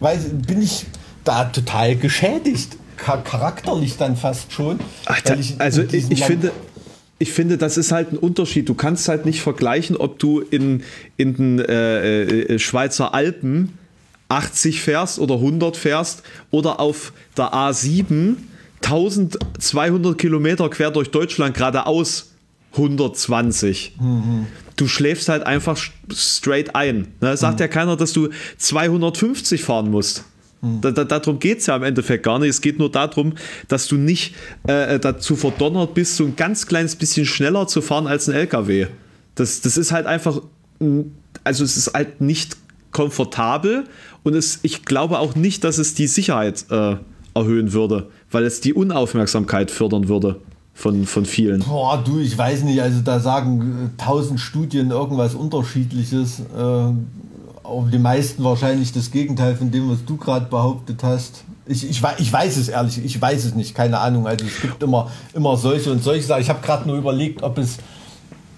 weil 0.04 0.18
bin 0.18 0.62
ich 0.62 0.86
da 1.24 1.46
total 1.46 1.96
geschädigt, 1.96 2.76
charakterlich 2.96 3.96
dann 3.96 4.16
fast 4.16 4.52
schon. 4.52 4.78
Alter, 5.06 5.38
ich 5.38 5.58
also 5.58 5.82
ich, 5.82 6.10
ich 6.10 6.22
finde, 6.22 6.52
ich 7.18 7.32
finde, 7.32 7.56
das 7.56 7.76
ist 7.78 7.90
halt 7.90 8.12
ein 8.12 8.18
Unterschied. 8.18 8.68
Du 8.68 8.74
kannst 8.74 9.08
halt 9.08 9.24
nicht 9.24 9.40
vergleichen, 9.40 9.96
ob 9.96 10.18
du 10.18 10.40
in, 10.40 10.82
in 11.16 11.34
den 11.34 11.58
äh, 11.58 12.22
äh, 12.22 12.58
Schweizer 12.58 13.14
Alpen 13.14 13.78
80 14.28 14.82
fährst 14.82 15.18
oder 15.18 15.36
100 15.36 15.76
fährst 15.76 16.22
oder 16.50 16.80
auf 16.80 17.12
der 17.36 17.54
A7 17.54 18.36
1200 18.82 20.18
Kilometer 20.18 20.68
quer 20.68 20.90
durch 20.90 21.10
Deutschland 21.10 21.56
geradeaus 21.56 22.32
120. 22.72 23.96
Mhm. 23.98 24.46
Du 24.76 24.88
schläfst 24.88 25.28
halt 25.28 25.44
einfach 25.44 25.78
straight 26.12 26.74
ein. 26.74 27.08
Ne? 27.20 27.36
Sagt 27.36 27.58
mhm. 27.58 27.62
ja 27.62 27.68
keiner, 27.68 27.96
dass 27.96 28.12
du 28.12 28.28
250 28.58 29.62
fahren 29.62 29.90
musst. 29.90 30.24
Mhm. 30.60 30.80
Da, 30.80 30.90
da, 30.90 31.04
darum 31.04 31.38
geht 31.38 31.58
es 31.58 31.66
ja 31.66 31.76
im 31.76 31.82
Endeffekt 31.82 32.24
gar 32.24 32.38
nicht. 32.38 32.50
Es 32.50 32.60
geht 32.60 32.78
nur 32.78 32.90
darum, 32.90 33.34
dass 33.68 33.86
du 33.86 33.96
nicht 33.96 34.34
äh, 34.66 34.98
dazu 34.98 35.36
verdonnert 35.36 35.94
bist, 35.94 36.16
so 36.16 36.24
ein 36.24 36.36
ganz 36.36 36.66
kleines 36.66 36.96
bisschen 36.96 37.26
schneller 37.26 37.66
zu 37.66 37.82
fahren 37.82 38.06
als 38.06 38.28
ein 38.28 38.34
LKW. 38.34 38.86
Das, 39.34 39.60
das 39.60 39.76
ist 39.76 39.92
halt 39.92 40.06
einfach, 40.06 40.40
also 41.44 41.64
es 41.64 41.76
ist 41.76 41.92
halt 41.92 42.20
nicht 42.20 42.56
komfortabel 42.92 43.84
und 44.22 44.34
es, 44.34 44.60
ich 44.62 44.84
glaube 44.84 45.18
auch 45.18 45.34
nicht, 45.34 45.64
dass 45.64 45.78
es 45.78 45.94
die 45.94 46.06
Sicherheit 46.06 46.64
äh, 46.70 46.96
erhöhen 47.34 47.72
würde, 47.72 48.08
weil 48.30 48.44
es 48.44 48.60
die 48.60 48.72
Unaufmerksamkeit 48.72 49.70
fördern 49.70 50.08
würde 50.08 50.40
von, 50.74 51.06
von 51.06 51.24
vielen. 51.24 51.60
Boah, 51.60 52.02
du, 52.04 52.18
ich 52.18 52.36
weiß 52.36 52.64
nicht, 52.64 52.82
also 52.82 53.00
da 53.00 53.20
sagen 53.20 53.92
äh, 53.96 54.02
tausend 54.02 54.40
Studien 54.40 54.90
irgendwas 54.90 55.34
Unterschiedliches. 55.34 56.40
Äh, 56.40 56.92
die 57.90 57.98
meisten 57.98 58.44
wahrscheinlich 58.44 58.92
das 58.92 59.10
Gegenteil 59.10 59.56
von 59.56 59.70
dem, 59.70 59.90
was 59.90 60.04
du 60.04 60.16
gerade 60.18 60.46
behauptet 60.46 61.02
hast. 61.02 61.44
Ich, 61.66 61.88
ich, 61.88 62.02
ich 62.18 62.32
weiß 62.32 62.58
es 62.58 62.68
ehrlich, 62.68 63.02
ich 63.02 63.18
weiß 63.18 63.46
es 63.46 63.54
nicht, 63.54 63.74
keine 63.74 63.98
Ahnung. 63.98 64.26
Also 64.26 64.44
es 64.44 64.60
gibt 64.60 64.82
immer, 64.82 65.10
immer 65.32 65.56
solche 65.56 65.90
und 65.90 66.02
solche 66.02 66.26
Sachen. 66.26 66.42
Ich 66.42 66.50
habe 66.50 66.60
gerade 66.60 66.86
nur 66.86 66.98
überlegt, 66.98 67.42
ob 67.42 67.56
es, 67.56 67.78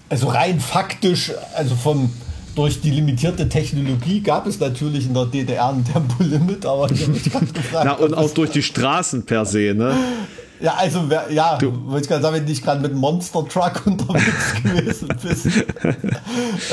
also 0.09 0.27
rein 0.27 0.59
faktisch, 0.59 1.31
also 1.55 1.75
vom, 1.75 2.09
durch 2.55 2.81
die 2.81 2.89
limitierte 2.89 3.47
Technologie 3.47 4.19
gab 4.19 4.45
es 4.47 4.59
natürlich 4.59 5.05
in 5.05 5.13
der 5.13 5.27
DDR 5.27 5.69
ein 5.69 5.85
Tempolimit, 5.85 6.65
aber 6.65 6.91
ich 6.91 7.03
habe 7.03 7.13
mich 7.13 7.23
gerade 7.23 7.45
gefragt. 7.53 7.85
Na, 7.85 7.93
und 7.93 8.13
auch 8.13 8.31
durch 8.31 8.49
die 8.49 8.63
Straßen 8.63 9.25
per 9.25 9.45
se, 9.45 9.73
ne? 9.73 9.93
Ja, 10.59 10.75
also, 10.75 11.07
ja, 11.29 11.57
wollte 11.61 12.01
ich 12.01 12.07
gerade 12.07 12.21
sagen, 12.21 12.35
wenn 12.35 12.43
du 12.43 12.49
nicht 12.49 12.63
gerade 12.63 12.81
mit 12.81 12.91
einem 12.91 12.99
Monster 12.99 13.47
Truck 13.47 13.81
unterwegs 13.85 14.55
gewesen 14.63 15.07
bist. 15.21 15.45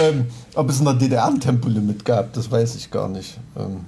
ähm, 0.00 0.26
ob 0.54 0.70
es 0.70 0.78
in 0.78 0.84
der 0.84 0.94
DDR 0.94 1.26
ein 1.26 1.40
Tempolimit 1.40 2.04
gab, 2.04 2.32
das 2.32 2.50
weiß 2.50 2.76
ich 2.76 2.90
gar 2.90 3.08
nicht. 3.08 3.38
Ähm, 3.56 3.80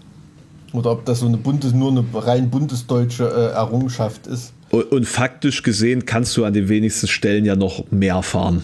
oder 0.73 0.93
ob 0.93 1.05
das 1.07 1.21
so 1.21 1.27
eine 1.27 1.39
Bundes, 1.39 1.73
nur 1.73 1.91
eine 1.91 2.05
rein 2.13 2.51
bundesdeutsche 2.51 3.25
äh, 3.25 3.55
Errungenschaft 3.55 4.27
ist. 4.27 4.53
Und, 4.71 4.91
und, 4.93 5.07
faktisch 5.07 5.63
gesehen 5.63 6.05
kannst 6.05 6.37
du 6.37 6.45
an 6.45 6.53
den 6.53 6.69
wenigsten 6.69 7.07
Stellen 7.07 7.45
ja 7.45 7.57
noch 7.57 7.91
mehr 7.91 8.23
fahren 8.23 8.63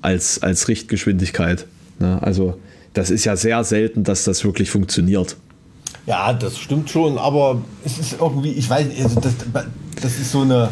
als, 0.00 0.42
als 0.42 0.68
Richtgeschwindigkeit. 0.68 1.66
Ne? 1.98 2.20
Also, 2.22 2.58
das 2.94 3.10
ist 3.10 3.24
ja 3.24 3.36
sehr 3.36 3.62
selten, 3.64 4.04
dass 4.04 4.24
das 4.24 4.44
wirklich 4.44 4.70
funktioniert. 4.70 5.36
Ja, 6.06 6.32
das 6.32 6.58
stimmt 6.58 6.90
schon, 6.90 7.18
aber 7.18 7.62
es 7.84 7.98
ist 7.98 8.20
irgendwie, 8.20 8.50
ich 8.50 8.68
weiß, 8.68 8.86
also 9.02 9.20
das, 9.20 9.34
das 10.00 10.18
ist 10.18 10.32
so 10.32 10.40
eine, 10.40 10.68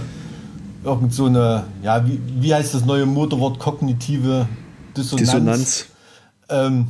irgend 0.83 1.15
so 1.15 1.27
eine, 1.27 1.65
ja, 1.83 2.05
wie, 2.07 2.21
wie 2.41 2.55
heißt 2.55 2.75
das 2.75 2.85
neue 2.85 3.07
Motorwort, 3.07 3.59
kognitive 3.59 4.49
Dissonanz. 4.97 5.31
Dissonanz. 5.31 5.87
Ähm, 6.49 6.87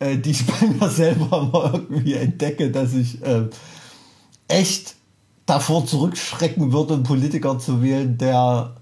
äh, 0.00 0.16
die 0.16 0.30
ich 0.30 0.46
bei 0.60 0.66
mir 0.66 0.88
selber 0.88 1.42
mal 1.44 1.74
irgendwie 1.74 2.14
entdecke, 2.14 2.70
dass 2.70 2.92
ich 2.94 3.22
äh, 3.22 3.48
echt 4.48 4.96
davor 5.46 5.86
zurückschrecken 5.86 6.72
würde, 6.72 6.94
einen 6.94 7.02
Politiker 7.04 7.58
zu 7.58 7.82
wählen, 7.82 8.18
der 8.18 8.74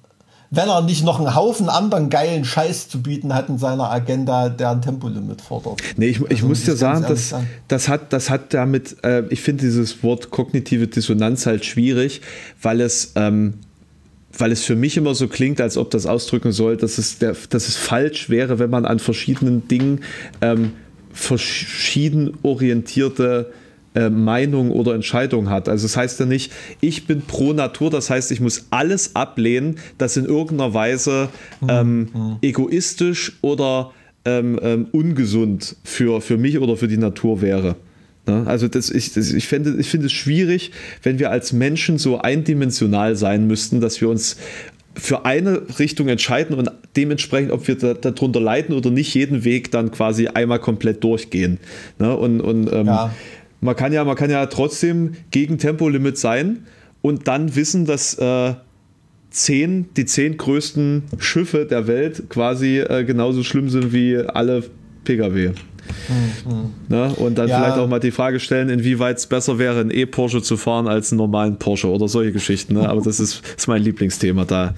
wenn 0.50 0.68
er 0.68 0.80
nicht 0.82 1.04
noch 1.04 1.18
einen 1.18 1.34
Haufen 1.34 1.68
anderen 1.68 2.08
geilen 2.08 2.44
Scheiß 2.44 2.88
zu 2.88 3.02
bieten 3.02 3.34
hat 3.34 3.48
in 3.48 3.58
seiner 3.58 3.90
Agenda, 3.90 4.48
der 4.48 4.70
ein 4.70 4.82
Tempolimit 4.82 5.42
fordert. 5.42 5.80
Nee, 5.96 6.08
ich, 6.08 6.20
ich 6.20 6.30
also, 6.30 6.46
muss 6.46 6.64
dir 6.64 6.76
sagen, 6.76 7.04
das, 7.06 7.34
das, 7.68 7.88
hat, 7.88 8.12
das 8.12 8.30
hat 8.30 8.54
damit, 8.54 8.96
äh, 9.04 9.24
ich 9.28 9.42
finde 9.42 9.64
dieses 9.64 10.02
Wort 10.02 10.30
kognitive 10.30 10.86
Dissonanz 10.86 11.44
halt 11.44 11.64
schwierig, 11.64 12.22
weil 12.62 12.80
es, 12.80 13.12
ähm, 13.16 13.54
weil 14.36 14.52
es 14.52 14.64
für 14.64 14.76
mich 14.76 14.96
immer 14.96 15.14
so 15.14 15.28
klingt, 15.28 15.60
als 15.60 15.76
ob 15.76 15.90
das 15.90 16.06
ausdrücken 16.06 16.52
soll, 16.52 16.76
dass 16.76 16.96
es, 16.96 17.18
der, 17.18 17.36
dass 17.50 17.68
es 17.68 17.76
falsch 17.76 18.30
wäre, 18.30 18.58
wenn 18.58 18.70
man 18.70 18.86
an 18.86 19.00
verschiedenen 19.00 19.68
Dingen 19.68 20.00
ähm, 20.40 20.72
verschieden 21.12 22.38
orientierte 22.42 23.52
äh, 23.94 24.10
Meinung 24.10 24.70
oder 24.70 24.94
Entscheidung 24.94 25.48
hat. 25.48 25.68
Also 25.68 25.86
das 25.86 25.96
heißt 25.96 26.20
ja 26.20 26.26
nicht, 26.26 26.52
ich 26.80 27.06
bin 27.06 27.22
pro 27.22 27.52
Natur, 27.52 27.90
das 27.90 28.10
heißt, 28.10 28.30
ich 28.32 28.40
muss 28.40 28.66
alles 28.70 29.16
ablehnen, 29.16 29.76
das 29.96 30.16
in 30.16 30.24
irgendeiner 30.24 30.74
Weise 30.74 31.28
mhm. 31.60 31.68
ähm, 31.70 31.98
mhm. 32.12 32.36
egoistisch 32.42 33.38
oder 33.40 33.92
ähm, 34.24 34.58
ähm, 34.62 34.86
ungesund 34.92 35.76
für, 35.84 36.20
für 36.20 36.36
mich 36.36 36.58
oder 36.58 36.76
für 36.76 36.88
die 36.88 36.98
Natur 36.98 37.40
wäre. 37.40 37.76
Ne? 38.26 38.44
Also 38.46 38.68
das, 38.68 38.90
ich, 38.90 39.14
das, 39.14 39.32
ich, 39.32 39.48
finde, 39.48 39.76
ich 39.78 39.88
finde 39.88 40.06
es 40.06 40.12
schwierig, 40.12 40.72
wenn 41.02 41.18
wir 41.18 41.30
als 41.30 41.52
Menschen 41.52 41.98
so 41.98 42.18
eindimensional 42.18 43.16
sein 43.16 43.46
müssten, 43.46 43.80
dass 43.80 44.00
wir 44.00 44.08
uns 44.08 44.36
für 44.94 45.24
eine 45.24 45.62
Richtung 45.78 46.08
entscheiden 46.08 46.56
und 46.56 46.70
dementsprechend, 46.96 47.52
ob 47.52 47.68
wir 47.68 47.76
da, 47.76 47.94
darunter 47.94 48.40
leiden 48.40 48.74
oder 48.74 48.90
nicht, 48.90 49.14
jeden 49.14 49.44
Weg 49.44 49.70
dann 49.70 49.92
quasi 49.92 50.26
einmal 50.26 50.58
komplett 50.58 51.02
durchgehen. 51.04 51.58
Ne? 51.98 52.14
Und, 52.16 52.40
und 52.40 52.70
ähm, 52.72 52.86
ja 52.86 53.14
man 53.60 53.76
kann 53.76 53.92
ja, 53.92 54.04
man 54.04 54.16
kann 54.16 54.30
ja 54.30 54.46
trotzdem 54.46 55.14
gegen 55.30 55.58
Tempolimit 55.58 56.18
sein 56.18 56.66
und 57.02 57.28
dann 57.28 57.54
wissen, 57.56 57.86
dass 57.86 58.14
äh, 58.14 58.54
zehn, 59.30 59.88
die 59.96 60.06
zehn 60.06 60.36
größten 60.36 61.04
Schiffe 61.18 61.66
der 61.66 61.86
Welt 61.86 62.28
quasi 62.28 62.78
äh, 62.78 63.04
genauso 63.04 63.42
schlimm 63.42 63.68
sind 63.68 63.92
wie 63.92 64.16
alle 64.16 64.64
Pkw. 65.04 65.52
Mhm. 66.08 66.74
Ne? 66.88 67.12
Und 67.14 67.38
dann 67.38 67.48
ja. 67.48 67.58
vielleicht 67.58 67.78
auch 67.78 67.88
mal 67.88 67.98
die 67.98 68.10
Frage 68.10 68.40
stellen, 68.40 68.68
inwieweit 68.68 69.18
es 69.18 69.26
besser 69.26 69.58
wäre, 69.58 69.80
einen 69.80 69.90
E-Porsche 69.90 70.42
zu 70.42 70.56
fahren 70.56 70.86
als 70.86 71.12
einen 71.12 71.18
normalen 71.18 71.58
Porsche 71.58 71.88
oder 71.88 72.08
solche 72.08 72.32
Geschichten. 72.32 72.74
Ne? 72.74 72.88
Aber 72.88 73.00
das 73.00 73.20
ist, 73.20 73.42
ist 73.56 73.68
mein 73.68 73.82
Lieblingsthema 73.82 74.44
da. 74.44 74.74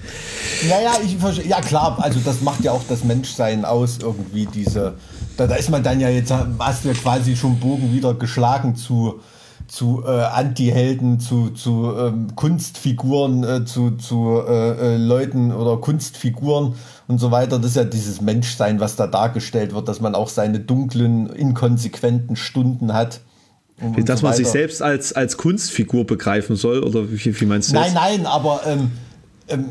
Naja, 0.69 0.93
ich 1.03 1.17
verstehe. 1.17 1.47
Ja, 1.47 1.61
klar, 1.61 1.97
also 2.01 2.19
das 2.23 2.41
macht 2.41 2.63
ja 2.63 2.71
auch 2.71 2.83
das 2.87 3.03
Menschsein 3.03 3.65
aus, 3.65 3.99
irgendwie 4.01 4.47
diese 4.53 4.93
da, 5.41 5.47
da 5.47 5.55
ist 5.55 5.69
man 5.69 5.83
dann 5.83 5.99
ja 5.99 6.09
jetzt, 6.09 6.31
hast 6.59 6.83
du 6.83 6.89
ja 6.89 6.93
quasi 6.93 7.35
schon 7.35 7.59
Bogen 7.59 7.93
wieder 7.93 8.13
geschlagen 8.13 8.75
zu, 8.75 9.21
zu 9.67 10.03
äh, 10.05 10.09
Anti-Helden, 10.09 11.19
zu, 11.19 11.49
zu 11.49 11.93
ähm, 11.97 12.35
Kunstfiguren, 12.35 13.43
äh, 13.43 13.65
zu, 13.65 13.91
zu 13.91 14.41
äh, 14.47 14.95
äh, 14.95 14.97
Leuten 14.97 15.51
oder 15.51 15.77
Kunstfiguren 15.77 16.75
und 17.07 17.19
so 17.19 17.31
weiter. 17.31 17.57
Das 17.57 17.71
ist 17.71 17.77
ja 17.77 17.83
dieses 17.83 18.21
Menschsein, 18.21 18.79
was 18.79 18.95
da 18.95 19.07
dargestellt 19.07 19.73
wird, 19.73 19.87
dass 19.87 19.99
man 19.99 20.13
auch 20.13 20.29
seine 20.29 20.59
dunklen, 20.59 21.27
inkonsequenten 21.27 22.35
Stunden 22.35 22.93
hat. 22.93 23.21
Und 23.79 24.07
dass 24.07 24.19
so 24.19 24.27
man 24.27 24.35
sich 24.35 24.47
selbst 24.47 24.83
als, 24.83 25.13
als 25.13 25.37
Kunstfigur 25.37 26.05
begreifen 26.05 26.55
soll, 26.55 26.83
oder 26.83 27.11
wie, 27.11 27.41
wie 27.41 27.45
meinst 27.45 27.71
du 27.71 27.73
das? 27.73 27.93
Nein, 27.93 27.93
nein, 27.95 28.25
aber 28.27 28.61
ähm, 28.67 28.91
ähm, 29.47 29.65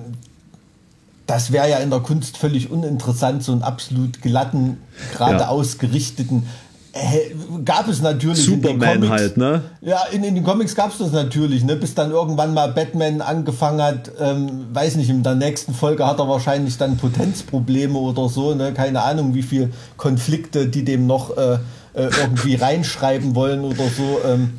das 1.30 1.52
wäre 1.52 1.70
ja 1.70 1.78
in 1.78 1.90
der 1.90 2.00
Kunst 2.00 2.36
völlig 2.36 2.72
uninteressant, 2.72 3.44
so 3.44 3.52
einen 3.52 3.62
absolut 3.62 4.20
glatten, 4.20 4.78
geradeaus 5.12 5.78
gerichteten. 5.78 6.48
Äh, 6.92 7.36
gab 7.64 7.86
es 7.86 8.02
natürlich 8.02 8.44
Superman 8.44 8.96
in 8.96 9.00
den 9.00 9.10
Comics, 9.10 9.22
halt, 9.22 9.36
ne? 9.36 9.62
Ja, 9.80 10.00
in, 10.10 10.24
in 10.24 10.34
den 10.34 10.42
Comics 10.42 10.74
gab 10.74 10.90
es 10.90 10.98
das 10.98 11.12
natürlich, 11.12 11.62
ne? 11.62 11.76
Bis 11.76 11.94
dann 11.94 12.10
irgendwann 12.10 12.52
mal 12.52 12.72
Batman 12.72 13.20
angefangen 13.20 13.80
hat, 13.80 14.10
ähm, 14.18 14.66
weiß 14.72 14.96
nicht, 14.96 15.08
in 15.08 15.22
der 15.22 15.36
nächsten 15.36 15.72
Folge 15.72 16.04
hat 16.04 16.18
er 16.18 16.28
wahrscheinlich 16.28 16.76
dann 16.78 16.96
Potenzprobleme 16.96 17.96
oder 17.96 18.28
so, 18.28 18.56
ne? 18.56 18.74
Keine 18.74 19.02
Ahnung, 19.02 19.32
wie 19.34 19.44
viele 19.44 19.70
Konflikte 19.96 20.66
die 20.66 20.84
dem 20.84 21.06
noch 21.06 21.36
äh, 21.36 21.58
äh, 21.94 22.10
irgendwie 22.20 22.54
reinschreiben 22.60 23.36
wollen 23.36 23.60
oder 23.60 23.84
so. 23.84 24.18
Ähm, 24.28 24.54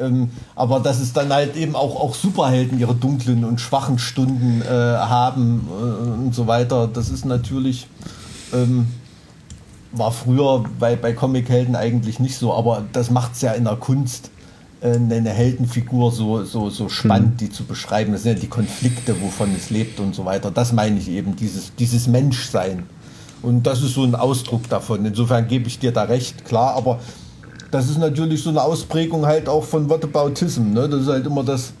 ähm, 0.00 0.30
aber 0.54 0.80
dass 0.80 1.00
es 1.00 1.12
dann 1.12 1.32
halt 1.32 1.56
eben 1.56 1.76
auch, 1.76 1.96
auch 2.00 2.14
Superhelden 2.14 2.78
ihre 2.78 2.94
dunklen 2.94 3.44
und 3.44 3.60
schwachen 3.60 3.98
Stunden 3.98 4.62
äh, 4.62 4.66
haben 4.66 5.68
äh, 5.68 6.26
und 6.26 6.34
so 6.34 6.46
weiter, 6.46 6.88
das 6.88 7.10
ist 7.10 7.24
natürlich, 7.24 7.86
ähm, 8.52 8.88
war 9.92 10.12
früher 10.12 10.64
bei, 10.78 10.96
bei 10.96 11.12
Comichelden 11.12 11.76
eigentlich 11.76 12.18
nicht 12.18 12.36
so, 12.36 12.54
aber 12.54 12.84
das 12.92 13.10
macht 13.10 13.34
es 13.34 13.42
ja 13.42 13.52
in 13.52 13.64
der 13.64 13.76
Kunst 13.76 14.30
äh, 14.80 14.94
eine 14.94 15.30
Heldenfigur 15.30 16.10
so, 16.10 16.44
so, 16.44 16.70
so 16.70 16.88
spannend, 16.88 17.34
mhm. 17.34 17.36
die 17.36 17.50
zu 17.50 17.64
beschreiben. 17.64 18.12
Das 18.12 18.24
sind 18.24 18.34
ja 18.36 18.40
die 18.40 18.48
Konflikte, 18.48 19.20
wovon 19.20 19.54
es 19.54 19.70
lebt 19.70 20.00
und 20.00 20.14
so 20.14 20.24
weiter. 20.24 20.50
Das 20.50 20.72
meine 20.72 20.98
ich 20.98 21.08
eben, 21.08 21.36
dieses, 21.36 21.74
dieses 21.76 22.08
Menschsein. 22.08 22.84
Und 23.42 23.66
das 23.66 23.82
ist 23.82 23.94
so 23.94 24.04
ein 24.04 24.14
Ausdruck 24.14 24.68
davon. 24.68 25.04
Insofern 25.04 25.48
gebe 25.48 25.66
ich 25.66 25.78
dir 25.78 25.92
da 25.92 26.04
recht, 26.04 26.44
klar, 26.44 26.74
aber 26.74 27.00
das 27.72 27.88
ist 27.88 27.98
natürlich 27.98 28.42
so 28.42 28.50
eine 28.50 28.62
Ausprägung 28.62 29.26
halt 29.26 29.48
auch 29.48 29.64
von 29.64 29.88
Whataboutism. 29.88 30.72
Ne? 30.72 30.88
Das 30.88 31.02
ist 31.02 31.08
halt 31.08 31.26
immer 31.26 31.42
das 31.42 31.72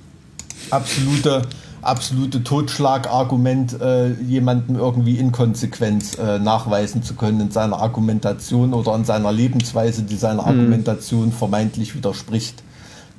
absolute, 0.70 1.42
absolute 1.82 2.42
Totschlagargument, 2.42 3.78
äh, 3.80 4.14
jemandem 4.14 4.76
irgendwie 4.76 5.18
Inkonsequenz 5.18 6.18
äh, 6.18 6.38
nachweisen 6.38 7.02
zu 7.02 7.14
können 7.14 7.40
in 7.40 7.50
seiner 7.50 7.78
Argumentation 7.78 8.72
oder 8.72 8.94
in 8.94 9.04
seiner 9.04 9.30
Lebensweise, 9.32 10.02
die 10.02 10.16
seiner 10.16 10.42
mhm. 10.42 10.48
Argumentation 10.48 11.30
vermeintlich 11.30 11.94
widerspricht. 11.94 12.62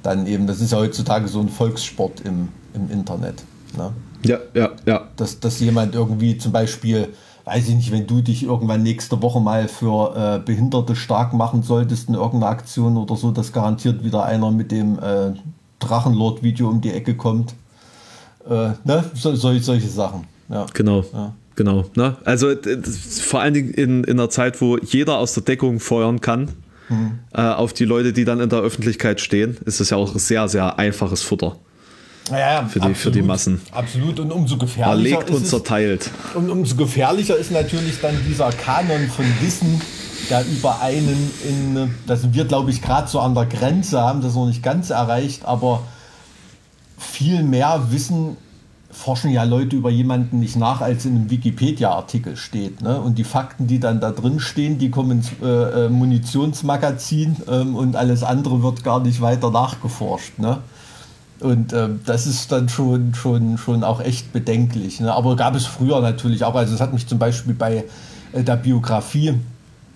Dann 0.02 0.26
eben, 0.26 0.48
das 0.48 0.60
ist 0.60 0.72
ja 0.72 0.80
heutzutage 0.80 1.28
so 1.28 1.40
ein 1.42 1.50
Volkssport 1.50 2.22
im, 2.22 2.50
im 2.74 2.90
Internet. 2.90 3.44
Ne? 3.78 3.92
Ja, 4.26 4.40
ja. 4.56 4.72
Ja. 4.88 5.10
Dass, 5.16 5.40
dass 5.40 5.60
jemand 5.60 5.94
irgendwie 5.94 6.40
zum 6.40 6.52
Beispiel, 6.52 7.10
weiß 7.46 7.68
ich 7.70 7.76
nicht, 7.76 7.92
wenn 7.92 8.08
du 8.08 8.22
dich 8.22 8.44
irgendwann 8.44 8.84
nächste 8.84 9.22
Woche 9.22 9.40
mal 9.40 9.68
für 9.68 10.16
äh, 10.16 10.40
Behinderte 10.40 10.96
stark 10.96 11.34
machen 11.34 11.64
solltest 11.64 12.10
in 12.10 12.16
irgendeiner 12.16 12.52
Aktion 12.52 12.98
oder 12.98 13.16
so, 13.16 13.32
dass 13.32 13.52
garantiert 13.52 14.04
wieder 14.04 14.24
einer 14.26 14.52
mit 14.52 14.72
dem 14.72 14.98
äh, 15.00 15.34
Drachenlord-Video 15.80 16.70
um 16.70 16.82
die 16.82 16.92
Ecke 16.92 17.16
kommt. 17.16 17.54
Äh, 18.50 18.70
ne? 18.84 19.04
So, 19.14 19.36
solche, 19.36 19.64
solche 19.64 19.90
Sachen. 19.90 20.26
Ja. 20.50 20.66
Genau. 20.74 21.04
Ja. 21.14 21.34
Genau. 21.56 21.86
Ne? 21.96 22.16
Also 22.26 22.54
vor 23.22 23.42
allen 23.42 23.54
Dingen 23.54 23.72
in, 23.74 24.04
in 24.04 24.20
einer 24.20 24.30
Zeit, 24.30 24.60
wo 24.62 24.78
jeder 24.78 25.18
aus 25.18 25.34
der 25.34 25.44
Deckung 25.44 25.80
feuern 25.80 26.22
kann, 26.22 26.50
Mhm. 26.90 27.20
äh, 27.34 27.42
auf 27.42 27.74
die 27.74 27.86
Leute, 27.86 28.12
die 28.14 28.26
dann 28.26 28.40
in 28.42 28.50
der 28.50 28.60
Öffentlichkeit 28.60 29.22
stehen, 29.22 29.58
ist 29.66 29.80
das 29.80 29.90
ja 29.92 29.98
auch 29.98 30.14
sehr, 30.18 30.48
sehr 30.48 30.78
einfaches 30.78 31.22
Futter. 31.22 31.56
Ja, 32.32 32.38
ja, 32.38 32.66
Für 32.68 32.80
die- 32.80 32.94
für 32.96 33.12
die 33.12 33.22
Massen. 33.22 33.62
Absolut. 33.72 34.20
Und 34.20 34.32
umso 34.32 34.58
gefährlicher 34.58 35.18
Erlegt 35.18 35.30
ist 35.30 35.36
und 35.36 35.46
zerteilt. 35.48 36.10
Und 36.36 36.50
umso 36.50 36.76
gefährlicher 36.76 37.36
ist 37.36 37.52
natürlich 37.52 38.00
dann 38.02 38.16
dieser 38.28 38.50
Kanon 38.52 39.08
von 39.10 39.26
Wissen, 39.42 39.82
der 40.30 40.46
über 40.46 40.80
einen 40.82 41.32
in, 41.48 41.94
da 42.08 42.16
sind 42.16 42.34
wir 42.34 42.46
glaube 42.46 42.72
ich 42.72 42.82
gerade 42.82 43.10
so 43.10 43.20
an 43.20 43.36
der 43.36 43.46
Grenze, 43.46 44.00
haben 44.00 44.22
das 44.22 44.36
noch 44.36 44.46
nicht 44.48 44.64
ganz 44.64 44.90
erreicht, 44.90 45.44
aber 45.46 45.84
viel 46.98 47.44
mehr 47.44 47.88
Wissen 47.92 48.38
forschen 48.90 49.32
ja 49.32 49.44
Leute 49.44 49.76
über 49.76 49.90
jemanden 49.90 50.40
nicht 50.40 50.56
nach, 50.56 50.80
als 50.80 51.04
in 51.06 51.16
einem 51.16 51.30
Wikipedia-Artikel 51.30 52.38
steht. 52.38 52.82
Ne? 52.82 53.02
Und 53.02 53.18
die 53.18 53.24
Fakten, 53.24 53.66
die 53.68 53.80
dann 53.80 54.00
da 54.00 54.12
drin 54.12 54.40
stehen, 54.40 54.78
die 54.78 54.92
kommen 54.92 55.12
ins 55.12 55.32
äh, 55.42 55.86
äh, 55.88 55.90
Munitionsmagazin 55.90 57.38
ähm, 57.50 57.76
und 57.76 57.96
alles 57.96 58.24
andere 58.24 58.62
wird 58.62 58.84
gar 58.84 59.00
nicht 59.00 59.20
weiter 59.20 59.50
nachgeforscht. 59.50 60.38
Ne? 60.38 60.60
Und 61.44 61.74
ähm, 61.74 62.00
das 62.06 62.26
ist 62.26 62.52
dann 62.52 62.70
schon, 62.70 63.14
schon, 63.14 63.58
schon 63.58 63.84
auch 63.84 64.00
echt 64.02 64.32
bedenklich. 64.32 65.00
Ne? 65.00 65.14
Aber 65.14 65.36
gab 65.36 65.56
es 65.56 65.66
früher 65.66 66.00
natürlich 66.02 66.44
auch. 66.44 66.56
Also 66.56 66.74
es 66.74 66.82
hat 66.82 66.94
mich 66.94 67.06
zum 67.06 67.20
Beispiel 67.20 67.54
bei 67.54 67.84
äh, 68.32 68.44
der 68.44 68.56
Biografie 68.56 69.34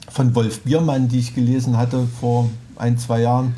von 0.09 0.35
Wolf 0.35 0.61
Biermann, 0.61 1.07
die 1.07 1.19
ich 1.19 1.35
gelesen 1.35 1.77
hatte 1.77 2.07
vor 2.19 2.49
ein, 2.75 2.97
zwei 2.97 3.21
Jahren, 3.21 3.55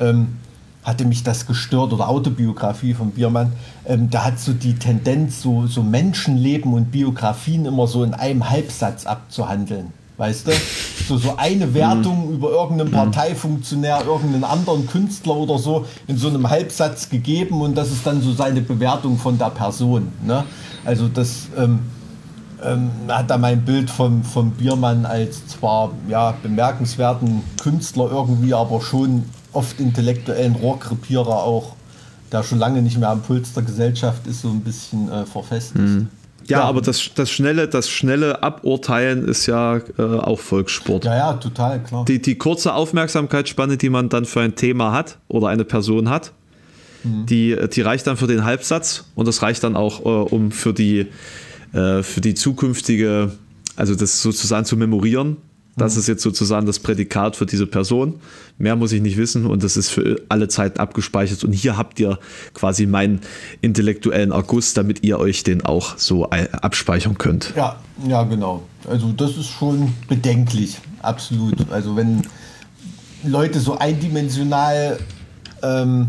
ähm, 0.00 0.36
hatte 0.84 1.04
mich 1.04 1.22
das 1.22 1.46
gestört 1.46 1.92
oder 1.92 2.08
Autobiografie 2.08 2.94
von 2.94 3.10
Biermann. 3.10 3.52
Ähm, 3.84 4.10
da 4.10 4.24
hat 4.24 4.38
so 4.38 4.52
die 4.52 4.74
Tendenz, 4.74 5.42
so, 5.42 5.66
so 5.66 5.82
Menschenleben 5.82 6.72
und 6.72 6.90
Biografien 6.90 7.66
immer 7.66 7.86
so 7.86 8.04
in 8.04 8.14
einem 8.14 8.48
Halbsatz 8.48 9.06
abzuhandeln. 9.06 9.92
Weißt 10.18 10.48
du? 10.48 10.52
So, 11.06 11.16
so 11.16 11.36
eine 11.36 11.72
Wertung 11.72 12.32
über 12.32 12.50
irgendeinen 12.50 12.90
Parteifunktionär, 12.90 14.02
irgendeinen 14.04 14.44
anderen 14.44 14.86
Künstler 14.86 15.36
oder 15.36 15.58
so 15.58 15.86
in 16.08 16.18
so 16.18 16.28
einem 16.28 16.50
Halbsatz 16.50 17.08
gegeben 17.08 17.62
und 17.62 17.76
das 17.76 17.90
ist 17.90 18.04
dann 18.04 18.20
so 18.20 18.32
seine 18.32 18.60
Bewertung 18.60 19.16
von 19.16 19.38
der 19.38 19.50
Person. 19.50 20.08
Ne? 20.26 20.44
Also 20.84 21.08
das 21.08 21.46
ähm, 21.56 21.78
ähm, 22.62 22.90
hat 23.08 23.30
da 23.30 23.38
mein 23.38 23.64
Bild 23.64 23.90
vom, 23.90 24.24
vom 24.24 24.50
Biermann 24.50 25.06
als 25.06 25.46
zwar 25.46 25.92
ja, 26.08 26.34
bemerkenswerten 26.42 27.42
Künstler 27.62 28.10
irgendwie, 28.10 28.52
aber 28.52 28.80
schon 28.80 29.22
oft 29.52 29.78
intellektuellen 29.78 30.56
Rohrkrepierer 30.56 31.44
auch, 31.44 31.74
der 32.32 32.42
schon 32.42 32.58
lange 32.58 32.82
nicht 32.82 32.98
mehr 32.98 33.10
am 33.10 33.22
Puls 33.22 33.52
der 33.52 33.62
Gesellschaft 33.62 34.26
ist, 34.26 34.42
so 34.42 34.48
ein 34.48 34.60
bisschen 34.60 35.10
äh, 35.10 35.24
verfestigt. 35.24 35.78
Ja, 35.78 36.17
Ja. 36.50 36.62
aber 36.64 36.80
das, 36.80 37.10
das, 37.14 37.30
schnelle, 37.30 37.68
das 37.68 37.88
schnelle 37.88 38.42
Aburteilen 38.42 39.26
ist 39.26 39.46
ja 39.46 39.76
äh, 39.98 40.02
auch 40.02 40.38
Volkssport. 40.40 41.04
Ja, 41.04 41.16
ja, 41.16 41.32
total, 41.34 41.82
klar. 41.82 42.04
Die, 42.06 42.20
die 42.20 42.36
kurze 42.36 42.74
Aufmerksamkeitsspanne, 42.74 43.76
die 43.76 43.90
man 43.90 44.08
dann 44.08 44.24
für 44.24 44.40
ein 44.40 44.54
Thema 44.54 44.92
hat 44.92 45.18
oder 45.28 45.48
eine 45.48 45.64
Person 45.64 46.08
hat, 46.08 46.32
Mhm. 47.04 47.26
die, 47.26 47.56
die 47.72 47.80
reicht 47.80 48.08
dann 48.08 48.16
für 48.16 48.26
den 48.26 48.44
Halbsatz 48.44 49.04
und 49.14 49.28
das 49.28 49.40
reicht 49.42 49.62
dann 49.62 49.76
auch, 49.76 50.00
äh, 50.00 50.08
um 50.34 50.50
für 50.50 50.72
die, 50.72 51.06
äh, 51.72 52.02
für 52.02 52.20
die 52.20 52.34
zukünftige, 52.34 53.30
also 53.76 53.94
das 53.94 54.20
sozusagen 54.20 54.64
zu 54.64 54.76
memorieren. 54.76 55.36
Das 55.78 55.94
Mhm. 55.94 56.00
ist 56.00 56.06
jetzt 56.08 56.22
sozusagen 56.22 56.66
das 56.66 56.78
Prädikat 56.78 57.36
für 57.36 57.46
diese 57.46 57.66
Person. 57.66 58.20
Mehr 58.58 58.76
muss 58.76 58.92
ich 58.92 59.00
nicht 59.00 59.16
wissen 59.16 59.46
und 59.46 59.62
das 59.62 59.76
ist 59.76 59.88
für 59.88 60.20
alle 60.28 60.48
Zeiten 60.48 60.78
abgespeichert. 60.78 61.44
Und 61.44 61.52
hier 61.52 61.76
habt 61.76 61.98
ihr 62.00 62.18
quasi 62.54 62.86
meinen 62.86 63.20
intellektuellen 63.60 64.32
Erguss, 64.32 64.74
damit 64.74 65.04
ihr 65.04 65.18
euch 65.18 65.44
den 65.44 65.64
auch 65.64 65.96
so 65.96 66.28
äh, 66.30 66.48
abspeichern 66.52 67.16
könnt. 67.18 67.54
Ja, 67.56 67.76
ja, 68.06 68.22
genau. 68.24 68.62
Also 68.88 69.12
das 69.12 69.36
ist 69.36 69.48
schon 69.48 69.94
bedenklich, 70.08 70.78
absolut. 71.02 71.70
Also 71.70 71.96
wenn 71.96 72.22
Leute 73.24 73.60
so 73.60 73.78
eindimensional 73.78 74.98
ähm, 75.62 76.08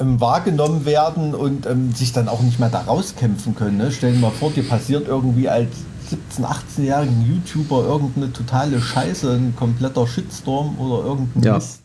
ähm, 0.00 0.20
wahrgenommen 0.20 0.84
werden 0.84 1.34
und 1.34 1.66
ähm, 1.66 1.92
sich 1.92 2.12
dann 2.12 2.28
auch 2.28 2.40
nicht 2.40 2.60
mehr 2.60 2.68
da 2.70 2.82
rauskämpfen 2.82 3.54
können. 3.56 3.78
Ne? 3.78 3.90
Stell 3.90 4.12
dir 4.12 4.18
mal 4.18 4.30
vor, 4.30 4.52
dir 4.52 4.62
passiert 4.62 5.08
irgendwie 5.08 5.48
als 5.48 5.70
17-, 6.10 6.44
18-jährigen 6.44 7.26
YouTuber 7.26 7.84
irgendeine 7.84 8.32
totale 8.32 8.80
Scheiße, 8.80 9.32
ein 9.32 9.54
kompletter 9.56 10.06
Shitstorm 10.06 10.78
oder 10.78 11.04
irgendein 11.04 11.42
Ja. 11.42 11.54
Mist. 11.54 11.82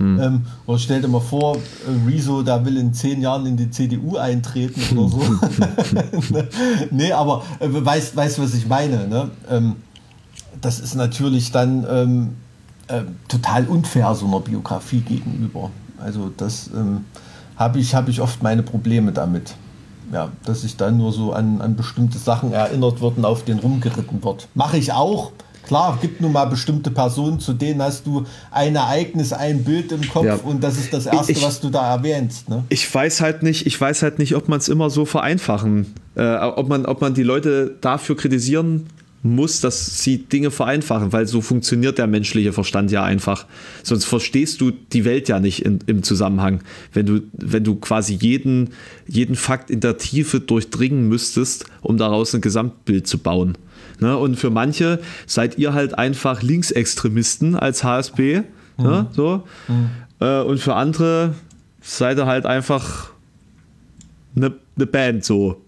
Ähm, 0.00 0.42
oder 0.66 0.78
stell 0.78 1.00
dir 1.00 1.08
mal 1.08 1.20
vor, 1.20 1.58
Rezo, 2.06 2.42
da 2.42 2.64
will 2.64 2.76
in 2.76 2.92
zehn 2.92 3.20
Jahren 3.20 3.46
in 3.46 3.56
die 3.56 3.70
CDU 3.70 4.16
eintreten 4.16 4.98
oder 4.98 5.08
so. 5.08 5.20
nee, 6.90 7.12
aber 7.12 7.44
äh, 7.60 7.68
weißt, 7.70 8.16
weißt, 8.16 8.40
was 8.40 8.54
ich 8.54 8.66
meine. 8.66 9.06
Ne? 9.06 9.30
Ähm, 9.48 9.76
das 10.60 10.80
ist 10.80 10.94
natürlich 10.94 11.52
dann 11.52 11.86
ähm, 11.88 12.28
äh, 12.88 13.02
total 13.28 13.66
unfair 13.66 14.14
so 14.14 14.26
einer 14.26 14.40
Biografie 14.40 15.00
gegenüber. 15.00 15.70
Also 15.98 16.32
das 16.36 16.70
ähm, 16.74 17.04
habe 17.56 17.78
ich, 17.78 17.94
hab 17.94 18.08
ich 18.08 18.20
oft 18.20 18.42
meine 18.42 18.62
Probleme 18.62 19.12
damit. 19.12 19.54
Ja, 20.12 20.30
dass 20.44 20.60
sich 20.62 20.76
dann 20.76 20.98
nur 20.98 21.10
so 21.12 21.32
an, 21.32 21.60
an 21.60 21.74
bestimmte 21.74 22.18
Sachen 22.18 22.52
erinnert 22.52 23.00
wird 23.00 23.16
und 23.16 23.24
auf 23.24 23.44
den 23.44 23.58
rumgeritten 23.58 24.22
wird. 24.22 24.46
Mache 24.54 24.76
ich 24.76 24.92
auch. 24.92 25.32
Klar, 25.66 25.96
gibt 26.02 26.20
nun 26.20 26.32
mal 26.32 26.44
bestimmte 26.46 26.90
Personen, 26.90 27.38
zu 27.38 27.52
denen 27.52 27.80
hast 27.80 28.04
du 28.04 28.24
ein 28.50 28.74
Ereignis, 28.76 29.32
ein 29.32 29.62
Bild 29.64 29.92
im 29.92 30.06
Kopf 30.08 30.24
Ja. 30.24 30.34
und 30.44 30.62
das 30.62 30.76
ist 30.76 30.92
das 30.92 31.06
Erste, 31.06 31.32
Ich- 31.32 31.42
was 31.42 31.60
du 31.60 31.70
da 31.70 31.94
erwähnst. 31.94 32.48
Ne? 32.48 32.64
ich 32.68 32.92
weiß 32.92 33.20
halt 33.20 33.42
nicht, 33.44 33.64
ich 33.66 33.80
weiß 33.80 34.02
halt 34.02 34.18
nicht, 34.18 34.34
ob 34.34 34.48
man 34.48 34.58
es 34.58 34.68
immer 34.68 34.90
so 34.90 35.04
vereinfachen, 35.04 35.94
äh, 36.16 36.36
ob 36.36 36.68
man, 36.68 36.84
ob 36.84 37.00
man 37.00 37.14
die 37.14 37.22
Leute 37.22 37.76
dafür 37.80 38.16
kritisieren 38.16 38.86
muss, 39.22 39.60
dass 39.60 40.02
sie 40.02 40.18
Dinge 40.18 40.50
vereinfachen, 40.50 41.12
weil 41.12 41.26
so 41.26 41.40
funktioniert 41.40 41.98
der 41.98 42.08
menschliche 42.08 42.52
Verstand 42.52 42.90
ja 42.90 43.04
einfach. 43.04 43.46
Sonst 43.84 44.04
verstehst 44.04 44.60
du 44.60 44.72
die 44.72 45.04
Welt 45.04 45.28
ja 45.28 45.38
nicht 45.38 45.64
in, 45.64 45.78
im 45.86 46.02
Zusammenhang, 46.02 46.62
wenn 46.92 47.06
du, 47.06 47.20
wenn 47.32 47.62
du 47.62 47.76
quasi 47.76 48.14
jeden, 48.14 48.70
jeden 49.06 49.36
Fakt 49.36 49.70
in 49.70 49.80
der 49.80 49.96
Tiefe 49.96 50.40
durchdringen 50.40 51.08
müsstest, 51.08 51.66
um 51.82 51.98
daraus 51.98 52.34
ein 52.34 52.40
Gesamtbild 52.40 53.06
zu 53.06 53.18
bauen. 53.18 53.56
Ne? 54.00 54.16
Und 54.16 54.36
für 54.36 54.50
manche 54.50 55.00
seid 55.26 55.56
ihr 55.56 55.72
halt 55.72 55.96
einfach 55.96 56.42
Linksextremisten 56.42 57.54
als 57.54 57.84
HSB. 57.84 58.42
Ne? 58.78 59.06
So. 59.12 59.44
Äh, 60.20 60.42
und 60.42 60.58
für 60.58 60.74
andere 60.74 61.34
seid 61.80 62.18
ihr 62.18 62.26
halt 62.26 62.44
einfach 62.46 63.12
eine, 64.34 64.52
eine 64.76 64.86
Band 64.86 65.24
so, 65.24 65.62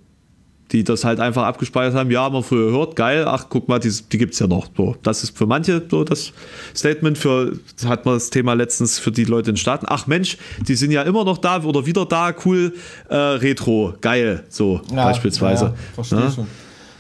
die 0.75 0.85
das 0.85 1.05
halt 1.05 1.21
einfach 1.21 1.45
abgespeichert 1.45 1.95
haben. 1.95 2.11
Ja, 2.11 2.23
haben 2.25 2.35
wir 2.35 2.43
früher 2.43 2.73
gehört, 2.73 2.97
geil, 2.97 3.25
ach 3.27 3.47
guck 3.49 3.69
mal, 3.69 3.79
die, 3.79 3.91
die 4.13 4.19
gibt 4.19 4.35
es 4.35 4.41
ja 4.41 4.47
noch. 4.49 4.67
So, 4.77 4.97
das 5.03 5.23
ist 5.23 5.37
für 5.39 5.47
manche 5.47 5.83
so 5.89 6.03
das 6.05 6.33
Statement, 6.75 7.17
für 7.17 7.57
hat 7.87 8.05
man 8.05 8.15
das 8.15 8.31
Thema 8.31 8.55
letztens 8.55 8.99
für 8.99 9.13
die 9.13 9.25
Leute 9.25 9.51
in 9.51 9.57
Staaten. 9.57 9.87
Ach 9.89 10.07
Mensch, 10.07 10.37
die 10.67 10.75
sind 10.75 10.91
ja 10.91 11.03
immer 11.03 11.25
noch 11.25 11.39
da 11.39 11.63
oder 11.63 11.87
wieder 11.87 12.05
da, 12.07 12.35
cool, 12.45 12.75
äh, 13.09 13.15
Retro, 13.15 13.95
geil, 14.01 14.45
so 14.49 14.81
Ja, 14.91 15.05
beispielsweise. 15.07 15.65
Ja, 15.67 15.75
verstehe 15.95 16.19
Ne? 16.19 16.33
schon. 16.35 16.47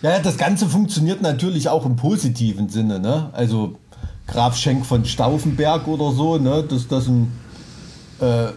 Ja, 0.03 0.11
ja, 0.11 0.19
das 0.21 0.37
Ganze 0.37 0.67
funktioniert 0.67 1.23
natürlich 1.23 1.69
auch 1.69 1.85
im 1.85 1.97
positiven 1.97 2.69
Sinne. 2.69 3.01
Ne? 3.01 3.31
Also 3.33 3.77
Graf 4.27 4.57
Schenk 4.57 4.87
von 4.87 5.05
Stauffenberg 5.05 5.89
oder 5.89 6.13
so, 6.13 6.39
ne? 6.39 6.63
dass 6.63 6.87
das 6.89 7.09
ein, 7.09 7.33
äh, 8.49 8.53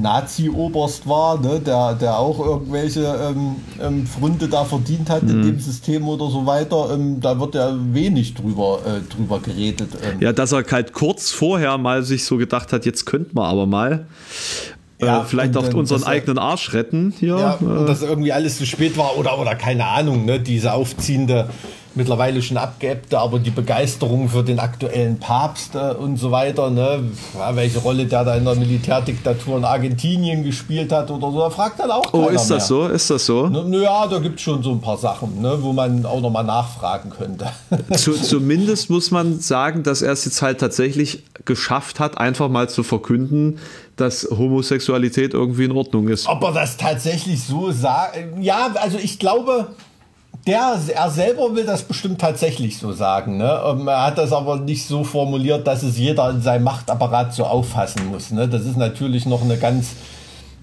Nazi-Oberst 0.00 1.08
war, 1.08 1.40
ne? 1.40 1.60
der, 1.60 1.94
der 1.94 2.18
auch 2.18 2.38
irgendwelche 2.44 3.00
ähm, 3.04 3.56
ähm, 3.80 4.06
Fründe 4.06 4.48
da 4.48 4.64
verdient 4.64 5.08
hat 5.10 5.22
Mhm. 5.22 5.30
in 5.30 5.42
dem 5.42 5.60
System 5.60 6.08
oder 6.08 6.28
so 6.30 6.44
weiter. 6.46 6.90
Ähm, 6.92 7.20
da 7.20 7.38
wird 7.38 7.54
ja 7.54 7.72
wenig 7.92 8.34
drüber, 8.34 8.80
äh, 8.84 9.00
drüber 9.14 9.40
geredet. 9.40 9.88
Ähm. 10.02 10.20
Ja, 10.20 10.32
dass 10.32 10.52
er 10.52 10.64
halt 10.70 10.92
kurz 10.92 11.30
vorher 11.30 11.78
mal 11.78 12.02
sich 12.02 12.24
so 12.24 12.36
gedacht 12.36 12.72
hat, 12.72 12.84
jetzt 12.86 13.04
könnten 13.06 13.36
wir 13.36 13.44
aber 13.44 13.66
mal 13.66 14.06
Ja, 15.00 15.22
äh, 15.22 15.24
vielleicht 15.24 15.56
auch 15.56 15.72
unseren 15.74 16.02
er- 16.02 16.08
eigenen 16.08 16.38
Arsch 16.38 16.72
retten 16.74 17.12
hier. 17.18 17.36
Ja, 17.36 17.58
äh, 17.60 17.64
und 17.64 17.88
dass 17.88 18.02
irgendwie 18.02 18.32
alles 18.32 18.58
zu 18.58 18.66
spät 18.66 18.96
war 18.96 19.16
oder, 19.18 19.38
oder 19.38 19.54
keine 19.54 19.86
Ahnung, 19.86 20.24
ne? 20.24 20.40
diese 20.40 20.72
aufziehende 20.72 21.48
mittlerweile 21.94 22.40
schon 22.42 22.56
abgeebbte, 22.56 23.18
aber 23.18 23.38
die 23.38 23.50
Begeisterung 23.50 24.28
für 24.28 24.42
den 24.42 24.58
aktuellen 24.58 25.18
Papst 25.18 25.74
äh, 25.74 25.94
und 25.94 26.16
so 26.16 26.30
weiter, 26.30 26.70
ne? 26.70 27.04
ja, 27.38 27.54
welche 27.56 27.78
Rolle 27.78 28.06
der 28.06 28.24
da 28.24 28.36
in 28.36 28.44
der 28.44 28.54
Militärdiktatur 28.54 29.58
in 29.58 29.64
Argentinien 29.64 30.44
gespielt 30.44 30.92
hat 30.92 31.10
oder 31.10 31.30
so, 31.30 31.38
da 31.40 31.50
fragt 31.50 31.80
dann 31.80 31.90
auch 31.90 32.12
Oh, 32.12 32.28
ist 32.28 32.48
das 32.48 32.48
mehr. 32.48 32.60
so? 32.60 32.86
Ist 32.88 33.10
das 33.10 33.26
so? 33.26 33.46
Naja, 33.48 34.06
da 34.06 34.18
gibt 34.18 34.36
es 34.36 34.42
schon 34.42 34.62
so 34.62 34.70
ein 34.72 34.80
paar 34.80 34.96
Sachen, 34.96 35.40
ne, 35.40 35.58
wo 35.60 35.72
man 35.72 36.04
auch 36.06 36.20
nochmal 36.20 36.44
nachfragen 36.44 37.10
könnte. 37.10 37.46
Zu, 37.96 38.12
zumindest 38.12 38.90
muss 38.90 39.10
man 39.10 39.40
sagen, 39.40 39.82
dass 39.82 40.02
er 40.02 40.12
es 40.12 40.24
jetzt 40.24 40.42
halt 40.42 40.60
tatsächlich 40.60 41.22
geschafft 41.44 42.00
hat, 42.00 42.18
einfach 42.18 42.48
mal 42.48 42.68
zu 42.68 42.82
verkünden, 42.82 43.58
dass 43.96 44.28
Homosexualität 44.30 45.34
irgendwie 45.34 45.64
in 45.64 45.72
Ordnung 45.72 46.08
ist. 46.08 46.26
Ob 46.28 46.42
er 46.44 46.52
das 46.52 46.76
tatsächlich 46.76 47.42
so 47.42 47.70
sagt? 47.72 48.16
Ja, 48.40 48.70
also 48.80 48.98
ich 48.98 49.18
glaube, 49.18 49.68
der, 50.46 50.76
er 50.94 51.10
selber 51.10 51.54
will 51.54 51.64
das 51.64 51.82
bestimmt 51.82 52.20
tatsächlich 52.20 52.78
so 52.78 52.92
sagen. 52.92 53.36
Ne? 53.36 53.60
Ähm, 53.64 53.86
Er 53.86 54.06
hat 54.06 54.18
das 54.18 54.32
aber 54.32 54.56
nicht 54.56 54.86
so 54.86 55.04
formuliert, 55.04 55.66
dass 55.66 55.82
es 55.82 55.98
jeder 55.98 56.30
in 56.30 56.42
seinem 56.42 56.64
Machtapparat 56.64 57.32
so 57.32 57.44
auffassen 57.44 58.06
muss. 58.08 58.30
Ne? 58.32 58.48
Das 58.48 58.64
ist 58.64 58.76
natürlich 58.76 59.24
noch 59.24 59.42
eine 59.42 59.56
ganz, 59.56 59.94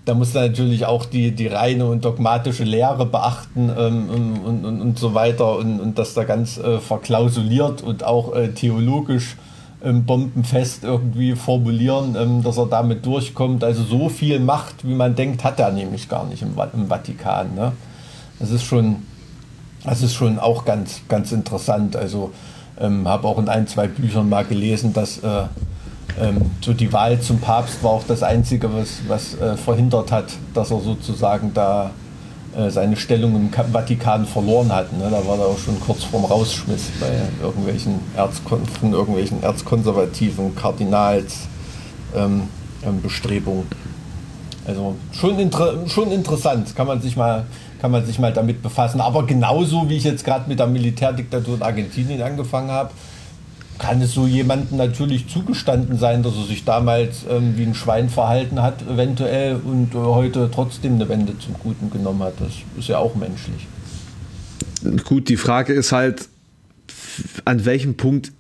da 0.03 0.14
muss 0.15 0.35
er 0.35 0.47
natürlich 0.47 0.85
auch 0.85 1.06
die, 1.06 1.31
die 1.31 1.47
reine 1.47 1.85
und 1.85 2.03
dogmatische 2.03 2.65
Lehre 2.65 3.06
beachten 3.06 3.72
ähm, 3.77 4.10
und, 4.10 4.65
und, 4.65 4.81
und 4.81 4.99
so 4.99 5.14
weiter 5.14 5.57
und, 5.57 5.80
und 5.80 5.97
das 5.97 6.14
da 6.14 6.26
ganz 6.26 6.57
äh, 6.57 6.80
verklausuliert 6.80 7.81
und 7.81 8.03
auch 8.03 8.35
äh, 8.35 8.49
theologisch 8.49 9.38
ähm, 9.81 10.03
bombenfest 10.03 10.84
irgendwie 10.84 11.35
formulieren, 11.35 12.18
ähm, 12.19 12.43
dass 12.43 12.57
er 12.57 12.65
damit 12.65 13.06
durchkommt. 13.06 13.64
Also 13.64 13.84
so 13.84 14.10
viel 14.10 14.41
Macht, 14.41 14.85
wie 14.85 14.93
man 14.93 15.15
denkt, 15.15 15.45
hat 15.45 15.57
er 15.61 15.72
nämlich 15.72 16.10
gar 16.10 16.26
nicht 16.26 16.41
im, 16.41 16.53
im 16.73 16.88
Vatikan. 16.88 17.56
Ne? 17.56 17.72
Das 18.39 18.51
ist 18.51 18.64
schon, 18.64 18.97
das 19.84 20.01
ist 20.01 20.14
schon 20.14 20.39
auch 20.39 20.65
ganz, 20.65 21.01
ganz 21.07 21.31
interessant. 21.31 21.95
Also 21.95 22.31
ähm, 22.80 23.07
habe 23.07 23.27
auch 23.27 23.38
in 23.38 23.49
ein, 23.49 23.68
zwei 23.68 23.88
Büchern 23.88 24.30
mal 24.30 24.45
gelesen, 24.45 24.93
dass 24.93 25.19
äh, 25.19 25.43
ähm, 26.19 26.51
so 26.61 26.73
die 26.73 26.91
Wahl 26.91 27.19
zum 27.22 27.39
Papst 27.39 27.84
war 27.84 27.91
auch 27.91 28.03
das 28.07 28.23
Einzige, 28.23 28.73
was, 28.73 28.99
was 29.07 29.35
äh, 29.35 29.56
verhindert 29.57 30.11
hat, 30.11 30.26
dass 30.53 30.72
er 30.72 30.80
sozusagen 30.81 31.53
da 31.53 31.91
äh, 32.57 32.69
seine 32.69 32.97
Stellung 32.97 33.35
im 33.35 33.51
Ka- 33.51 33.65
Vatikan 33.72 34.26
verloren 34.26 34.72
hat. 34.72 34.91
Ne? 34.93 35.07
Da 35.10 35.26
war 35.27 35.38
er 35.38 35.45
auch 35.45 35.60
schon 35.60 35.80
kurz 35.80 36.03
vorm 36.03 36.26
Rausschmiss 36.26 36.89
bei 36.99 37.11
irgendwelchen, 37.41 37.99
Erzkon 38.15 38.65
von 38.65 38.91
irgendwelchen 38.91 39.43
erzkonservativen 39.43 40.56
Kardinals 40.56 41.47
ähm, 42.15 42.43
ähm, 42.84 43.01
Bestrebungen. 43.01 43.68
Also 44.68 44.95
schon, 45.14 45.39
inter 45.39 45.88
schon 45.88 46.11
interessant, 46.11 46.76
kann 46.76 46.88
man, 46.88 47.01
sich 47.01 47.15
mal, 47.15 47.45
kann 47.80 47.91
man 47.91 48.06
sich 48.06 48.19
mal 48.19 48.34
damit 48.34 48.61
befassen. 48.61 49.01
Aber 49.01 49.26
genauso 49.26 49.89
wie 49.89 49.97
ich 49.97 50.03
jetzt 50.03 50.26
gerade 50.26 50.49
mit 50.49 50.60
der 50.60 50.68
Militärdiktatur 50.68 51.56
in 51.56 51.61
Argentinien 51.61 52.22
angefangen 52.22 52.72
habe, 52.72 52.91
kann 53.80 54.01
es 54.01 54.14
so 54.14 54.27
jemandem 54.27 54.77
natürlich 54.77 55.27
zugestanden 55.30 55.97
sein, 55.97 56.22
dass 56.22 56.35
er 56.35 56.43
sich 56.43 56.65
damals 56.65 57.26
ähm, 57.30 57.57
wie 57.57 57.64
ein 57.64 57.73
Schwein 57.73 58.10
verhalten 58.10 58.61
hat, 58.61 58.81
eventuell, 58.81 59.56
und 59.56 59.95
äh, 59.95 59.97
heute 59.97 60.51
trotzdem 60.53 60.95
eine 60.95 61.07
Wende 61.07 61.39
zum 61.39 61.56
Guten 61.56 61.89
genommen 61.89 62.22
hat. 62.22 62.34
Das 62.39 62.51
ist 62.77 62.89
ja 62.89 62.97
auch 62.97 63.15
menschlich. 63.15 63.68
Gut, 65.06 65.30
die 65.30 65.38
Frage 65.38 65.73
ist 65.73 65.93
halt, 65.93 66.27
an 67.45 67.65
welchem 67.65 67.95
Punkt 67.95 68.34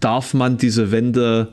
darf 0.00 0.34
man 0.34 0.56
diese 0.56 0.90
Wende 0.92 1.48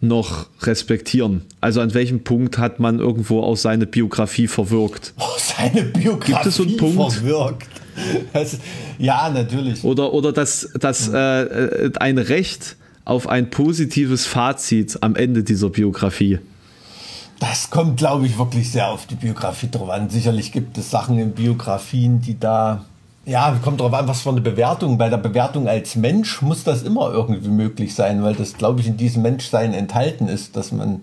noch 0.00 0.46
respektieren? 0.62 1.42
Also 1.60 1.80
an 1.80 1.94
welchem 1.94 2.24
Punkt 2.24 2.58
hat 2.58 2.78
man 2.80 2.98
irgendwo 2.98 3.42
auch 3.42 3.56
seine 3.56 3.86
Biografie 3.86 4.46
verwirkt? 4.48 5.12
Oh, 5.18 5.24
seine 5.38 5.82
Biografie 5.82 6.32
Gibt 6.32 6.46
es 6.46 6.56
so 6.56 6.62
einen 6.62 6.76
Punkt? 6.76 7.12
verwirkt. 7.14 7.68
Das, 8.32 8.58
ja, 8.98 9.28
natürlich. 9.28 9.82
Oder, 9.82 10.12
oder 10.12 10.32
dass, 10.32 10.70
dass 10.78 11.08
äh, 11.08 11.18
äh, 11.18 11.92
ein 11.98 12.18
Recht 12.18 12.76
auf 13.04 13.28
ein 13.28 13.50
positives 13.50 14.26
Fazit 14.26 14.98
am 15.02 15.16
Ende 15.16 15.42
dieser 15.42 15.70
Biografie. 15.70 16.38
Das 17.40 17.70
kommt, 17.70 17.96
glaube 17.96 18.26
ich, 18.26 18.36
wirklich 18.38 18.70
sehr 18.70 18.88
auf 18.88 19.06
die 19.06 19.14
Biografie 19.14 19.68
drauf 19.70 19.90
an. 19.90 20.10
Sicherlich 20.10 20.52
gibt 20.52 20.76
es 20.78 20.90
Sachen 20.90 21.18
in 21.18 21.32
Biografien, 21.32 22.20
die 22.20 22.38
da. 22.38 22.84
Ja, 23.28 23.54
kommt 23.62 23.82
drauf 23.82 23.92
an, 23.92 24.08
was 24.08 24.22
für 24.22 24.30
eine 24.30 24.40
Bewertung. 24.40 24.96
Bei 24.96 25.10
der 25.10 25.18
Bewertung 25.18 25.68
als 25.68 25.96
Mensch 25.96 26.40
muss 26.40 26.64
das 26.64 26.82
immer 26.82 27.12
irgendwie 27.12 27.50
möglich 27.50 27.94
sein, 27.94 28.22
weil 28.22 28.34
das, 28.34 28.54
glaube 28.54 28.80
ich, 28.80 28.86
in 28.86 28.96
diesem 28.96 29.20
Menschsein 29.20 29.74
enthalten 29.74 30.28
ist, 30.28 30.56
dass 30.56 30.72
man, 30.72 31.02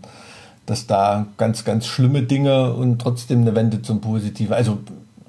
dass 0.66 0.88
da 0.88 1.28
ganz, 1.38 1.66
ganz 1.66 1.86
schlimme 1.86 2.24
Dinge 2.24 2.74
und 2.74 2.98
trotzdem 2.98 3.42
eine 3.42 3.54
Wende 3.54 3.84
zum 3.84 4.02
Positiven. 4.02 4.56
Also, 4.56 4.80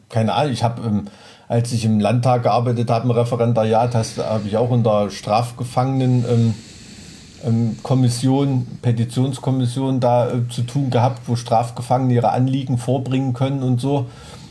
keine 0.08 0.32
Ahnung, 0.32 0.54
ich 0.54 0.62
habe, 0.62 0.80
ähm, 0.86 1.08
als 1.48 1.70
ich 1.72 1.84
im 1.84 2.00
Landtag 2.00 2.44
gearbeitet 2.44 2.88
habe, 2.88 3.04
im 3.04 3.10
Referendariat, 3.10 3.94
habe 3.94 4.46
ich 4.46 4.56
auch 4.56 4.70
unter 4.70 5.10
Strafgefangenen. 5.10 6.24
Ähm, 6.26 6.54
ähm, 7.44 7.76
Kommission, 7.82 8.66
Petitionskommission 8.80 10.00
da 10.00 10.30
äh, 10.30 10.48
zu 10.48 10.62
tun 10.62 10.88
gehabt, 10.88 11.20
wo 11.26 11.36
Strafgefangene 11.36 12.14
ihre 12.14 12.30
Anliegen 12.30 12.78
vorbringen 12.78 13.34
können 13.34 13.62
und 13.62 13.80
so. 13.80 14.06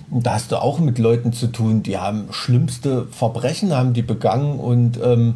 Und 0.09 0.25
da 0.25 0.33
hast 0.33 0.51
du 0.51 0.61
auch 0.61 0.79
mit 0.79 0.99
Leuten 0.99 1.33
zu 1.33 1.47
tun, 1.47 1.83
die 1.83 1.97
haben 1.97 2.27
schlimmste 2.31 3.07
Verbrechen, 3.07 3.75
haben 3.75 3.93
die 3.93 4.01
begangen 4.01 4.59
und 4.59 4.99
ähm, 5.03 5.35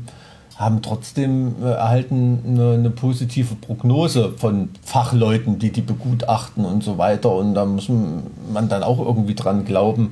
haben 0.55 0.81
trotzdem 0.81 1.55
äh, 1.63 1.71
erhalten 1.71 2.39
eine, 2.45 2.73
eine 2.73 2.89
positive 2.89 3.55
Prognose 3.55 4.33
von 4.37 4.69
Fachleuten, 4.83 5.59
die 5.59 5.71
die 5.71 5.81
begutachten 5.81 6.65
und 6.65 6.83
so 6.83 6.97
weiter. 6.97 7.33
Und 7.33 7.55
da 7.55 7.65
muss 7.65 7.89
man 7.89 8.69
dann 8.69 8.83
auch 8.83 8.99
irgendwie 8.99 9.35
dran 9.35 9.65
glauben. 9.65 10.11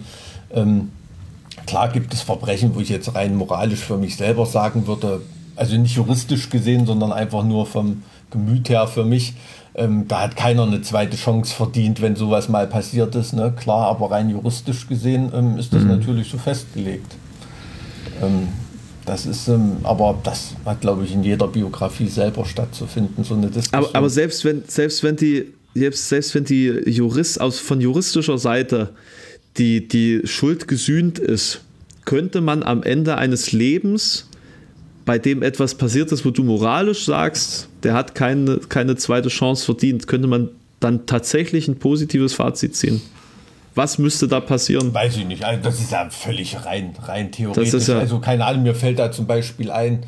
Ähm, 0.53 0.89
Klar 1.67 1.89
gibt 1.89 2.13
es 2.13 2.21
Verbrechen, 2.21 2.75
wo 2.75 2.79
ich 2.79 2.89
jetzt 2.89 3.13
rein 3.13 3.35
moralisch 3.35 3.81
für 3.81 3.97
mich 3.97 4.15
selber 4.15 4.45
sagen 4.45 4.87
würde, 4.87 5.21
also 5.57 5.75
nicht 5.75 5.95
juristisch 5.95 6.49
gesehen, 6.49 6.85
sondern 6.85 7.11
einfach 7.11 7.43
nur 7.43 7.65
vom 7.65 8.03
Gemüt 8.31 8.69
her 8.69 8.87
für 8.87 9.03
mich. 9.03 9.33
Ähm, 9.77 10.07
da 10.07 10.23
hat 10.23 10.35
keiner 10.35 10.63
eine 10.63 10.81
zweite 10.81 11.15
Chance 11.15 11.53
verdient, 11.53 12.01
wenn 12.01 12.15
sowas 12.15 12.49
mal 12.49 12.67
passiert 12.67 13.13
ist. 13.15 13.33
Ne? 13.33 13.53
Klar, 13.55 13.87
aber 13.87 14.11
rein 14.11 14.29
juristisch 14.29 14.87
gesehen 14.87 15.31
ähm, 15.33 15.57
ist 15.57 15.71
das 15.71 15.83
natürlich 15.83 16.29
so 16.29 16.37
festgelegt. 16.37 17.15
Ähm, 18.21 18.47
das 19.05 19.25
ist, 19.25 19.47
ähm, 19.47 19.77
aber 19.83 20.19
das 20.23 20.53
hat, 20.65 20.81
glaube 20.81 21.05
ich, 21.05 21.13
in 21.13 21.23
jeder 21.23 21.47
Biografie 21.47 22.07
selber 22.07 22.43
stattzufinden, 22.45 23.23
so 23.23 23.35
eine 23.35 23.47
Diskussion. 23.47 23.85
Aber, 23.85 23.95
aber 23.95 24.09
selbst 24.09 24.43
wenn, 24.43 24.63
selbst 24.67 25.01
wenn 25.03 25.15
die, 25.15 25.53
selbst, 25.73 26.09
selbst 26.09 26.35
wenn 26.35 26.43
die 26.43 26.67
Jurist 26.87 27.39
aus 27.39 27.59
von 27.59 27.79
juristischer 27.79 28.37
Seite 28.37 28.89
die, 29.57 29.87
die 29.87 30.21
Schuld 30.25 30.67
gesühnt 30.67 31.19
ist, 31.19 31.61
könnte 32.03 32.41
man 32.41 32.63
am 32.63 32.83
Ende 32.83 33.17
eines 33.17 33.51
Lebens, 33.51 34.27
bei 35.07 35.17
dem 35.17 35.41
etwas 35.41 35.73
passiert 35.73 36.11
ist, 36.11 36.25
wo 36.25 36.31
du 36.31 36.43
moralisch 36.43 37.05
sagst, 37.05 37.69
der 37.83 37.93
hat 37.93 38.13
keine, 38.13 38.57
keine 38.69 38.97
zweite 38.97 39.29
Chance 39.29 39.63
verdient, 39.65 40.05
könnte 40.05 40.27
man 40.27 40.49
dann 40.81 41.05
tatsächlich 41.07 41.67
ein 41.69 41.77
positives 41.79 42.33
Fazit 42.33 42.75
ziehen. 42.75 43.01
Was 43.73 43.97
müsste 43.99 44.27
da 44.27 44.41
passieren? 44.41 44.93
Weiß 44.93 45.15
ich 45.15 45.25
nicht. 45.25 45.45
Also 45.45 45.63
das 45.63 45.79
ist 45.79 45.91
ja 45.93 46.09
völlig 46.09 46.65
rein, 46.65 46.93
rein 47.01 47.31
theoretisch. 47.31 47.87
ja- 47.87 47.99
also 47.99 48.19
keine 48.19 48.45
Ahnung, 48.45 48.63
mir 48.63 48.75
fällt 48.75 48.99
da 48.99 49.09
zum 49.11 49.25
Beispiel 49.27 49.71
ein. 49.71 50.03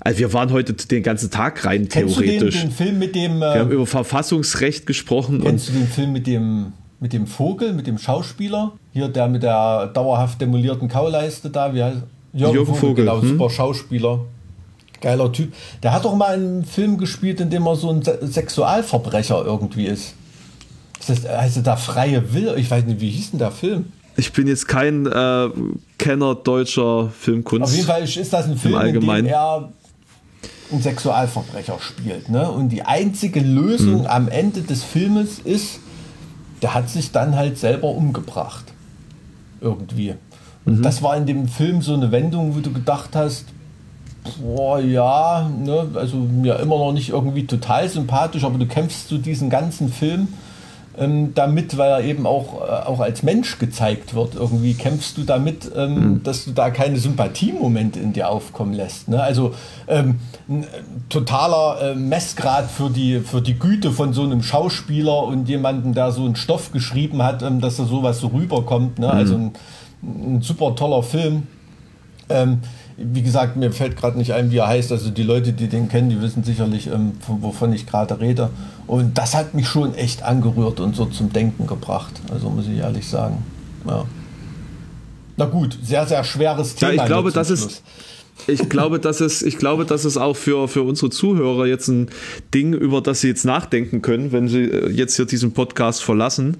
Also 0.00 0.18
wir 0.18 0.32
waren 0.32 0.50
heute 0.50 0.72
den 0.74 1.02
ganzen 1.04 1.30
Tag 1.30 1.64
rein 1.64 1.88
Kennst 1.88 2.16
du 2.16 2.20
den, 2.22 2.30
theoretisch. 2.40 2.60
den 2.62 2.70
Film 2.72 2.98
mit 2.98 3.14
dem? 3.14 3.38
wir 3.38 3.60
haben 3.60 3.70
über 3.70 3.86
Verfassungsrecht 3.86 4.86
gesprochen 4.86 5.40
kennst 5.40 5.68
du 5.68 5.72
den 5.72 5.86
Film 5.86 6.12
mit 6.12 6.26
dem 6.26 6.72
mit 7.00 7.12
dem 7.12 7.26
Vogel, 7.28 7.72
mit 7.74 7.86
dem 7.86 7.98
Schauspieler? 7.98 8.72
Hier 8.92 9.08
der 9.08 9.28
mit 9.28 9.42
der 9.44 9.86
dauerhaft 9.86 10.40
demolierten 10.40 10.88
Kauleiste 10.88 11.48
da. 11.50 11.72
Wie 11.74 11.82
heißt? 11.82 11.98
Jürgen 12.34 12.74
Vogel, 12.74 13.04
Genau, 13.06 13.20
hm? 13.22 13.28
super 13.28 13.50
Schauspieler. 13.50 14.20
Geiler 15.00 15.30
Typ. 15.32 15.52
Der 15.82 15.92
hat 15.92 16.04
doch 16.04 16.14
mal 16.16 16.34
einen 16.34 16.64
Film 16.64 16.98
gespielt, 16.98 17.40
in 17.40 17.50
dem 17.50 17.66
er 17.66 17.76
so 17.76 17.90
ein 17.90 18.02
Se 18.02 18.18
Sexualverbrecher 18.22 19.44
irgendwie 19.44 19.86
ist. 19.86 20.14
Das 20.98 21.10
heißt, 21.10 21.28
heißt 21.28 21.66
der 21.66 21.76
freie 21.76 22.32
Will? 22.32 22.54
Ich 22.56 22.70
weiß 22.70 22.84
nicht, 22.86 23.00
wie 23.00 23.10
hieß 23.10 23.30
denn 23.32 23.38
der 23.38 23.50
Film? 23.50 23.86
ich 24.16 24.32
bin 24.32 24.46
jetzt 24.46 24.68
kein 24.68 25.06
äh, 25.06 25.48
Kenner 25.98 26.36
deutscher 26.36 27.08
Filmkunst. 27.10 27.64
Auf 27.64 27.74
jeden 27.74 27.86
Fall 27.88 28.04
ist 28.04 28.32
das 28.32 28.46
ein 28.46 28.56
Film, 28.56 28.80
in 28.80 29.00
dem 29.00 29.26
er 29.26 29.68
einen 30.70 30.82
Sexualverbrecher 30.82 31.78
spielt. 31.80 32.28
Ne? 32.28 32.48
Und 32.50 32.68
die 32.70 32.82
einzige 32.82 33.40
Lösung 33.40 34.02
Mhm. 34.02 34.06
am 34.06 34.28
Ende 34.28 34.62
des 34.62 34.82
Filmes 34.84 35.40
ist, 35.40 35.80
der 36.62 36.74
hat 36.74 36.88
sich 36.88 37.10
dann 37.10 37.34
halt 37.36 37.58
selber 37.58 37.88
umgebracht. 37.88 38.64
Irgendwie. 39.60 40.14
Mhm. 40.64 40.82
das 40.82 41.02
war 41.02 41.16
in 41.16 41.26
dem 41.26 41.48
Film 41.48 41.82
so 41.82 41.94
eine 41.94 42.10
Wendung, 42.10 42.54
wo 42.54 42.60
du 42.60 42.72
gedacht 42.72 43.10
hast, 43.14 43.46
boah, 44.40 44.80
ja, 44.80 45.48
ne, 45.62 45.86
also 45.94 46.16
mir 46.16 46.58
immer 46.60 46.78
noch 46.78 46.92
nicht 46.92 47.10
irgendwie 47.10 47.46
total 47.46 47.88
sympathisch, 47.88 48.44
aber 48.44 48.58
du 48.58 48.66
kämpfst 48.66 49.08
zu 49.08 49.18
diesen 49.18 49.50
ganzen 49.50 49.92
Film 49.92 50.28
ähm, 50.96 51.34
damit, 51.34 51.76
weil 51.76 51.90
er 51.90 52.00
eben 52.04 52.26
auch, 52.26 52.62
äh, 52.62 52.86
auch 52.86 53.00
als 53.00 53.22
Mensch 53.22 53.58
gezeigt 53.58 54.14
wird. 54.14 54.34
Irgendwie 54.34 54.74
kämpfst 54.74 55.18
du 55.18 55.24
damit, 55.24 55.70
ähm, 55.76 56.22
dass 56.22 56.44
du 56.44 56.52
da 56.52 56.70
keine 56.70 56.98
Sympathiemomente 56.98 57.98
in 57.98 58.12
dir 58.12 58.28
aufkommen 58.28 58.72
lässt. 58.72 59.08
Ne? 59.08 59.22
Also 59.22 59.54
ähm, 59.88 60.20
ein 60.48 60.64
totaler 61.08 61.80
äh, 61.82 61.94
Messgrad 61.94 62.70
für 62.70 62.90
die, 62.90 63.20
für 63.20 63.42
die 63.42 63.58
Güte 63.58 63.90
von 63.90 64.12
so 64.12 64.22
einem 64.22 64.42
Schauspieler 64.42 65.24
und 65.24 65.48
jemandem, 65.48 65.94
der 65.94 66.12
so 66.12 66.24
einen 66.24 66.36
Stoff 66.36 66.72
geschrieben 66.72 67.22
hat, 67.22 67.42
ähm, 67.42 67.60
dass 67.60 67.76
da 67.76 67.84
sowas 67.84 68.20
so 68.20 68.28
rüberkommt. 68.28 68.98
Ne? 68.98 69.10
Also 69.10 69.34
ein, 69.34 69.52
ein 70.04 70.42
super 70.42 70.74
toller 70.76 71.02
Film. 71.02 71.44
Ähm, 72.28 72.60
wie 72.96 73.22
gesagt, 73.22 73.56
mir 73.56 73.72
fällt 73.72 73.96
gerade 73.96 74.16
nicht 74.18 74.32
ein, 74.32 74.50
wie 74.50 74.58
er 74.58 74.68
heißt. 74.68 74.92
Also 74.92 75.10
die 75.10 75.22
Leute, 75.22 75.52
die 75.52 75.68
den 75.68 75.88
kennen, 75.88 76.10
die 76.10 76.20
wissen 76.20 76.44
sicherlich, 76.44 76.86
ähm, 76.86 77.12
von, 77.20 77.42
wovon 77.42 77.72
ich 77.72 77.86
gerade 77.86 78.20
rede. 78.20 78.50
Und 78.86 79.18
das 79.18 79.34
hat 79.34 79.54
mich 79.54 79.68
schon 79.68 79.94
echt 79.94 80.22
angerührt 80.22 80.80
und 80.80 80.94
so 80.94 81.06
zum 81.06 81.32
Denken 81.32 81.66
gebracht. 81.66 82.12
Also 82.32 82.50
muss 82.50 82.66
ich 82.68 82.78
ehrlich 82.78 83.06
sagen. 83.06 83.44
Ja. 83.86 84.04
Na 85.36 85.46
gut, 85.46 85.76
sehr, 85.82 86.06
sehr 86.06 86.22
schweres 86.22 86.76
Thema. 86.76 86.92
Ja, 86.92 87.02
ich 87.02 87.06
glaube, 87.06 87.32
das 87.32 87.50
ist, 87.50 87.60
Schluss. 87.62 87.82
ich 88.46 88.68
glaube, 88.68 89.00
das 89.00 89.20
ist, 89.20 89.42
ich 89.42 89.58
glaube, 89.58 89.84
das 89.84 90.04
ist 90.04 90.16
auch 90.16 90.36
für, 90.36 90.68
für 90.68 90.82
unsere 90.82 91.10
Zuhörer 91.10 91.66
jetzt 91.66 91.88
ein 91.88 92.08
Ding, 92.52 92.72
über 92.72 93.00
das 93.00 93.22
sie 93.22 93.28
jetzt 93.28 93.44
nachdenken 93.44 94.02
können, 94.02 94.30
wenn 94.30 94.46
sie 94.46 94.62
äh, 94.62 94.90
jetzt 94.90 95.16
hier 95.16 95.24
diesen 95.24 95.52
Podcast 95.52 96.04
verlassen, 96.04 96.58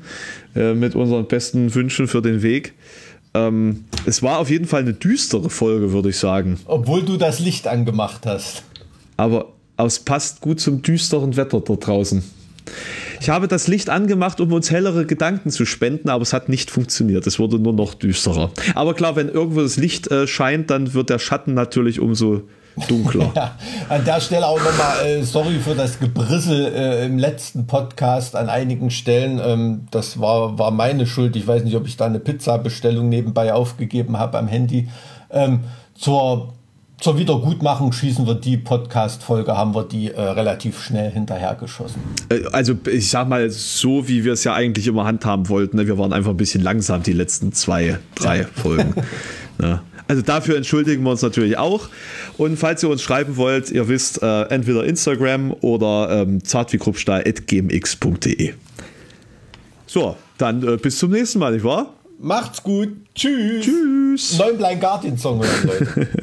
äh, 0.56 0.74
mit 0.74 0.96
unseren 0.96 1.26
besten 1.26 1.72
Wünschen 1.74 2.08
für 2.08 2.22
den 2.22 2.42
Weg. 2.42 2.74
Ähm, 3.34 3.84
es 4.06 4.22
war 4.22 4.38
auf 4.38 4.50
jeden 4.50 4.66
Fall 4.66 4.82
eine 4.82 4.94
düstere 4.94 5.50
Folge, 5.50 5.92
würde 5.92 6.10
ich 6.10 6.18
sagen. 6.18 6.58
Obwohl 6.66 7.02
du 7.02 7.16
das 7.16 7.40
Licht 7.40 7.66
angemacht 7.66 8.26
hast. 8.26 8.62
Aber 9.16 9.52
es 9.76 9.98
passt 9.98 10.40
gut 10.40 10.60
zum 10.60 10.82
düsteren 10.82 11.36
Wetter 11.36 11.60
dort 11.60 11.86
draußen. 11.86 12.22
Ich 13.20 13.28
habe 13.28 13.48
das 13.48 13.68
Licht 13.68 13.90
angemacht, 13.90 14.40
um 14.40 14.52
uns 14.52 14.70
hellere 14.70 15.06
Gedanken 15.06 15.50
zu 15.50 15.64
spenden, 15.66 16.08
aber 16.08 16.22
es 16.22 16.32
hat 16.32 16.48
nicht 16.48 16.70
funktioniert. 16.70 17.26
Es 17.26 17.38
wurde 17.38 17.58
nur 17.58 17.72
noch 17.72 17.94
düsterer. 17.94 18.52
Aber 18.74 18.94
klar, 18.94 19.16
wenn 19.16 19.28
irgendwo 19.28 19.60
das 19.60 19.76
Licht 19.76 20.10
äh, 20.10 20.26
scheint, 20.26 20.70
dann 20.70 20.94
wird 20.94 21.10
der 21.10 21.18
Schatten 21.18 21.54
natürlich 21.54 22.00
umso 22.00 22.42
dunkler. 22.88 23.30
Ja, 23.34 23.56
an 23.88 24.04
der 24.04 24.20
Stelle 24.20 24.46
auch 24.46 24.58
nochmal 24.58 25.06
äh, 25.06 25.22
sorry 25.22 25.58
für 25.60 25.74
das 25.74 25.98
Gebrissel 25.98 26.72
äh, 26.74 27.06
im 27.06 27.18
letzten 27.18 27.66
Podcast 27.66 28.36
an 28.36 28.48
einigen 28.48 28.90
Stellen. 28.90 29.40
Ähm, 29.44 29.86
das 29.90 30.20
war, 30.20 30.58
war 30.58 30.70
meine 30.70 31.06
Schuld. 31.06 31.36
Ich 31.36 31.46
weiß 31.46 31.64
nicht, 31.64 31.76
ob 31.76 31.86
ich 31.86 31.96
da 31.96 32.06
eine 32.06 32.20
Pizza-Bestellung 32.20 33.08
nebenbei 33.08 33.52
aufgegeben 33.54 34.18
habe 34.18 34.38
am 34.38 34.48
Handy. 34.48 34.88
Ähm, 35.30 35.60
zur, 35.94 36.52
zur 37.00 37.18
Wiedergutmachung 37.18 37.92
schießen 37.92 38.26
wir 38.26 38.34
die 38.34 38.56
Podcast-Folge, 38.56 39.56
haben 39.56 39.74
wir 39.74 39.84
die 39.84 40.10
äh, 40.12 40.20
relativ 40.20 40.82
schnell 40.82 41.10
hinterhergeschossen. 41.10 42.00
Äh, 42.28 42.40
Also 42.52 42.74
ich 42.90 43.08
sag 43.08 43.28
mal, 43.28 43.48
so 43.50 44.08
wie 44.08 44.24
wir 44.24 44.32
es 44.32 44.44
ja 44.44 44.54
eigentlich 44.54 44.86
immer 44.86 45.04
handhaben 45.04 45.48
wollten, 45.48 45.76
ne? 45.76 45.86
wir 45.86 45.98
waren 45.98 46.12
einfach 46.12 46.30
ein 46.30 46.36
bisschen 46.36 46.62
langsam 46.62 47.02
die 47.02 47.12
letzten 47.12 47.52
zwei, 47.52 47.98
drei 48.14 48.44
Folgen. 48.44 48.94
Ja. 49.60 49.82
Also 50.06 50.22
dafür 50.22 50.56
entschuldigen 50.56 51.02
wir 51.02 51.10
uns 51.10 51.22
natürlich 51.22 51.56
auch. 51.56 51.88
Und 52.36 52.58
falls 52.58 52.82
ihr 52.82 52.90
uns 52.90 53.00
schreiben 53.02 53.36
wollt, 53.36 53.70
ihr 53.70 53.88
wisst, 53.88 54.22
äh, 54.22 54.42
entweder 54.44 54.84
Instagram 54.84 55.54
oder 55.60 56.22
ähm, 56.22 56.42
zartwiegruppstahl.gmx.de. 56.44 58.52
So, 59.86 60.16
dann 60.38 60.66
äh, 60.66 60.76
bis 60.76 60.98
zum 60.98 61.10
nächsten 61.10 61.38
Mal, 61.38 61.52
nicht 61.52 61.64
wahr? 61.64 61.94
Macht's 62.18 62.62
gut. 62.62 62.90
Tschüss. 63.14 63.64
Tschüss. 63.64 64.38
Neuen 64.38 64.58
Blind 64.58 64.80
Guardian 64.80 65.18
Song 65.18 65.40
Leute. 65.40 66.08